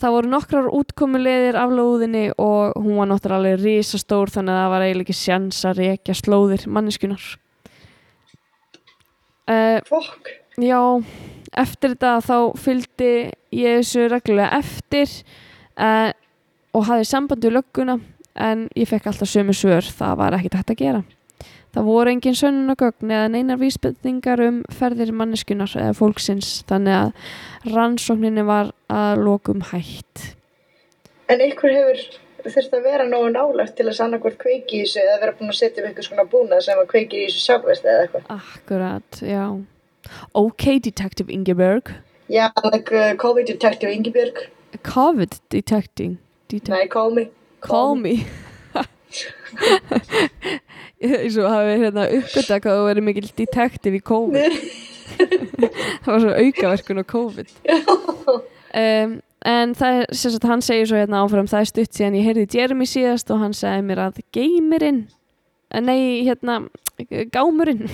Það 0.02 0.18
voru 0.18 0.34
nokkrar 0.34 0.70
útkomulegðir 0.74 1.62
af 1.62 1.78
lóðinni 1.78 2.26
og 2.42 2.74
hún 2.74 2.98
var 2.98 3.14
náttúrulega 3.14 3.62
risastór 3.62 4.34
þannig 4.34 4.56
að 4.56 4.62
það 4.64 4.72
var 4.74 4.90
eiginlega 4.90 5.06
ekki 5.12 5.20
sjans 5.22 5.62
að 5.62 5.84
rekja 5.84 6.22
slóðir 6.26 6.66
manneskunar. 6.66 7.34
Uh, 9.46 9.78
Fokk. 9.86 10.30
Já, 10.58 10.80
eftir 11.54 11.94
þetta 11.94 12.16
þá 12.24 12.38
fylgdi 12.58 13.10
ég 13.54 13.80
þessu 13.80 14.06
reglulega 14.10 14.58
eftir 14.58 15.12
uh, 15.78 16.10
og 16.74 16.88
hafði 16.88 17.06
samband 17.08 17.44
við 17.46 17.58
lögguna 17.58 17.98
en 18.36 18.66
ég 18.76 18.88
fekk 18.90 19.10
alltaf 19.10 19.30
sömu 19.30 19.54
svör, 19.56 19.86
það 19.86 20.18
var 20.20 20.36
ekkert 20.36 20.58
hægt 20.60 20.74
að 20.74 20.82
gera. 20.82 21.04
Það 21.76 21.88
voru 21.90 22.12
engin 22.12 22.36
sönnunagögn 22.36 23.10
eða 23.12 23.30
neinar 23.32 23.58
vísbendingar 23.60 24.40
um 24.46 24.62
ferðir 24.72 25.12
manneskunar 25.12 25.72
eða 25.76 25.96
fólksins 25.98 26.62
þannig 26.68 26.96
að 26.96 27.74
rannsókninni 27.74 28.44
var 28.48 28.70
að 28.92 29.24
lokum 29.26 29.60
hætt. 29.72 30.30
En 31.28 31.42
ykkur 31.44 31.74
hefur 31.74 32.04
þurft 32.54 32.74
að 32.78 32.86
vera 32.86 33.06
nógu 33.08 33.30
nálægt 33.34 33.76
til 33.78 33.86
að 33.86 33.96
sanna 33.98 34.20
hvort 34.22 34.38
kveiki 34.40 34.80
í 34.80 34.82
þessu 34.84 35.02
eða 35.02 35.20
vera 35.22 35.36
búin 35.38 35.52
að 35.52 35.58
setja 35.60 35.82
upp 35.82 35.88
eitthvað 35.90 36.08
svona 36.08 36.26
búnað 36.32 36.64
sem 36.66 36.82
að 36.82 36.90
kveiki 36.92 37.20
í 37.20 37.28
þessu 37.28 37.44
sjálfveist 37.44 37.86
eða 37.86 38.04
eitthvað. 38.06 38.28
Akkurat, 38.36 39.22
já. 39.22 39.44
Ok, 40.38 40.66
Detective 40.86 41.32
Ingeborg. 41.32 41.94
Já, 42.28 42.50
like 42.72 42.92
uh, 42.92 43.14
COVID 43.16 43.46
detective 43.46 43.92
Ingibjörg. 43.92 44.50
COVID 44.82 45.40
Detecting. 45.48 46.18
Detect 46.48 46.68
Nei, 46.68 46.88
call 46.88 47.14
me. 47.14 47.28
Call 47.60 47.94
me. 47.94 48.26
Eins 51.02 51.36
og 51.38 51.50
hafi 51.50 51.76
hérna 51.82 52.08
uppgötta 52.18 52.58
hvað 52.64 52.80
þú 52.80 52.84
verið 52.88 53.06
mikil 53.06 53.30
detective 53.38 53.98
í 53.98 54.02
COVID. 54.02 54.58
það 56.02 56.10
var 56.10 56.20
svo 56.24 56.34
aukaverkun 56.34 57.02
á 57.02 57.04
COVID. 57.14 57.56
Um, 58.76 59.22
en 59.46 59.74
það 59.78 60.00
er, 60.00 60.12
sem 60.18 60.34
sagt, 60.34 60.46
hann 60.50 60.64
segir 60.64 60.88
svo 60.90 60.98
hérna 60.98 61.22
áfram, 61.24 61.48
það 61.50 61.62
er 61.62 61.70
stutt 61.70 61.96
síðan 61.98 62.18
ég 62.18 62.28
heyrði 62.28 62.46
Jeremy 62.58 62.88
síðast 62.90 63.32
og 63.32 63.42
hann 63.44 63.56
sagði 63.56 63.86
mér 63.86 64.02
að 64.08 64.20
geimirinn, 64.34 65.02
eh, 65.70 65.82
nei, 65.84 65.98
hérna, 66.26 66.60
gámurinn, 67.34 67.84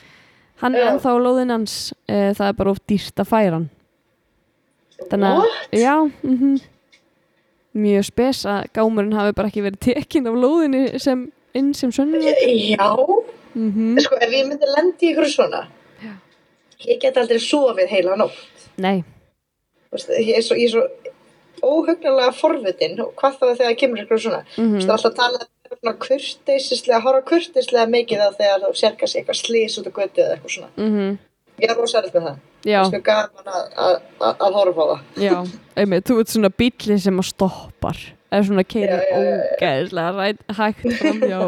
hann 0.62 0.78
er 0.78 0.92
ennþá 0.94 1.14
á 1.14 1.18
lóðin 1.20 1.54
hans, 1.54 1.78
uh, 2.08 2.30
það 2.36 2.46
er 2.48 2.58
bara 2.60 2.74
of 2.74 2.82
dýrt 2.88 3.20
að 3.20 3.30
færa 3.30 3.58
hann. 3.58 3.68
Þannig 5.10 5.42
að, 5.42 5.58
já, 5.82 5.96
mm 6.22 6.62
mjög 7.74 8.04
spes 8.06 8.44
að 8.46 8.68
gámurinn 8.70 9.16
hafi 9.18 9.32
bara 9.34 9.48
ekki 9.50 9.64
verið 9.64 9.80
tekinn 9.82 10.28
af 10.30 10.36
lóðinni 10.38 11.00
sem 11.02 11.24
inn 11.58 11.72
sem 11.74 11.90
sönnum. 11.90 12.22
Já, 12.22 12.86
Mm 13.54 13.98
sko, 14.02 14.16
ef 14.18 14.32
ég 14.34 14.48
myndi 14.48 14.66
lendi 14.66 15.12
ykkur 15.12 15.28
svona, 15.30 15.60
Já. 16.02 16.10
ég 16.88 16.98
get 17.02 17.18
aldrei 17.20 17.38
sofið 17.38 17.92
heila 17.92 18.16
nótt. 18.18 18.64
Nei, 18.82 19.04
Ég 20.20 20.38
er 20.38 20.46
svo, 20.46 20.56
ég 20.58 20.68
er 20.68 20.74
svo 20.74 20.84
óhugnulega 21.64 22.32
forvitin 22.36 22.98
og 23.04 23.12
hvað 23.18 23.38
það 23.40 23.58
þegar 23.60 23.76
kemur 23.82 24.02
ykkur 24.04 24.24
svona. 24.24 24.40
Það 24.56 24.80
er 24.80 24.94
alltaf 24.96 25.10
að 25.10 25.20
tala 25.20 25.44
um 25.74 26.00
kurteisislega, 26.04 27.02
horfa 27.04 27.22
kurteislega 27.28 27.86
mikið 27.90 28.24
á 28.24 28.28
þegar 28.34 28.64
þú 28.64 28.74
sér 28.78 28.98
kannski 29.00 29.20
eitthvað 29.20 29.40
slís 29.40 29.78
út 29.80 29.88
á 29.88 29.92
götu 29.94 30.24
eða 30.24 30.36
eitthvað 30.36 30.56
svona. 30.58 30.74
mm 30.76 31.14
Ég 31.62 31.70
er 31.70 31.78
rosalega 31.78 32.18
með 32.18 32.24
það. 32.26 32.38
Það 32.64 32.76
er 32.80 32.86
sko 32.88 33.00
gaman 33.06 33.50
að, 33.54 34.54
horfa 34.56 34.84
á 34.84 34.86
það. 34.90 35.02
já, 35.22 35.34
einmitt, 35.78 36.06
þú 36.08 36.16
ert 36.18 36.32
svona 36.32 36.50
bíllinn 36.50 37.02
sem 37.04 37.20
að 37.20 37.28
stoppar 37.28 38.00
eða 38.34 38.46
svona 38.48 38.64
keirir 38.66 39.92
ræt, 39.94 40.40
hægt 40.58 40.86
framjá 40.98 41.38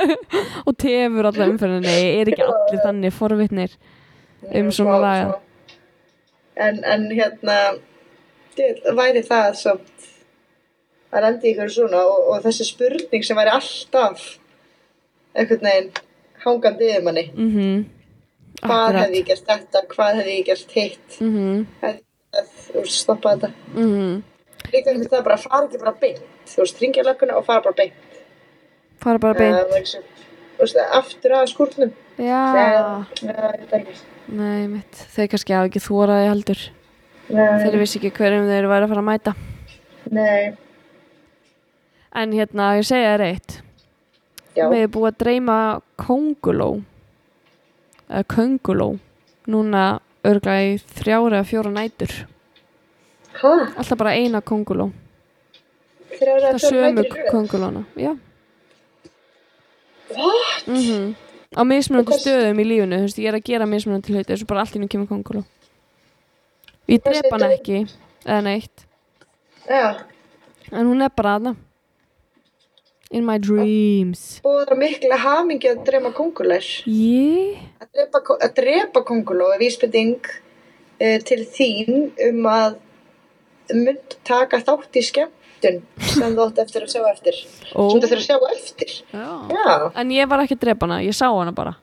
og 0.66 0.72
tefur 0.82 1.28
alla 1.30 1.46
umferðinni 1.52 1.94
er 2.16 2.32
ekki 2.32 2.46
allir 2.48 2.82
þannig 2.82 3.14
forvitnir 3.14 3.76
um 4.50 4.72
svona 4.74 5.12
smá. 5.20 5.36
En, 6.56 6.78
en 6.84 7.02
hérna, 7.12 7.56
það 8.56 8.94
væri 8.96 9.22
það 9.26 9.50
samt 9.60 10.06
að 11.12 11.22
lendi 11.26 11.50
ykkur 11.52 11.72
svona 11.72 12.00
og, 12.08 12.30
og 12.32 12.42
þessi 12.46 12.64
spurning 12.70 13.24
sem 13.24 13.36
væri 13.38 13.52
alltaf 13.52 14.24
einhvern 15.36 15.66
veginn 15.68 15.90
hangandi 16.46 16.88
yfir 16.92 17.04
manni. 17.04 17.26
mhm 17.34 17.84
Hvað 18.56 18.72
Akkurat. 18.72 19.02
hefði 19.02 19.18
ég 19.20 19.26
gert 19.28 19.48
þetta, 19.50 19.80
hvað 19.92 20.14
hefði 20.16 20.34
ég 20.38 20.46
gert 20.48 20.70
hitt, 20.72 21.16
mhm 21.20 21.66
hefði 21.82 22.00
ég 22.00 22.78
gert 22.78 22.94
stoppa 22.96 23.34
þetta. 23.36 23.50
mhm 23.74 24.22
Líka 24.72 24.90
um 24.96 25.02
þetta 25.02 25.20
bara 25.22 25.36
fara 25.38 25.66
ekki 25.68 25.78
bara 25.84 25.92
beint, 26.00 26.22
þú 26.48 26.62
veist, 26.64 26.80
ringja 26.82 27.04
lögguna 27.06 27.36
og 27.38 27.44
fara 27.46 27.62
bara 27.62 27.76
beint. 27.82 28.16
fara 29.04 29.18
bara 29.18 29.34
beint 29.38 29.96
Uh, 30.56 30.84
aftur 30.96 31.34
að 31.36 31.50
skúrnum. 31.52 31.90
já, 32.16 32.44
Nei, 32.56 33.28
ég 33.28 33.40
veit 33.44 33.72
ekki. 33.76 33.94
Nei, 34.28 34.66
mitt 34.70 35.02
þeir 35.14 35.30
kannski 35.32 35.54
hafa 35.56 35.70
ekki 35.70 35.82
þóraði 35.84 36.28
heldur. 36.30 36.62
Nei, 37.26 37.46
þeir 37.62 37.78
vissi 37.80 37.98
ekki 38.00 38.12
hverjum 38.18 38.46
þeir 38.50 38.68
væri 38.70 38.86
að 38.86 38.92
fara 38.92 39.02
að 39.02 39.08
mæta. 39.10 39.34
Nei, 40.14 40.54
en 42.16 42.32
hérna, 42.32 42.70
ég 42.78 42.86
segja 42.88 43.16
þér 43.16 43.24
eitt. 43.26 43.58
Já. 44.56 44.68
Við 44.70 44.78
erum 44.86 44.92
búið 44.94 45.10
að 45.10 45.18
dreyma 45.20 45.56
konguló 46.00 46.68
eða 48.06 48.22
könguló 48.32 48.86
núna 49.52 49.82
örglega 50.26 50.70
í 50.70 50.78
þrjára 50.96 51.42
eða 51.42 51.48
fjóra 51.50 51.72
nætur. 51.74 52.14
Hæ? 53.36 53.50
alltaf 53.76 53.98
bara 54.00 54.14
eina 54.16 54.40
konguló 54.40 54.86
Þrjár 56.16 56.38
eða 56.38 56.52
það 56.54 56.62
sömu 56.62 56.92
nætur 56.96 57.10
í 57.10 57.20
röð? 57.20 57.26
kongulóna 57.34 57.82
já. 58.00 58.12
What? 60.16 60.68
mm 60.70 61.25
á 61.56 61.62
mismunandi 61.64 62.12
hvers- 62.12 62.24
stöðum 62.26 62.60
í 62.60 62.64
lífinu 62.68 62.96
þú 63.00 63.06
veist, 63.06 63.18
ég 63.22 63.28
er 63.32 63.38
að 63.38 63.44
gera 63.50 63.66
mismunandi 63.66 64.12
hluti 64.12 64.32
þessu 64.34 64.46
bara 64.46 64.60
allt 64.64 64.76
í 64.76 64.82
nú 64.82 64.88
kemur 64.92 65.08
konguló 65.08 65.44
ég 66.88 67.00
hana 67.02 67.48
heitir- 67.48 67.58
ekki 67.58 67.78
eða 68.26 68.42
neitt. 68.46 68.84
Já, 69.66 70.04
en 70.72 70.86
hún 70.86 71.02
er 71.02 71.10
bara 71.16 71.38
aðna 71.38 71.56
in 73.10 73.24
my 73.24 73.38
dreams. 73.38 74.40
Og 74.44 74.66
það 74.66 74.72
er 74.74 74.78
mikla 74.80 75.16
hamingi 75.22 75.68
að 75.70 75.84
dreyma 75.86 76.10
kongulær. 76.14 76.64
ég? 76.86 77.58
Að 77.78 78.54
drepa 78.54 79.02
konguló 79.06 79.52
er 79.54 79.60
vísbending 79.62 80.18
uh, 80.26 81.18
til 81.22 81.44
þín 81.46 82.10
um 82.28 82.46
að 82.50 82.76
mynd 83.74 84.16
taka 84.26 84.58
þátt 84.62 84.98
í 84.98 85.02
skemmtun 85.66 86.06
sem 86.06 86.36
þú 86.36 86.44
átt 86.46 86.60
eftir 86.62 86.86
að 86.86 86.92
sjá 86.92 87.02
eftir. 87.10 87.40
Ó. 87.74 87.90
Sem 87.90 88.00
þú 88.00 88.06
þurfir 88.06 88.20
að 88.20 88.26
sjá 88.26 88.36
eftir. 88.54 88.94
Já. 89.12 89.26
Já, 89.52 89.74
en 90.02 90.14
ég 90.14 90.30
var 90.30 90.42
ekki 90.44 90.56
að 90.56 90.62
drepa 90.66 90.86
hana, 90.86 91.02
ég 91.04 91.16
sá 91.16 91.26
hana 91.28 91.54
bara 91.56 91.76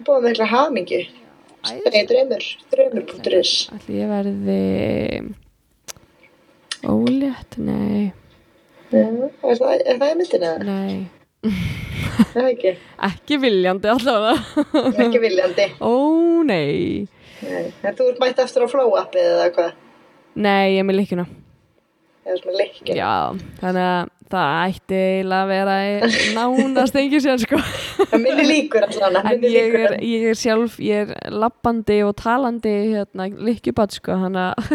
búið 0.00 0.30
mikla 0.30 0.46
hamingi. 0.48 1.00
Nei, 1.60 2.04
draumur, 2.08 2.44
draumur.is. 2.72 3.50
Ætli 3.76 3.98
ég 4.00 4.08
verði 4.08 4.60
ólétt? 6.88 7.58
Nei, 7.60 8.12
er 8.94 9.58
það, 9.60 9.82
er 9.84 9.98
það 10.00 10.06
í 10.06 10.20
myndinu 10.20 10.48
eða? 10.48 10.64
nei 10.64 11.10
Er 12.20 12.24
Það 12.30 12.46
ekki, 12.50 12.72
Ekki 13.10 13.38
viljandi 13.40 13.88
allavega 13.92 15.04
ekki 15.04 15.20
viljandi. 15.22 15.68
Ó, 15.80 15.92
nei 16.48 17.06
Nei. 17.40 17.70
En 17.80 17.94
þú 17.96 18.10
ert 18.10 18.18
mætt 18.20 18.40
eftir 18.44 18.64
á 18.64 18.68
flow 18.68 18.96
appið 19.00 19.24
eða 19.24 19.46
hvað? 19.56 19.76
Nei, 20.40 20.76
ég 20.76 20.82
er 20.82 20.88
með 20.88 20.98
líkuna 21.00 21.24
Eða 22.30 22.38
svona 22.44 22.56
leikki. 22.60 22.94
Já, 22.94 23.12
þannig 23.58 23.86
að 23.90 24.10
það 24.30 24.50
ætti 24.70 24.98
eiginlega 25.00 25.40
að 25.42 25.48
vera 25.50 25.76
nánast 26.36 26.98
engin 27.00 27.22
sér 27.24 27.40
sko 27.42 27.58
Það 27.98 28.22
minni 28.22 28.44
líkur 28.46 28.86
allan, 28.86 29.18
en 29.26 29.46
ég 29.50 29.74
er, 29.74 29.96
ég 30.06 30.26
er 30.30 30.38
sjálf 30.38 30.76
ég 30.86 31.10
er 31.16 31.34
lappandi 31.34 31.96
og 32.06 32.12
talandi 32.20 32.74
hérna, 32.92 33.26
lykkjubat 33.48 33.96
sko 33.98 34.20
hann 34.22 34.38
að 34.38 34.70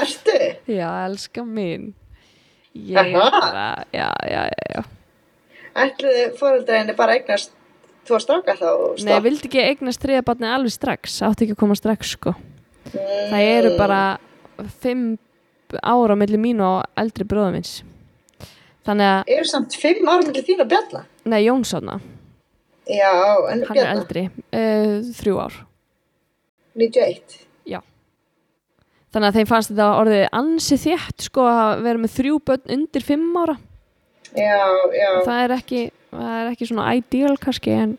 Ertu? 0.00 0.34
já, 0.66 0.88
elska 1.06 1.44
mín 1.46 1.92
ég 2.74 2.98
er 2.98 3.14
bara 3.14 3.68
já, 3.94 4.10
já, 4.26 4.42
já, 4.50 4.82
Ætliði 5.78 6.26
fóreldræðinni 6.40 6.98
bara 6.98 7.14
eignast 7.14 7.54
tvo 8.08 8.18
stráka 8.22 8.56
þá? 8.58 8.66
Nei, 8.66 8.98
stopp? 8.98 9.14
ég 9.14 9.24
vildi 9.28 9.48
ekki 9.52 9.62
eignast 9.68 10.02
þriða 10.02 10.26
barni 10.26 10.50
alveg 10.50 10.74
strax, 10.74 11.20
átti 11.22 11.46
ekki 11.46 11.54
að 11.54 11.60
koma 11.60 11.76
strax 11.78 12.14
sko. 12.16 12.32
Það 12.90 13.42
eru 13.44 13.72
bara 13.78 14.02
fimm 14.82 15.18
ára 15.82 16.16
millir 16.16 16.40
mín 16.40 16.60
og 16.64 16.84
eldri 16.96 17.24
bróða 17.28 17.52
minns. 17.54 17.82
Þannig 18.88 19.08
að, 19.12 19.32
Eru 19.36 19.44
samt 19.50 19.74
fimm 19.76 20.08
ára 20.08 20.22
millir 20.24 20.44
þín 20.46 20.62
og 20.64 20.68
Bjarna? 20.70 21.04
nei, 21.28 21.42
Jónssona, 21.44 21.98
Já, 22.88 23.10
en 23.52 23.64
hann 23.68 23.76
er 23.76 23.84
Bjarna? 23.84 24.00
eldri, 24.00 24.22
uh, 24.52 25.12
þrjú 25.18 25.38
ár. 25.44 25.58
91. 26.78 27.38
Já. 27.68 27.80
Þannig 29.12 29.28
að 29.32 29.36
þeim 29.38 29.48
fannst 29.50 29.72
þetta 29.72 29.88
orðið 30.00 30.24
ansi 30.38 30.76
þétt 30.80 31.24
sko 31.28 31.44
að 31.48 31.82
vera 31.84 31.98
með 32.02 32.14
þrjú 32.16 32.38
börn 32.48 32.74
undir 32.76 33.04
fimm 33.04 33.36
ára. 33.40 33.56
Já, 34.36 34.60
já. 34.92 35.10
Það 35.24 35.38
er 35.44 35.54
ekki, 35.56 35.82
það 36.12 36.34
er 36.38 36.50
ekki 36.52 36.68
svona 36.68 36.90
ideal 36.98 37.36
kannski 37.40 37.72
en, 37.72 37.94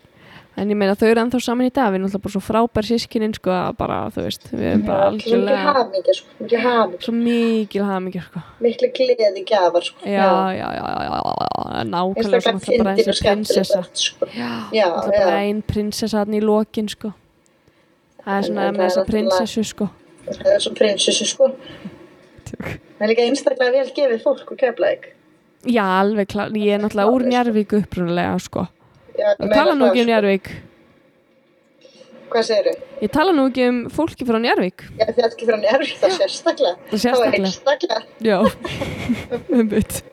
en 0.59 0.71
ég 0.73 0.77
meina 0.77 0.95
þau 0.99 1.07
eru 1.09 1.21
ennþá 1.23 1.39
saman 1.43 1.69
í 1.69 1.71
dag, 1.73 1.89
við 1.91 1.99
erum 1.99 2.07
alltaf 2.09 2.23
bara 2.25 2.33
svo 2.33 2.41
frábær 2.43 2.87
sískinin 2.87 3.35
sko 3.37 3.51
að 3.55 3.77
bara, 3.79 3.99
þú 4.13 4.23
veist, 4.25 4.47
við 4.51 4.65
erum 4.69 4.83
bara 4.87 5.09
Miklu 5.13 5.37
algjörlega 5.37 6.15
sko. 6.17 6.33
Miklu 6.39 6.61
hafingja. 6.63 7.01
svo 7.05 7.13
mikil 7.15 7.85
hafmyggja 7.87 8.23
sko. 8.25 8.43
Miklu 8.65 8.89
gleði 8.97 9.43
gjafar, 9.49 9.87
sko. 9.89 10.03
Já, 10.05 10.29
já, 10.57 10.67
já, 10.77 10.85
já, 10.89 11.03
já, 11.09 11.83
nákvæmlega 11.93 12.41
svo 12.43 12.55
náttúrulega 12.57 12.83
bara 12.83 12.95
eins 12.95 13.07
og 13.07 13.13
og 13.13 13.21
prinsessa. 13.25 13.83
sko. 13.93 14.29
Já, 14.35 14.87
náttúrulega 14.89 15.23
bara 15.25 15.37
já. 15.37 15.45
ein 15.47 15.61
prinsessa 15.61 16.23
hann 16.23 16.35
í 16.35 16.41
lokin, 16.43 16.89
sko. 16.89 17.13
Það 18.25 18.33
er 18.37 18.49
svona 18.49 18.71
með 18.71 18.83
þessa 18.83 19.05
prinsessu, 19.07 19.63
sko. 19.63 19.89
Það 20.29 20.51
er 20.55 20.65
svo 20.65 20.73
prinsessu, 20.77 21.29
sko. 21.29 21.53
Það 22.49 23.05
er 23.05 23.13
líka 23.13 23.29
einstaklega 23.29 23.71
vel 23.77 23.93
gefið 23.95 24.25
fólk 24.25 24.51
úr 24.51 24.59
keflaðik. 24.59 25.13
Já, 25.67 25.83
alveg 25.99 26.29
klár, 26.31 26.51
ég 26.55 26.75
er 26.75 26.83
náttúrulega 26.83 27.15
úr. 27.15 27.25
Njarvík 27.29 27.73
upprunalega, 27.79 28.35
sko. 28.43 28.67
Já, 29.19 29.29
Og 29.39 29.53
tala 29.53 29.75
nú 29.77 29.89
ekki 29.89 30.03
um 30.05 30.09
Njarvík. 30.09 30.49
sko. 30.49 30.65
Hvað 32.29 32.43
segirðu? 32.45 32.73
Ég 33.01 33.09
tala 33.15 33.31
nú 33.33 33.47
ekki 33.49 33.63
um 33.67 33.77
fólki 33.89 34.25
frá 34.27 34.37
Njarvík. 34.43 34.83
Já, 34.99 35.05
þið 35.09 35.23
ætti 35.25 35.35
ekki 35.37 35.47
hann 35.49 35.63
erfið 35.73 35.95
það. 35.97 36.09
Það 36.09 36.19
sérstaklega. 36.23 36.75
Það 36.93 37.19
var 37.23 37.37
einstaklega. 37.39 38.01
Já, 38.21 38.37
um 39.59 39.69
bytt. 39.71 40.03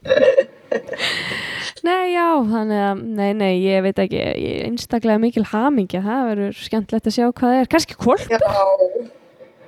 Nei, 1.87 2.07
já, 2.17 2.25
þannig 2.51 2.81
að, 2.83 3.03
nei, 3.21 3.29
nei, 3.39 3.51
ég 3.63 3.85
veit 3.85 4.01
ekki, 4.03 4.17
ég 4.19 4.57
er 4.63 4.65
einstaklega 4.71 5.21
mikil 5.23 5.45
hamingja, 5.53 6.01
það 6.03 6.25
verður 6.31 6.57
skemmtilegt 6.65 7.07
að 7.11 7.15
sjá 7.19 7.27
hvað 7.29 7.53
það 7.53 7.61
er. 7.61 7.69
Kannski 7.75 7.99
hvort, 8.01 8.27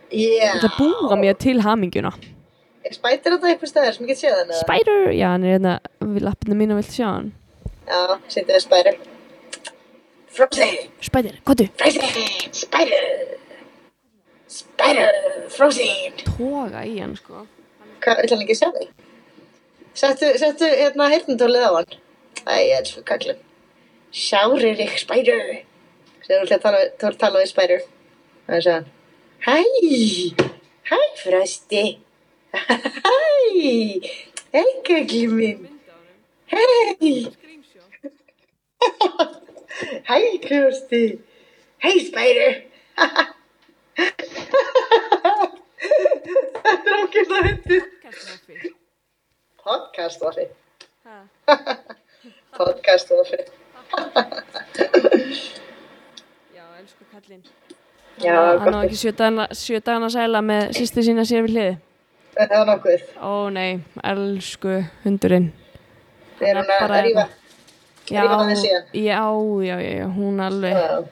Já. 0.08 0.54
Þetta 0.56 0.70
búa 0.78 1.16
mér 1.20 1.36
til 1.36 1.58
hamingjuna. 1.60 2.14
Spætir 2.88 3.34
þetta 3.34 3.50
eitthvað 3.52 3.68
stæðar 3.74 3.92
sem 3.98 4.06
ég 4.06 4.10
get 4.14 4.20
séð 4.22 4.36
hann? 4.38 4.52
Spider, 4.62 5.10
já, 5.12 5.26
hann 5.34 5.44
er 5.44 5.58
hérna 5.58 5.74
við 6.00 6.24
lappinu 6.24 6.56
mín 6.56 6.72
og 6.72 6.78
vilt 6.80 6.94
sjá 6.96 7.04
hann. 7.10 7.26
Já, 7.84 8.16
sýndi 8.32 8.54
við 8.56 8.62
spærir. 8.64 8.96
Frozen. 10.38 10.74
Spider, 11.02 11.34
hvað 11.46 11.56
du? 11.58 11.64
Frozen. 11.80 12.02
Spærir. 12.54 13.06
Spærir. 14.46 15.08
Frozen. 15.50 16.12
Toga 16.22 16.84
í 16.86 16.92
hann, 17.00 17.16
sko. 17.18 17.40
Hvað, 18.04 18.20
vil 18.22 18.30
hann 18.34 18.44
ekki 18.44 18.56
sjá 18.60 18.68
þig? 18.76 18.92
Settu, 19.98 20.28
settu 20.38 20.68
hérna 20.78 21.08
heyrnutólið 21.10 21.64
á 21.66 21.70
hann. 21.78 21.96
Æ, 22.46 22.54
ég 22.68 22.76
er 22.76 22.86
svo 22.86 23.02
kallum. 23.08 23.40
Sjárir 24.14 24.78
ykkur. 24.84 25.50
Þegar 26.28 26.38
þú 26.38 26.44
ert 26.44 26.54
að 26.54 26.62
tala, 26.62 26.84
við- 26.84 26.94
að 27.42 27.50
spærir. 27.50 27.82
Það 28.46 28.54
er 28.60 28.62
hann. 28.76 28.86
Hæ. 29.48 29.56
Hæ, 30.92 31.00
Frosti. 31.24 31.84
Hæ. 32.54 32.78
Hæ, 34.54 34.62
kallum 34.86 35.36
minn. 35.42 35.68
Hæ. 36.54 36.62
Hæ, 40.08 40.18
Frosti. 40.46 41.02
Hæ, 41.84 41.90
spærir. 42.08 42.54
Þetta 46.64 46.90
er 46.92 47.02
okkur 47.04 47.24
það 47.30 47.42
hundur. 47.48 47.82
Podcast 49.68 50.22
var 50.24 50.34
þið. 50.38 50.50
Podcast 52.58 53.08
var 53.12 53.26
þið. 53.32 53.44
Já, 56.56 56.64
elsku 56.80 57.04
kallinn. 57.12 57.42
Já, 58.18 58.34
Hann 58.58 58.74
á 58.74 58.80
gott. 58.80 58.84
ekki 58.88 58.98
sjö 58.98 59.12
dagana, 59.84 60.08
sæla 60.10 60.40
með 60.42 60.72
sýstu 60.78 61.04
sína 61.06 61.24
sér 61.28 61.44
við 61.46 61.52
hliði. 61.54 61.74
Það 62.38 62.54
var 62.56 62.66
nokkuð. 62.72 63.02
Ó 63.22 63.32
nei, 63.54 63.70
elsku 64.04 64.72
hundurinn. 65.04 65.52
Þeir 66.40 66.54
Hann 66.62 66.94
að 66.98 67.04
rífa. 67.08 67.24
Já, 68.10 68.24
já, 68.94 69.80
já, 69.80 69.80
já, 69.82 70.06
hún 70.16 70.40
alveg, 70.40 70.76
Já. 70.76 71.02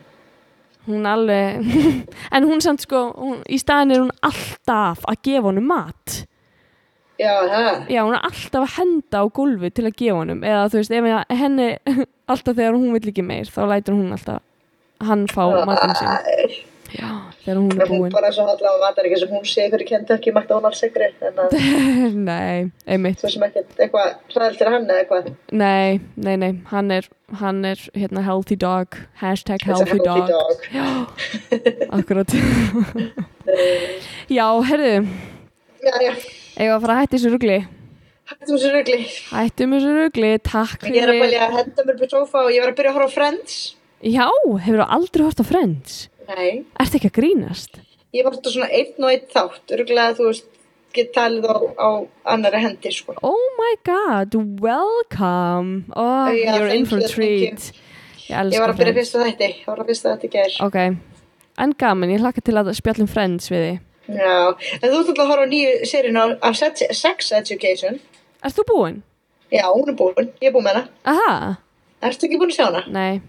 hún 0.89 1.07
alveg, 1.07 1.67
en 2.37 2.45
hún 2.49 2.61
samt 2.65 2.81
sko, 2.87 3.03
hún, 3.19 3.43
í 3.49 3.59
staðin 3.61 3.93
er 3.97 4.01
hún 4.05 4.15
alltaf 4.25 5.05
að 5.11 5.21
gefa 5.29 5.49
honum 5.51 5.67
mat. 5.73 6.23
Já, 7.21 7.33
það. 7.49 7.87
Já, 7.93 8.01
hún 8.05 8.15
er 8.19 8.25
alltaf 8.29 8.63
að 8.67 8.75
henda 8.79 9.21
á 9.21 9.25
gólfi 9.33 9.71
til 9.73 9.87
að 9.89 9.97
gefa 10.03 10.19
honum, 10.23 10.43
eða 10.45 10.67
þú 10.73 10.81
veist, 10.83 10.95
ef 10.99 11.11
ég- 11.11 11.37
henni, 11.43 11.69
alltaf 12.33 12.57
þegar 12.59 12.77
hún 12.79 12.93
vill 12.97 13.11
ekki 13.13 13.25
meir, 13.25 13.49
þá 13.51 13.61
lætur 13.73 13.97
hún 13.99 14.13
alltaf 14.17 14.43
hann 15.07 15.27
fá 15.29 15.43
matinn 15.69 15.95
sinn. 15.99 16.57
Já, 16.95 17.09
þegar 17.43 17.57
hún 17.59 17.71
er 17.83 17.89
Hún 17.91 17.99
búin. 18.05 18.13
bara 18.15 18.29
svo 18.33 18.45
hallar 18.47 18.77
á 18.77 18.79
matar 18.83 19.05
ekki 19.09 19.19
sem 19.19 19.29
hún 19.35 19.43
sé 19.49 19.65
ykkur 19.67 19.83
í 19.83 19.87
Kentucky 19.89 20.31
McDonalds 20.31 20.83
ykkur 20.87 21.03
en 21.09 21.15
að 21.43 21.51
Nei, 22.29 22.71
einmitt. 22.87 23.19
svo 23.21 23.29
sem 23.33 23.43
ekkert 23.49 23.75
eitthvað 23.83 24.09
hræðil 24.35 24.59
til 24.61 24.69
hann 24.71 24.87
eða 24.87 25.01
eitthvað 25.03 25.25
Nei, 25.53 25.99
nei, 26.17 26.37
nei, 26.45 26.53
hann 26.71 26.91
er, 26.95 27.05
hann 27.43 27.65
er 27.67 27.79
hérna 27.99 28.23
healthy 28.27 28.57
dog, 28.57 28.87
hashtag 29.23 29.61
It's 29.67 29.67
a 29.67 29.69
healthy, 29.75 29.99
dog. 30.05 30.29
dog. 30.31 30.59
Já, 30.71 30.87
akkurat. 31.99 32.31
Já, 34.31 34.47
herðu, 34.71 34.95
Já, 35.87 35.95
já, 36.03 36.13
að 36.75 36.81
fara 36.83 36.95
að 36.97 37.01
hætta 37.03 37.15
þessu 37.17 37.31
rugli. 37.35 37.59
hættum 38.27 38.57
þessu 38.57 38.71
rugli 38.75 38.97
Hættum 39.31 39.71
þessu 39.77 39.91
rugli, 40.01 40.31
takk 40.43 40.81
Ég 40.91 40.97
er 41.05 41.09
að 41.13 41.15
fyrir. 41.15 41.23
bælja 41.27 41.41
að 41.47 41.53
henda 41.61 41.81
mér 41.91 41.97
på 42.01 42.07
sofa 42.11 42.39
og 42.47 42.51
ég 42.55 42.61
var 42.65 42.71
að 42.73 42.79
byrja 42.81 42.91
að 42.95 42.99
horfa 43.01 43.11
á 43.11 43.15
Friends 43.17 43.53
Já, 44.07 44.27
hefur 44.65 44.81
þú 44.83 44.87
aldrei 44.97 45.23
hort 45.27 45.41
á 45.41 45.45
Friends? 45.47 45.93
Nei 46.29 46.65
Ertu 46.83 46.99
ekki 46.99 47.11
að 47.13 47.17
grínast? 47.21 47.81
Ég 48.17 48.25
var 48.27 48.37
þetta 48.37 48.53
svona 48.55 48.69
einn 48.73 49.05
og 49.07 49.11
einn 49.13 49.27
þátt 49.33 49.75
Örgulega 49.77 50.17
þú 50.19 50.29
veist 50.31 50.53
Get 50.97 51.11
talið 51.13 51.45
á, 51.51 51.57
á 51.77 51.89
annari 52.33 52.61
hendi 52.63 52.93
sko 52.95 53.15
Oh 53.27 53.43
my 53.59 53.75
god, 53.85 54.33
welcome. 54.63 55.85
Oh, 55.95 56.31
Já, 56.33 56.57
you're 56.57 56.71
in 56.73 56.87
for 56.89 56.99
a 57.03 57.09
treat. 57.09 57.67
Ég 58.31 58.55
Ég 58.55 58.63
var 58.63 58.73
að 58.73 58.79
byrja 58.81 58.95
Friends. 58.95 59.13
fyrsta 59.13 59.27
þætti 59.27 59.49
Ég 59.51 59.67
var 59.69 59.83
að 59.83 59.91
fyrsta 59.93 60.15
þætti 60.15 60.31
í 60.31 60.33
gær 60.37 60.57
Ok, 60.67 60.79
en 61.67 61.75
gaman, 61.79 62.15
ég 62.15 62.25
hlakka 62.25 62.43
til 62.47 62.57
að 62.57 62.73
spjallum 62.79 63.11
Friends 63.13 63.51
við 63.53 63.67
þið. 63.67 63.77
Já 64.17 64.33
En 64.81 64.89
þú 64.89 64.97
alltaf 65.03 65.21
að 65.27 65.31
horfa 65.35 65.47
nýju 65.53 65.77
seríun 65.91 66.19
á, 66.41 66.49
sex, 66.57 67.31
Education 67.43 68.01
Ert 68.43 68.57
þú 68.57 68.65
búinn? 68.73 68.99
Já, 69.53 69.67
hún 69.69 69.89
er 69.93 69.99
búin 69.99 70.33
Ég 70.41 70.49
er 70.49 70.55
búin 70.57 70.65
með 70.67 70.81
hana 70.81 70.89
Aha, 71.13 71.57
Ertu 72.07 72.27
ekki 72.31 72.39
búin 72.41 72.51
að 72.55 72.57
sjá 72.59 72.67
hana? 72.71 72.83
nei. 72.89 73.21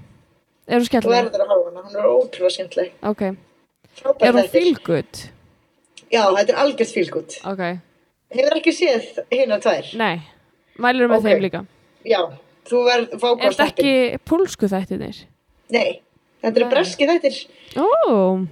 Er 0.67 0.79
þú 0.79 0.83
Þú 0.83 0.89
skemmtileg? 0.89 1.27
verður 1.27 1.43
að 1.43 1.51
horfa 1.53 1.67
á 1.67 1.75
hana 1.77 1.83
Hún 1.87 1.99
er 2.01 2.07
ótrúlega 2.11 2.53
skemmtileg 2.57 2.91
Ok. 3.11 3.21
Frábær 3.97 4.27
Er 4.27 4.33
hún 4.33 4.47
þættir. 4.47 4.83
good? 4.83 5.21
Já, 6.11 6.23
þetta 6.35 6.49
er 6.53 6.59
algjört 6.63 6.93
fílgút 6.95 7.37
Ok. 7.53 7.63
Hefur 8.37 8.57
ekki 8.59 8.73
séð 8.75 9.21
hérna 9.31 9.59
tvær? 9.63 9.93
Nei. 9.97 10.21
Mælur 10.77 11.07
með 11.07 11.17
Ok. 11.17 11.23
þeim 11.29 11.41
líka. 11.45 11.61
Já, 12.05 12.21
þú 12.67 12.81
verður 12.85 13.13
Er 13.13 13.19
fákvæmst 13.23 13.57
þetta 13.57 13.71
ekki 13.71 14.19
pólsku 14.27 14.67
þættinir? 14.69 15.21
Nei, 15.71 16.01
þetta 16.43 16.55
eru 16.59 16.65
Nei. 16.67 16.73
breski 16.75 17.07
þættir 17.07 17.39
Ó, 17.77 17.83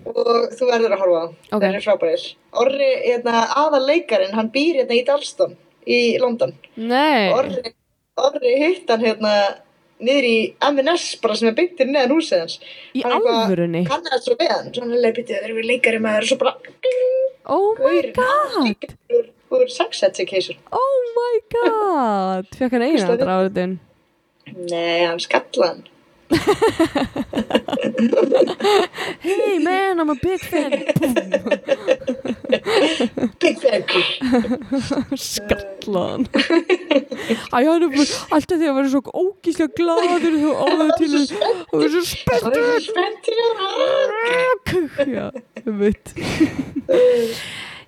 og 0.05 0.55
þú 0.55 0.65
verður 0.71 0.91
að 0.95 0.99
horfa 1.03 1.19
á 1.19 1.25
það. 1.25 1.35
Ok. 1.51 1.61
Þeir 1.61 1.69
eru 1.75 1.83
frábærir. 1.85 2.25
Orri, 2.53 2.89
hérna, 3.05 3.35
aðal 3.55 3.85
leikarin, 3.87 4.33
hann 4.33 4.49
býr 4.51 4.75
hérna 4.81 4.95
í 4.99 5.05
Dalston 5.05 5.55
í 5.87 6.19
London. 6.19 6.53
nei. 6.77 7.31
Orri, 7.33 7.73
Orri 8.17 8.51
hitt 8.59 8.89
hann 8.89 9.01
hérna 9.01 9.57
niður 10.03 10.25
í 10.27 10.35
M&S 10.69 11.05
bara 11.23 11.35
sem 11.39 11.47
er 11.51 11.55
byggtir 11.57 11.87
neðan 11.87 12.11
húsið 12.17 12.39
hans. 12.43 12.55
Í 12.93 13.03
Hann 13.05 13.15
eitthvað 13.15 13.39
alvörunni? 13.45 13.81
Kannaði 13.87 14.19
svo 14.25 14.35
hann, 14.41 14.67
svona 14.75 14.99
leipitið, 15.05 15.39
þeir 15.39 15.53
eru 15.53 15.63
leikari 15.69 15.99
með 16.03 16.17
þeir 16.19 16.27
svo 16.31 16.37
bara 16.43 16.53
Oh 17.45 17.75
my 17.79 18.01
god. 18.15 18.85
úr, 19.13 19.25
úr 19.53 19.67
sex 19.69 20.01
education. 20.03 20.57
Oh 20.73 21.01
my 21.15 21.35
god. 21.55 22.47
Fekk 22.57 22.71
hann 22.75 22.85
eina 22.87 22.95
Hlustaðu. 22.97 23.21
dráðin. 23.23 23.75
Nei, 24.69 25.05
hann 25.05 25.21
skallan. 25.23 25.85
Hey 29.21 29.59
man, 29.59 29.99
I'm 29.99 30.09
a 30.09 30.15
big 30.15 30.39
fan. 30.41 30.71
Ég 32.65 33.59
Skallan. 35.21 36.25
Æ, 37.53 37.57
hann 37.61 37.83
er 37.85 37.91
bara 37.93 38.05
alltaf 38.35 38.57
því 38.57 38.69
að 38.69 38.77
vera 38.79 38.89
svo 38.93 39.01
ógíslega 39.21 39.71
gladur 39.77 40.37
þú 40.41 40.51
áður 40.65 40.91
til 40.97 41.09
að 41.09 41.17
er 41.19 41.25
svo 41.29 41.39
Það 41.69 41.83
er 41.85 41.91
svo 41.93 42.03
spennt 42.09 42.55
hér 42.59 42.81
spennt 42.87 43.25
Já, 45.15 45.25
um 45.65 45.75
mitt. 45.79 46.05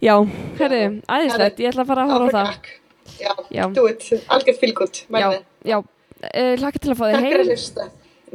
Já, 0.04 0.14
herri, 0.62 0.82
æðislegt. 1.10 1.62
Ég 1.64 1.72
ætla 1.72 1.84
að 1.84 1.90
fara 1.92 2.06
að 2.06 2.14
horfa 2.14 2.30
á 2.30 2.34
það. 2.38 2.74
Já, 3.18 3.32
Já. 3.50 3.64
do 3.74 3.88
it, 3.90 4.04
algjörð 4.30 4.60
fylgút 4.62 5.00
Já, 5.10 5.28
já, 5.66 5.78
uh, 5.82 6.54
hlakka 6.62 6.80
til 6.84 6.92
að 6.94 7.00
fá 7.00 7.06
þig 7.10 7.24
heim. 7.26 7.46
hlusta. 7.48 7.88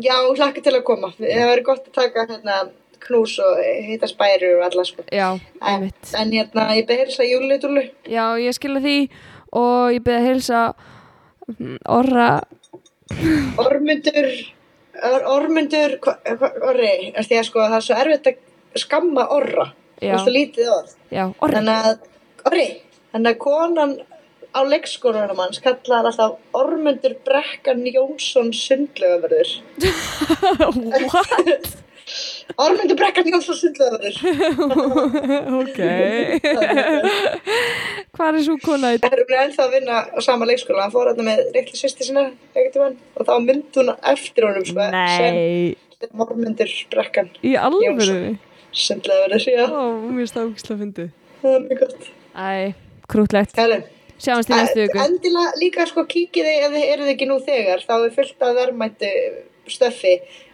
Já, 0.03 0.17
hlakka 0.33 0.65
til 0.65 0.75
að 0.75 0.83
koma. 0.89 1.13
Það 1.21 1.45
verður 1.53 1.67
gott 1.69 1.85
að 1.87 1.95
taka 2.01 2.25
hérna 2.33 2.57
knús 3.07 3.37
og 3.43 3.61
hitta 3.87 4.09
spæri 4.11 4.53
og 4.57 4.65
alla 4.69 4.85
sko. 4.89 5.05
Já, 5.13 5.29
En, 5.61 5.91
en 6.19 6.33
hérna, 6.33 6.69
ég 6.79 6.87
beði 6.89 7.07
hilsa 7.07 7.27
júlitúlu 7.27 7.85
Já, 8.09 8.25
ég 8.41 8.57
skilja 8.57 8.83
því 8.85 8.97
og 9.53 9.93
ég 9.97 10.05
byrði 10.05 10.19
að 10.19 10.29
heilsa 10.31 10.63
mm, 11.59 11.79
Orra. 11.99 12.31
Ormundur 13.61 14.31
or, 15.03 15.27
Ormundur, 15.37 15.99
orri 16.69 17.13
er 17.13 17.27
því 17.27 17.41
að 17.41 17.49
sko 17.49 17.67
það 17.67 17.77
er 17.79 17.87
svo 17.87 17.99
erfitt 17.99 18.31
að 18.31 18.81
skamma 18.83 19.27
orra. 19.35 19.69
Já. 20.01 20.13
Það 20.13 20.15
er 20.15 20.25
svo 20.25 20.35
lítið 20.37 20.73
orð. 20.73 20.97
Já, 21.13 21.25
Orri. 21.45 21.59
Þannig 21.59 21.91
að, 21.91 22.09
orri, 22.51 22.67
þannig 23.13 23.35
að 23.35 23.41
konan 23.43 23.95
á 24.53 24.61
leikskólanum 24.69 25.41
hans 25.41 25.61
kallar 25.65 26.09
alltaf 26.09 26.37
Ormundur 26.57 27.15
Brekkan 27.25 27.85
Jónsson 27.89 28.53
sundlögaverður 28.57 29.55
What? 31.13 31.82
Ormundur 32.61 32.97
Brekkan 32.99 33.29
Jónsson 33.31 33.57
sundlögaverður 33.59 34.17
ok. 35.63 35.79
Hvað 38.17 38.39
er 38.39 38.45
svo 38.47 38.57
kona 38.63 38.93
í 38.95 39.01
Það 39.03 39.17
er 39.17 39.23
hún 39.25 39.39
ennþá 39.45 39.67
að 39.67 39.77
vinna 39.77 40.01
á 40.13 40.19
sama 40.25 40.49
leikskóla. 40.49 40.85
Hann 40.85 40.95
fór 40.95 41.11
hérna 41.11 41.27
með 41.31 41.43
reikli 41.57 41.79
sýsti 41.79 42.09
sinna 42.09 42.27
einhvern 42.53 42.75
tímann 42.75 42.99
og 43.17 43.29
þá 43.29 43.35
myndi 43.47 43.81
hún 43.81 43.95
eftir 44.13 44.49
honum 44.49 44.67
sko, 44.69 44.89
Nei, 44.93 45.77
sem 46.03 46.27
Ormundur 46.27 46.77
Brekkan 46.93 47.33
í 47.41 47.57
alvöru? 47.57 48.37
Sundlögaverður, 48.73 49.49
já, 49.53 49.65
Ó, 49.69 49.83
mér 50.09 50.31
ógislega 50.47 50.79
fyndið. 50.81 51.11
Það 51.43 51.57
er 51.59 51.67
mjög 51.67 51.83
gott. 51.83 52.07
Æ, 52.33 52.73
krútlegt 53.13 53.59
Herru, 53.61 53.83
Sjáumst 54.23 54.53
í 54.53 54.55
næstu 54.55 54.85
viku. 54.85 55.01
Endilega 55.03 55.53
líka 55.59 55.85
sko 55.91 56.05
kíkiði 56.07 56.53
ef 56.63 56.75
þið 56.77 56.91
eruð 56.93 57.11
ekki 57.13 57.27
nú 57.27 57.41
þegar 57.43 57.83
þá 57.83 57.95
er 57.97 58.13
fullt 58.15 58.45
af 58.47 58.53
verðmættu 58.61 59.11
stöffi 59.73 60.13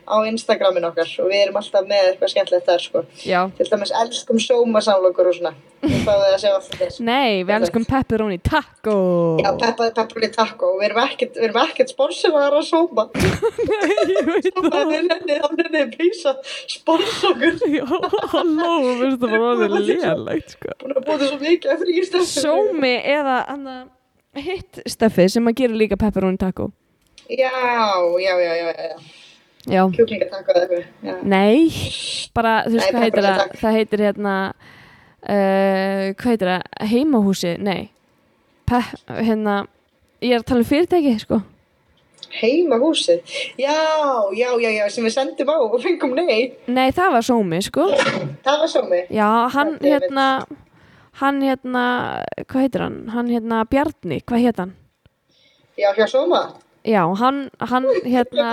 á 0.09 0.17
Instagramin 0.29 0.89
okkar 0.89 1.11
og 1.23 1.31
við 1.31 1.43
erum 1.45 1.59
alltaf 1.61 1.89
með 1.89 2.11
eitthvað 2.11 2.33
skemmtilegt 2.33 2.69
þar 2.69 2.85
sko. 2.85 3.03
Já. 3.23 3.41
Til 3.59 3.67
dæmis 3.69 3.93
elskum 4.03 4.41
sóma 4.43 4.83
samlokur 4.85 5.29
og 5.31 5.37
svona. 5.37 5.53
Við 5.79 6.01
fáum 6.03 6.19
það 6.19 6.33
að 6.33 6.41
sjá 6.43 6.49
alltaf 6.51 6.81
þess 6.81 7.03
Nei, 7.07 7.45
við 7.47 7.53
elskum 7.55 7.85
pepperoni 7.87 8.39
taco. 8.43 8.95
Já, 9.39 9.51
pepperoni 9.61 10.31
taco. 10.35 10.73
Við 10.81 10.87
erum 10.89 11.03
ekkert, 11.05 11.37
við 11.39 11.47
erum 11.47 11.61
ekkert 11.63 11.93
sponsorar 11.93 12.57
að 12.59 12.65
sóma. 12.67 13.05
Ég 14.15 14.33
veit 14.33 14.49
það. 14.49 14.67
það 14.73 14.95
er 14.97 15.07
henni, 15.13 15.37
hann 15.45 15.63
henni 15.63 15.85
písa 15.93 16.35
sponsokur 16.73 17.63
Já, 17.69 17.85
halló, 18.33 18.73
mér 18.89 19.05
finnst 19.05 19.23
það 19.23 19.37
bara 19.37 19.53
orðið 19.53 19.79
lélegt 19.93 20.57
sko. 20.57 20.75
Búin 20.83 20.97
að 20.97 21.07
búið 21.07 21.25
svo 21.29 21.39
mikið 21.45 21.75
að 21.77 21.85
frí 21.85 22.03
stöffi 22.09 22.43
Sómi 22.49 22.93
eða 23.15 23.39
hana, 23.47 23.79
hitt 24.39 24.83
steffi 24.91 25.29
sem 25.31 25.53
að 25.53 25.63
gera 25.63 25.81
líka 25.85 26.01
pepperoni 26.01 26.41
taco. 26.41 26.73
Já, 27.29 27.53
já, 28.19 28.35
já, 28.41 28.57
já, 28.57 28.73
já, 28.73 28.97
kjúklingatakko 29.67 30.55
eða 30.55 30.67
eitthvað 30.79 31.23
nei 31.29 31.69
bara, 32.37 32.55
þú 32.69 32.77
veist 32.79 32.93
hvað 32.93 33.07
heitir 33.07 33.27
það? 33.27 33.43
það 33.61 33.79
heitir 33.79 34.05
hérna 34.07 34.35
uh, 34.55 36.05
hvað 36.15 36.31
heitir 36.33 36.53
það, 36.55 36.67
heimahúsi 36.93 37.55
nei, 37.63 37.91
Pe 38.69 38.83
hérna 39.25 39.63
ég 40.21 40.35
er 40.37 40.43
að 40.43 40.49
tala 40.51 40.61
um 40.61 40.69
fyrirtæki 40.69 41.15
sko. 41.23 41.39
Heima 42.29 42.77
húsið, 42.77 43.23
já, 43.57 43.73
já, 44.37 44.49
já, 44.61 44.69
já, 44.75 44.83
sem 44.93 45.07
við 45.07 45.15
sendum 45.15 45.49
á 45.49 45.57
og 45.65 45.79
fengum 45.81 46.13
nei, 46.19 46.51
nei, 46.69 46.91
það 46.93 47.15
var 47.15 47.25
Sómi 47.25 47.61
sko. 47.65 47.87
Það 48.45 48.59
var 48.61 48.69
sómi. 48.69 48.99
já, 49.09 49.29
hann 49.55 49.79
hérna 49.81 50.27
hann 51.23 51.41
hérna, 51.43 51.85
hvað 52.45 52.67
heitir 52.67 52.85
hann? 52.85 52.99
Hann 53.15 53.33
hérna 53.33 53.63
Bjarni, 53.71 54.21
hvað 54.29 54.45
heit 54.45 54.61
hann? 54.61 54.75
Já, 55.79 55.89
hjá 55.97 56.05
sóma, 56.11 56.43
já, 56.85 57.01
hann, 57.23 57.49
hann 57.71 57.89
hérna 58.05 58.51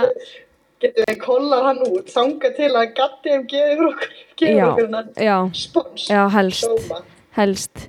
kollað 1.22 1.66
hann 1.70 1.82
út, 1.86 2.10
þanga 2.12 2.50
til 2.56 2.70
að 2.74 2.94
gatti 2.96 3.32
um 3.32 3.44
gefið 3.48 3.84
okkur, 3.86 4.16
gefið 4.36 4.58
já, 4.58 4.66
okkur 4.66 4.90
hann 4.92 5.54
spons, 5.56 6.08
já, 6.10 6.22
helst. 6.34 6.66
Sóma. 6.66 7.02
helst. 7.38 7.88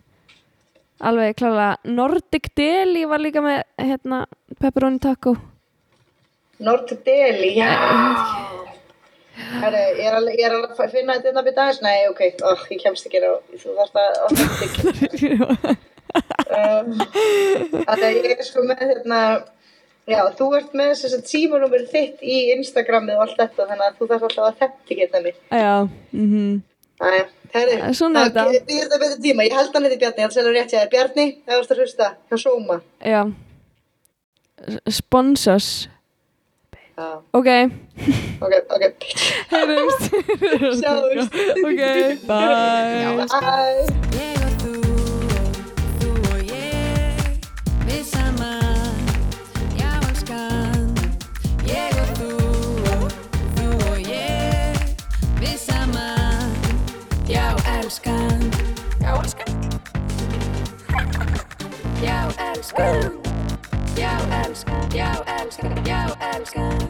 Alveg 0.98 1.36
klálega. 1.38 1.76
Nordic 1.84 2.48
Deli 2.58 3.04
var 3.06 3.22
líka 3.22 3.44
með 3.46 3.60
hérna 3.78 4.24
pepperoni 4.58 5.00
taco. 5.04 5.36
Nord 6.64 6.90
Deli, 7.06 7.52
já. 7.60 7.70
Herri, 9.38 9.84
ég 10.00 10.08
er 10.10 10.16
alveg, 10.18 10.40
ég 10.40 10.48
er 10.48 10.56
að 10.58 10.96
finna 10.96 11.20
þetta 11.20 11.38
að 11.38 11.46
byrja 11.46 11.66
aðeins, 11.68 11.84
nei, 11.86 12.08
ok, 12.10 12.24
oh, 12.48 12.64
ég 12.74 12.82
kemst 12.82 13.06
ekki 13.06 13.22
ná, 13.22 13.36
þú 13.54 13.76
þarft 13.78 14.00
að, 14.02 14.10
að 14.24 14.30
þetta 14.40 15.76
um, 16.58 16.90
Þannig 17.86 18.08
að 18.08 18.18
ég 18.18 18.34
er 18.34 18.48
sko 18.48 18.64
með 18.66 18.82
hérna 18.82 19.20
Já, 20.08 20.22
þú 20.38 20.46
ert 20.56 20.76
með 20.78 20.94
þess 20.94 21.18
að 21.18 21.26
símanúmer 21.28 21.84
þitt 21.92 22.22
í 22.24 22.38
Instagramið 22.54 23.18
og 23.18 23.26
allt 23.26 23.42
þetta 23.42 23.66
þannig 23.68 23.88
að 23.90 23.98
þú 23.98 24.08
þarf 24.12 24.28
alltaf 24.30 24.46
að 24.48 24.62
þetta 24.62 25.00
geta 25.02 25.24
mig. 25.26 25.42
Já, 25.52 25.74
mhm. 26.16 26.54
Æja, 26.98 27.26
herri, 27.54 27.76
Svona 27.94 28.24
er 28.24 28.32
þetta. 28.32 28.46
Við 28.54 28.72
erum 28.78 28.88
þetta 28.88 29.02
betur 29.04 29.20
tíma, 29.26 29.46
ég 29.46 29.58
held 29.60 29.76
hann 29.76 29.86
heiti 29.86 30.00
Bjarni, 30.02 30.24
ég 30.24 30.32
held 30.32 30.48
að 30.48 30.56
rétt 30.56 30.72
hjá 30.72 30.80
þér. 30.80 30.90
Bjarni, 30.96 31.28
það 31.44 31.60
varst 31.60 31.76
að 31.76 31.84
hlusta, 31.84 32.10
hjá 32.32 32.42
Sóma. 32.46 32.80
Já. 33.04 33.22
Sponsors. 34.90 35.70
Já, 36.98 37.22
Ok. 37.38 37.52
Ok, 38.42 38.54
ok. 38.74 39.06
Heyrumst 39.52 40.10
Sjáumst. 40.82 41.40
Ok, 41.62 41.84
bye. 42.26 43.28
Bye 43.28 44.47
älskan. 57.88 58.52
Jag 59.02 59.24
älskar. 59.24 59.46
Jag 62.04 62.34
älskar. 62.56 63.12
Jag 63.98 64.46
älskar. 64.46 64.90
Jag 64.94 65.42
älskar. 65.42 65.84
Jag 65.86 66.36
älskar. 66.36 66.88